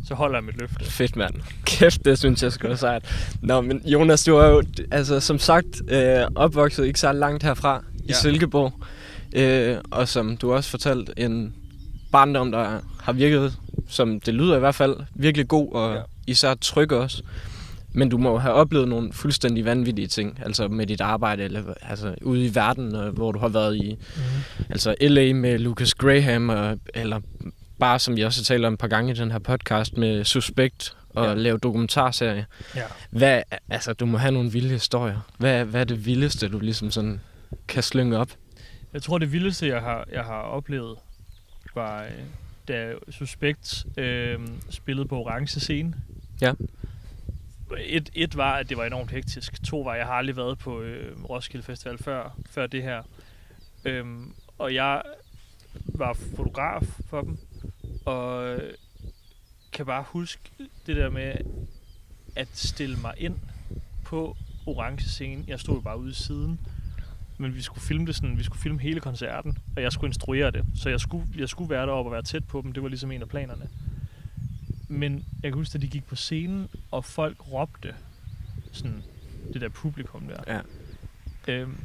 så 0.07 0.15
holder 0.15 0.37
jeg 0.37 0.43
mit 0.43 0.59
løfte. 0.59 0.85
Fedt, 0.85 1.15
mand. 1.15 1.33
Kæft, 1.65 2.05
det 2.05 2.19
synes 2.19 2.43
jeg 2.43 2.51
skulle 2.51 2.77
sejt. 2.77 3.33
Nå, 3.41 3.61
men 3.61 3.81
Jonas, 3.85 4.23
du 4.23 4.35
er 4.35 4.47
jo, 4.47 4.63
altså, 4.91 5.19
som 5.19 5.39
sagt, 5.39 5.81
øh, 5.87 6.23
opvokset 6.35 6.85
ikke 6.85 6.99
så 6.99 7.11
langt 7.11 7.43
herfra 7.43 7.83
i 8.03 8.07
Ja. 8.09 8.13
Silkeborg. 8.13 8.73
Øh, 9.35 9.77
og 9.91 10.07
som 10.07 10.37
du 10.37 10.53
også 10.53 10.69
fortalt, 10.69 11.09
en 11.17 11.53
barndom, 12.11 12.51
der 12.51 12.79
har 13.01 13.13
virket, 13.13 13.53
som 13.89 14.19
det 14.19 14.33
lyder 14.33 14.55
i 14.55 14.59
hvert 14.59 14.75
fald, 14.75 14.95
virkelig 15.15 15.47
god 15.47 15.71
og 15.73 15.95
ja. 15.95 16.01
især 16.27 16.53
tryg 16.53 16.91
også. 16.91 17.23
Men 17.93 18.09
du 18.09 18.17
må 18.17 18.37
have 18.37 18.53
oplevet 18.53 18.87
nogle 18.87 19.13
fuldstændig 19.13 19.65
vanvittige 19.65 20.07
ting, 20.07 20.39
altså 20.45 20.67
med 20.67 20.87
dit 20.87 21.01
arbejde, 21.01 21.43
eller 21.43 21.73
altså 21.81 22.15
ude 22.21 22.45
i 22.45 22.55
verden, 22.55 22.95
hvor 23.13 23.31
du 23.31 23.39
har 23.39 23.47
været 23.47 23.75
i 23.75 23.97
Mm. 24.15 24.21
altså 24.69 24.95
LA 25.01 25.33
med 25.33 25.59
Lucas 25.59 25.93
Graham, 25.93 26.49
og, 26.49 26.79
eller 26.93 27.19
bare 27.79 27.99
som 27.99 28.15
vi 28.15 28.21
også 28.21 28.41
har 28.41 28.43
talt 28.43 28.65
om 28.65 28.73
et 28.73 28.79
par 28.79 28.87
gange 28.87 29.11
i 29.11 29.15
den 29.15 29.31
her 29.31 29.39
podcast 29.39 29.97
med 29.97 30.23
Suspekt 30.23 30.95
og 31.09 31.23
Ja. 31.25 31.29
ja. 31.29 31.35
lave 31.35 31.57
dokumentarserie. 31.57 32.45
Ja. 32.75 32.81
Hvad, 33.11 33.41
altså 33.69 33.93
du 33.93 34.05
må 34.05 34.17
have 34.17 34.31
nogle 34.31 34.51
vilde 34.51 34.69
historier. 34.69 35.19
Hvad, 35.37 35.65
hvad 35.65 35.81
er 35.81 35.85
det 35.85 36.05
vildeste, 36.05 36.47
du 36.49 36.59
ligesom 36.59 36.91
sådan 36.91 37.19
kan 37.67 37.83
slynge 37.83 38.17
op? 38.17 38.29
Jeg 38.93 39.01
tror, 39.01 39.17
det 39.17 39.31
vildeste, 39.31 39.67
jeg 39.67 39.81
har, 39.81 40.07
jeg 40.13 40.23
har 40.23 40.41
oplevet, 40.41 40.95
var, 41.75 42.03
øh, 42.03 42.09
da 42.67 42.87
Suspekt 43.09 43.85
øh, 43.97 44.39
spillede 44.69 45.07
på 45.07 45.15
orange 45.15 45.59
scene. 45.59 45.93
Ja. 46.41 46.53
Et, 47.79 48.09
et 48.13 48.37
var, 48.37 48.55
at 48.55 48.69
det 48.69 48.77
var 48.77 48.85
enormt 48.85 49.11
hektisk. 49.11 49.63
To 49.63 49.81
var, 49.81 49.91
at 49.91 49.97
jeg 49.97 50.05
har 50.05 50.13
aldrig 50.13 50.37
været 50.37 50.57
på 50.57 50.81
øh, 50.81 51.23
Roskilde 51.23 51.65
Festival 51.65 51.97
før, 51.97 52.37
før 52.49 52.67
det 52.67 52.83
her. 52.83 53.03
Øhm, 53.85 54.33
og 54.57 54.73
jeg 54.73 55.01
var 55.85 56.13
fotograf 56.13 56.83
for 57.09 57.21
dem, 57.21 57.37
og 58.05 58.47
øh, 58.47 58.73
kan 59.71 59.85
bare 59.85 60.03
huske 60.07 60.41
det 60.87 60.95
der 60.95 61.09
med 61.09 61.33
at 62.35 62.47
stille 62.53 62.97
mig 63.01 63.13
ind 63.17 63.35
på 64.05 64.37
orange 64.65 65.03
scenen. 65.03 65.45
Jeg 65.47 65.59
stod 65.59 65.75
jo 65.75 65.81
bare 65.81 65.99
ude 65.99 66.11
i 66.11 66.13
siden, 66.13 66.59
men 67.37 67.55
vi 67.55 67.61
skulle 67.61 67.81
filme 67.81 68.07
det 68.07 68.15
sådan, 68.15 68.37
vi 68.37 68.43
skulle 68.43 68.61
filme 68.61 68.79
hele 68.79 68.99
koncerten, 68.99 69.57
og 69.75 69.81
jeg 69.81 69.91
skulle 69.91 70.09
instruere 70.09 70.51
det. 70.51 70.65
Så 70.75 70.89
jeg 70.89 70.99
skulle, 70.99 71.27
jeg 71.37 71.49
skulle 71.49 71.69
være 71.69 71.85
deroppe 71.85 72.09
og 72.09 72.13
være 72.13 72.23
tæt 72.23 72.47
på 72.47 72.61
dem, 72.61 72.73
det 72.73 72.83
var 72.83 72.89
ligesom 72.89 73.11
en 73.11 73.21
af 73.21 73.29
planerne. 73.29 73.69
Men 74.91 75.25
jeg 75.43 75.51
kan 75.51 75.53
huske, 75.57 75.75
at 75.75 75.81
de 75.81 75.87
gik 75.87 76.05
på 76.05 76.15
scenen, 76.15 76.69
og 76.91 77.05
folk 77.05 77.51
råbte 77.51 77.95
sådan, 78.71 79.03
det 79.53 79.61
der 79.61 79.69
publikum 79.69 80.27
der. 80.27 80.43
Ja. 80.55 80.61
Øhm, 81.53 81.77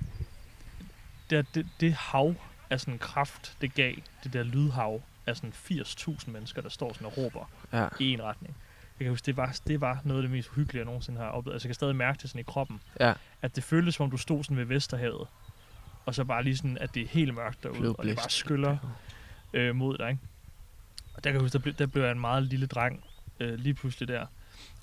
det, 1.30 1.46
det, 1.54 1.66
det 1.80 1.92
hav 1.92 2.34
af 2.70 2.80
sådan 2.80 2.98
kraft, 2.98 3.56
det 3.60 3.74
gav, 3.74 3.94
det 4.24 4.32
der 4.32 4.42
lydhav 4.42 5.02
af 5.26 5.36
sådan 5.36 5.52
80.000 5.70 6.30
mennesker, 6.30 6.62
der 6.62 6.68
står 6.68 6.92
sådan 6.92 7.06
og 7.06 7.16
råber 7.18 7.50
Ja. 7.72 7.88
i 8.00 8.12
en 8.12 8.22
retning. 8.22 8.56
Jeg 9.00 9.04
kan 9.04 9.10
huske, 9.12 9.26
det 9.26 9.36
var, 9.36 9.58
det 9.66 9.80
var 9.80 10.00
noget 10.04 10.20
af 10.20 10.22
det 10.22 10.30
mest 10.30 10.50
hyggelige, 10.54 10.78
jeg 10.78 10.84
nogensinde 10.84 11.18
har 11.20 11.26
oplevet. 11.28 11.54
Altså, 11.54 11.66
jeg 11.66 11.70
kan 11.70 11.74
stadig 11.74 11.96
mærke 11.96 12.18
det 12.22 12.30
sådan 12.30 12.40
i 12.40 12.42
kroppen. 12.42 12.80
Ja. 13.00 13.12
At 13.42 13.56
det 13.56 13.64
føltes, 13.64 13.94
som 13.94 14.04
om 14.04 14.10
du 14.10 14.16
stod 14.16 14.44
sådan 14.44 14.56
ved 14.56 14.64
Vesterhavet, 14.64 15.28
og 16.06 16.14
så 16.14 16.24
bare 16.24 16.42
lige 16.42 16.56
sådan, 16.56 16.78
at 16.78 16.94
det 16.94 17.02
er 17.02 17.06
helt 17.08 17.34
mørkt 17.34 17.62
derude, 17.62 17.78
Blev 17.80 17.94
og 17.98 18.04
det 18.04 18.16
bare 18.16 18.30
skyller 18.30 18.76
øh, 19.52 19.76
mod 19.76 19.98
dig. 19.98 20.10
Ikke? 20.10 20.22
Og 21.16 21.24
der 21.24 21.30
kan 21.30 21.34
jeg 21.34 21.40
huske, 21.40 21.52
der 21.52 21.58
blev, 21.62 21.74
der 21.74 21.86
blev 21.86 22.02
jeg 22.02 22.12
en 22.12 22.20
meget 22.20 22.42
lille 22.42 22.66
dreng 22.66 23.04
øh, 23.40 23.54
lige 23.54 23.74
pludselig 23.74 24.08
der. 24.08 24.26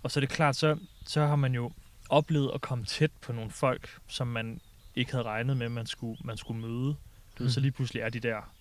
Og 0.04 0.12
så 0.12 0.20
er 0.20 0.22
det 0.22 0.30
klart, 0.30 0.56
så, 0.56 0.78
så 1.06 1.26
har 1.26 1.36
man 1.36 1.54
jo 1.56 1.72
oplevet 2.10 2.52
at 2.54 2.62
komme 2.62 2.86
tæt 2.86 3.12
på 3.22 3.34
nogle 3.34 3.52
folk, 3.52 3.98
som 4.08 4.28
man 4.28 4.62
ikke 4.96 5.12
havde 5.12 5.24
regnet 5.24 5.58
med, 5.58 5.70
man 5.70 5.86
skulle, 5.86 6.18
man 6.24 6.38
skulle 6.38 6.62
møde. 6.62 6.96
Du 7.38 7.44
ved, 7.44 7.50
så 7.50 7.60
Mhm. 7.60 7.62
lige 7.64 7.72
pludselig 7.72 8.02
er 8.02 8.10
de 8.10 8.20
der, 8.20 8.54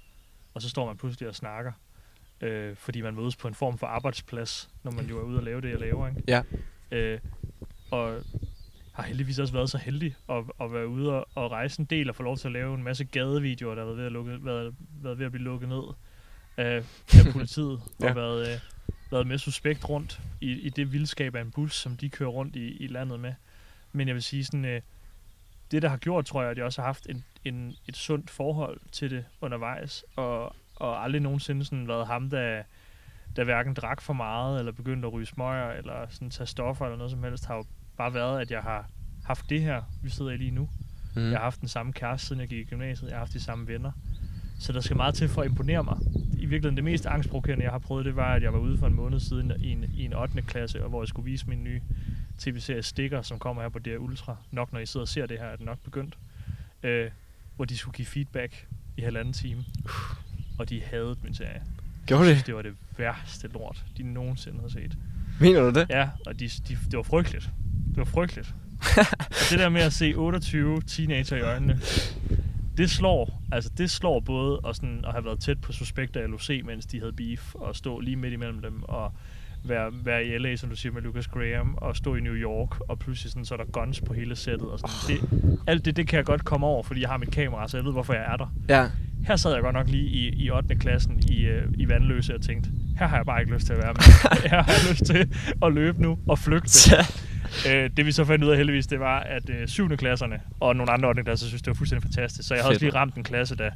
og 0.55 0.63
så 0.63 0.69
står 0.69 0.87
man 0.87 0.97
pludselig 0.97 1.29
og 1.29 1.35
snakker, 1.35 1.73
øh, 2.41 2.77
fordi 2.77 3.01
man 3.01 3.15
mødes 3.15 3.37
på 3.37 3.49
en 3.49 3.55
form 3.55 3.79
for 3.79 3.87
arbejdsplads, 3.87 4.71
når 4.83 4.91
man 4.91 5.07
jo 5.07 5.19
er 5.19 5.23
ude 5.23 5.37
og 5.39 5.43
lave 5.45 5.61
det, 5.61 5.71
jeg 5.71 5.79
laver. 5.81 6.09
Ikke? 6.09 6.23
Ja. 6.29 6.43
Øh, 6.91 7.21
og 7.91 8.23
har 8.93 9.03
heldigvis 9.03 9.39
også 9.39 9.53
været 9.53 9.71
så 9.71 9.79
heldig 9.79 10.15
at, 10.29 10.45
at 10.61 10.73
være 10.73 10.89
ude 10.89 11.13
og, 11.13 11.27
og 11.35 11.51
rejse 11.51 11.81
en 11.81 11.87
del 11.87 12.09
og 12.09 12.17
få 12.17 12.23
lov 12.23 12.37
til 12.37 12.49
at 12.49 12.53
lave 12.53 12.75
en 12.75 12.83
masse 12.83 13.05
gadevideoer, 13.05 13.75
der 13.75 13.81
har 13.83 13.87
været 13.87 13.99
ved 13.99 14.07
at, 14.07 14.13
lukke, 14.13 14.45
været, 14.45 14.75
været 15.03 15.19
ved 15.19 15.27
at 15.27 15.33
blive 15.33 15.45
lukket 15.45 15.69
ned 15.69 15.83
af, 16.57 16.77
af 17.27 17.33
politiet, 17.33 17.81
Ja. 18.01 18.09
og 18.11 18.17
været, 18.17 18.49
øh, 18.49 18.59
været 19.11 19.27
med 19.27 19.39
suspekt 19.39 19.89
rundt 19.89 20.21
i, 20.41 20.51
i 20.53 20.69
det 20.69 20.93
vildskab 20.93 21.35
af 21.37 21.41
en 21.41 21.51
bus, 21.51 21.75
som 21.75 21.97
de 21.97 22.09
kører 22.09 22.31
rundt 22.31 22.57
i, 22.57 22.77
i 22.77 22.87
landet 22.87 23.21
med. 23.21 23.35
Men 23.93 24.09
jeg 24.09 24.15
vil 24.15 24.23
sige 24.23 24.45
sådan, 24.45 24.65
øh, 24.65 24.81
det 25.71 25.83
der 25.83 25.89
har 25.89 25.97
gjort, 25.97 26.25
tror 26.25 26.43
jeg, 26.43 26.51
at 26.51 26.57
jeg 26.57 26.65
også 26.67 26.81
har 26.83 26.87
haft 26.87 27.07
en, 27.09 27.25
en, 27.45 27.75
et 27.89 27.97
sundt 27.97 28.31
forhold 28.31 28.81
til 28.93 29.11
det 29.11 29.25
undervejs, 29.41 30.05
og, 30.17 30.57
og 30.77 31.05
aldrig 31.05 31.23
nogensinde 31.23 31.65
sådan 31.65 31.89
været 31.89 32.07
ham, 32.07 32.31
der, 32.31 32.63
der 33.37 33.45
hverken 33.45 33.75
drak 33.75 34.01
for 34.03 34.13
meget, 34.13 34.59
eller 34.59 34.73
begyndte 34.73 35.07
at 35.09 35.13
ryge 35.13 35.27
smøger, 35.27 35.71
eller 35.71 36.07
sådan 36.11 36.31
tage 36.31 36.47
stoffer, 36.47 36.85
eller 36.85 36.97
noget 36.97 37.11
som 37.11 37.23
helst, 37.23 37.47
har 37.47 37.55
jo 37.55 37.65
bare 37.97 38.15
været, 38.15 38.41
at 38.41 38.51
jeg 38.51 38.63
har 38.63 38.91
haft 39.25 39.51
det 39.51 39.61
her, 39.61 39.83
vi 40.03 40.11
sidder 40.11 40.31
i 40.31 40.37
lige 40.37 40.51
nu. 40.51 40.69
Mm. 41.17 41.31
Jeg 41.31 41.39
har 41.39 41.45
haft 41.45 41.61
den 41.61 41.69
samme 41.69 41.93
kæreste, 41.93 42.27
siden 42.27 42.41
jeg 42.41 42.49
gik 42.49 42.59
i 42.59 42.65
gymnasiet. 42.71 43.09
Jeg 43.09 43.15
har 43.17 43.19
haft 43.19 43.33
de 43.33 43.41
samme 43.41 43.69
venner. 43.69 43.93
Så 44.59 44.73
der 44.73 44.81
skal 44.81 44.97
meget 44.97 45.15
til 45.15 45.29
for 45.29 45.43
at 45.43 45.49
imponere 45.49 45.85
mig. 45.85 45.97
I 46.43 46.47
virkeligheden 46.47 46.77
det 46.77 46.85
mest 46.85 47.07
angstprovokerende, 47.07 47.65
jeg 47.65 47.73
har 47.73 47.79
prøvet, 47.79 48.05
det 48.05 48.17
var, 48.17 48.35
at 48.35 48.43
jeg 48.43 48.53
var 48.53 48.59
ude 48.59 48.79
for 48.79 48.87
en 48.87 48.95
måned 48.95 49.21
siden 49.21 49.53
i 49.59 49.73
en, 49.73 49.85
i 49.97 50.05
en 50.05 50.15
8. 50.15 50.43
klasse, 50.43 50.83
og 50.83 50.89
hvor 50.89 51.03
jeg 51.03 51.09
skulle 51.09 51.25
vise 51.25 51.49
min 51.49 51.65
nye 51.65 51.81
tv-serie 52.39 52.83
Stikker, 52.83 53.23
som 53.23 53.39
kommer 53.39 53.63
her 53.63 53.69
på 53.69 53.79
DR 53.79 53.97
Ultra. 53.99 54.37
Nok 54.51 54.73
når 54.73 54.81
I 54.81 54.87
sidder 54.87 55.05
og 55.05 55.09
ser 55.09 55.27
det 55.27 55.39
her, 55.39 55.47
er 55.47 55.57
det 55.57 55.67
nok 55.67 55.79
begyndt. 55.85 56.19
Øh, 56.83 57.11
hvor 57.57 57.65
de 57.65 57.77
skulle 57.77 57.95
give 57.95 58.07
feedback 58.07 58.67
i 58.97 59.03
halvanden 59.03 59.35
time. 59.35 59.65
Og 60.59 60.69
de 60.69 60.83
havde 60.83 61.17
min 61.25 61.35
serie. 61.35 61.63
Gjorde 62.07 62.29
det? 62.29 62.47
det 62.47 62.55
var 62.55 62.63
det 62.63 62.75
værste 62.97 63.49
lort, 63.49 63.85
de 63.97 64.03
nogensinde 64.03 64.59
havde 64.59 64.73
set. 64.73 64.99
Mener 65.41 65.61
du 65.61 65.81
det? 65.81 65.87
Ja, 65.91 66.09
og 66.27 66.41
de, 66.41 66.49
de, 66.49 66.79
det 66.91 66.97
var 66.97 67.03
frygteligt. 67.03 67.51
Det 67.89 67.97
var 67.97 68.05
frygteligt. 68.05 68.55
og 69.19 69.45
det 69.51 69.59
der 69.59 69.69
med 69.69 69.81
at 69.81 69.93
se 69.93 70.15
28 70.15 70.81
teenager 70.81 71.37
i 71.37 71.41
øjnene, 71.41 71.81
det 72.77 72.91
slår, 72.91 73.43
altså 73.53 73.71
det 73.79 73.91
slår 73.91 74.21
både 74.21 74.61
at, 74.69 74.77
sådan, 74.77 75.05
at 75.07 75.13
have 75.13 75.25
været 75.25 75.41
tæt 75.41 75.61
på 75.61 75.73
suspekter 75.73 76.21
af 76.21 76.31
LOC, 76.31 76.51
mens 76.65 76.87
de 76.87 76.99
havde 76.99 77.13
beef, 77.13 77.55
og 77.55 77.77
stå 77.77 78.01
lige 78.01 78.17
midt 78.17 78.33
imellem 78.33 78.63
dem, 78.63 78.83
og 78.83 79.13
være, 79.65 79.93
være 80.05 80.25
i 80.25 80.39
LA, 80.39 80.57
som 80.57 80.69
du 80.69 80.77
siger, 80.77 80.93
med 80.93 81.03
Lucas 81.03 81.27
Graham, 81.27 81.75
og 81.77 81.97
stå 81.97 82.15
i 82.15 82.21
New 82.21 82.35
York, 82.35 82.81
og 82.81 82.99
pludselig 82.99 83.33
sådan, 83.33 83.45
så 83.45 83.55
er 83.55 83.59
der 83.59 83.65
guns 83.65 84.01
på 84.01 84.15
hele 84.15 84.37
sættet. 84.37 84.69
Og 84.69 84.79
sådan. 84.79 85.19
Det, 85.21 85.61
alt 85.67 85.85
det, 85.85 85.97
det 85.97 86.09
kan 86.09 86.17
jeg 86.17 86.25
godt 86.25 86.45
komme 86.45 86.67
over, 86.67 86.83
fordi 86.83 87.01
jeg 87.01 87.09
har 87.09 87.17
mit 87.17 87.31
kamera, 87.31 87.69
så 87.69 87.77
jeg 87.77 87.85
ved, 87.85 87.93
hvorfor 87.93 88.13
jeg 88.13 88.25
er 88.33 88.37
der. 88.37 88.55
Ja. 88.69 88.91
Her 89.27 89.37
sad 89.37 89.53
jeg 89.53 89.63
godt 89.63 89.75
nok 89.75 89.89
lige 89.89 90.07
i, 90.07 90.45
i 90.45 90.51
8. 90.51 90.75
klassen 90.75 91.23
i, 91.29 91.41
øh, 91.41 91.73
i 91.75 91.89
Vandløse 91.89 92.35
og 92.35 92.43
tænkte, 92.43 92.71
her 92.99 93.07
har 93.07 93.17
jeg 93.17 93.27
bare 93.27 93.41
ikke 93.41 93.55
lyst 93.55 93.67
til 93.67 93.73
at 93.73 93.79
være 93.79 93.93
med. 93.93 94.03
her 94.51 94.63
har 94.63 94.73
jeg 94.73 94.91
lyst 94.91 95.05
til 95.05 95.35
at 95.63 95.73
løbe 95.73 96.03
nu 96.03 96.19
og 96.29 96.39
flygte. 96.39 96.97
Øh, 97.69 97.91
det 97.97 98.07
vi 98.07 98.13
så 98.13 98.25
fandt 98.25 98.45
ud 98.45 98.51
af 98.51 98.57
heldigvis, 98.57 98.87
det 98.87 99.01
var, 99.01 99.21
at 99.21 99.51
øh, 99.51 99.69
7. 99.69 99.97
klasserne 99.97 100.41
og 100.61 100.77
nogle 100.77 100.93
andre 100.93 101.09
8. 101.09 101.23
klasser 101.25 101.47
synes, 101.47 101.63
det 101.63 101.69
var 101.69 101.75
fuldstændig 101.75 102.03
fantastisk. 102.03 102.49
Så 102.49 102.55
jeg 102.55 102.63
havde 102.65 102.73
også 102.73 102.85
lige 102.85 102.95
ramt 102.95 103.15
en 103.15 103.25
klasse, 103.25 103.57
der 103.57 103.71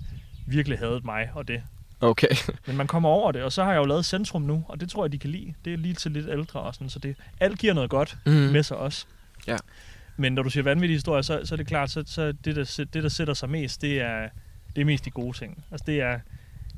virkelig 0.46 0.78
havde 0.78 1.00
mig 1.04 1.30
og 1.34 1.48
det. 1.48 1.62
Okay. 2.00 2.28
Men 2.66 2.76
man 2.76 2.86
kommer 2.86 3.08
over 3.08 3.32
det, 3.32 3.42
og 3.42 3.52
så 3.52 3.64
har 3.64 3.72
jeg 3.72 3.78
jo 3.78 3.84
lavet 3.84 4.04
Centrum 4.04 4.42
nu, 4.42 4.64
og 4.68 4.80
det 4.80 4.88
tror 4.90 5.04
jeg, 5.04 5.12
de 5.12 5.18
kan 5.18 5.30
lide. 5.30 5.54
Det 5.64 5.72
er 5.72 5.76
lige 5.76 5.94
til 5.94 6.10
lidt 6.12 6.26
ældre 6.28 6.60
og 6.60 6.74
sådan, 6.74 6.88
så 6.90 6.98
det, 6.98 7.16
alt 7.40 7.58
giver 7.58 7.74
noget 7.74 7.90
godt 7.90 8.16
Mm. 8.26 8.32
med 8.32 8.62
sig 8.62 8.76
også. 8.76 9.06
Ja. 9.46 9.56
Men 10.16 10.32
når 10.32 10.42
du 10.42 10.50
siger 10.50 10.64
vanvittige 10.64 10.96
historier, 10.96 11.22
så, 11.22 11.40
så 11.44 11.54
er 11.54 11.56
det 11.56 11.66
klart, 11.66 11.90
så, 11.90 12.02
så 12.06 12.32
det, 12.32 12.56
der, 12.56 12.84
det, 12.94 13.02
der 13.02 13.08
sætter 13.08 13.34
sig 13.34 13.50
mest, 13.50 13.82
det 13.82 14.00
er, 14.00 14.28
det 14.76 14.80
er 14.80 14.84
mest 14.84 15.04
de 15.04 15.10
gode 15.10 15.36
ting. 15.36 15.64
Altså 15.70 15.84
det 15.86 16.00
er, 16.00 16.20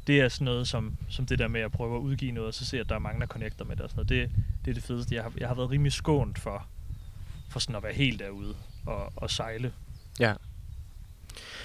det 0.07 0.21
er 0.21 0.29
sådan 0.29 0.45
noget 0.45 0.69
som, 0.69 0.97
som 1.09 1.27
det 1.27 1.39
der 1.39 1.49
med 1.49 1.61
at 1.61 1.73
prøve 1.73 1.97
at 1.97 2.01
udgive 2.01 2.33
noget, 2.33 2.49
og 2.49 2.55
så 2.55 2.67
se, 2.67 2.81
at 2.81 2.89
der 2.89 2.95
er 2.95 2.99
mange, 2.99 3.21
der 3.21 3.27
connecter 3.27 3.65
med 3.65 3.77
det 3.77 3.85
og 3.85 3.91
sådan 3.91 4.07
noget. 4.11 4.29
Det, 4.31 4.37
det 4.65 4.71
er 4.71 4.75
det 4.75 4.83
fedeste. 4.83 5.15
Jeg 5.15 5.23
har, 5.23 5.33
jeg 5.39 5.49
har 5.49 5.55
været 5.55 5.71
rimelig 5.71 5.93
skånt 5.93 6.39
for, 6.39 6.67
for 7.49 7.59
sådan 7.59 7.75
at 7.77 7.83
være 7.83 7.95
helt 7.95 8.21
derude 8.21 8.55
og, 8.87 9.13
og 9.17 9.31
sejle. 9.31 9.73
Ja. 10.21 10.35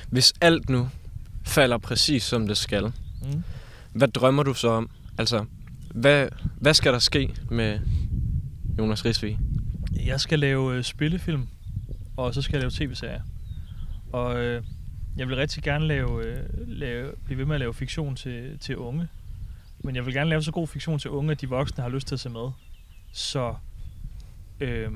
Hvis 0.10 0.34
alt 0.42 0.70
nu 0.70 0.90
falder 1.46 1.78
præcis 1.78 2.24
som 2.24 2.48
det 2.48 2.58
skal, 2.58 2.94
Mm. 3.34 3.44
hvad 3.92 4.08
drømmer 4.08 4.44
du 4.44 4.54
så 4.54 4.70
om? 4.70 4.90
Altså, 5.18 5.46
hvad, 5.94 6.28
hvad 6.58 6.74
skal 6.74 6.94
der 6.94 7.00
ske 7.00 7.36
med 7.50 7.80
Jonas 8.80 9.06
Risvig? 9.06 9.40
Jeg 10.06 10.20
skal 10.20 10.40
lave 10.40 10.76
øh, 10.78 10.84
spillefilm, 10.84 11.48
og 12.18 12.34
så 12.34 12.42
skal 12.42 12.54
jeg 12.56 12.62
lave 12.62 12.72
tv-serier. 12.72 13.22
Og 14.12 14.40
øh, 14.40 14.64
jeg 15.18 15.28
vil 15.28 15.36
rigtig 15.36 15.64
gerne 15.64 15.88
lave, 15.88 16.26
øh, 16.26 16.44
lave, 16.68 17.12
blive 17.26 17.38
ved 17.38 17.46
med 17.46 17.56
at 17.56 17.60
lave 17.60 17.74
fiktion 17.74 18.16
til, 18.16 18.60
til 18.60 18.78
unge. 18.78 19.08
Men 19.84 19.96
jeg 19.96 20.06
vil 20.06 20.14
gerne 20.14 20.30
lave 20.30 20.44
så 20.44 20.52
god 20.52 20.68
fiktion 20.68 21.00
til 21.00 21.10
unge, 21.10 21.32
at 21.32 21.42
de 21.42 21.50
voksne 21.50 21.82
har 21.84 21.90
lyst 21.90 22.08
til 22.08 22.16
at 22.16 22.20
se 22.20 22.30
med. 22.30 22.50
Så 23.12 23.56
øh, 24.60 24.92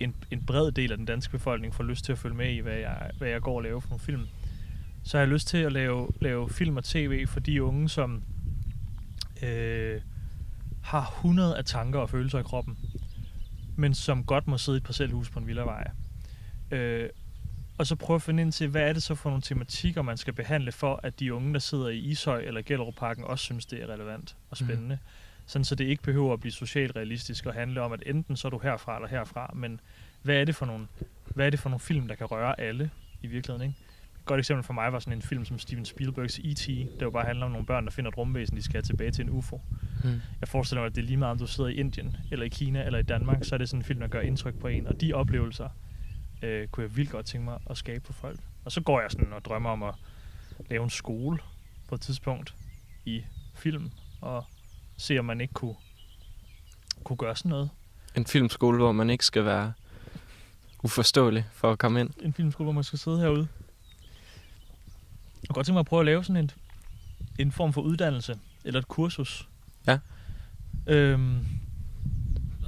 en, 0.00 0.14
en 0.30 0.44
bred 0.46 0.72
del 0.72 0.92
af 0.92 0.98
den 0.98 1.06
danske 1.06 1.32
befolkning 1.32 1.74
får 1.74 1.84
lyst 1.84 2.04
til 2.04 2.12
at 2.12 2.18
følge 2.18 2.36
med 2.36 2.52
i, 2.52 2.58
hvad 2.58 2.76
jeg, 2.76 3.10
hvad 3.18 3.28
jeg 3.28 3.40
går 3.40 3.56
og 3.56 3.62
laver 3.62 3.80
for 3.80 3.88
nogle 3.88 4.00
film. 4.00 4.26
Så 5.04 5.16
har 5.16 5.22
jeg 5.22 5.32
lyst 5.32 5.48
til 5.48 5.58
at 5.58 5.72
lave, 5.72 6.08
lave 6.20 6.50
film 6.50 6.76
og 6.76 6.84
tv 6.84 7.26
for 7.26 7.40
de 7.40 7.62
unge, 7.62 7.88
som 7.88 8.22
øh, 9.42 10.00
har 10.82 11.14
100 11.18 11.56
af 11.56 11.64
tanker 11.64 11.98
og 11.98 12.10
følelser 12.10 12.38
i 12.38 12.42
kroppen, 12.42 12.78
men 13.76 13.94
som 13.94 14.24
godt 14.24 14.46
må 14.46 14.58
sidde 14.58 14.76
i 14.76 14.80
et 14.80 14.84
parcelhus 14.84 15.30
på 15.30 15.38
en 15.38 15.46
villavej. 15.46 15.90
Øh, 16.70 17.08
og 17.78 17.86
så 17.86 17.96
prøve 17.96 18.14
at 18.14 18.22
finde 18.22 18.42
ind 18.42 18.52
til, 18.52 18.68
hvad 18.68 18.82
er 18.82 18.92
det 18.92 19.02
så 19.02 19.14
for 19.14 19.30
nogle 19.30 19.42
tematikker, 19.42 20.02
man 20.02 20.16
skal 20.16 20.32
behandle 20.32 20.72
for, 20.72 21.00
at 21.02 21.20
de 21.20 21.34
unge, 21.34 21.52
der 21.52 21.58
sidder 21.58 21.88
i 21.88 21.98
Ishøj 21.98 22.40
eller 22.40 22.62
Gellerup-parken, 22.62 23.24
også 23.24 23.44
synes, 23.44 23.66
det 23.66 23.82
er 23.82 23.86
relevant 23.86 24.36
og 24.50 24.56
spændende. 24.56 24.94
Mm. 24.94 25.29
Sådan, 25.50 25.64
så 25.64 25.74
det 25.74 25.84
ikke 25.84 26.02
behøver 26.02 26.32
at 26.32 26.40
blive 26.40 26.52
socialt 26.52 26.96
realistisk 26.96 27.46
og 27.46 27.54
handle 27.54 27.80
om, 27.80 27.92
at 27.92 28.02
enten 28.06 28.36
så 28.36 28.48
er 28.48 28.50
du 28.50 28.58
herfra 28.58 28.96
eller 28.96 29.08
herfra, 29.08 29.52
men 29.54 29.80
hvad 30.22 30.36
er 30.36 30.44
det 30.44 30.54
for 30.54 30.66
nogle, 30.66 30.86
hvad 31.34 31.46
er 31.46 31.50
det 31.50 31.60
for 31.60 31.68
nogle 31.68 31.80
film, 31.80 32.08
der 32.08 32.14
kan 32.14 32.26
røre 32.26 32.60
alle 32.60 32.90
i 33.22 33.26
virkeligheden, 33.26 33.68
ikke? 33.68 33.80
Et 34.20 34.24
godt 34.24 34.38
eksempel 34.38 34.64
for 34.64 34.72
mig 34.72 34.92
var 34.92 34.98
sådan 34.98 35.12
en 35.12 35.22
film 35.22 35.44
som 35.44 35.58
Steven 35.58 35.84
Spielbergs 35.84 36.38
E.T., 36.38 36.66
der 36.66 37.06
jo 37.06 37.10
bare 37.10 37.24
handler 37.24 37.46
om 37.46 37.52
nogle 37.52 37.66
børn, 37.66 37.84
der 37.84 37.90
finder 37.90 38.10
et 38.10 38.18
rumvæsen, 38.18 38.56
de 38.56 38.62
skal 38.62 38.82
tilbage 38.82 39.10
til 39.10 39.22
en 39.22 39.30
UFO. 39.30 39.60
Mm. 40.04 40.20
Jeg 40.40 40.48
forestiller 40.48 40.82
mig, 40.82 40.86
at 40.86 40.94
det 40.94 41.02
er 41.02 41.06
lige 41.06 41.16
meget, 41.16 41.32
om 41.32 41.38
du 41.38 41.46
sidder 41.46 41.70
i 41.70 41.74
Indien, 41.74 42.16
eller 42.30 42.46
i 42.46 42.48
Kina, 42.48 42.84
eller 42.84 42.98
i 42.98 43.02
Danmark, 43.02 43.44
så 43.44 43.54
er 43.54 43.58
det 43.58 43.68
sådan 43.68 43.80
en 43.80 43.84
film, 43.84 44.00
der 44.00 44.08
gør 44.08 44.20
indtryk 44.20 44.58
på 44.58 44.66
en. 44.66 44.86
Og 44.86 45.00
de 45.00 45.12
oplevelser 45.12 45.68
øh, 46.42 46.68
kunne 46.68 46.84
jeg 46.84 46.96
vildt 46.96 47.10
godt 47.10 47.26
tænke 47.26 47.44
mig 47.44 47.58
at 47.70 47.76
skabe 47.76 48.04
på 48.04 48.12
folk. 48.12 48.40
Og 48.64 48.72
så 48.72 48.80
går 48.80 49.00
jeg 49.00 49.10
sådan 49.10 49.32
og 49.32 49.44
drømmer 49.44 49.70
om 49.70 49.82
at 49.82 49.94
lave 50.70 50.84
en 50.84 50.90
skole 50.90 51.38
på 51.88 51.94
et 51.94 52.00
tidspunkt 52.00 52.54
i 53.04 53.24
film, 53.54 53.90
og 54.20 54.44
se 55.00 55.18
om 55.18 55.24
man 55.24 55.40
ikke 55.40 55.54
kunne, 55.54 55.74
kunne 57.04 57.16
gøre 57.16 57.36
sådan 57.36 57.48
noget. 57.48 57.70
En 58.16 58.26
filmskole, 58.26 58.78
hvor 58.78 58.92
man 58.92 59.10
ikke 59.10 59.24
skal 59.24 59.44
være 59.44 59.72
uforståelig 60.82 61.46
for 61.52 61.72
at 61.72 61.78
komme 61.78 62.00
ind. 62.00 62.10
En 62.22 62.32
filmskole, 62.32 62.64
hvor 62.64 62.72
man 62.72 62.84
skal 62.84 62.98
sidde 62.98 63.18
herude. 63.18 63.48
Jeg 65.42 65.48
kunne 65.48 65.54
godt 65.54 65.66
tænke 65.66 65.74
mig 65.74 65.80
at 65.80 65.86
prøve 65.86 66.00
at 66.00 66.06
lave 66.06 66.24
sådan 66.24 66.44
en, 66.44 66.50
en 67.38 67.52
form 67.52 67.72
for 67.72 67.80
uddannelse, 67.80 68.38
eller 68.64 68.80
et 68.80 68.88
kursus. 68.88 69.48
Ja. 69.86 69.98
Øhm, 70.86 71.46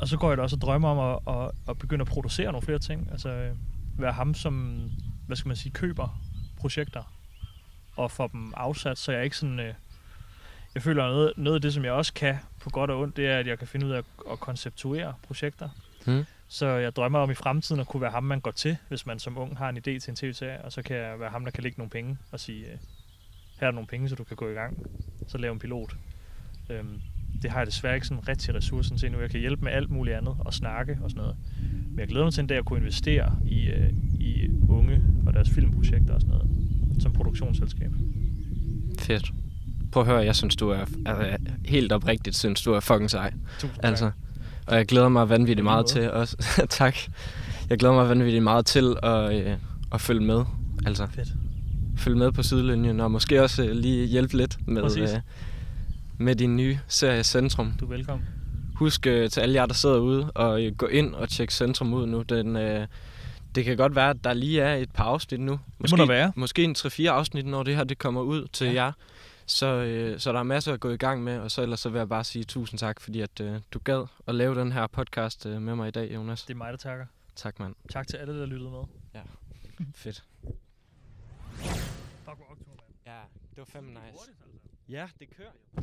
og 0.01 0.09
så 0.09 0.17
går 0.17 0.29
jeg 0.29 0.37
da 0.37 0.43
også 0.43 0.57
og 0.57 0.61
drømmer 0.61 0.89
om 0.89 1.21
at, 1.27 1.35
at, 1.35 1.51
at 1.69 1.79
begynde 1.79 2.03
at 2.03 2.09
producere 2.09 2.53
nogle 2.53 2.65
flere 2.65 2.79
ting. 2.79 3.09
Altså 3.11 3.29
øh, 3.29 3.57
være 3.99 4.13
ham, 4.13 4.35
som, 4.35 4.85
hvad 5.27 5.37
skal 5.37 5.49
man 5.49 5.57
sige, 5.57 5.73
køber 5.73 6.21
projekter 6.57 7.03
og 7.97 8.11
får 8.11 8.27
dem 8.27 8.53
afsat, 8.57 8.99
så 8.99 9.13
jeg 9.13 9.25
ikke 9.25 9.37
sådan... 9.37 9.61
Øh, 9.61 9.75
jeg 10.75 10.83
føler 10.83 11.07
noget, 11.09 11.33
noget 11.37 11.55
af 11.55 11.63
det, 11.63 11.75
som 11.75 11.85
jeg 11.85 11.93
også 11.93 12.13
kan 12.13 12.37
på 12.61 12.71
godt 12.71 12.91
og 12.91 13.01
ondt, 13.01 13.17
det 13.17 13.27
er, 13.27 13.39
at 13.39 13.47
jeg 13.47 13.59
kan 13.59 13.69
finde 13.69 13.87
ud 13.87 13.91
af 13.91 13.99
at, 13.99 14.05
at 14.31 14.41
konceptuere 14.41 15.15
projekter. 15.27 15.69
Mm. 16.07 16.25
Så 16.49 16.67
jeg 16.67 16.97
drømmer 16.97 17.19
om 17.19 17.31
i 17.31 17.35
fremtiden 17.35 17.81
at 17.81 17.87
kunne 17.87 18.01
være 18.01 18.11
ham, 18.11 18.25
man 18.25 18.41
går 18.41 18.51
til, 18.51 18.77
hvis 18.89 19.07
man 19.07 19.19
som 19.19 19.39
ung 19.39 19.59
har 19.59 19.69
en 19.69 19.77
idé 19.77 19.99
til 19.99 20.09
en 20.09 20.17
tv-serie, 20.17 20.65
og 20.65 20.73
så 20.73 20.83
kan 20.83 20.97
jeg 20.97 21.21
være 21.21 21.31
ham, 21.31 21.45
der 21.45 21.51
kan 21.51 21.63
lægge 21.63 21.79
nogle 21.79 21.91
penge 21.91 22.19
og 22.33 22.41
sige, 22.41 22.65
øh, 22.65 22.79
her 23.61 23.67
er 23.67 23.71
nogle 23.71 23.87
penge, 23.87 24.09
så 24.09 24.15
du 24.15 24.25
kan 24.25 24.37
gå 24.37 24.49
i 24.49 24.53
gang. 24.53 24.87
Så 25.29 25.39
lave 25.39 25.53
en 25.53 25.59
pilot. 25.59 25.97
Øhm, 26.71 27.01
det 27.43 27.51
har 27.51 27.59
jeg 27.59 27.67
desværre 27.67 27.95
ikke 27.95 28.07
sådan 28.07 28.29
rigtig 28.29 28.55
ressourcen 28.55 28.97
til 28.97 29.13
nu. 29.13 29.21
Jeg 29.21 29.31
kan 29.31 29.41
hjælpe 29.41 29.65
med 29.65 29.73
alt 29.73 29.91
muligt 29.91 30.17
andet 30.17 30.37
og 30.39 30.55
snakke 30.55 30.99
og 31.03 31.11
sådan 31.11 31.23
noget. 31.23 31.37
Men 31.91 31.99
jeg 31.99 32.09
glæder 32.09 32.25
mig 32.25 32.33
til 32.33 32.41
en 32.41 32.47
dag 32.47 32.59
at 32.59 32.65
kunne 32.65 32.79
investere 32.79 33.39
i, 33.45 33.67
øh, 33.67 33.93
i 34.21 34.51
unge 34.69 35.03
og 35.27 35.35
deres 35.35 35.51
filmprojekter 35.51 36.15
og 36.15 36.21
sådan 36.21 36.35
noget, 36.35 37.03
som 37.03 37.13
produktionsselskab. 37.13 37.91
Fedt. 38.99 39.33
Prøv 39.93 40.03
at 40.03 40.07
høre, 40.07 40.19
jeg 40.19 40.37
synes, 40.37 40.57
du 40.57 40.71
er, 40.71 40.85
er 41.07 41.37
helt 41.65 41.93
oprigtigt, 41.93 42.37
synes 42.37 42.63
du 42.63 42.73
er 42.73 42.81
fucking 42.81 43.11
sej. 43.11 43.33
Tusind. 43.59 43.85
Altså, 43.85 44.11
og 44.67 44.77
jeg 44.77 44.87
glæder 44.87 45.09
mig 45.09 45.29
vanvittigt 45.29 45.65
meget 45.65 45.87
til 45.87 46.11
også. 46.11 46.37
tak. 46.71 46.97
Jeg 47.71 47.79
glæder 47.79 47.95
mig 47.95 48.09
vanvittigt 48.09 48.45
meget 48.45 48.67
til 48.67 48.97
at, 49.03 49.35
øh, 49.35 49.57
at 49.93 50.01
følge 50.01 50.27
med. 50.27 50.45
Altså, 50.87 51.07
Fedt. 51.15 51.29
følge 51.97 52.19
med 52.19 52.33
på 52.33 52.43
sidelinjen, 52.43 53.01
og 53.01 53.11
måske 53.11 53.43
også 53.43 53.65
øh, 53.65 53.71
lige 53.71 54.07
hjælpe 54.07 54.37
lidt 54.37 54.59
med, 54.67 54.83
Præcis. 54.83 55.13
øh, 55.13 55.21
med 56.19 56.35
din 56.35 56.57
nye 56.57 56.79
serie 56.89 57.25
Centrum. 57.25 57.73
Du 57.81 57.85
er 57.85 57.89
velkommen. 57.89 58.29
Husk 58.75 59.07
øh, 59.07 59.31
til 59.31 59.41
alle 59.41 59.55
jer, 59.55 59.67
der 59.67 59.75
sidder 59.75 59.99
ude, 59.99 60.31
og 60.31 60.63
øh, 60.65 60.77
gå 60.77 60.87
ind 60.87 61.15
og 61.15 61.29
tjek 61.29 61.51
Centrum 61.51 61.95
ud 61.95 62.07
nu. 62.07 62.23
Den, 62.23 62.57
øh, 62.57 62.87
det 63.55 63.65
kan 63.65 63.77
godt 63.77 63.97
være, 63.97 64.11
at 64.11 64.17
der 64.25 64.35
lige 64.35 64.61
er 64.61 64.75
et 64.75 64.91
par 64.91 65.05
afsnit 65.05 65.41
nu. 65.41 65.61
Måske, 65.79 65.97
der 65.97 66.07
være. 66.07 66.33
Måske 66.37 66.65
en 66.65 66.75
3-4 66.79 67.05
afsnit, 67.07 67.47
når 67.47 67.63
det 67.63 67.77
her 67.77 67.85
det 67.85 67.99
kommer 67.99 68.21
ud 68.21 68.47
til 68.53 68.67
ja. 68.67 68.85
jer. 68.85 68.93
Så, 69.53 69.67
øh, 69.67 70.21
så 70.21 70.33
der 70.33 70.39
er 70.39 70.43
masser 70.43 70.73
at 70.73 70.81
gå 70.81 70.91
i 70.91 70.97
gang 70.97 71.23
med, 71.25 71.39
og 71.39 71.51
så 71.51 71.63
ellers 71.63 71.81
så 71.81 71.89
vil 71.89 71.99
jeg 71.99 72.09
bare 72.09 72.25
sige 72.25 72.45
tusind 72.45 72.79
tak, 72.79 73.01
fordi 73.01 73.21
at 73.21 73.41
øh, 73.41 73.61
du 73.73 73.79
gad 73.79 74.07
at 74.27 74.35
lave 74.35 74.55
den 74.55 74.73
her 74.73 74.87
podcast 74.87 75.47
øh, 75.47 75.63
med 75.63 75.75
mig 75.75 75.89
i 75.89 75.91
dag, 75.91 76.15
Jonas. 76.15 76.43
Det 76.43 76.55
er 76.55 76.59
mig, 76.59 76.71
der 76.71 76.77
takker. 76.77 77.07
Tak, 77.37 77.59
mand. 77.59 77.75
Tak 77.91 78.07
til 78.07 78.17
alle, 78.17 78.41
der 78.41 78.47
lyttede 78.47 78.71
med. 78.71 78.83
Fedt. 79.95 80.25
Fuck, 80.45 82.37
hvor 82.37 82.47
optur, 82.51 82.67
mand. 82.69 82.81
Ja, 83.07 83.21
det 83.51 83.59
var 83.59 83.65
fandme 83.65 83.91
nice. 83.91 84.07
Altså. 84.07 84.31
Ja, 84.89 85.09
det 85.21 85.37
kører 85.37 85.51
jo. 85.77 85.83